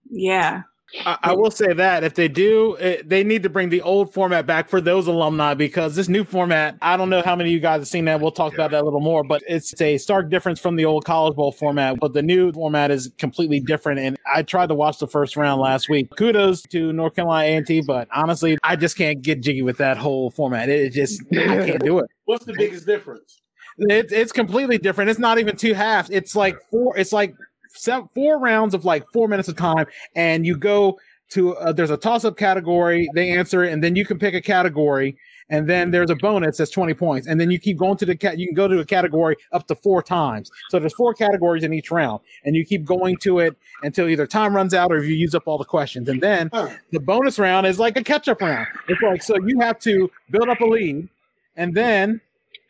[0.10, 0.64] yeah.
[1.06, 4.14] I, I will say that if they do, it, they need to bring the old
[4.14, 7.54] format back for those alumni because this new format, I don't know how many of
[7.54, 8.22] you guys have seen that.
[8.22, 11.06] We'll talk about that a little more, but it's a stark difference from the old
[11.06, 12.00] College Bowl format.
[12.00, 14.00] But the new format is completely different.
[14.00, 16.10] And I tried to watch the first round last week.
[16.18, 20.32] Kudos to North Carolina A&T, but honestly, I just can't get jiggy with that whole
[20.32, 20.70] format.
[20.70, 22.10] It, it just, I can't do it.
[22.26, 23.42] What's the biggest difference?
[23.80, 25.10] It's it's completely different.
[25.12, 26.10] It's not even two halves.
[26.10, 26.98] It's like four.
[26.98, 27.36] It's like
[27.78, 29.86] seven, four rounds of like four minutes of time,
[30.16, 31.00] and you go.
[31.30, 33.10] to uh, there's a toss up category.
[33.14, 35.18] They answer it, and then you can pick a category,
[35.50, 38.16] and then there's a bonus that's 20 points, and then you keep going to the
[38.16, 38.38] cat.
[38.38, 40.50] You can go to a category up to four times.
[40.70, 44.26] So there's four categories in each round, and you keep going to it until either
[44.26, 46.08] time runs out or if you use up all the questions.
[46.10, 46.50] And then
[46.92, 48.68] the bonus round is like a catch up round.
[48.88, 51.10] It's like so you have to build up a lead,
[51.56, 52.22] and then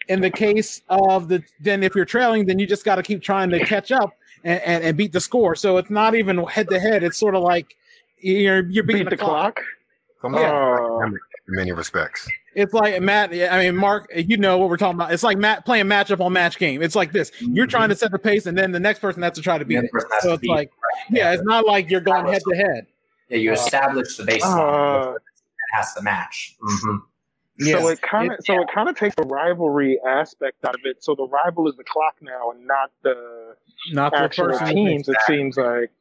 [0.07, 3.21] in the case of the then if you're trailing, then you just got to keep
[3.21, 5.55] trying to catch up and, and, and beat the score.
[5.55, 7.03] So it's not even head to head.
[7.03, 7.75] It's sort of like
[8.19, 9.59] you're you're beating Beat the, the clock.
[10.21, 10.99] Somewhat Oh.
[11.01, 12.27] academic in many respects.
[12.55, 13.31] It's like Matt.
[13.31, 15.13] I mean, Mark, you know what we're talking about.
[15.13, 16.81] It's like Matt playing matchup on match game.
[16.81, 19.33] It's like this: you're trying to set the pace, and then the next person has
[19.33, 19.91] to try to beat it.
[20.21, 20.71] So it's beat like,
[21.11, 22.87] yeah, it's not like you're going head to head.
[23.29, 25.11] Yeah, you establish the baseline.
[25.11, 25.21] Uh, it
[25.73, 26.55] has to match.
[27.59, 31.03] So it kind of so it kind of takes the rivalry aspect out of it.
[31.03, 33.55] So the rival is the clock now, and not the
[33.91, 34.67] Not the actual person.
[34.67, 35.09] teams.
[35.09, 35.91] It seems like,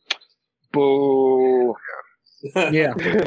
[0.72, 1.74] boo.
[2.54, 2.94] Yeah,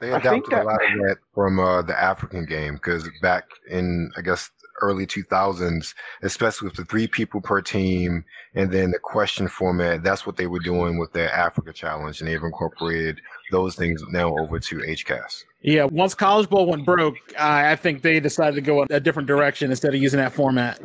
[0.00, 3.44] They I think adapted a lot of that from uh, the African game because back
[3.70, 8.24] in, I guess, early 2000s, especially with the three people per team
[8.54, 12.20] and then the question format, that's what they were doing with their Africa challenge.
[12.20, 13.20] And they've incorporated
[13.52, 15.44] those things now over to HCAS.
[15.60, 15.84] yeah.
[15.84, 19.70] Once College Bowl went broke, I I think they decided to go a different direction
[19.70, 20.80] instead of using that format.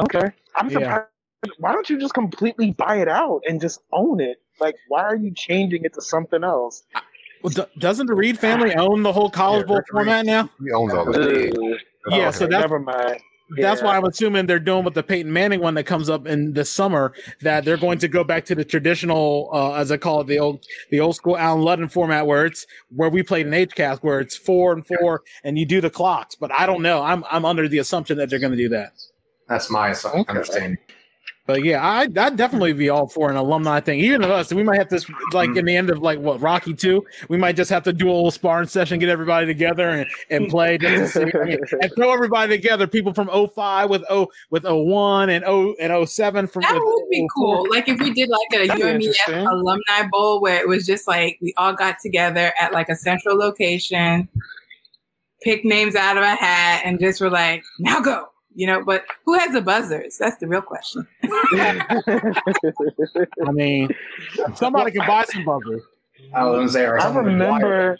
[0.00, 0.78] Okay, I'm Yeah.
[0.78, 1.08] surprised.
[1.58, 4.40] Why don't you just completely buy it out and just own it?
[4.60, 6.84] Like, why are you changing it to something else?
[7.42, 10.04] Well, do- doesn't the Reid family own the whole College Yeah, Bowl Rick Reid.
[10.06, 10.48] format now?
[10.62, 11.54] He owns all of it.
[11.58, 11.78] Ugh.
[12.10, 13.18] Yeah, oh, so that's Never mind.
[13.58, 13.86] That's Yeah.
[13.86, 16.64] why I'm assuming they're doing with the Peyton Manning one that comes up in the
[16.64, 17.12] summer
[17.42, 20.38] that they're going to go back to the traditional, uh, as I call it, the
[20.38, 24.20] old the old school Allen Ludden format where it's where we played in HCAS where
[24.20, 26.34] it's four and four and you do the clocks.
[26.34, 27.02] But I don't know.
[27.02, 28.92] I'm I'm under the assumption that they're going to do that.
[29.48, 30.76] That's my assu- Okay.
[31.46, 31.62] Understanding.
[31.62, 34.00] But yeah, I I'd definitely be all for an alumni thing.
[34.00, 35.00] Even of us, we might have to
[35.32, 38.06] like in the end of like what Rocky two, we might just have to do
[38.06, 41.58] a little sparring session, get everybody together and, and play just to see, I mean,
[41.82, 42.86] and throw everybody together.
[42.86, 47.26] People from 05 with O with 01 and 0 and 07 from That would be
[47.36, 47.66] cool.
[47.70, 51.52] Like if we did like a UMES alumni bowl where it was just like we
[51.56, 54.28] all got together at like a central location,
[55.42, 58.28] picked names out of a hat, and just were like, now go.
[58.54, 60.16] You know, but who has the buzzers?
[60.18, 61.06] That's the real question.
[61.24, 62.02] I
[63.52, 63.88] mean,
[64.54, 65.82] somebody can buy some buzzers.
[66.32, 67.98] I was gonna say, I someone would wire remember.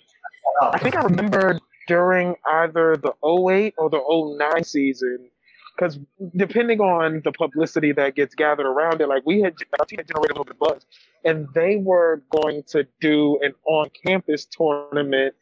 [0.63, 1.59] I think I remember
[1.89, 4.01] during either the 08 or the
[4.39, 5.29] 09 season,
[5.77, 5.99] because
[6.37, 10.07] depending on the publicity that gets gathered around it, like we had, our team had
[10.07, 10.87] generated a little bit of buzz,
[11.25, 15.35] and they were going to do an on-campus tournament,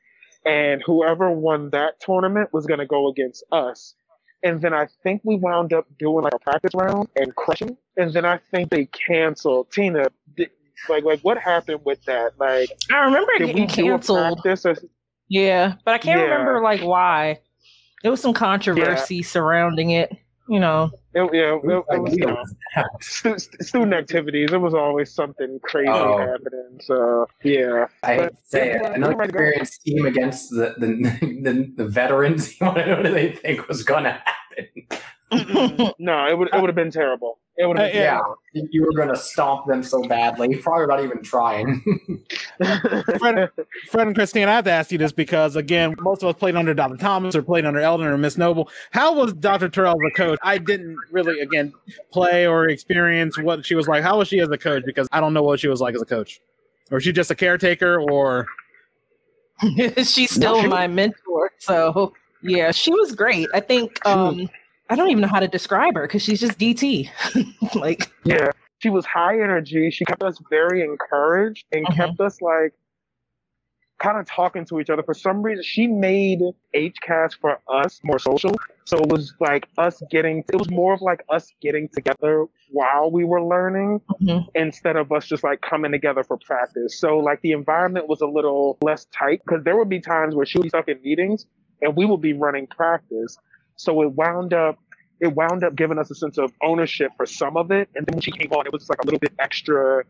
[0.47, 3.95] and whoever won that tournament was going to go against us.
[4.43, 7.77] And then I think we wound up doing like a practice round and crushing.
[7.97, 9.71] And then I think they canceled.
[9.71, 10.07] Tina,
[10.37, 10.51] did,
[10.89, 12.33] like, like what happened with that?
[12.39, 14.41] Like, I remember it getting canceled.
[14.45, 14.75] Or,
[15.29, 16.27] Yeah, but I can't Yeah.
[16.27, 17.39] remember like why.
[18.03, 20.13] There was some controversy surrounding it.
[20.49, 22.43] You know, It, yeah, it, it Like, was, you know,
[23.01, 24.53] stu- student activities.
[24.53, 26.19] It was always something crazy Oh.
[26.19, 26.81] happening.
[26.83, 28.83] So yeah, I hate But to say yeah, it.
[28.83, 30.87] we're Another oh ready to experienced team against the the,
[31.43, 32.55] the, the veterans.
[32.61, 35.95] You want to know what they think was going to happen?
[35.99, 37.39] no, it would it would have been terrible.
[37.59, 38.21] It would have been Yeah,
[38.55, 40.57] you were going to stomp them so badly.
[40.63, 41.83] Probably not even trying.
[43.19, 43.51] Fred,
[43.91, 46.57] Fred and Christine, I have to ask you this because again, most of us played
[46.57, 46.97] under Dr.
[46.97, 48.71] Thomas or played under Elden or Miss Noble.
[48.93, 49.69] How was Dr.
[49.69, 50.39] Terrell as a coach?
[50.43, 51.75] I didn't really again
[52.11, 54.03] play or experience what she was like.
[54.03, 54.85] How was she as a coach?
[54.87, 56.41] Because I don't know what she was like as a coach.
[56.91, 58.47] Or was she just a caretaker or
[60.05, 61.53] she's still my mentor.
[61.59, 63.49] So yeah, she was great.
[63.53, 64.49] I think um
[64.93, 67.09] I don't even know how to describe her because she's just DT.
[67.75, 68.51] like Yeah,
[68.81, 69.91] she was high energy.
[69.91, 71.97] She kept us very encouraged and Mhm.
[71.97, 72.75] kept us like
[73.99, 75.03] kind of talking to each other.
[75.03, 76.41] For some reason, she made
[76.75, 78.55] HCAS for us more social.
[78.85, 83.11] So it was like us getting, it was more of like us getting together while
[83.11, 84.47] we were learning Mhm.
[84.57, 86.99] instead of us just like coming together for practice.
[86.99, 90.45] So like the environment was a little less tight because there would be times where
[90.45, 91.47] she would be stuck in meetings
[91.81, 93.39] and we would be running practice.
[93.83, 94.79] So it wound up
[95.21, 97.89] it wound up giving us a sense of ownership for some of it.
[97.95, 100.03] And then when she came on, it was like a little bit extra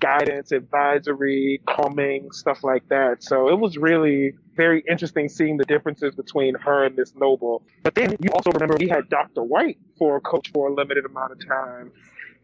[0.00, 3.22] guidance, advisory, calming, stuff like that.
[3.22, 7.62] So it was really very interesting seeing the differences between her and Miss Noble.
[7.82, 9.42] But then you also remember we had Dr.
[9.42, 11.92] White for a coach for a limited amount of time.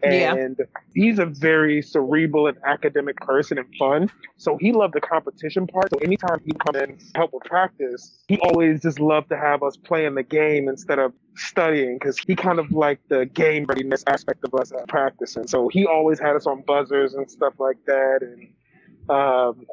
[0.02, 0.34] Yeah.
[0.34, 0.58] And
[0.94, 4.10] he's a very cerebral and academic person and fun.
[4.36, 5.90] So he loved the competition part.
[5.90, 9.76] So anytime he come in help with practice, he always just loved to have us
[9.76, 14.44] playing the game instead of studying because he kind of liked the game readiness aspect
[14.44, 15.46] of us practicing.
[15.46, 18.20] So he always had us on buzzers and stuff like that.
[18.22, 18.48] And
[19.10, 19.66] um,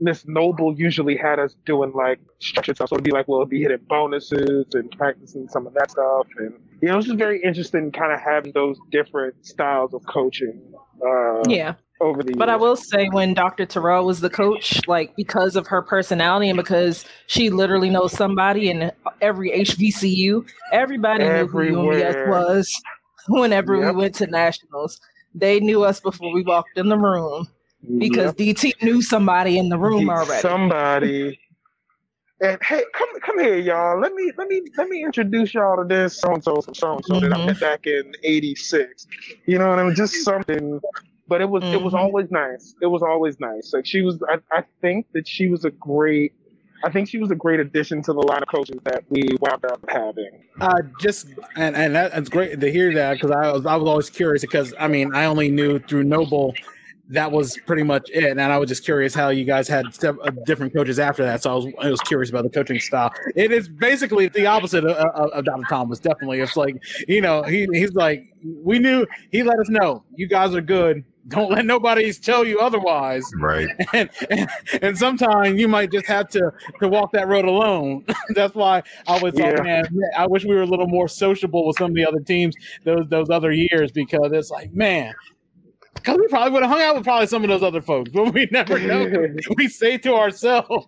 [0.00, 2.90] Miss Noble usually had us doing like structured stuff.
[2.90, 6.26] So it'd be like, well, it'd be hitting bonuses and practicing some of that stuff.
[6.38, 10.04] And, you know, it was just very interesting kind of having those different styles of
[10.06, 10.60] coaching.
[11.04, 11.74] Uh, Yeah.
[11.98, 13.64] Over the But I will say when Dr.
[13.64, 18.68] Terrell was the coach, like because of her personality and because she literally knows somebody
[18.68, 18.92] in
[19.22, 22.70] every HBCU, everybody knew who UMES was
[23.28, 23.94] whenever Yep.
[23.94, 25.00] we went to nationals.
[25.34, 27.48] They knew us before we walked in the room
[27.98, 28.56] because Yep.
[28.56, 30.40] DT knew somebody in the room already.
[30.40, 31.38] Somebody.
[32.40, 33.98] And hey, come come here, y'all.
[33.98, 36.96] Let me let me let me introduce y'all to this so and so from so
[36.96, 39.06] and so that I met back in '86.
[39.46, 39.94] You know what I mean?
[39.94, 40.78] Just something.
[41.28, 41.98] But it was it was Mhm.
[41.98, 42.74] always nice.
[42.82, 43.72] It was always nice.
[43.72, 44.22] Like she was.
[44.28, 46.34] I, I think that she was a great.
[46.84, 49.64] I think she was a great addition to the line of coaches that we wound
[49.64, 50.44] up having.
[50.60, 53.88] Uh, just and and that, it's great to hear that because I was I was
[53.88, 56.54] always curious because I mean I only knew through Noble
[57.10, 60.12] that was pretty much it, and I was just curious how you guys had uh,
[60.44, 61.42] different coaches after that.
[61.42, 63.12] So I was I was curious about the coaching style.
[63.34, 65.62] It is basically the opposite of, of, of Dr.
[65.68, 66.00] Thomas.
[66.00, 66.76] Definitely, it's like
[67.06, 68.24] you know he he's like
[68.62, 71.04] we knew he let us know you guys are good.
[71.28, 73.24] Don't let nobody tell you otherwise.
[73.40, 73.68] Right.
[73.92, 74.48] And, and,
[74.80, 78.04] and sometimes you might just have to to walk that road alone.
[78.36, 79.50] That's why I was Yeah.
[79.50, 79.84] like, man,
[80.16, 82.54] I wish we were a little more sociable with some of the other teams
[82.84, 85.14] those those other years because it's like, man,
[85.96, 88.32] because we probably would have hung out with probably some of those other folks, but
[88.32, 89.34] we never know.
[89.56, 90.86] we say to ourselves,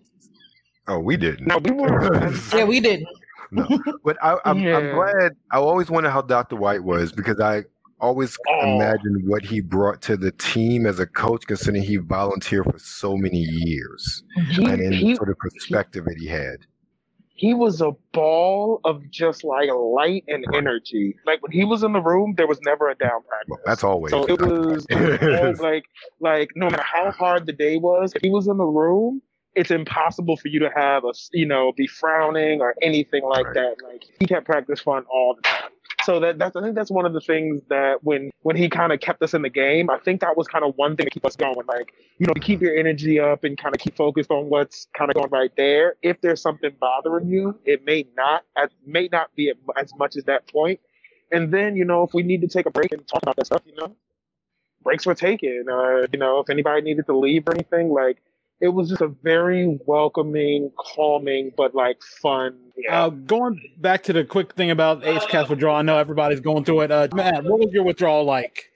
[0.86, 1.46] Oh, we didn't.
[1.46, 2.32] No, we were.
[2.54, 3.06] yeah, we didn't.
[3.50, 3.66] no.
[4.04, 4.94] But I, I'm, I'm Yeah.
[4.94, 5.32] glad.
[5.52, 6.56] I always wonder how Dr.
[6.56, 7.64] White was because I
[8.00, 8.76] always Oh.
[8.76, 13.16] imagined what he brought to the team as a coach, considering he volunteered for so
[13.16, 16.58] many years He, and in he, sort of perspective that he had.
[17.38, 21.14] He was a ball of just like light and energy.
[21.24, 23.48] Like when he was in the room, there was never a down practice.
[23.50, 24.10] Well, that's always.
[24.10, 25.84] So it was, it was oh, like
[26.18, 29.22] like no matter how hard the day was, if he was in the room,
[29.54, 33.54] it's impossible for you to have a you know be frowning or anything like Right.
[33.54, 33.76] that.
[33.84, 35.70] Like he kept practice fun all the time.
[36.08, 38.94] So that that's I think that's one of the things that when when he kind
[38.94, 41.10] of kept us in the game, I think that was kind of one thing to
[41.10, 41.66] keep us going.
[41.66, 44.86] Like you know to keep your energy up and kind of keep focused on what's
[44.96, 45.96] kind of going right there.
[46.00, 50.24] If there's something bothering you, it may not it may not be as much as
[50.24, 50.80] that point.
[51.30, 53.44] And then you know if we need to take a break and talk about that
[53.44, 53.94] stuff, you know
[54.82, 55.66] breaks were taken.
[55.70, 58.22] Uh, you know, if anybody needed to leave or anything, like
[58.60, 62.58] it was just a very welcoming, calming, but like fun.
[62.90, 66.82] uh, going back to the quick thing about HCAS withdrawal, I know everybody's going through
[66.82, 66.90] it.
[66.90, 68.72] Uh, Matt, what was your withdrawal like?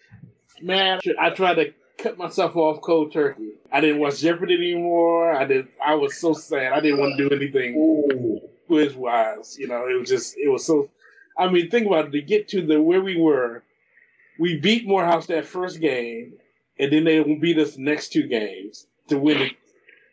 [0.60, 3.52] Man, I tried to cut myself off cold turkey.
[3.72, 5.32] I didn't watch Jeopardy anymore.
[5.34, 5.68] I did.
[5.84, 6.72] I was so sad.
[6.72, 9.56] I didn't want to do anything quiz wise.
[9.58, 10.36] You know, it was just.
[10.36, 10.90] It was so.
[11.36, 12.12] I mean, think about it.
[12.12, 13.64] To get to the where we were,
[14.38, 16.34] we beat Morehouse that first game,
[16.78, 19.50] and then they beat us the next two games to win the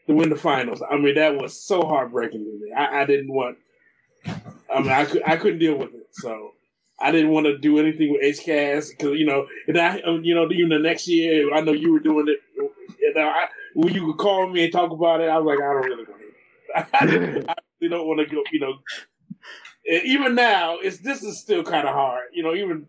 [0.10, 0.82] to win the finals.
[0.82, 2.72] I mean, that was so heartbreaking to me.
[2.76, 3.58] I, I didn't want.
[4.26, 6.08] I mean, I could I couldn't deal with it.
[6.12, 6.54] So
[7.00, 10.34] I didn't want to do anything with HCAS because you know, and I um, you
[10.34, 12.40] know even the next year I know you were doing it.
[12.56, 12.72] You
[13.18, 15.86] I, when you could call me and talk about it, I was like, I don't
[15.86, 16.98] really want to.
[17.00, 17.06] I
[17.80, 18.44] really don't want to go.
[18.52, 18.74] You know,
[19.90, 22.26] and even now, it's this is still kind of hard.
[22.34, 22.88] You know, even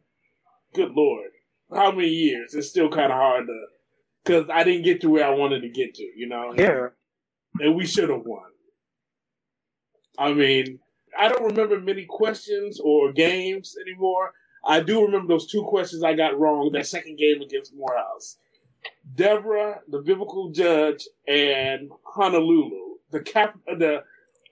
[0.75, 1.31] good lord,
[1.71, 2.55] how many years?
[2.55, 3.65] It's still kind of hard to
[4.25, 6.03] because I didn't get to where I wanted to get to.
[6.03, 6.89] You know, Yeah.
[7.59, 8.45] And we should have won.
[10.19, 10.79] I mean,
[11.19, 14.33] I don't remember many questions or games anymore.
[14.65, 18.37] I do remember those two questions I got wrong that second game against Morehouse.
[19.15, 24.03] Deborah, the biblical judge, and Honolulu, the cap, the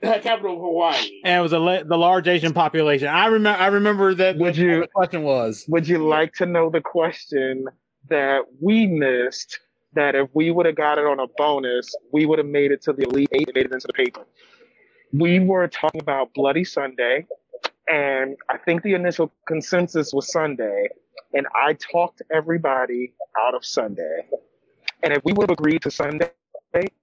[0.02, 1.20] capital of Hawaii.
[1.24, 3.08] And it was a la- the large Asian population.
[3.08, 3.60] I remember.
[3.62, 4.36] I remember that.
[4.38, 5.64] Would you- the question was?
[5.68, 7.64] Would you like to know the question
[8.08, 9.60] that we missed?
[9.94, 12.82] That if we would have got it on a bonus, we would have made it
[12.82, 14.26] to the Elite Eight and made it into the paper.
[15.12, 17.26] We were talking about Bloody Sunday,
[17.88, 20.88] and I think the initial consensus was Sunday,
[21.32, 24.28] and I talked everybody out of Sunday.
[25.02, 26.30] And if we would have agreed to Sunday,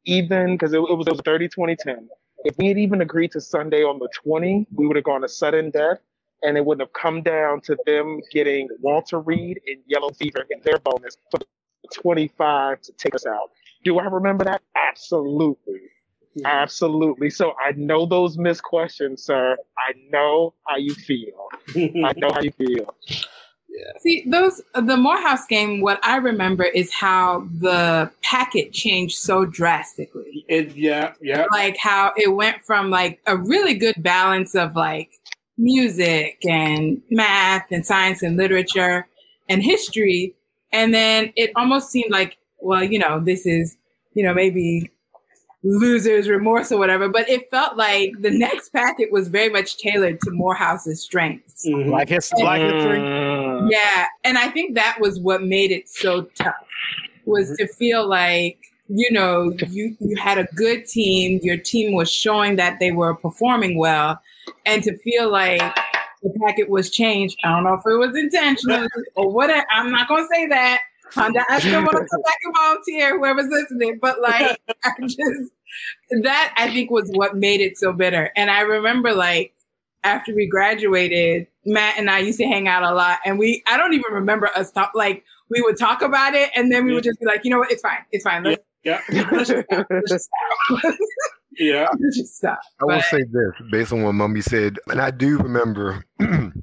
[0.06, 2.10] even because it, it was it was 30 20 10,
[2.45, 5.28] if we had even agreed to Sunday on the 20, we would have gone to
[5.28, 5.99] sudden death
[6.44, 10.60] and it wouldn't have come down to them getting Walter Reed and Yellow Fever in
[10.62, 11.45] their bonus for the
[11.94, 13.52] 25 to take us out.
[13.84, 14.62] Do I remember that?
[14.76, 15.82] Absolutely.
[16.38, 16.45] Mm-hmm.
[16.45, 17.30] Absolutely.
[17.30, 19.56] So I know those missed questions, sir.
[19.78, 21.48] I know how you feel.
[21.76, 22.94] I know how you feel.
[23.99, 25.82] See, those the Morehouse game.
[25.82, 30.45] What I remember is how the packet changed so drastically.
[30.48, 31.45] It, yeah, yeah.
[31.52, 35.12] Like how it went from like a really good balance of like
[35.57, 39.07] music and math and science and literature
[39.49, 40.36] and history,
[40.76, 43.77] and then it almost seemed like, well, you know, this is,
[44.14, 44.91] you know, maybe
[45.64, 50.19] losers remorse or whatever, but it felt like the next packet was very much tailored
[50.22, 51.65] to Morehouse's strengths.
[51.65, 51.89] Mm-hmm.
[51.89, 52.99] Black, his, black history.
[52.99, 53.72] Mm.
[53.72, 56.53] Yeah, and I think that was what made it so tough
[57.23, 62.11] was to feel like you know you you had a good team, your team was
[62.11, 64.22] showing that they were performing well,
[64.65, 65.61] and to feel like
[66.26, 67.38] the packet was changed.
[67.43, 69.52] I don't know if it was intentional or what.
[69.72, 70.81] I'm not gonna say that.
[71.14, 73.99] Honda, I still want to come back and volunteer, whoever's listening.
[74.02, 75.52] But like, I just
[76.23, 78.31] that I think was what made it so bitter.
[78.35, 79.53] And I remember like
[80.03, 83.77] after we graduated, Matt and I used to hang out a lot, and we I
[83.77, 87.03] don't even remember us talk like we would talk about it, and then we would
[87.03, 88.43] just be like, you know what, it's fine, it's fine.
[88.43, 88.99] Let's, Yeah.
[89.31, 89.68] let's just.
[89.72, 90.30] Let's just.
[91.57, 91.88] Yeah.
[92.15, 92.60] Just stop.
[92.82, 96.06] I will But- say this based on what Mumbi said, and I do remember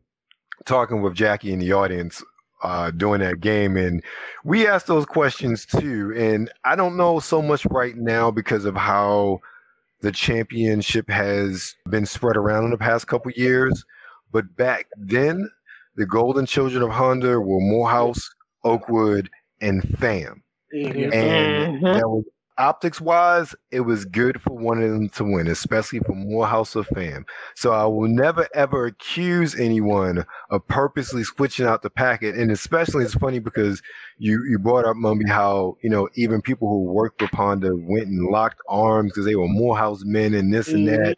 [0.64, 2.22] talking with Jackie in the audience
[2.62, 4.02] uh, during that game, and
[4.44, 6.12] we asked those questions too.
[6.16, 9.40] And I don't know so much right now because of how
[10.00, 13.84] the championship has been spread around in the past couple years,
[14.32, 15.48] but back then,
[15.96, 18.28] the Golden Children of Honda were Morehouse,
[18.64, 19.28] Oakwood,
[19.60, 20.42] and Fam
[20.74, 21.12] Mhm.
[21.14, 21.98] and Mhm.
[21.98, 22.24] that was
[22.58, 26.86] optics wise, it was good for one of them to win, especially for Morehouse of
[26.88, 27.24] Fam.
[27.54, 33.04] So I will never ever accuse anyone of purposely switching out the packet, and especially
[33.04, 33.82] it's funny because
[34.18, 38.06] you you brought up Mumbi how you know even people who worked with Honda went
[38.08, 41.16] and locked arms because they were Morehouse men and this and that.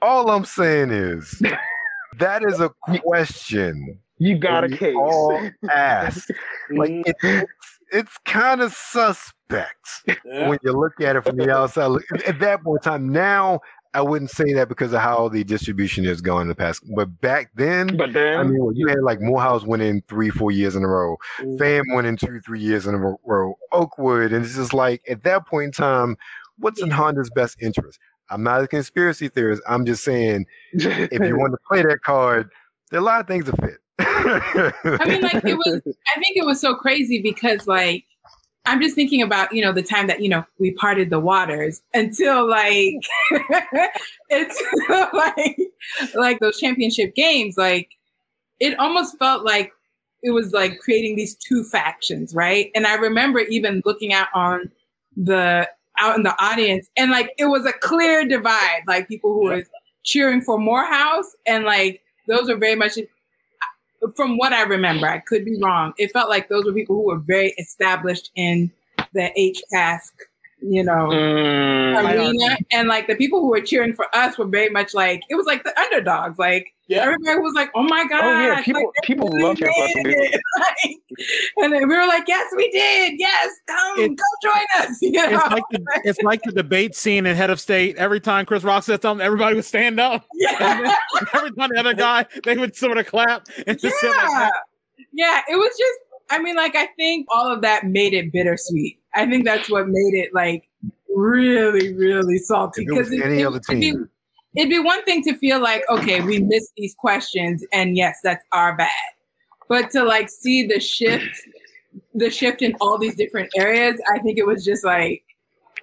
[0.00, 1.40] All I'm saying is
[2.18, 2.70] that is a
[3.02, 4.96] question You got a case.
[4.96, 6.28] all ask.
[6.70, 7.02] like Mhm.
[7.06, 10.48] it's it's kind of suspect Yeah.
[10.48, 11.90] when you look at it from the outside.
[12.14, 13.60] At at that point in time, now
[13.94, 16.82] I wouldn't say that because of how the distribution is going in the past.
[16.96, 20.74] But back then, But then, I mean, you had like Morehouse winning three, four years
[20.74, 21.58] in a row, Mhm.
[21.58, 25.46] Fam winning two, three years in a row, Oakwood, and it's just like at that
[25.46, 26.16] point in time,
[26.56, 27.98] what's in Honda's best interest?
[28.30, 29.60] I'm not a conspiracy theorist.
[29.68, 32.48] I'm just saying if you want to play that card,
[32.90, 33.76] there are a lot of things to fit.
[34.24, 35.80] I mean, like it was.
[35.86, 38.04] I think it was so crazy because, like,
[38.64, 41.82] I'm just thinking about you know the time that you know we parted the waters
[41.94, 42.94] until like
[44.30, 44.62] it's
[45.12, 45.58] like
[46.14, 47.56] like those championship games.
[47.56, 47.90] Like
[48.60, 49.72] it almost felt like
[50.22, 52.70] it was like creating these two factions, right?
[52.74, 54.70] And I remember even looking out on
[55.16, 55.68] the
[55.98, 58.82] out in the audience, and like it was a clear divide.
[58.86, 59.64] Like people who were
[60.04, 62.96] cheering for Morehouse, and like those were very much
[64.16, 65.92] from what I remember, I could be wrong.
[65.98, 68.70] It felt like those were people who were very established in
[69.12, 70.14] the H cask,
[70.62, 72.14] you know, Mm.
[72.14, 72.56] arena.
[72.72, 75.46] And like the people who were cheering for us were very much like it was
[75.46, 76.38] like the underdogs.
[76.38, 77.02] Like Yeah.
[77.02, 80.04] everybody was like, "Oh my god!" Oh yeah, people they people really love your fucking.
[80.58, 80.96] Like,
[81.58, 83.14] and then we were like, "Yes, we did.
[83.18, 85.24] Yes, come, It- come join us." You know?
[85.30, 87.96] It's like the it's like the debate scene in Head of State.
[87.96, 90.26] Every time Chris Rock said something, everybody would stand up.
[90.34, 90.94] yeah.
[91.34, 94.26] Every time the other guy, they would sort of clap and just like yeah.
[94.28, 94.52] that.
[95.12, 95.98] yeah, it was just,
[96.30, 98.98] I mean, like, I think all of that made it bittersweet.
[99.14, 100.68] I think that's what made it like
[101.14, 102.82] really, really salty.
[102.84, 104.08] If it was any other It'd be, team.
[104.56, 108.44] it'd be one thing to feel like, okay, we missed these questions, and yes, that's
[108.52, 108.88] our bad.
[109.68, 111.28] But to like see the shift,
[112.14, 115.22] the shift in all these different areas, I think it was just like,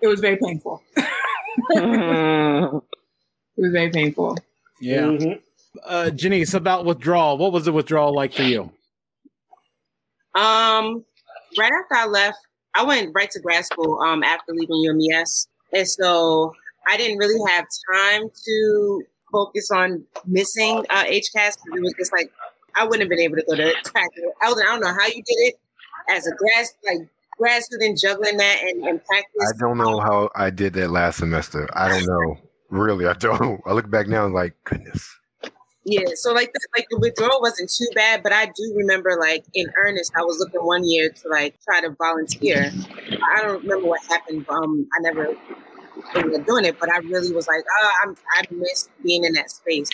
[0.01, 0.81] it was very painful.
[1.71, 4.37] It was very painful.
[4.79, 5.01] Yeah.
[5.01, 5.41] Mhm.
[5.83, 7.37] Uh, Janiece, about withdrawal.
[7.37, 8.71] What was the withdrawal like for you?
[10.35, 11.03] Um,
[11.57, 12.39] right after I left,
[12.79, 13.99] I went right to grad school.
[13.99, 16.53] Um, after leaving UMES, and so
[16.87, 21.57] I didn't really have time to focus on missing uh, HCAS.
[21.57, 22.31] Because it was just like
[22.75, 24.23] I wouldn't have been able to go to practice.
[24.41, 25.55] I, was, I don't know how you did it
[26.09, 29.53] as a grad like grad student juggling that and, and practice.
[29.53, 31.67] I don't know how I did that last semester.
[31.73, 32.37] I don't know.
[32.69, 33.61] Really, I don't.
[33.65, 35.18] I look back now and like, goodness.
[35.89, 39.43] Yeah, so like the, like the withdrawal wasn't too bad, but I do remember like
[39.55, 42.71] in earnest, I was looking one year to like try to volunteer.
[43.35, 44.45] I don't remember what happened.
[44.49, 45.35] Um, I never
[46.15, 49.33] ended up doing it, but I really was like, oh, I'm I miss being in
[49.33, 49.89] that space.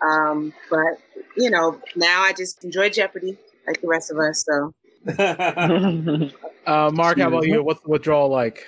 [0.00, 0.98] Um, but
[1.36, 4.42] you know, now I just enjoy Jeopardy like the rest of us.
[4.46, 4.72] So
[6.66, 7.62] Uh, Mark, how about you?
[7.62, 8.66] What's the withdrawal like?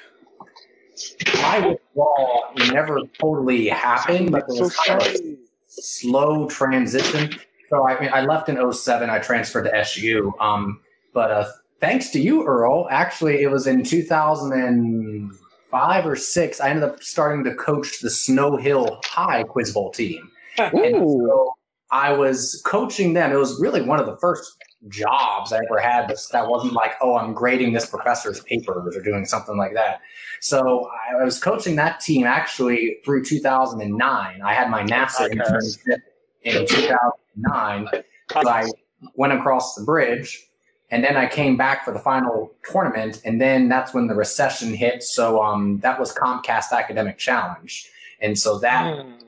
[1.43, 5.37] My withdrawal never totally happened, but there was kind of a
[5.83, 7.35] slow transition.
[7.69, 9.11] So I mean, I left in 07.
[9.11, 10.33] I transferred to SU.
[10.41, 10.81] Um,
[11.13, 11.47] but uh,
[11.81, 16.61] thanks to you, Earl, actually, it was in 2005 or six.
[16.61, 20.31] I ended up starting to coach the Snow Hill High Quiz Bowl team.
[20.59, 21.55] And so
[21.91, 23.33] I was coaching them.
[23.33, 26.15] It was really one of the first jobs I ever had.
[26.33, 30.01] That wasn't like, oh, I'm grading this professor's papers or doing something like that.
[30.41, 34.41] So I was coaching that team actually through 2009.
[34.43, 35.99] I had my NASA internship
[36.43, 37.89] in 2009
[38.29, 38.67] because I
[39.15, 40.49] went across the bridge
[40.91, 44.73] and then I came back for the final tournament, and then that's when the recession
[44.73, 45.03] hit.
[45.03, 47.91] So um, that was Comcast Academic Challenge,
[48.21, 49.21] and so that mm.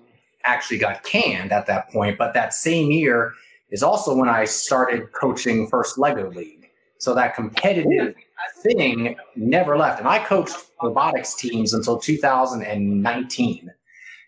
[0.45, 2.17] actually got canned at that point.
[2.17, 3.35] But that same year
[3.71, 6.71] is also when I started coaching First Lego League.
[6.99, 8.15] So that competitive
[8.63, 13.71] thing never left, and I coached robotics teams until 2019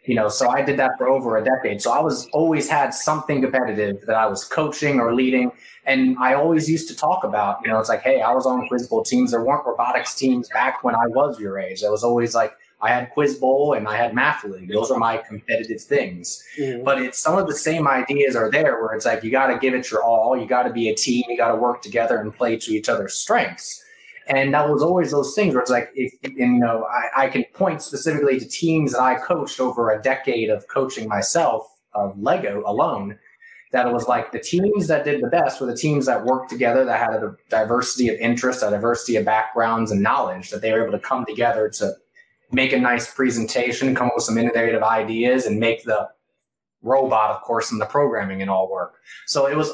[0.04, 1.80] you know so i did that for over a decade.
[1.80, 5.52] So i was always had something competitive that i was coaching or leading.
[5.86, 8.66] And i always used to talk about you know it's like hey i was on
[8.68, 9.30] quiz bowl teams.
[9.30, 11.84] There weren't robotics teams back when i was your age.
[11.84, 14.98] I was always like i had quiz bowl and i had math league those are
[14.98, 16.84] my competitive things mm-hmm.
[16.84, 19.58] but it's some of the same ideas are there where it's like you got to
[19.58, 22.18] give it your all you got to be a team you got to work together
[22.18, 23.82] and play to each other's strengths
[24.26, 27.28] and that was always those things where it's like, if, and, you know, I, I
[27.28, 32.18] can point specifically to teams that I coached over a decade of coaching myself of
[32.20, 33.18] Lego alone.
[33.72, 36.50] That it was like the teams that did the best were the teams that worked
[36.50, 40.72] together, that had a diversity of interests, a diversity of backgrounds and knowledge, that they
[40.72, 41.94] were able to come together to
[42.52, 46.08] make a nice presentation, come up with some innovative ideas, and make the
[46.82, 48.96] robot, of course, and the programming and all work.
[49.26, 49.72] So it was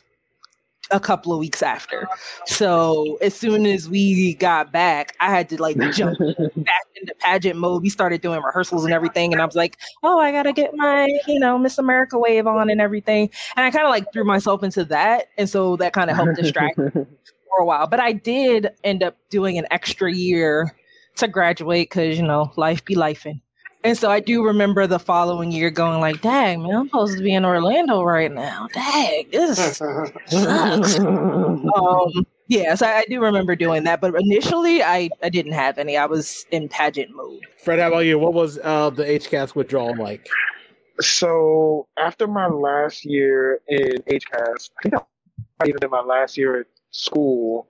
[0.90, 2.06] a couple of weeks after.
[2.46, 6.18] So as soon as we got back, I had to like jump
[6.56, 7.82] back into pageant mode.
[7.82, 11.08] We started doing rehearsals and everything, and I was like, "Oh, I gotta get my
[11.26, 14.62] you know Miss America wave on and everything." And I kind of like threw myself
[14.62, 16.78] into that, and so that kind of helped distract
[17.54, 17.86] for a while.
[17.86, 20.74] But I did end up doing an extra year
[21.16, 23.40] to graduate because you know life be lifing.
[23.84, 27.22] And so I do remember the following year going like, "Dang, man, I'm supposed to
[27.22, 28.68] be in Orlando right now.
[28.72, 35.28] Dang, this sucks." um, yeah, so I do remember doing that, but initially I I
[35.28, 35.96] didn't have any.
[35.96, 37.40] I was in pageant mode.
[37.58, 38.18] Fred, how about you?
[38.18, 40.28] What was uh, the HCAS withdrawal like?
[41.00, 46.60] So after my last year in HCAS, I think I even did my last year
[46.60, 47.68] at school.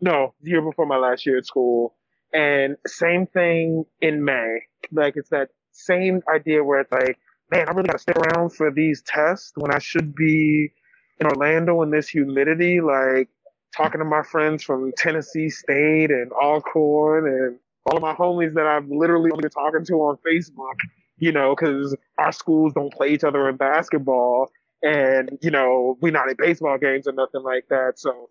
[0.00, 1.94] No, the year before my last year at school.
[2.34, 4.60] And same thing in May.
[4.90, 7.18] Like it's that same idea where it's like,
[7.50, 10.72] man, I really gotta stick around for these tests when I should be
[11.20, 13.28] in Orlando in this humidity, like
[13.76, 18.66] talking to my friends from Tennessee State and Alcorn and all of my homies that
[18.66, 20.78] I've literally only been talking to on Facebook,
[21.18, 24.50] you know, because our schools don't play each other in basketball
[24.82, 27.98] and, you know, we're not in baseball games or nothing like that.
[27.98, 28.28] So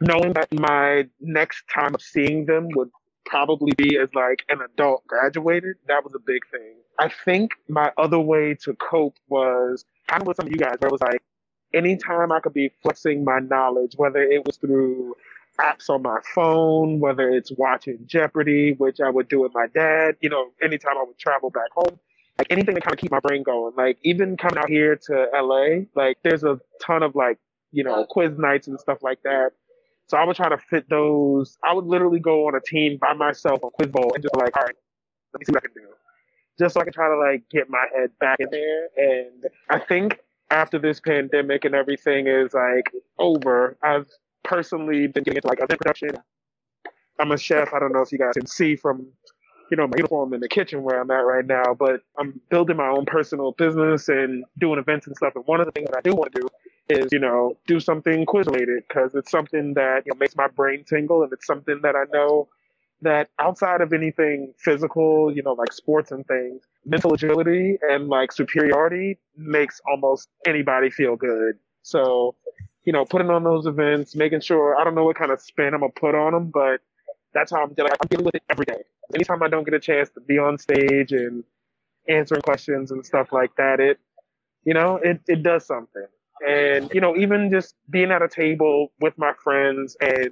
[0.00, 2.90] knowing that my next time of seeing them would
[3.24, 6.74] probably be as like an adult graduated, that was a big thing.
[6.98, 10.76] I think my other way to cope was kind of with some of you guys,
[10.78, 11.22] where it was like
[11.74, 15.14] anytime I could be flexing my knowledge, whether it was through
[15.60, 20.16] apps on my phone, whether it's watching Jeopardy, which I would do with my dad,
[20.20, 21.98] you know, anytime I would travel back home,
[22.38, 23.74] like anything to kind of keep my brain going.
[23.76, 27.38] Like even coming out here to LA, like there's a ton of like,
[27.72, 29.50] you know, quiz nights and stuff like that
[30.08, 31.58] so I would try to fit those.
[31.62, 34.56] I would literally go on a team by myself on Quiz Bowl and just like,
[34.56, 34.74] all right,
[35.34, 35.88] let me see what I can do.
[36.58, 38.88] Just so I can try to like get my head back in there.
[38.96, 40.18] And I think
[40.50, 44.06] after this pandemic and everything is like over, I've
[44.44, 46.10] personally been getting into like event production.
[47.20, 47.74] I'm a chef.
[47.74, 49.06] I don't know if you guys can see from,
[49.70, 52.78] you know, my uniform in the kitchen where I'm at right now, but I'm building
[52.78, 55.34] my own personal business and doing events and stuff.
[55.36, 56.48] And one of the things that I do want to do
[56.88, 60.48] is you know do something quiz related because it's something that you know, makes my
[60.48, 62.48] brain tingle and it's something that I know
[63.02, 68.32] that outside of anything physical, you know, like sports and things, mental agility and like
[68.32, 71.56] superiority makes almost anybody feel good.
[71.82, 72.34] So,
[72.84, 75.74] you know, putting on those events, making sure I don't know what kind of spin
[75.74, 76.80] I'm gonna put on them, but
[77.32, 77.92] that's how I'm dealing.
[78.00, 78.82] I'm dealing with it every day.
[79.14, 81.44] Anytime I don't get a chance to be on stage and
[82.08, 83.98] answering questions and stuff like that, it,
[84.64, 86.06] you know, it, it does something.
[86.46, 90.30] And, you know, even just being at a table with my friends and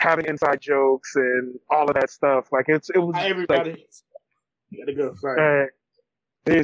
[0.00, 3.86] having inside jokes and all of that stuff, like it's, it was, Hi, everybody.
[4.70, 5.14] You gotta go.
[5.14, 5.70] Sorry.
[6.46, 6.62] uh,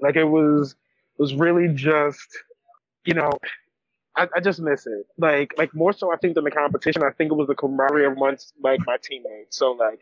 [0.00, 2.38] like it was, it was really just,
[3.04, 3.32] you know,
[4.16, 5.06] I, I just miss it.
[5.16, 7.02] Like, like more so, I think than the competition.
[7.02, 9.56] I think it was the camaraderie amongst like my teammates.
[9.56, 10.00] So like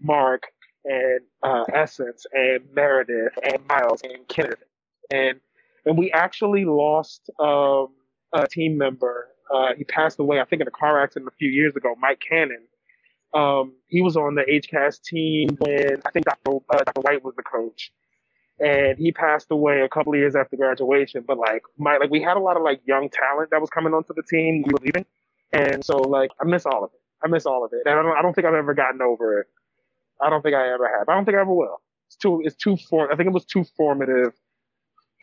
[0.00, 0.44] Mark
[0.84, 4.62] and uh, Essence and Meredith and Miles and Kenneth
[5.10, 5.38] and
[5.84, 7.88] and we actually lost um,
[8.32, 9.28] a team member.
[9.52, 11.94] Uh, he passed away, I think, in a car accident a few years ago.
[11.98, 12.64] Mike Cannon.
[13.34, 16.58] Um, he was on the HCAS team when I think Dr.
[16.68, 17.00] Uh, Dr.
[17.00, 17.90] White was the coach,
[18.60, 21.24] and he passed away a couple of years after graduation.
[21.26, 23.94] But like, my like, we had a lot of like young talent that was coming
[23.94, 24.64] onto the team.
[24.66, 25.06] We were leaving,
[25.50, 27.00] and so like, I miss all of it.
[27.24, 28.16] I miss all of it, and I don't.
[28.18, 29.46] I don't think I've ever gotten over it.
[30.20, 31.08] I don't think I ever have.
[31.08, 31.80] I don't think I ever will.
[32.08, 32.42] It's too.
[32.44, 33.10] It's too for.
[33.10, 34.34] I think it was too formative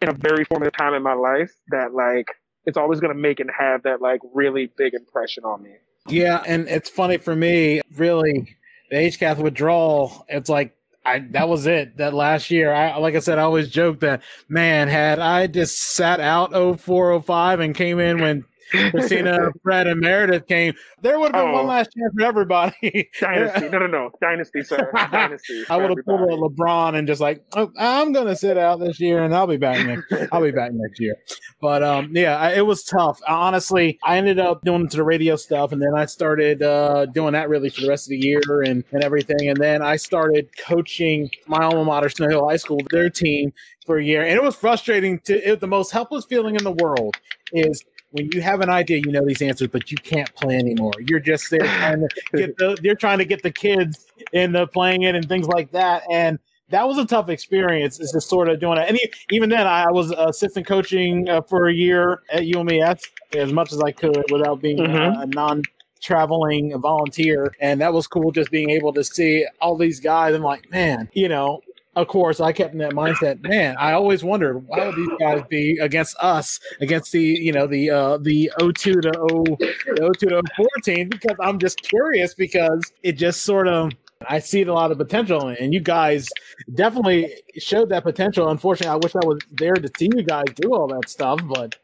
[0.01, 2.27] in a very formative time in my life that like
[2.65, 5.71] it's always gonna make and have that like really big impression on me.
[6.07, 8.55] Yeah, and it's funny for me, really,
[8.89, 11.97] the HCAS withdrawal, it's like I that was it.
[11.97, 15.79] That last year, I like I said, I always joke that man, had I just
[15.79, 21.45] sat out 0405 and came in when Christina, Fred, and Meredith came, there would have
[21.45, 21.53] been Oh.
[21.53, 23.09] one last chance for everybody.
[23.19, 23.69] Dynasty.
[23.69, 24.09] No, no, no.
[24.21, 24.91] Dynasty, sir.
[25.11, 25.63] Dynasty.
[25.69, 28.99] I would have pulled a LeBron and just like, oh, I'm gonna sit out this
[28.99, 30.31] year and I'll be back next.
[30.31, 31.15] I'll be back next year.
[31.61, 33.19] But um, yeah, I, it was tough.
[33.27, 37.49] Honestly, I ended up doing the radio stuff, and then I started uh, doing that
[37.49, 39.49] really for the rest of the year and and everything.
[39.49, 43.51] And then I started coaching my alma mater, Snow Hill High School, their team
[43.85, 45.19] for a year, and it was frustrating.
[45.25, 47.17] To it, the most helpless feeling in the world
[47.51, 50.93] is when you have an idea, you know these answers, but you can't play anymore.
[50.99, 55.03] You're just there trying to get the you're trying to get the kids into playing
[55.03, 56.03] it and things like that.
[56.11, 56.39] And
[56.69, 57.99] that was a tough experience.
[57.99, 58.87] It's just sort of doing it.
[58.89, 58.99] And
[59.31, 63.01] even then, I was assistant coaching uh, for a year at UMES
[63.35, 65.17] as much as I could without being Mhm.
[65.17, 65.63] a, a non
[66.01, 67.53] traveling volunteer.
[67.59, 70.33] And that was cool just being able to see all these guys.
[70.33, 71.59] I'm like, man, you know,
[72.01, 73.41] of course, I kept in that mindset.
[73.47, 77.67] Man, I always wondered why would these guys be against us, against the you know
[77.67, 80.41] the uh, the 02 to 0, the 02 to
[80.85, 81.09] 14?
[81.09, 83.91] Because I'm just curious because it just sort of
[84.27, 86.29] I see a lot of potential and you guys
[86.75, 88.49] definitely showed that potential.
[88.49, 91.75] Unfortunately, I wish I was there to see you guys do all that stuff, but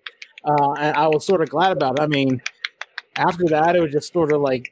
[0.44, 2.04] uh, I was sort of glad about it.
[2.04, 2.42] I mean,
[3.16, 4.72] after that, it was just sort of like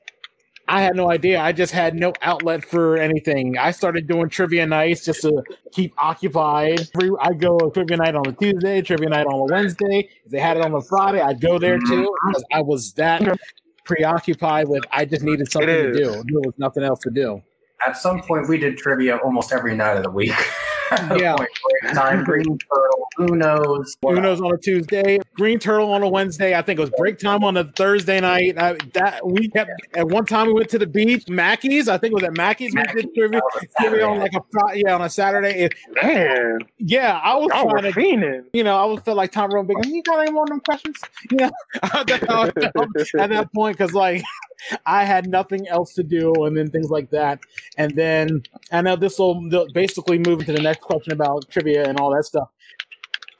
[0.68, 1.42] I had no idea.
[1.42, 3.58] I just had no outlet for anything.
[3.58, 6.90] I started doing trivia nights just to keep occupied.
[6.96, 10.10] Every- I'd go to trivia night on a Tuesday, trivia night on a Wednesday.
[10.26, 12.30] If they had it on a Friday, I'd go there too mm-hmm.
[12.30, 13.38] because I was that
[13.84, 14.84] preoccupied with.
[14.92, 16.06] I just needed something to do.
[16.06, 17.42] There was nothing else to do.
[17.86, 20.34] At some point, we did trivia almost every night of the week.
[21.18, 21.36] Yeah.
[21.94, 23.98] Time, green turtle, who knows?
[24.06, 26.56] Uno's on a Tuesday, Green Turtle on a Wednesday.
[26.58, 28.58] I think it was break time on a Thursday night.
[28.58, 31.88] I, that we kept at one time we went to the beach, Mackey's.
[31.88, 32.74] I think it was at Mackey's.
[32.74, 33.42] We did trivia,
[33.80, 34.42] trivia on like a
[34.76, 35.64] yeah on a Saturday.
[35.66, 37.92] It- Man, yeah, I was y'all trying to.
[37.92, 38.44] fiending.
[38.54, 39.86] You know, I was felt like Tyrone Biggums.
[39.88, 40.98] You got any more of them questions?
[41.32, 41.52] You know,
[41.84, 44.24] at that point because like
[44.86, 47.40] I had nothing else to do, and then things like that.
[47.78, 52.00] And then I know this will basically move into the next question about trivia and
[52.00, 52.50] all that stuff.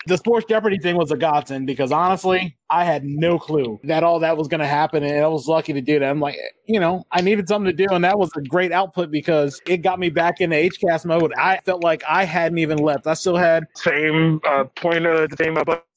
[0.06, 4.20] The Sports Jeopardy thing was a godsend because honestly, I had no clue that all
[4.20, 6.10] that was going to happen, and I was lucky to do that.
[6.10, 6.36] I'm like,
[6.66, 9.78] you know, I needed something to do, and that was a great output because it
[9.78, 11.32] got me back into HCAS mode.
[11.38, 13.08] I felt like I hadn't even left.
[13.08, 15.93] I still had same uh, pointer, same uh, buzzer, buzzer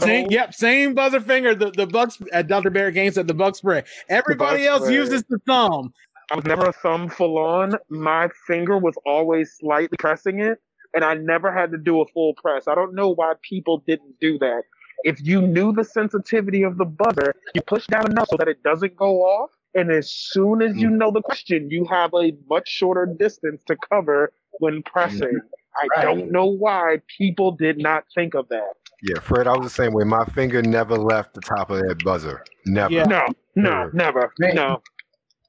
[0.00, 1.54] Same, yep, same buzzer finger.
[1.54, 2.70] The the Bucks uh, at Dr.
[2.70, 3.82] Barrett Gaines said the Buck spray.
[4.08, 4.94] Everybody Buck else spray.
[4.94, 5.92] uses the thumb.
[6.30, 7.74] I was never a thumb full on.
[7.88, 10.58] My finger was always slightly pressing it,
[10.94, 12.68] and I never had to do a full press.
[12.68, 14.62] I don't know why people didn't do that.
[15.04, 18.62] If you knew the sensitivity of the buzzer, you push down enough so that it
[18.62, 19.50] doesn't go off.
[19.74, 20.96] And as soon as you mm.
[20.98, 25.28] know the question, you have a much shorter distance to cover when pressing.
[25.28, 25.48] Mm-hmm.
[25.76, 26.04] I Right.
[26.04, 28.74] don't know why people did not think of that.
[29.06, 30.02] Yeah, Fred, I was the same way.
[30.04, 32.42] My finger never left the top of that buzzer.
[32.64, 32.94] Never.
[32.94, 33.04] Yeah.
[33.04, 34.32] No, no, never.
[34.38, 34.80] No.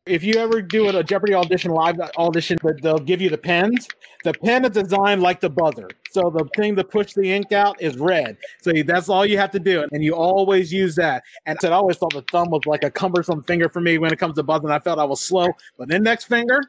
[0.06, 3.88] If you ever do a Jeopardy audition live audition, but they'll give you the pens.
[4.25, 7.82] The pen is designed like the buzzer, so the thing to push the ink out
[7.82, 8.38] is red.
[8.61, 11.24] So that's all you have to do, and you always use that.
[11.45, 14.11] And so I always thought the thumb was like a cumbersome finger for me when
[14.11, 14.69] it comes to buzzing.
[14.69, 16.61] I felt I was slow, but then next finger,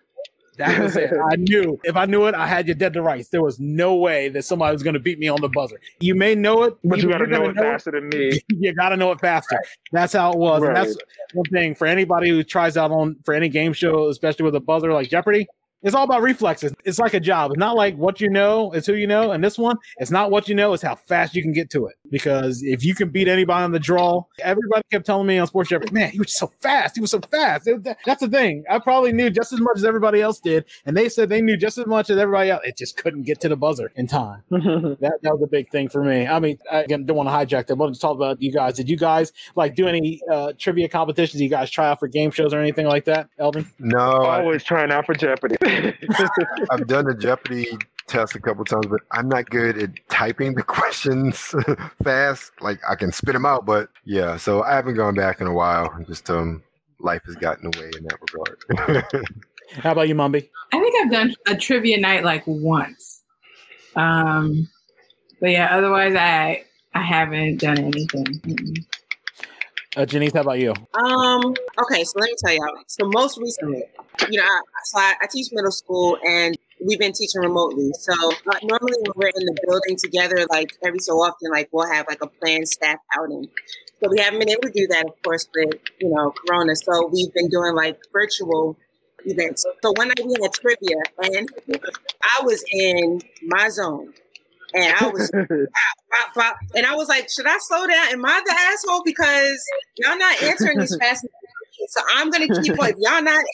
[0.57, 1.12] That was it.
[1.12, 3.28] I knew if I knew it, I had you dead to rights.
[3.28, 5.81] There was no way that somebody was going to beat me on the buzzer.
[6.01, 8.41] You may know it, But you got to know it faster than me.
[8.49, 9.60] you got to know it faster.
[9.93, 10.62] That's how it was.
[10.62, 10.97] And that's
[11.35, 14.60] one thing for anybody who tries out on for any game show, especially with a
[14.60, 15.47] buzzer like Jeopardy.
[15.82, 16.72] It's all about reflexes.
[16.84, 17.52] It's like a job.
[17.52, 19.30] It's not like what you know, it's who you know.
[19.32, 21.86] And this one, it's not what you know, it's how fast you can get to
[21.86, 21.94] it.
[22.10, 25.68] Because if you can beat anybody on the draw, everybody kept telling me on Sports
[25.70, 26.96] Jeopardy, man, he was so fast.
[26.96, 27.66] He was so fast.
[27.68, 28.64] It- that- that's the thing.
[28.70, 30.64] I probably knew just as much as everybody else did.
[30.86, 32.62] And they said they knew just as much as everybody else.
[32.64, 34.42] It just couldn't get to the buzzer in time.
[34.50, 36.26] that, that was a big thing for me.
[36.26, 37.72] I mean, I again, don't want to hijack that.
[37.72, 38.74] I wanted to talk about you guys.
[38.74, 41.40] Did you guys like do any uh, trivia competitions?
[41.40, 43.70] You guys try out for game shows or anything like that, Elden?
[43.78, 45.56] No, I, Always trying out for Jeopardy.
[46.70, 47.69] I've done the Jeopardy
[48.07, 51.55] test a couple times, but I'm not good at typing the questions
[52.03, 52.53] fast.
[52.61, 54.36] Like I can spit them out, but yeah.
[54.36, 55.93] So I haven't gone back in a while.
[56.07, 56.62] Just um,
[57.01, 59.25] life has gotten away in that regard.
[59.83, 60.49] How about you, Mumbi?
[60.73, 63.23] I think I've done a trivia night like once.
[63.97, 64.69] Um,
[65.41, 66.65] but yeah, otherwise I
[66.95, 68.25] I haven't done anything.
[68.25, 68.86] Mm-mm.
[69.97, 70.75] Uh, Janiece, how about you?
[70.94, 71.55] Um.
[71.83, 72.83] Okay, so let me tell y'all.
[72.86, 73.83] So most recently,
[74.31, 76.55] you know, I, so I, I teach middle school, and
[76.86, 77.91] we've been teaching remotely.
[77.94, 81.91] So uh, normally when we're in the building together, like every so often, like we'll
[81.91, 83.49] have like a planned staff outing.
[84.02, 86.76] So we haven't been able to do that, of course, with you know Corona.
[86.76, 88.76] So we've been doing like virtual
[89.25, 89.65] events.
[89.83, 91.49] So one night we had trivia, and
[92.23, 94.12] I was in my zone,
[94.76, 95.30] and I was
[96.10, 96.56] bop, bop.
[96.74, 98.12] And I was like, should I slow down?
[98.12, 99.02] Am I the asshole?
[99.05, 99.64] Because
[99.96, 101.26] y'all not answering these fast.
[101.88, 103.44] So I'm gonna keep like y'all not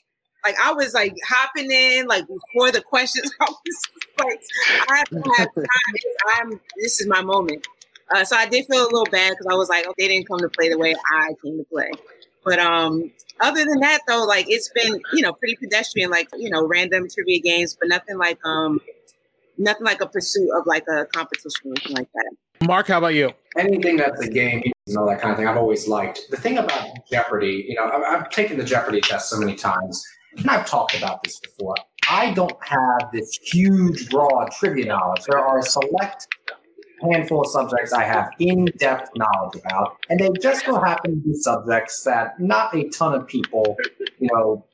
[0.45, 3.31] like I was like hopping in like before the questions.
[3.41, 4.41] I was like,
[4.91, 5.67] I have to have time.
[6.41, 7.67] I'm this is my moment.
[8.15, 10.29] Uh, so I did feel a little bad because I was like, oh, they didn't
[10.29, 11.91] come to play the way I came to play.
[12.45, 13.11] But um,
[13.41, 17.07] other than that, though, like it's been you know pretty pedestrian, like you know random
[17.09, 18.81] trivia games, but nothing like um,
[19.59, 22.67] nothing like a pursuit of like a competition or anything like that.
[22.67, 23.33] Mark, how about you?
[23.57, 26.23] anything that's a game and all that kind of thing, I've always liked.
[26.31, 30.05] The thing about Jeopardy, you know, I've, I've taken the Jeopardy test so many times,
[30.37, 31.75] and I've talked about this before.
[32.09, 35.25] I don't have this huge, broad trivia knowledge.
[35.25, 36.27] There are a select
[37.03, 41.35] handful of subjects I have in-depth knowledge about, and they just so happen to be
[41.35, 43.77] subjects that not a ton of people,
[44.19, 44.65] you know,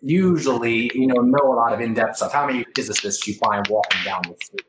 [0.00, 2.32] usually, you know, know a lot of in-depth stuff.
[2.32, 4.66] How many physicists you find walking down the street,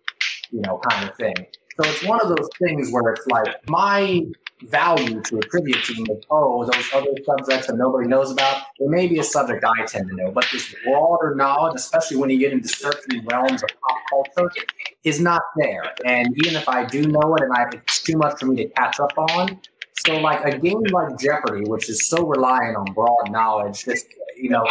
[0.51, 1.35] you know, kind of thing.
[1.82, 4.24] So it's one of those things where it's like my
[4.64, 8.90] value to a trivia team is, oh, those other subjects that nobody knows about, it
[8.90, 12.38] may be a subject I tend to know, but this broader knowledge, especially when you
[12.38, 14.66] get into certain realms of pop culture,
[15.06, 15.83] is not there.
[16.06, 18.69] And even if I do know it and I, it's too much for me to
[18.72, 19.61] catch up on,
[20.06, 24.08] so like a game like Jeopardy, which is so reliant on broad knowledge, just
[24.41, 24.67] you know,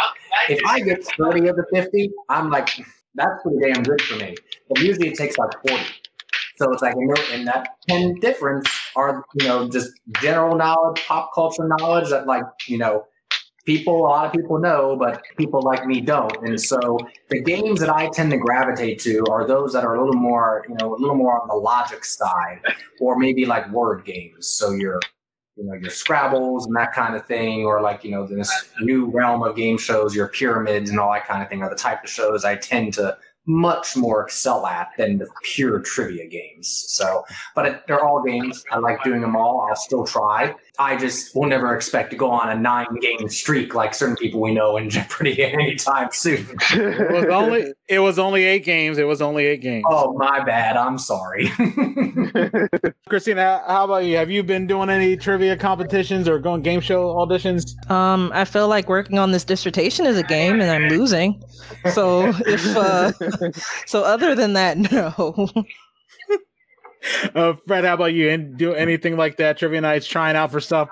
[0.49, 2.69] if I get 30 of the 50, I'm like,
[3.15, 4.35] that's pretty damn good for me.
[4.67, 5.83] But usually it takes like 40.
[6.57, 6.95] So it's like,
[7.31, 9.91] and that 10 difference are, you know, just
[10.21, 13.05] general knowledge, pop culture knowledge that like, you know,
[13.65, 16.35] people, a lot of people know, but people like me don't.
[16.45, 16.97] And so
[17.29, 20.65] the games that I tend to gravitate to are those that are a little more,
[20.67, 22.59] you know, a little more on the logic side,
[22.99, 24.47] or maybe like word games.
[24.47, 24.99] So you're,
[25.59, 29.07] you know, your Scrabbles and that kind of thing, or like, you know, this new
[29.07, 32.03] realm of game shows, your pyramids and all that kind of thing are the type
[32.03, 36.85] of shows I tend to much more excel at than the pure trivia games.
[36.87, 38.63] So, but it, they're all games.
[38.71, 39.67] I like doing them all.
[39.67, 40.55] I'll still try.
[40.79, 44.39] I just will never expect to go on a nine game streak like certain people
[44.39, 46.47] we know in Jeopardy anytime soon.
[46.71, 48.97] It was only it was only eight games.
[48.97, 49.83] It was only eight games.
[49.89, 50.77] oh, my bad.
[50.77, 51.49] I'm sorry.
[53.09, 54.15] Christina, how about you?
[54.15, 57.75] Have you been doing any trivia competitions or going game show auditions?
[57.91, 61.43] Um, I feel like working on this dissertation is a game, and I'm losing.
[61.93, 63.11] So if uh,
[63.85, 65.51] so, other than that, no.
[67.35, 68.29] Uh, Fred, how about you?
[68.29, 69.57] And do anything like that?
[69.57, 70.89] Trivia nights, trying out for stuff.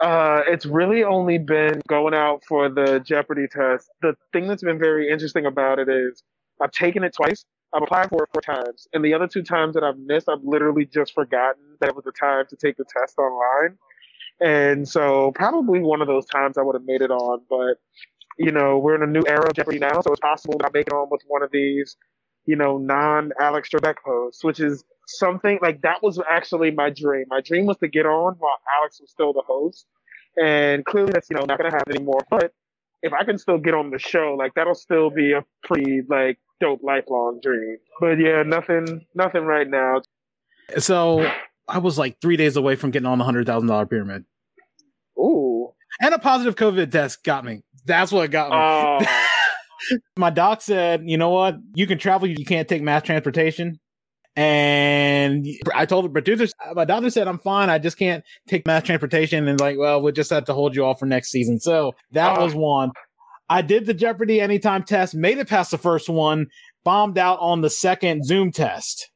[0.00, 3.88] Uh, it's really only been going out for the Jeopardy test.
[4.02, 6.22] The thing that's been very interesting about it is
[6.60, 7.44] I've taken it twice.
[7.72, 10.44] I've applied for it four times, and the other two times that I've missed, I've
[10.44, 13.78] literally just forgotten that it was the time to take the test online.
[14.40, 17.78] And so probably one of those times I would have made it on, but
[18.38, 20.70] you know, we're in a new era of Jeopardy now, so it's possible that I
[20.72, 21.96] make it on with one of these,
[22.46, 27.24] you know, non Alex Trebek hosts, which is something like that was actually my dream.
[27.28, 29.86] My dream was to get on while Alex was still the host.
[30.40, 32.20] And clearly that's, you know, not gonna happen anymore.
[32.30, 32.52] But
[33.02, 36.38] if I can still get on the show, like that'll still be a pretty like
[36.60, 37.76] dope lifelong dream.
[38.00, 40.02] But yeah, nothing nothing right now.
[40.78, 41.30] So
[41.68, 44.24] I was like three days away from getting on the hundred thousand dollar pyramid,
[45.18, 45.72] Ooh.
[46.00, 47.62] and a positive COVID test got me.
[47.84, 48.56] That's what got me.
[48.56, 49.20] Oh,
[50.16, 51.56] My doc said, you know what?
[51.74, 53.78] You can travel, you can't take mass transportation.
[54.36, 57.70] And I told the producers, my doctor said, I'm fine.
[57.70, 59.46] I just can't take mass transportation.
[59.46, 61.60] And like, well, we'll just have to hold you off for next season.
[61.60, 62.90] So that was one.
[63.48, 66.48] I did the Jeopardy anytime test, made it past the first one,
[66.82, 69.10] bombed out on the second Zoom test.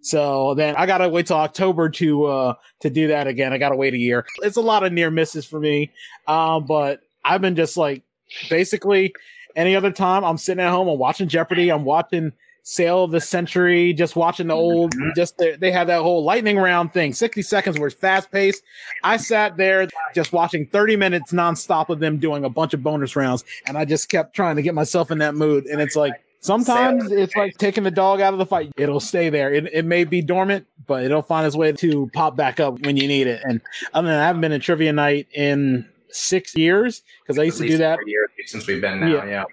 [0.00, 3.52] So then I gotta wait till October to uh to do that again.
[3.52, 4.24] I gotta wait a year.
[4.42, 5.90] It's a lot of near misses for me.
[6.28, 8.04] Um, but I've been just like
[8.48, 9.12] basically
[9.56, 12.32] any other time I'm sitting at home, I'm watching Jeopardy, I'm watching
[12.68, 14.60] Sale of the Century, just watching the mm-hmm.
[14.60, 17.12] old, just the, they had that whole lightning round thing.
[17.12, 18.64] 60 seconds was fast paced.
[19.04, 19.86] I sat there
[20.16, 23.84] just watching 30 minutes nonstop of them doing a bunch of bonus rounds, and I
[23.84, 25.66] just kept trying to get myself in that mood.
[25.66, 28.72] And it's like sometimes it's like taking the dog out of the fight.
[28.76, 29.54] It'll stay there.
[29.54, 32.96] It, it may be dormant, but it'll find its way to pop back up when
[32.96, 33.42] you need it.
[33.44, 33.60] And
[33.94, 37.58] other than that, I haven't been in trivia night in six years because I used
[37.58, 38.00] to do that.
[38.06, 39.06] years since we've been now.
[39.06, 39.24] Yeah.
[39.24, 39.44] Yeah.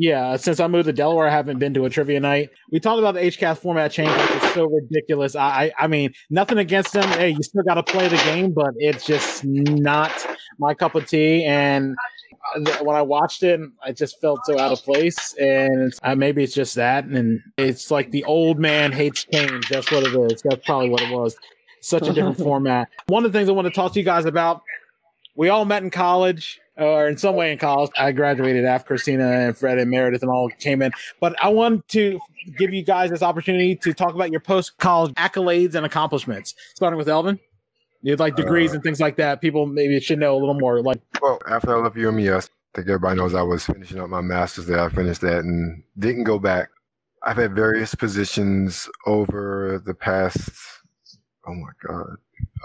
[0.00, 2.50] Yeah, since I moved to Delaware, I haven't been to a trivia night.
[2.70, 4.12] We talked about the HCAS format change.
[4.14, 5.34] It's so ridiculous.
[5.34, 7.08] I, I, I mean, nothing against them.
[7.18, 10.12] Hey, you still got to play the game, but it's just not
[10.60, 11.44] my cup of tea.
[11.44, 11.96] And
[12.80, 15.34] when I watched it, I just felt so out of place.
[15.34, 17.04] And uh, maybe it's just that.
[17.04, 19.68] And it's like the old man hates change.
[19.68, 20.42] That's what it is.
[20.42, 21.36] That's probably what it was.
[21.80, 22.88] Such a different format.
[23.08, 24.62] One of the things I want to talk to you guys about.
[25.34, 27.90] We all met in college or in some way in college.
[27.98, 30.92] I graduated after Christina and Fred and Meredith and all came in.
[31.20, 32.18] But I want to
[32.56, 36.96] give you guys this opportunity to talk about your post college accolades and accomplishments, starting
[36.98, 37.38] with Elden.
[38.02, 39.40] You like degrees Uh, and things like that.
[39.40, 40.80] People maybe should know a little more.
[40.80, 44.20] Like, Well, after I left UMES, I think everybody knows I was finishing up my
[44.20, 44.80] master's there.
[44.80, 46.68] I finished that and didn't go back.
[47.24, 50.50] I've had various positions over the past,
[51.48, 52.16] oh my God.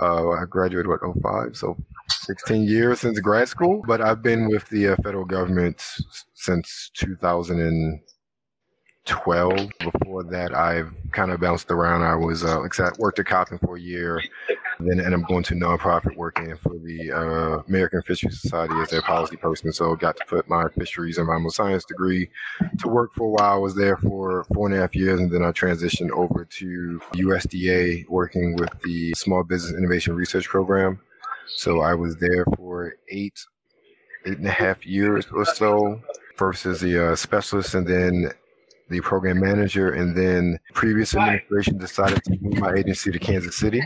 [0.02, 1.56] Uh, I graduated, what, 05?
[1.56, 1.78] So
[2.10, 3.84] 16 years since grad school.
[3.86, 5.84] But I've been with the uh, federal government
[6.34, 9.70] since 2012.
[9.80, 12.04] Before that, I've kind of bounced around.
[12.04, 14.22] I was, uh, like I worked at Coppin for a year.
[14.86, 19.02] Then and I'm going to nonprofit working for the uh, American Fisheries Society as their
[19.02, 19.72] policy person.
[19.72, 22.30] So got to put my fisheries and environmental science degree
[22.80, 23.54] to work for a while.
[23.54, 27.02] I was there for four and a half years, and then I transitioned over to
[27.14, 31.00] USDA working with the Small Business Innovation Research Program.
[31.48, 33.40] So I was there for eight,
[34.26, 36.02] eight and a half years or so.
[36.36, 38.32] First as the uh, specialist, and then
[38.90, 43.82] the program manager, and then previous administration decided to move my agency to Kansas City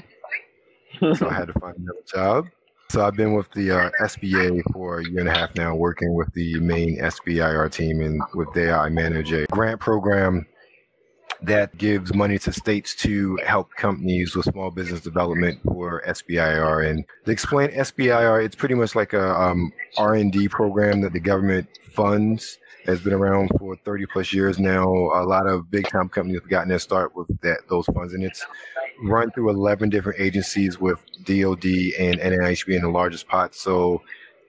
[1.00, 2.48] so I had to find another job.
[2.90, 6.16] So I've been with the uh, SBA for a year and a half now, working
[6.16, 10.48] with the main SBIR team, and with there I manage a grant program
[11.42, 16.90] that gives money to states to help companies with small business development for SBIR.
[16.90, 21.67] And to explain SBIR, it's pretty much like a um, R&D program that the government
[21.92, 22.58] funds.
[22.85, 24.88] Has been around for 30 plus years now.
[24.88, 28.24] A lot of big time companies have gotten their start with that those funds, and
[28.24, 28.45] it's
[29.03, 31.66] run through 11 different agencies with DoD
[32.00, 33.56] and NIH being the largest pot.
[33.56, 34.01] So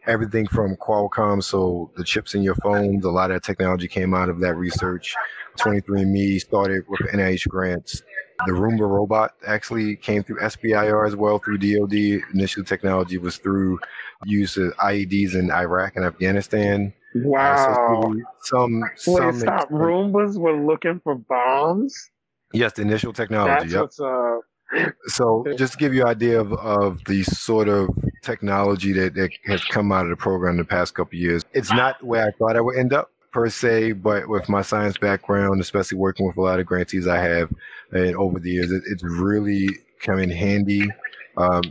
[0.07, 4.15] everything from Qualcomm, so the chips in your phones, a lot of that technology came
[4.15, 5.15] out of that research.
[5.59, 8.03] 23andMe started with NIH grants.
[8.47, 12.23] The Roomba robot actually came through SBIR as well through DoD.
[12.33, 13.81] Initial technology was through
[14.25, 16.93] use of IEDs in Iraq and Afghanistan.
[17.37, 18.15] Uh, so Wow.
[18.43, 19.71] some Wait, some stop.
[19.71, 22.11] Roombas were looking for bombs?
[22.53, 23.69] Yes, the initial technology.
[23.69, 24.09] That's Yep.
[24.09, 24.39] uh
[25.07, 27.89] So just to give you an idea of, of the sort of
[28.23, 31.73] technology that, that has come out of the program in the past couple years, it's
[31.73, 35.61] not where I thought I would end up per se, but with my science background,
[35.61, 37.51] especially working with a lot of grantees I have
[37.93, 39.69] and over the years, it, it's really
[40.01, 40.89] come in handy
[41.37, 41.63] um,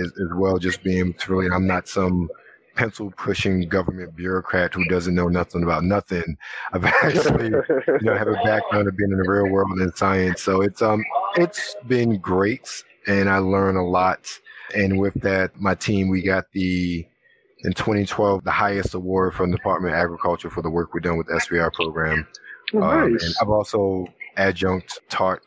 [0.00, 0.58] as, as well.
[0.58, 2.30] Just being to really, I'm not some
[2.76, 6.36] pencil pushing government bureaucrat who doesn't know nothing about nothing.
[6.72, 9.94] I've actually you know have a background of being in the real world and in
[9.96, 11.02] science so it's um
[11.36, 14.28] it's been great and i learn a lot
[14.74, 17.06] and with that my team we got the
[17.64, 21.16] in 2012 the highest award from the department of agriculture for the work we've done
[21.18, 22.26] with the SBIR program
[22.74, 23.24] Oh, um, nice.
[23.24, 24.06] and i've also
[24.36, 25.40] adjunct taught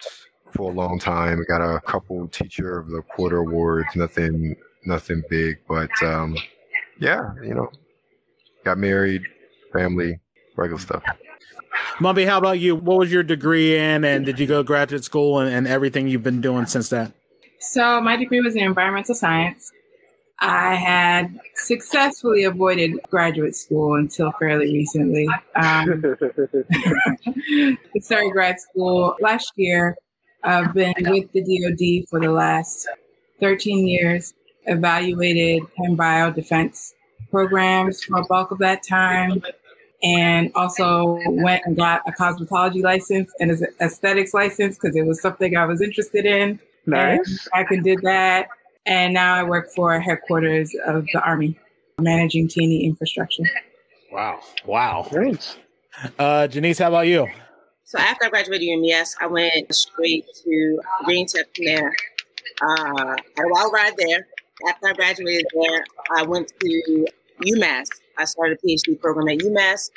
[0.52, 5.58] for a long time got a couple teacher of the quarter awards nothing nothing big
[5.68, 6.36] but um
[7.00, 7.70] yeah you know
[8.64, 9.24] got married
[9.74, 10.20] family
[10.56, 11.04] regular stuff
[12.00, 12.76] Mumbi, how about you?
[12.76, 16.08] What was your degree in, and did you go to graduate school and, and everything
[16.08, 17.12] you've been doing since that?
[17.60, 19.72] So my degree was in environmental science.
[20.42, 25.28] I had successfully avoided graduate school until fairly recently.
[25.56, 29.98] Um, I started grad school last year.
[30.44, 32.88] I've been with the DoD for the last
[33.42, 34.34] 13 years,
[34.66, 36.94] evaluated chem bio defense
[37.32, 39.44] programs for a bulk of that time.
[40.02, 45.22] and also went and got a cosmetology license and an aesthetics license because it was
[45.22, 46.58] something I was interested in.
[46.86, 47.48] Nice.
[47.54, 48.48] I can did that.
[48.86, 51.60] And now I work for headquarters of the Army,
[52.00, 53.44] managing T&E infrastructure.
[54.12, 54.40] Wow.
[54.66, 55.06] Wow.
[55.10, 55.58] Great.
[56.18, 57.28] Uh, Janiece, how about you?
[57.84, 61.94] So after I graduated UMES, I went straight to Green Tech from there.
[62.62, 64.28] Uh, had a wild ride there.
[64.68, 65.86] After I graduated there,
[66.18, 67.08] I went to
[67.42, 67.88] UMass.
[68.18, 69.90] I started a PhD program at UMass.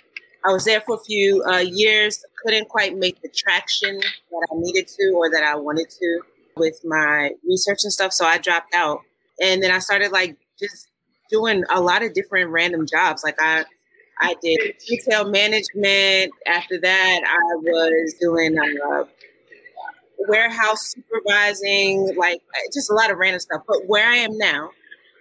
[0.44, 2.24] I was there for a few uh, years.
[2.44, 6.20] Couldn't quite make the traction that I needed to or that I wanted to
[6.56, 9.00] with my research and stuff, so I dropped out.
[9.40, 10.88] And then I started like just
[11.30, 13.24] doing a lot of different random jobs.
[13.24, 13.64] Like I
[14.20, 16.32] I did retail management.
[16.46, 19.04] After that, I was doing uh,
[20.28, 22.40] warehouse supervising, like
[22.72, 23.62] just a lot of random stuff.
[23.66, 24.70] But where I am now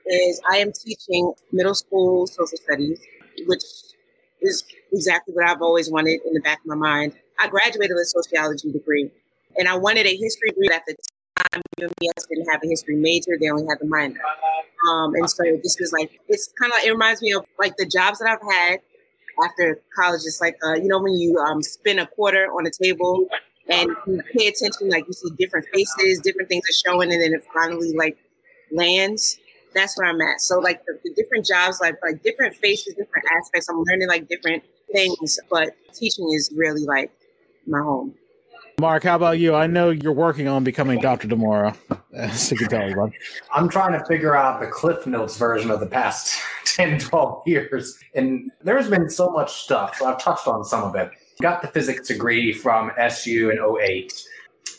[0.06, 3.00] is I am teaching middle school social studies,
[3.46, 3.64] which
[4.42, 7.14] is exactly what I've always wanted in the back of my mind.
[7.40, 9.10] I graduated with a sociology degree,
[9.58, 11.62] and I wanted a history degree at the time.
[11.80, 14.20] UMES didn't have a history major; they only had the minor.
[14.90, 17.86] Um, and so this is like it's kind of it reminds me of like the
[17.86, 18.80] jobs that I've had
[19.44, 20.22] after college.
[20.26, 23.28] It's like uh, you know when you um, spin a quarter on a table
[23.70, 27.34] and you pay attention, like you see different faces, different things are showing, and then
[27.34, 28.18] it finally like
[28.72, 29.38] lands.
[29.74, 30.42] That's where I'm at.
[30.42, 33.70] So like the, the different jobs, like like different faces, different aspects.
[33.70, 37.12] I'm learning like different things, but teaching is really like
[37.68, 38.16] my home.
[38.80, 39.54] Mark, how about you?
[39.54, 41.28] I know you're working on becoming Dr.
[41.28, 41.78] DeMorra.
[42.14, 43.14] As you can tell everyone.
[43.54, 48.00] I'm trying to figure out the Cliff Notes version of the past 10, 12 years.
[48.16, 49.98] And there's been so much stuff.
[49.98, 51.12] So I've touched on some of it.
[51.40, 54.28] Got the physics degree from SU in 08.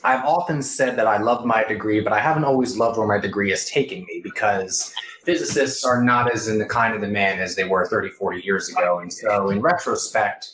[0.04, 3.18] I've often said that I love my degree, but I haven't always loved where my
[3.18, 4.92] degree is taking me because
[5.24, 8.68] physicists are not as in the kind of demand as they were 30, 40 years
[8.68, 8.98] ago.
[8.98, 10.50] And so in retrospect,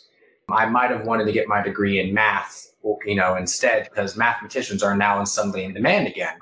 [0.50, 2.68] I might have wanted to get my degree in math
[3.04, 6.34] you know, instead, because mathematicians are now suddenly in demand again.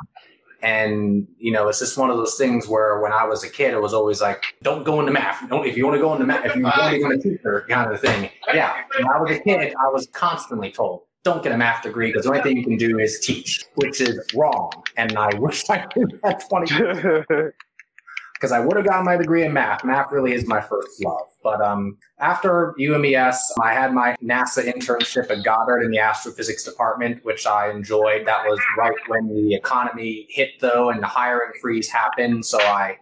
[0.63, 3.75] And, you know, it's just one of those things where when I was a kid,
[3.75, 5.49] it was always like, don't go into math.
[5.49, 7.67] Don't, if you want to go into math, if you want to go into teacher
[7.69, 8.31] kind of thing.
[8.53, 8.75] Yeah.
[8.99, 12.25] When I was a kid, I was constantly told, don't get a math degree because
[12.25, 14.71] the only thing you can do is teach, which is wrong.
[14.97, 17.25] And I wish I knew that 20 years
[18.35, 19.85] because I would have gotten my degree in math.
[19.85, 21.27] Math really is my first love.
[21.47, 27.25] But um, after UMES, I had my NASA internship at Goddard in the astrophysics department,
[27.25, 28.27] which I enjoyed.
[28.27, 32.45] That was right when the economy hit, though, and the hiring freeze happened.
[32.45, 32.99] So I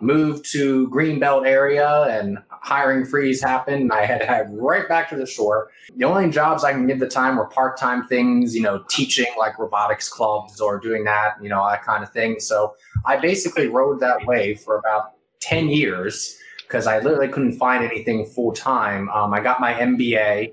[0.00, 3.82] moved to Greenbelt area and hiring freeze happened.
[3.82, 5.72] And I had to head right back to the shore.
[5.96, 9.58] The only jobs I can get the time were part-time things, you know, teaching like
[9.58, 12.38] robotics clubs or doing that, you know, that kind of thing.
[12.38, 16.38] So I basically rode that wave for about 10 years
[16.68, 19.08] because I literally couldn't find anything full time.
[19.08, 20.52] Um, I got my MBA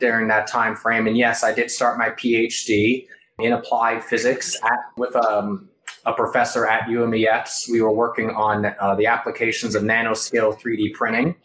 [0.00, 3.06] during that time frame, and yes, I did start my PhD
[3.38, 5.68] in applied physics at, with um,
[6.06, 7.68] a professor at UMES.
[7.70, 11.36] We were working on uh, the applications of nanoscale 3D printing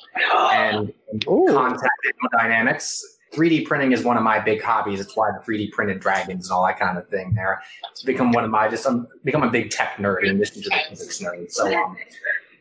[0.52, 0.92] and
[1.28, 1.46] Ooh.
[1.50, 1.94] contact
[2.38, 3.04] dynamics.
[3.34, 5.00] 3D printing is one of my big hobbies.
[5.00, 7.62] It's why the 3D printed dragons and all that kind of thing there.
[7.92, 10.70] It's become one of my just I'm become a big tech nerd in addition to
[10.70, 11.52] the physics nerd.
[11.52, 11.96] So um,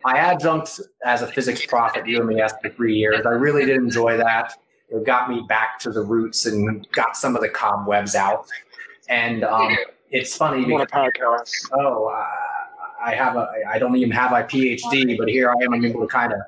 [0.09, 3.27] I adjunct as a physics prof at UMES for three years.
[3.27, 4.55] I really did enjoy that.
[4.89, 8.47] It got me back to the roots and got some of the cobwebs out.
[9.11, 9.77] And um,
[10.11, 11.53] it's funny because podcast.
[11.73, 12.27] oh, uh,
[13.05, 15.75] I have a, I don't even have my PhD, but here I am.
[15.75, 16.41] I'm able to kind of,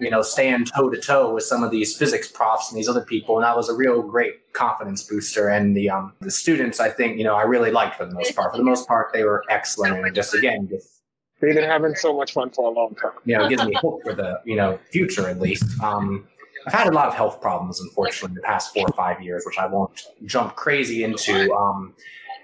[0.00, 3.00] you know, stand toe to toe with some of these physics profs and these other
[3.00, 5.48] people, and that was a real great confidence booster.
[5.48, 8.36] And the um, the students, I think, you know, I really liked for the most
[8.36, 8.52] part.
[8.52, 10.97] For the most part, they were excellent, and just again, just
[11.40, 13.12] They've been having so much fun for a long time.
[13.24, 15.64] you know, it gives me hope for the you know future at least.
[15.82, 16.26] Um,
[16.66, 19.58] I've had a lot of health problems, unfortunately, the past four or five years, which
[19.58, 21.52] I won't jump crazy into.
[21.54, 21.94] Um,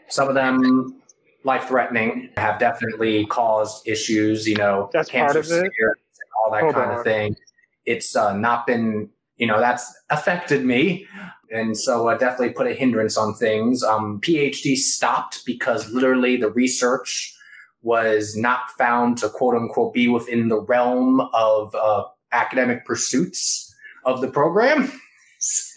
[0.08, 1.00] some of them
[1.44, 5.14] life threatening have definitely caused issues, you know, That's it?
[5.14, 5.72] and
[6.44, 6.98] all that Hold kind on.
[6.98, 7.36] of thing.
[7.84, 11.06] It's uh, not been, you know, that's affected me.
[11.50, 13.82] And so uh, definitely put a hindrance on things.
[13.82, 17.34] Um, PhD stopped because literally the research
[17.84, 23.72] was not found to quote unquote be within the realm of uh, academic pursuits
[24.04, 24.90] of the program.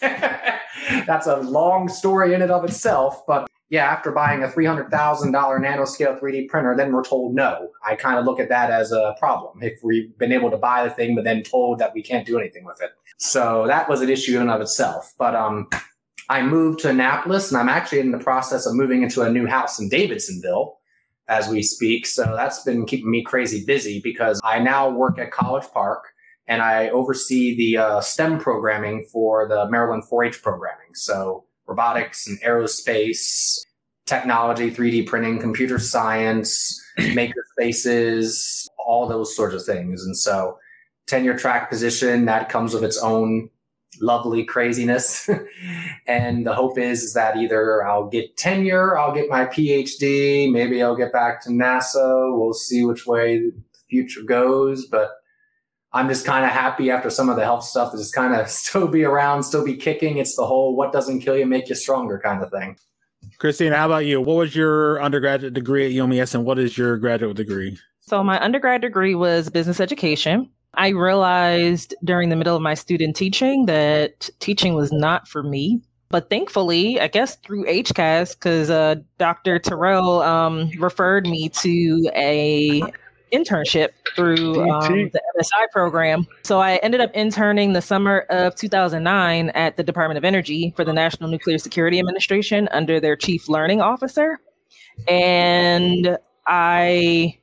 [0.00, 6.18] That's a long story in and of itself, but yeah, after buying a $300,000 nanoscale
[6.18, 7.68] 3D printer, then we're told no.
[7.84, 9.62] I kind of look at that as a problem.
[9.62, 12.38] If we've been able to buy the thing, but then told that we can't do
[12.38, 12.92] anything with it.
[13.18, 15.12] So that was an issue in and of itself.
[15.18, 15.68] But um,
[16.30, 19.46] I moved to Annapolis and I'm actually in the process of moving into a new
[19.46, 20.77] house in Davidsonville
[21.28, 22.06] as we speak.
[22.06, 26.04] So that's been keeping me crazy busy because I now work at College Park
[26.46, 30.94] and I oversee the uh, STEM programming for the Maryland 4-H programming.
[30.94, 33.58] So robotics and aerospace,
[34.06, 36.82] technology, 3D printing, computer science,
[37.14, 40.02] maker spaces, all those sorts of things.
[40.04, 40.58] And so
[41.06, 43.50] tenure track position that comes with its own
[44.00, 45.28] lovely craziness.
[46.06, 50.82] and the hope is, is that either I'll get tenure, I'll get my PhD, maybe
[50.82, 52.38] I'll get back to NASA.
[52.38, 53.52] We'll see which way the
[53.88, 54.86] future goes.
[54.86, 55.10] But
[55.92, 58.48] I'm just kind of happy after some of the health stuff to just kind of
[58.50, 60.18] still be around, still be kicking.
[60.18, 62.76] It's the whole what doesn't kill you make you stronger kind of thing.
[63.38, 64.20] Christine, how about you?
[64.20, 67.78] What was your undergraduate degree at UMES and what is your graduate degree?
[68.00, 70.50] So, my undergrad degree was business education.
[70.78, 75.82] I realized during the middle of my student teaching that teaching was not for me.
[76.10, 79.58] But thankfully, I guess through HCAS, because uh, Dr.
[79.58, 82.80] Terrell um, referred me to a
[83.30, 86.26] internship through um, the MSI program.
[86.44, 90.84] So I ended up interning the summer of 2009 at the Department of Energy for
[90.84, 94.38] the National Nuclear Security Administration under their chief learning officer.
[95.06, 96.16] And
[96.46, 97.38] I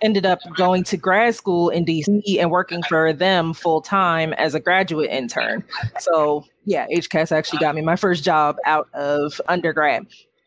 [0.00, 4.54] ended up going to grad school in DC and working for them full time as
[4.54, 5.64] a graduate intern.
[5.98, 10.06] So, yeah, HCAS actually got me my first job out of undergrad.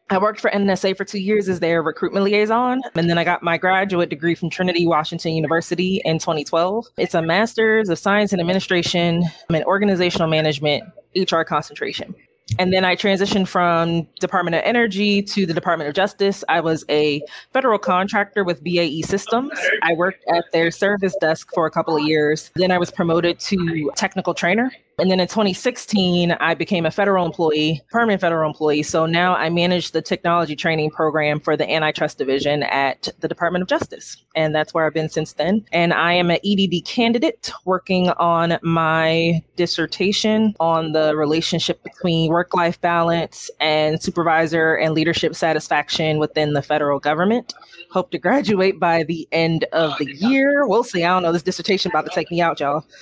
[0.10, 3.44] I worked for NNSA for two years as their recruitment liaison, and then I got
[3.44, 6.88] my graduate degree from Trinity Washington University in 2012.
[6.98, 12.16] It's a master's of science and administration and organizational management, HR concentration.
[12.60, 16.44] And then I transitioned from Department of Energy to the Department of Justice.
[16.50, 17.22] I was a
[17.54, 19.52] federal contractor with BAE Systems.
[19.84, 22.52] I worked at their service desk for a couple of years.
[22.56, 24.72] Then I was promoted to technical trainer.
[25.00, 28.82] And then in 2016, I became a federal employee, permanent federal employee.
[28.82, 33.62] So now I manage the technology training program for the antitrust division at the Department
[33.62, 34.18] of Justice.
[34.36, 35.64] And that's where I've been since then.
[35.72, 42.56] And I am an EDD candidate working on my dissertation on the relationship between work
[42.56, 47.54] life balance and supervisor and leadership satisfaction within the federal government.
[47.92, 50.68] Hope to graduate by the end of the year.
[50.68, 51.04] We'll see.
[51.04, 51.32] I don't know.
[51.32, 52.84] This dissertation about to take me out, y'all.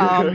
[0.00, 0.34] Um,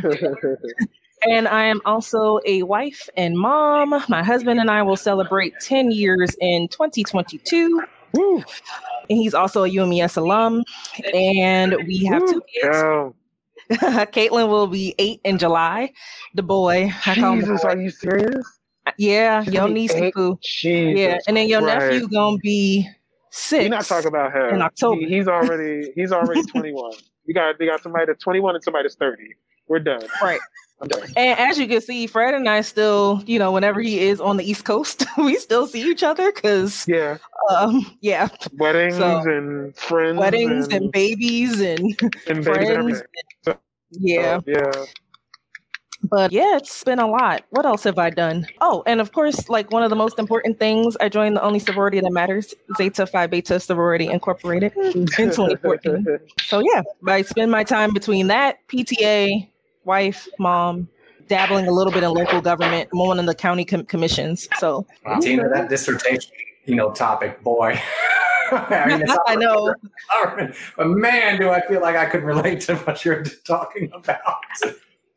[1.28, 3.90] and I am also a wife and mom.
[4.08, 7.84] My husband and I will celebrate 10 years in 2022.
[8.14, 8.38] Woo.
[9.10, 10.64] And he's also a UMES alum.
[11.14, 12.34] And we have Woo.
[12.34, 13.14] two kids.
[14.12, 15.92] Caitlin will be eight in July.
[16.34, 16.92] The boy.
[17.14, 18.60] Jesus, are you serious?
[18.88, 20.40] Uh, yeah, your niece Poo.
[20.64, 21.92] Yeah, and then your Christ.
[21.92, 22.90] nephew gonna be
[23.30, 23.66] six.
[23.66, 25.02] We're not talking about him in October.
[25.02, 26.94] He, he's already he's already twenty one.
[27.26, 29.36] You got they got somebody that's twenty one and somebody that's thirty.
[29.68, 30.02] We're done.
[30.22, 30.40] Right.
[30.82, 34.38] And as you can see, Fred and I still, you know, whenever he is on
[34.38, 37.18] the East Coast, we still see each other because, yeah,
[37.50, 43.02] um, yeah, weddings so, and friends, weddings and, and babies and, and friends.
[43.46, 43.58] And,
[43.92, 44.72] yeah, yeah.
[46.04, 47.44] But yeah, it's been a lot.
[47.50, 48.48] What else have I done?
[48.62, 51.60] Oh, and of course, like one of the most important things, I joined the only
[51.60, 56.20] sorority that matters, Zeta Phi Beta Sorority Incorporated in 2014.
[56.42, 59.50] so yeah, I spend my time between that, PTA,
[59.90, 60.88] wife, mom,
[61.28, 62.88] dabbling a little bit in local government.
[62.94, 64.48] I'm on the county com- commissions.
[64.60, 65.20] So, wow.
[65.20, 66.32] Tina, that dissertation,
[66.66, 67.82] you know, topic, boy.
[68.52, 69.74] I, mean, I know.
[70.78, 74.44] But man, do I feel like I could relate to what you're talking about.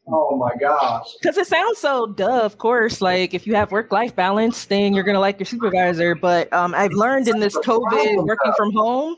[0.08, 1.06] Oh my gosh.
[1.20, 3.00] Because it sounds so duh, of course.
[3.00, 6.14] Like if you have work life balance, then you're gonna like your supervisor.
[6.14, 9.16] But um, I've learned in this COVID working from home,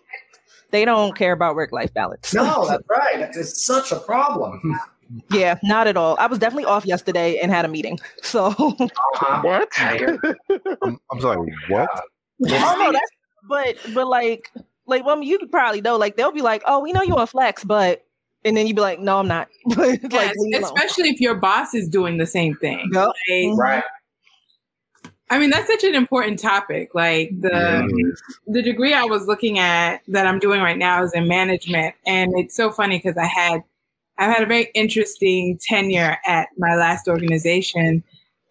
[0.71, 2.35] they don't care about work life balance.
[2.35, 3.31] No, that's right.
[3.35, 4.79] It's such a problem.
[5.31, 6.17] Yeah, not at all.
[6.19, 7.99] I was definitely off yesterday and had a meeting.
[8.23, 9.43] So uh-huh.
[9.43, 9.69] what?
[9.79, 11.55] I'm, I'm, sorry.
[11.69, 11.89] What?
[11.93, 13.11] oh no, that's
[13.49, 14.51] but but like
[14.87, 17.63] like well you probably know like they'll be like oh we know you want flex
[17.63, 18.05] but
[18.45, 19.49] and then you'd be like no I'm not.
[19.77, 22.91] like, yes, especially if your boss is doing the same thing.
[22.93, 23.07] Yep.
[23.07, 23.61] Like, mm-hmm.
[23.61, 23.85] right.
[25.31, 26.95] I mean, that's such an important topic.
[26.95, 28.17] Like the mm.
[28.47, 32.33] the degree I was looking at that I'm doing right now is in management, and
[32.37, 33.63] it's so funny because I had
[34.19, 38.03] I've had a very interesting tenure at my last organization.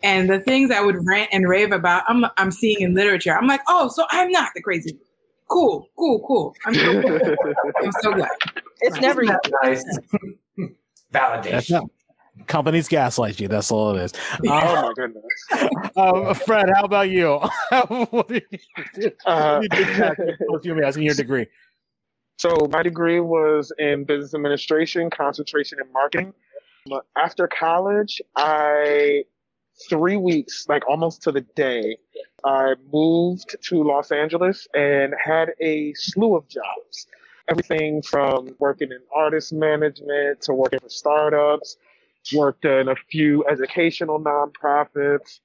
[0.02, 3.36] And the things I would rant and rave about, I'm, I'm seeing in literature.
[3.36, 4.98] I'm like, oh, so I'm not the crazy.
[5.50, 6.56] Cool, cool, cool.
[6.66, 7.38] I'm so,
[7.82, 8.30] I'm so glad.
[8.82, 9.86] It's never nice.
[11.14, 11.88] Validation.
[12.48, 13.48] Companies gaslight you.
[13.48, 14.14] That's all it is.
[14.48, 15.24] oh my goodness.
[15.96, 17.38] Um, Fred, how about you?
[18.10, 18.44] what did
[18.98, 19.62] you, uh,
[20.64, 21.46] you asking your degree?
[22.38, 26.34] So my degree was in business administration, concentration in marketing.
[27.16, 29.24] After college, I
[29.90, 31.98] three weeks, like almost to the day,
[32.44, 37.08] I moved to Los Angeles and had a slew of jobs.
[37.50, 41.78] everything from working in artist management to working for startups,
[42.34, 45.40] worked in a few educational nonprofits,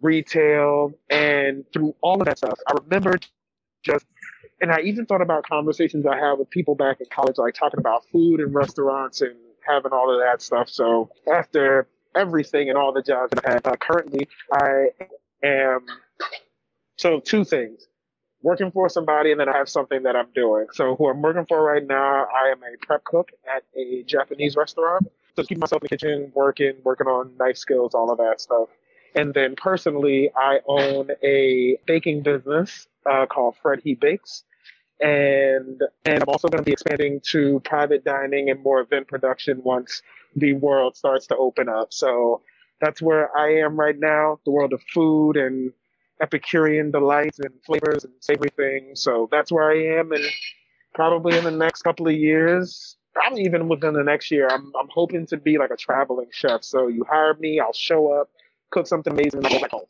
[0.00, 3.18] retail, and through all of that stuff, I remember
[3.82, 4.06] just,
[4.62, 7.80] and I even thought about conversations I had with people back in college, like talking
[7.80, 9.34] about food and restaurants and
[9.66, 10.70] having all of that stuff.
[10.70, 14.90] So after everything and all the jobs that I've had, uh, currently I
[15.44, 15.86] am,
[16.96, 17.88] so two things
[18.42, 20.66] working for somebody and then I have something that I'm doing.
[20.72, 24.56] So who I'm working for right now, I am a prep cook at a Japanese
[24.56, 25.08] restaurant.
[25.36, 28.68] So keep myself in the kitchen, working, working on knife skills, all of that stuff.
[29.14, 34.44] And then personally, I own a baking business uh, called Fred He Bakes.
[35.02, 39.62] And and I'm also going to be expanding to private dining and more event production
[39.64, 40.02] once
[40.36, 41.92] the world starts to open up.
[41.92, 42.42] So
[42.80, 45.72] that's where I am right now, the world of food and
[46.20, 49.02] Epicurean delights and flavors and savory things.
[49.02, 50.24] So that's where I am, and
[50.94, 54.88] probably in the next couple of years, probably even within the next year, I'm I'm
[54.90, 56.64] hoping to be like a traveling chef.
[56.64, 58.30] So you hire me, I'll show up,
[58.70, 59.86] cook something amazing, and I'll go back home.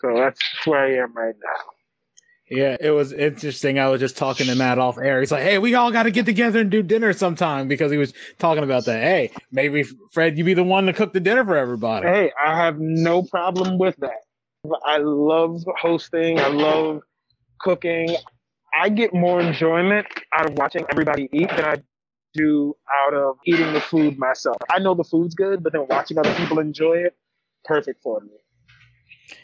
[0.00, 1.83] So that's where I am right now.
[2.50, 3.78] Yeah, it was interesting.
[3.78, 5.20] I was just talking to Matt off air.
[5.20, 7.96] He's like, "Hey, we all got to get together and do dinner sometime," because he
[7.96, 9.02] was talking about that.
[9.02, 9.82] Hey, maybe
[10.12, 12.06] Fred, you be the one to cook the dinner for everybody.
[12.06, 14.24] Hey, I have no problem with that.
[14.84, 16.38] I love hosting.
[16.38, 17.00] I love
[17.60, 18.14] cooking.
[18.78, 21.76] I get more enjoyment out of watching everybody eat than I
[22.34, 22.74] do
[23.06, 24.56] out of eating the food myself.
[24.70, 27.16] I know the food's good, but then watching other people enjoy it,
[27.64, 28.32] perfect for me.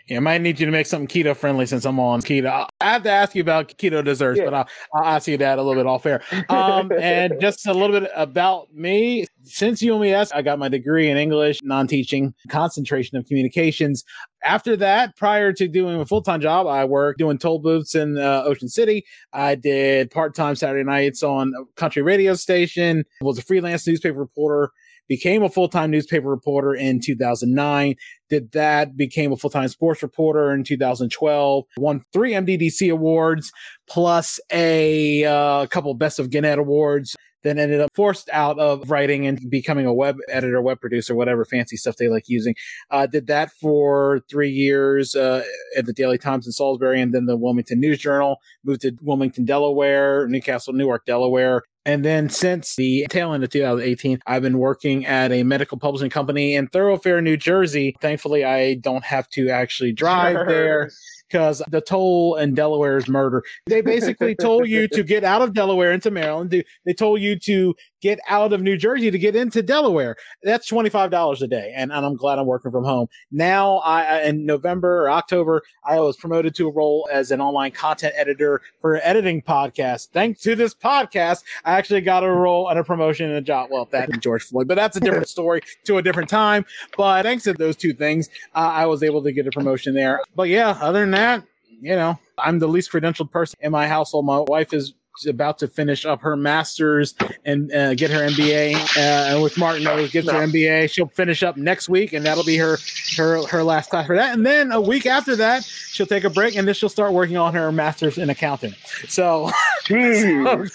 [0.07, 2.68] Yeah, I might need you to make something keto friendly since I'm on keto.
[2.81, 4.44] I have to ask you about keto desserts, yeah.
[4.44, 6.23] but I'll, I'll, ask you that a little bit off air.
[6.49, 9.26] Um, and just a little bit about me.
[9.44, 14.05] Since UMES, I got my degree in English, non teaching, concentration of communications.
[14.42, 18.18] After that, prior to doing a full time job, I worked doing toll booths in
[18.18, 19.05] uh, Ocean City.
[19.33, 24.18] I did part time Saturday nights on a country radio station, was a freelance newspaper
[24.18, 24.73] reporter
[25.11, 27.97] became a full-time newspaper reporter in 2009
[28.31, 33.51] did that became a full-time sports reporter in 2012 won three mddc awards
[33.89, 39.27] plus a uh, couple best of gannett awards then ended up forced out of writing
[39.27, 42.55] and becoming a web editor, web producer, whatever fancy stuff they like using.
[42.91, 45.43] Uh, did that for three years uh,
[45.77, 48.37] at the Daily Times in Salisbury and then the Wilmington News Journal.
[48.65, 51.63] Moved to Wilmington, Delaware, Newcastle, Newark, Delaware.
[51.86, 56.10] And then since the tail end of 2018, I've been working at a medical publishing
[56.10, 57.97] company in Thorofare, New Jersey.
[58.00, 60.91] Thankfully, I don't have to actually drive there
[61.28, 63.42] because the toll in Delaware is murder.
[63.67, 66.50] They basically told you to get out of Delaware into Maryland.
[66.84, 70.17] They told you to get out of New Jersey to get into Delaware.
[70.43, 71.73] That's $25 a day.
[71.75, 73.09] And, and I'm glad I'm working from home.
[73.31, 77.73] Now, I, in November or October, I was promoted to a role as an online
[77.73, 80.09] content editor for an editing podcasts.
[80.09, 83.70] Thanks to this podcast, I actually got a role and a promotion and a job.
[83.70, 86.65] Well, that and George Floyd, but that's a different story to a different time.
[86.97, 90.20] But thanks to those two things, uh, I was able to get a promotion there.
[90.35, 91.45] But yeah, other than that,
[91.81, 94.27] you know, I'm the least credentialed person in my household.
[94.27, 94.95] My wife is
[95.27, 97.15] about to finish up her master's
[97.45, 98.75] and uh, get her MBA.
[98.97, 100.35] Uh, and with Martin knows gets no.
[100.35, 102.79] her MBA, she'll finish up next week, and that'll be her
[103.17, 104.35] her her last class for that.
[104.35, 107.37] And then a week after that, she'll take a break, and then she'll start working
[107.37, 108.75] on her master's in accounting.
[109.09, 109.51] So,
[109.89, 110.67] so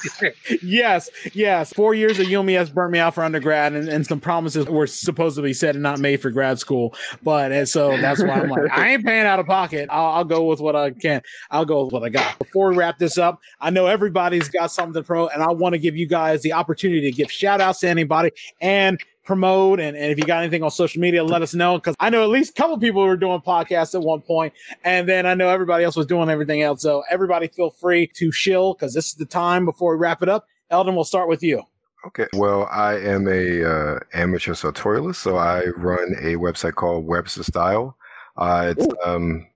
[0.62, 4.68] yes, yes, four years of UMES burnt me out for undergrad, and, and some promises
[4.68, 6.94] were supposedly said and not made for grad school.
[7.24, 9.90] But and so that's why I'm like, I ain't paying out of pocket.
[9.92, 11.22] I'll, I'll go with what I can.
[11.50, 12.38] I'll go with what I got.
[12.40, 15.52] Before we wrap this up, I know everybody everybody's got something to promote, and I
[15.52, 19.80] want to give you guys the opportunity to give shout outs to anybody and promote.
[19.80, 22.24] And, and if you got anything on social media, let us know because I know
[22.24, 25.50] at least a couple people were doing podcasts at one point, and then I know
[25.50, 26.82] everybody else was doing everything else.
[26.82, 30.30] So everybody feel free to shill because this is the time before we wrap it
[30.30, 30.48] up.
[30.70, 31.64] Elden, we'll start with you.
[32.08, 32.28] Okay.
[32.34, 37.98] Well, I am a uh, amateur sartorialist, so I run a website called Webster Style.
[38.38, 39.48] Uh, it's um,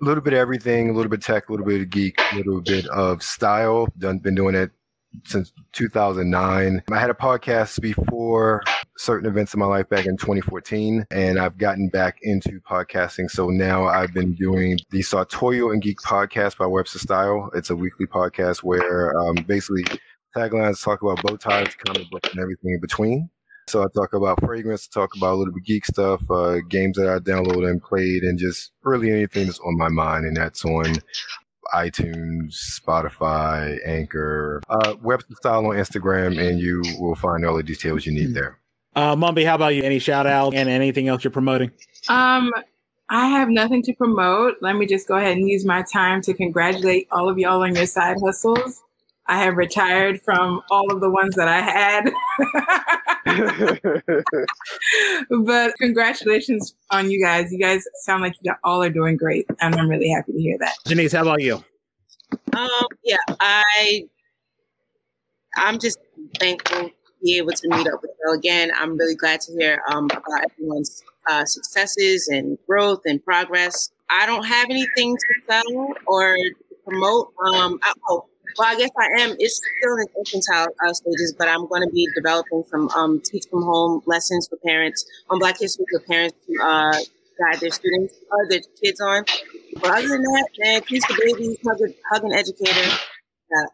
[0.00, 2.36] a little bit of everything, a little bit tech, a little bit of geek, a
[2.36, 3.88] little bit of style.
[3.98, 4.70] Done been doing it
[5.24, 6.82] since 2009.
[6.90, 8.62] I had a podcast before
[8.96, 13.30] certain events in my life back in 2014, and I've gotten back into podcasting.
[13.30, 17.50] So now I've been doing the Sartorial and Geek podcast by Webster Style.
[17.54, 19.84] It's a weekly podcast where um, basically
[20.36, 23.30] taglines talk about bow ties, comic books, and everything in between.
[23.66, 27.08] So I talk about fragrance, talk about a little bit geek stuff, uh, games that
[27.08, 30.26] I downloaded and played, and just really anything that's on my mind.
[30.26, 30.96] And that's on
[31.72, 38.06] iTunes, Spotify, Anchor, uh, Webster Style on Instagram, and you will find all the details
[38.06, 38.34] you need hmm.
[38.34, 38.58] there.
[38.94, 39.82] Uh, Mumbi, how about you?
[39.82, 41.72] Any shout out and anything else you're promoting?
[42.08, 42.52] Um,
[43.10, 44.56] I have nothing to promote.
[44.60, 47.74] Let me just go ahead and use my time to congratulate all of y'all on
[47.74, 48.82] your side hustles.
[49.26, 52.12] I have retired from all of the ones that I had.
[55.44, 57.50] but congratulations on you guys.
[57.50, 59.46] You guys sound like you all are doing great.
[59.60, 60.74] And I'm really happy to hear that.
[60.86, 61.64] Janiece, how about you?
[62.52, 64.06] Um, yeah, I
[65.56, 65.98] I'm just
[66.38, 68.70] thankful to be able to meet up with you again.
[68.76, 73.90] I'm really glad to hear um, about everyone's uh, successes and growth and progress.
[74.10, 76.36] I don't have anything to sell or
[76.84, 77.32] promote.
[77.54, 78.26] Um, I, oh,
[78.58, 79.36] well, I guess I am.
[79.38, 83.44] It's still in infantile uh, stages, but I'm going to be developing some um, teach
[83.50, 86.92] from home lessons for parents on Black History for parents to uh,
[87.38, 89.24] guide their students or their kids on.
[89.80, 92.96] But other than that, man, teach the babies, hug, a, hug an educator.
[93.50, 93.64] Yeah.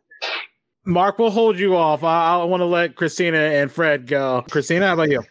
[0.85, 2.03] Mark, we'll hold you off.
[2.03, 4.45] I, I want to let Christina and Fred go.
[4.51, 5.23] Christina, how about you?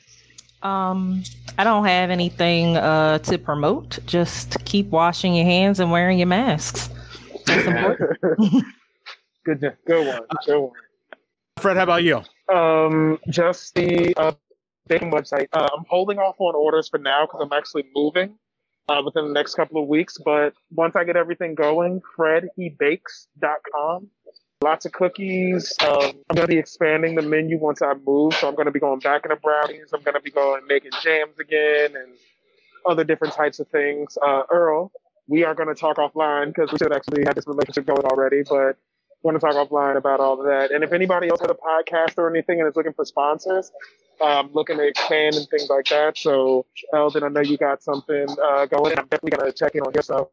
[0.61, 1.23] Um,
[1.57, 3.99] I don't have anything uh, to promote.
[4.05, 6.89] Just keep washing your hands and wearing your masks.
[7.45, 8.65] That's important.
[9.45, 10.21] good, good one.
[10.45, 10.71] Good one.
[11.59, 12.21] Fred, how about you?
[12.53, 14.31] Um, just the uh,
[14.87, 15.47] baking website.
[15.53, 18.35] Uh, I'm holding off on orders for now because I'm actually moving
[18.89, 20.17] uh, within the next couple of weeks.
[20.23, 24.07] But once I get everything going, fredhebakes.com.
[24.61, 25.73] Lots of cookies.
[25.79, 28.33] Um, I'm going to be expanding the menu once I move.
[28.33, 29.91] So I'm going to be going back into brownies.
[29.93, 32.13] I'm going to be going making jams again and
[32.85, 34.17] other different types of things.
[34.25, 34.91] Uh, Earl,
[35.27, 38.43] we are going to talk offline because we should actually have this relationship going already.
[38.43, 38.77] But
[39.23, 40.71] want to talk offline about all of that.
[40.71, 43.71] And if anybody else has a podcast or anything and is looking for sponsors,
[44.21, 46.17] um, looking to expand and things like that.
[46.17, 48.97] So, Elden, I know you got something uh, going.
[48.97, 50.27] I'm definitely to check in on your stuff.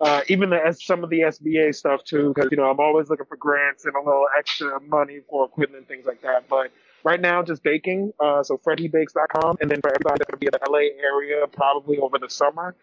[0.00, 3.26] Uh, even the, some of the SBA stuff too, because you know I'm always looking
[3.26, 6.48] for grants and a little extra money for equipment and things like that.
[6.48, 6.72] But
[7.04, 8.12] right now, just baking.
[8.18, 11.98] Uh, so fredhebakes.com, and then for everybody that's to be in the LA area, probably
[11.98, 12.74] over the summer,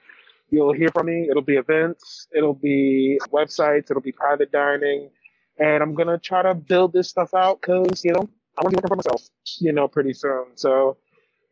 [0.51, 1.27] you'll hear from me.
[1.29, 5.09] It'll be events, it'll be websites, it'll be private dining,
[5.59, 8.69] and I'm gonna try to build this stuff out because you know I want to
[8.69, 9.29] be working for myself,
[9.59, 10.45] you know, pretty soon.
[10.55, 10.97] So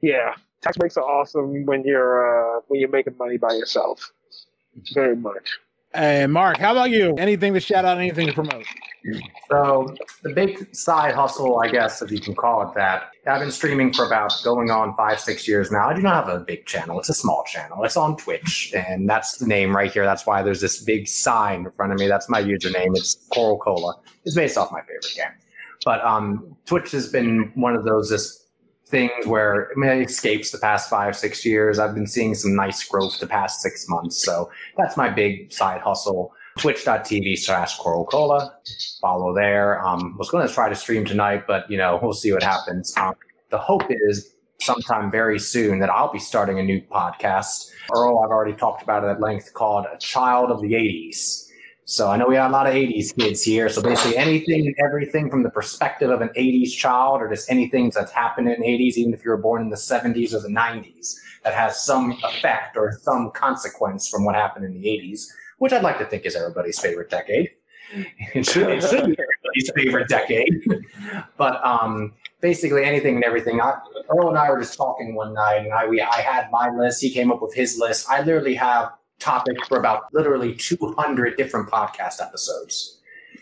[0.01, 4.11] yeah, tax breaks are awesome when you're uh, when you're making money by yourself.
[4.93, 5.59] Very much.
[5.93, 7.15] And Mark, how about you?
[7.17, 7.97] Anything to shout out?
[7.97, 8.65] Anything to promote?
[9.49, 13.11] So the big side hustle, I guess, if you can call it that.
[13.25, 15.89] I've been streaming for about going on five, six years now.
[15.89, 16.99] I do not have a big channel.
[16.99, 17.83] It's a small channel.
[17.83, 20.03] It's on Twitch, and that's the name right here.
[20.03, 22.07] That's why there's this big sign in front of me.
[22.07, 22.95] That's my username.
[22.95, 23.95] It's Coral Cola.
[24.25, 25.33] It's based off my favorite game.
[25.85, 28.46] But um, Twitch has been one of those just
[28.89, 31.79] things where I mean, it escapes the past five, six years.
[31.79, 34.23] I've been seeing some nice growth the past six months.
[34.23, 36.33] So that's my big side hustle.
[36.57, 38.55] Twitch.tv slash Coral Cola.
[38.99, 39.85] Follow there.
[39.85, 42.95] Um, was going to try to stream tonight, but you know, we'll see what happens.
[42.97, 43.13] Um,
[43.51, 47.69] the hope is sometime very soon that I'll be starting a new podcast.
[47.93, 51.46] Earl, I've already talked about it at length called A Child of the 80s.
[51.89, 53.69] So I know we have a lot of 80s kids here.
[53.69, 57.89] So basically anything and everything from the perspective of an 80s child or just anything
[57.95, 60.49] that's happened in the 80s, even if you were born in the 70s or the
[60.49, 65.71] 90s, that has some effect or some consequence from what happened in the 80s, which
[65.71, 67.51] I'd like to think is everybody's favorite decade.
[68.33, 70.67] It should, it should be everybody's favorite decade.
[71.37, 73.61] but um, basically anything and everything.
[73.61, 76.69] I, Earl and I were just talking one night, and I we I had my
[76.69, 77.01] list.
[77.01, 78.09] He came up with his list.
[78.09, 82.99] I literally have topics for about literally 200 different podcast episodes.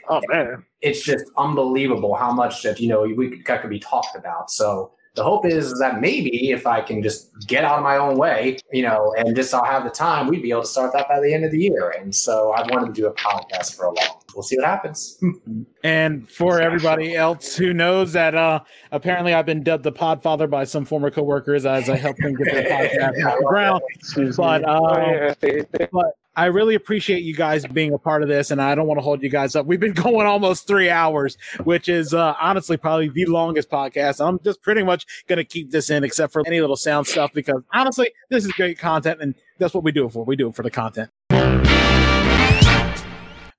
[0.07, 4.15] Oh man, it's just unbelievable how much that you know we could, could be talked
[4.15, 4.51] about.
[4.51, 8.17] So the hope is that maybe if I can just get out of my own
[8.17, 11.07] way, you know, and just I'll have the time, we'd be able to start that
[11.07, 11.95] by the end of the year.
[11.97, 14.24] And so I wanted to do a podcast for a while.
[14.35, 15.19] We'll see what happens.
[15.83, 18.59] and for everybody else who knows that uh
[18.91, 22.51] apparently I've been dubbed the podfather by some former coworkers as I help them get
[22.51, 22.63] their
[23.13, 23.81] podcast off the ground.
[24.35, 25.35] But uh,
[25.91, 28.97] but I really appreciate you guys being a part of this, and I don't want
[28.97, 29.65] to hold you guys up.
[29.65, 34.25] We've been going almost three hours, which is uh, honestly probably the longest podcast.
[34.25, 37.31] I'm just pretty much going to keep this in, except for any little sound stuff,
[37.33, 40.25] because honestly, this is great content, and that's what we do it for.
[40.25, 41.09] We do it for the content.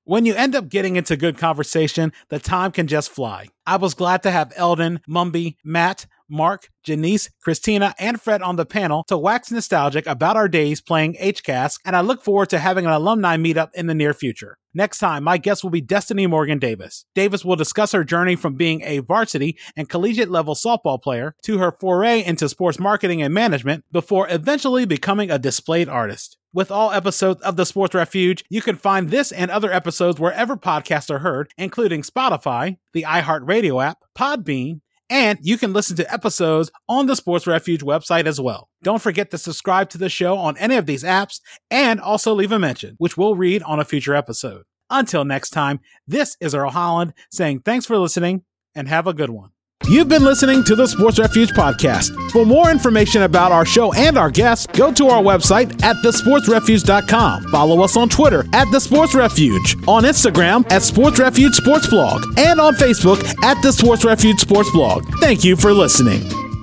[0.08, 3.48] When you end up getting into good conversation, the time can just fly.
[3.66, 8.64] I was glad to have Elden, Mumbi, Matt, Mark, Janiece, Christina, and Fred on the
[8.64, 12.86] panel to wax nostalgic about our days playing HCAS, and I look forward to having
[12.86, 14.58] an alumni meetup in the near future.
[14.72, 17.04] Next time, my guest will be Destiny Morgan Davis.
[17.16, 21.58] Davis will discuss her journey from being a varsity and collegiate level softball player to
[21.58, 26.38] her foray into sports marketing and management before eventually becoming a displayed artist.
[26.56, 30.56] With all episodes of The Sports Refuge, you can find this and other episodes wherever
[30.56, 36.70] podcasts are heard, including Spotify, the iHeartRadio app, Podbean, and you can listen to episodes
[36.88, 38.70] on the Sports Refuge website as well.
[38.82, 42.52] Don't forget to subscribe to the show on any of these apps and also leave
[42.52, 44.62] a mention, which we'll read on a future episode.
[44.88, 48.44] Until next time, this is Earl Holland saying thanks for listening
[48.74, 49.50] and have a good one.
[49.84, 52.10] You've been listening to the Sports Refuge podcast.
[52.32, 57.44] For more information about our show and our guests, go to our website at thesportsrefuge.com.
[57.52, 62.24] Follow us on Twitter at The Sports Refuge, on Instagram at Sports Refuge Sports Blog,
[62.36, 65.06] and on Facebook at The Sports Refuge Sports Blog.
[65.20, 66.55] Thank you for listening.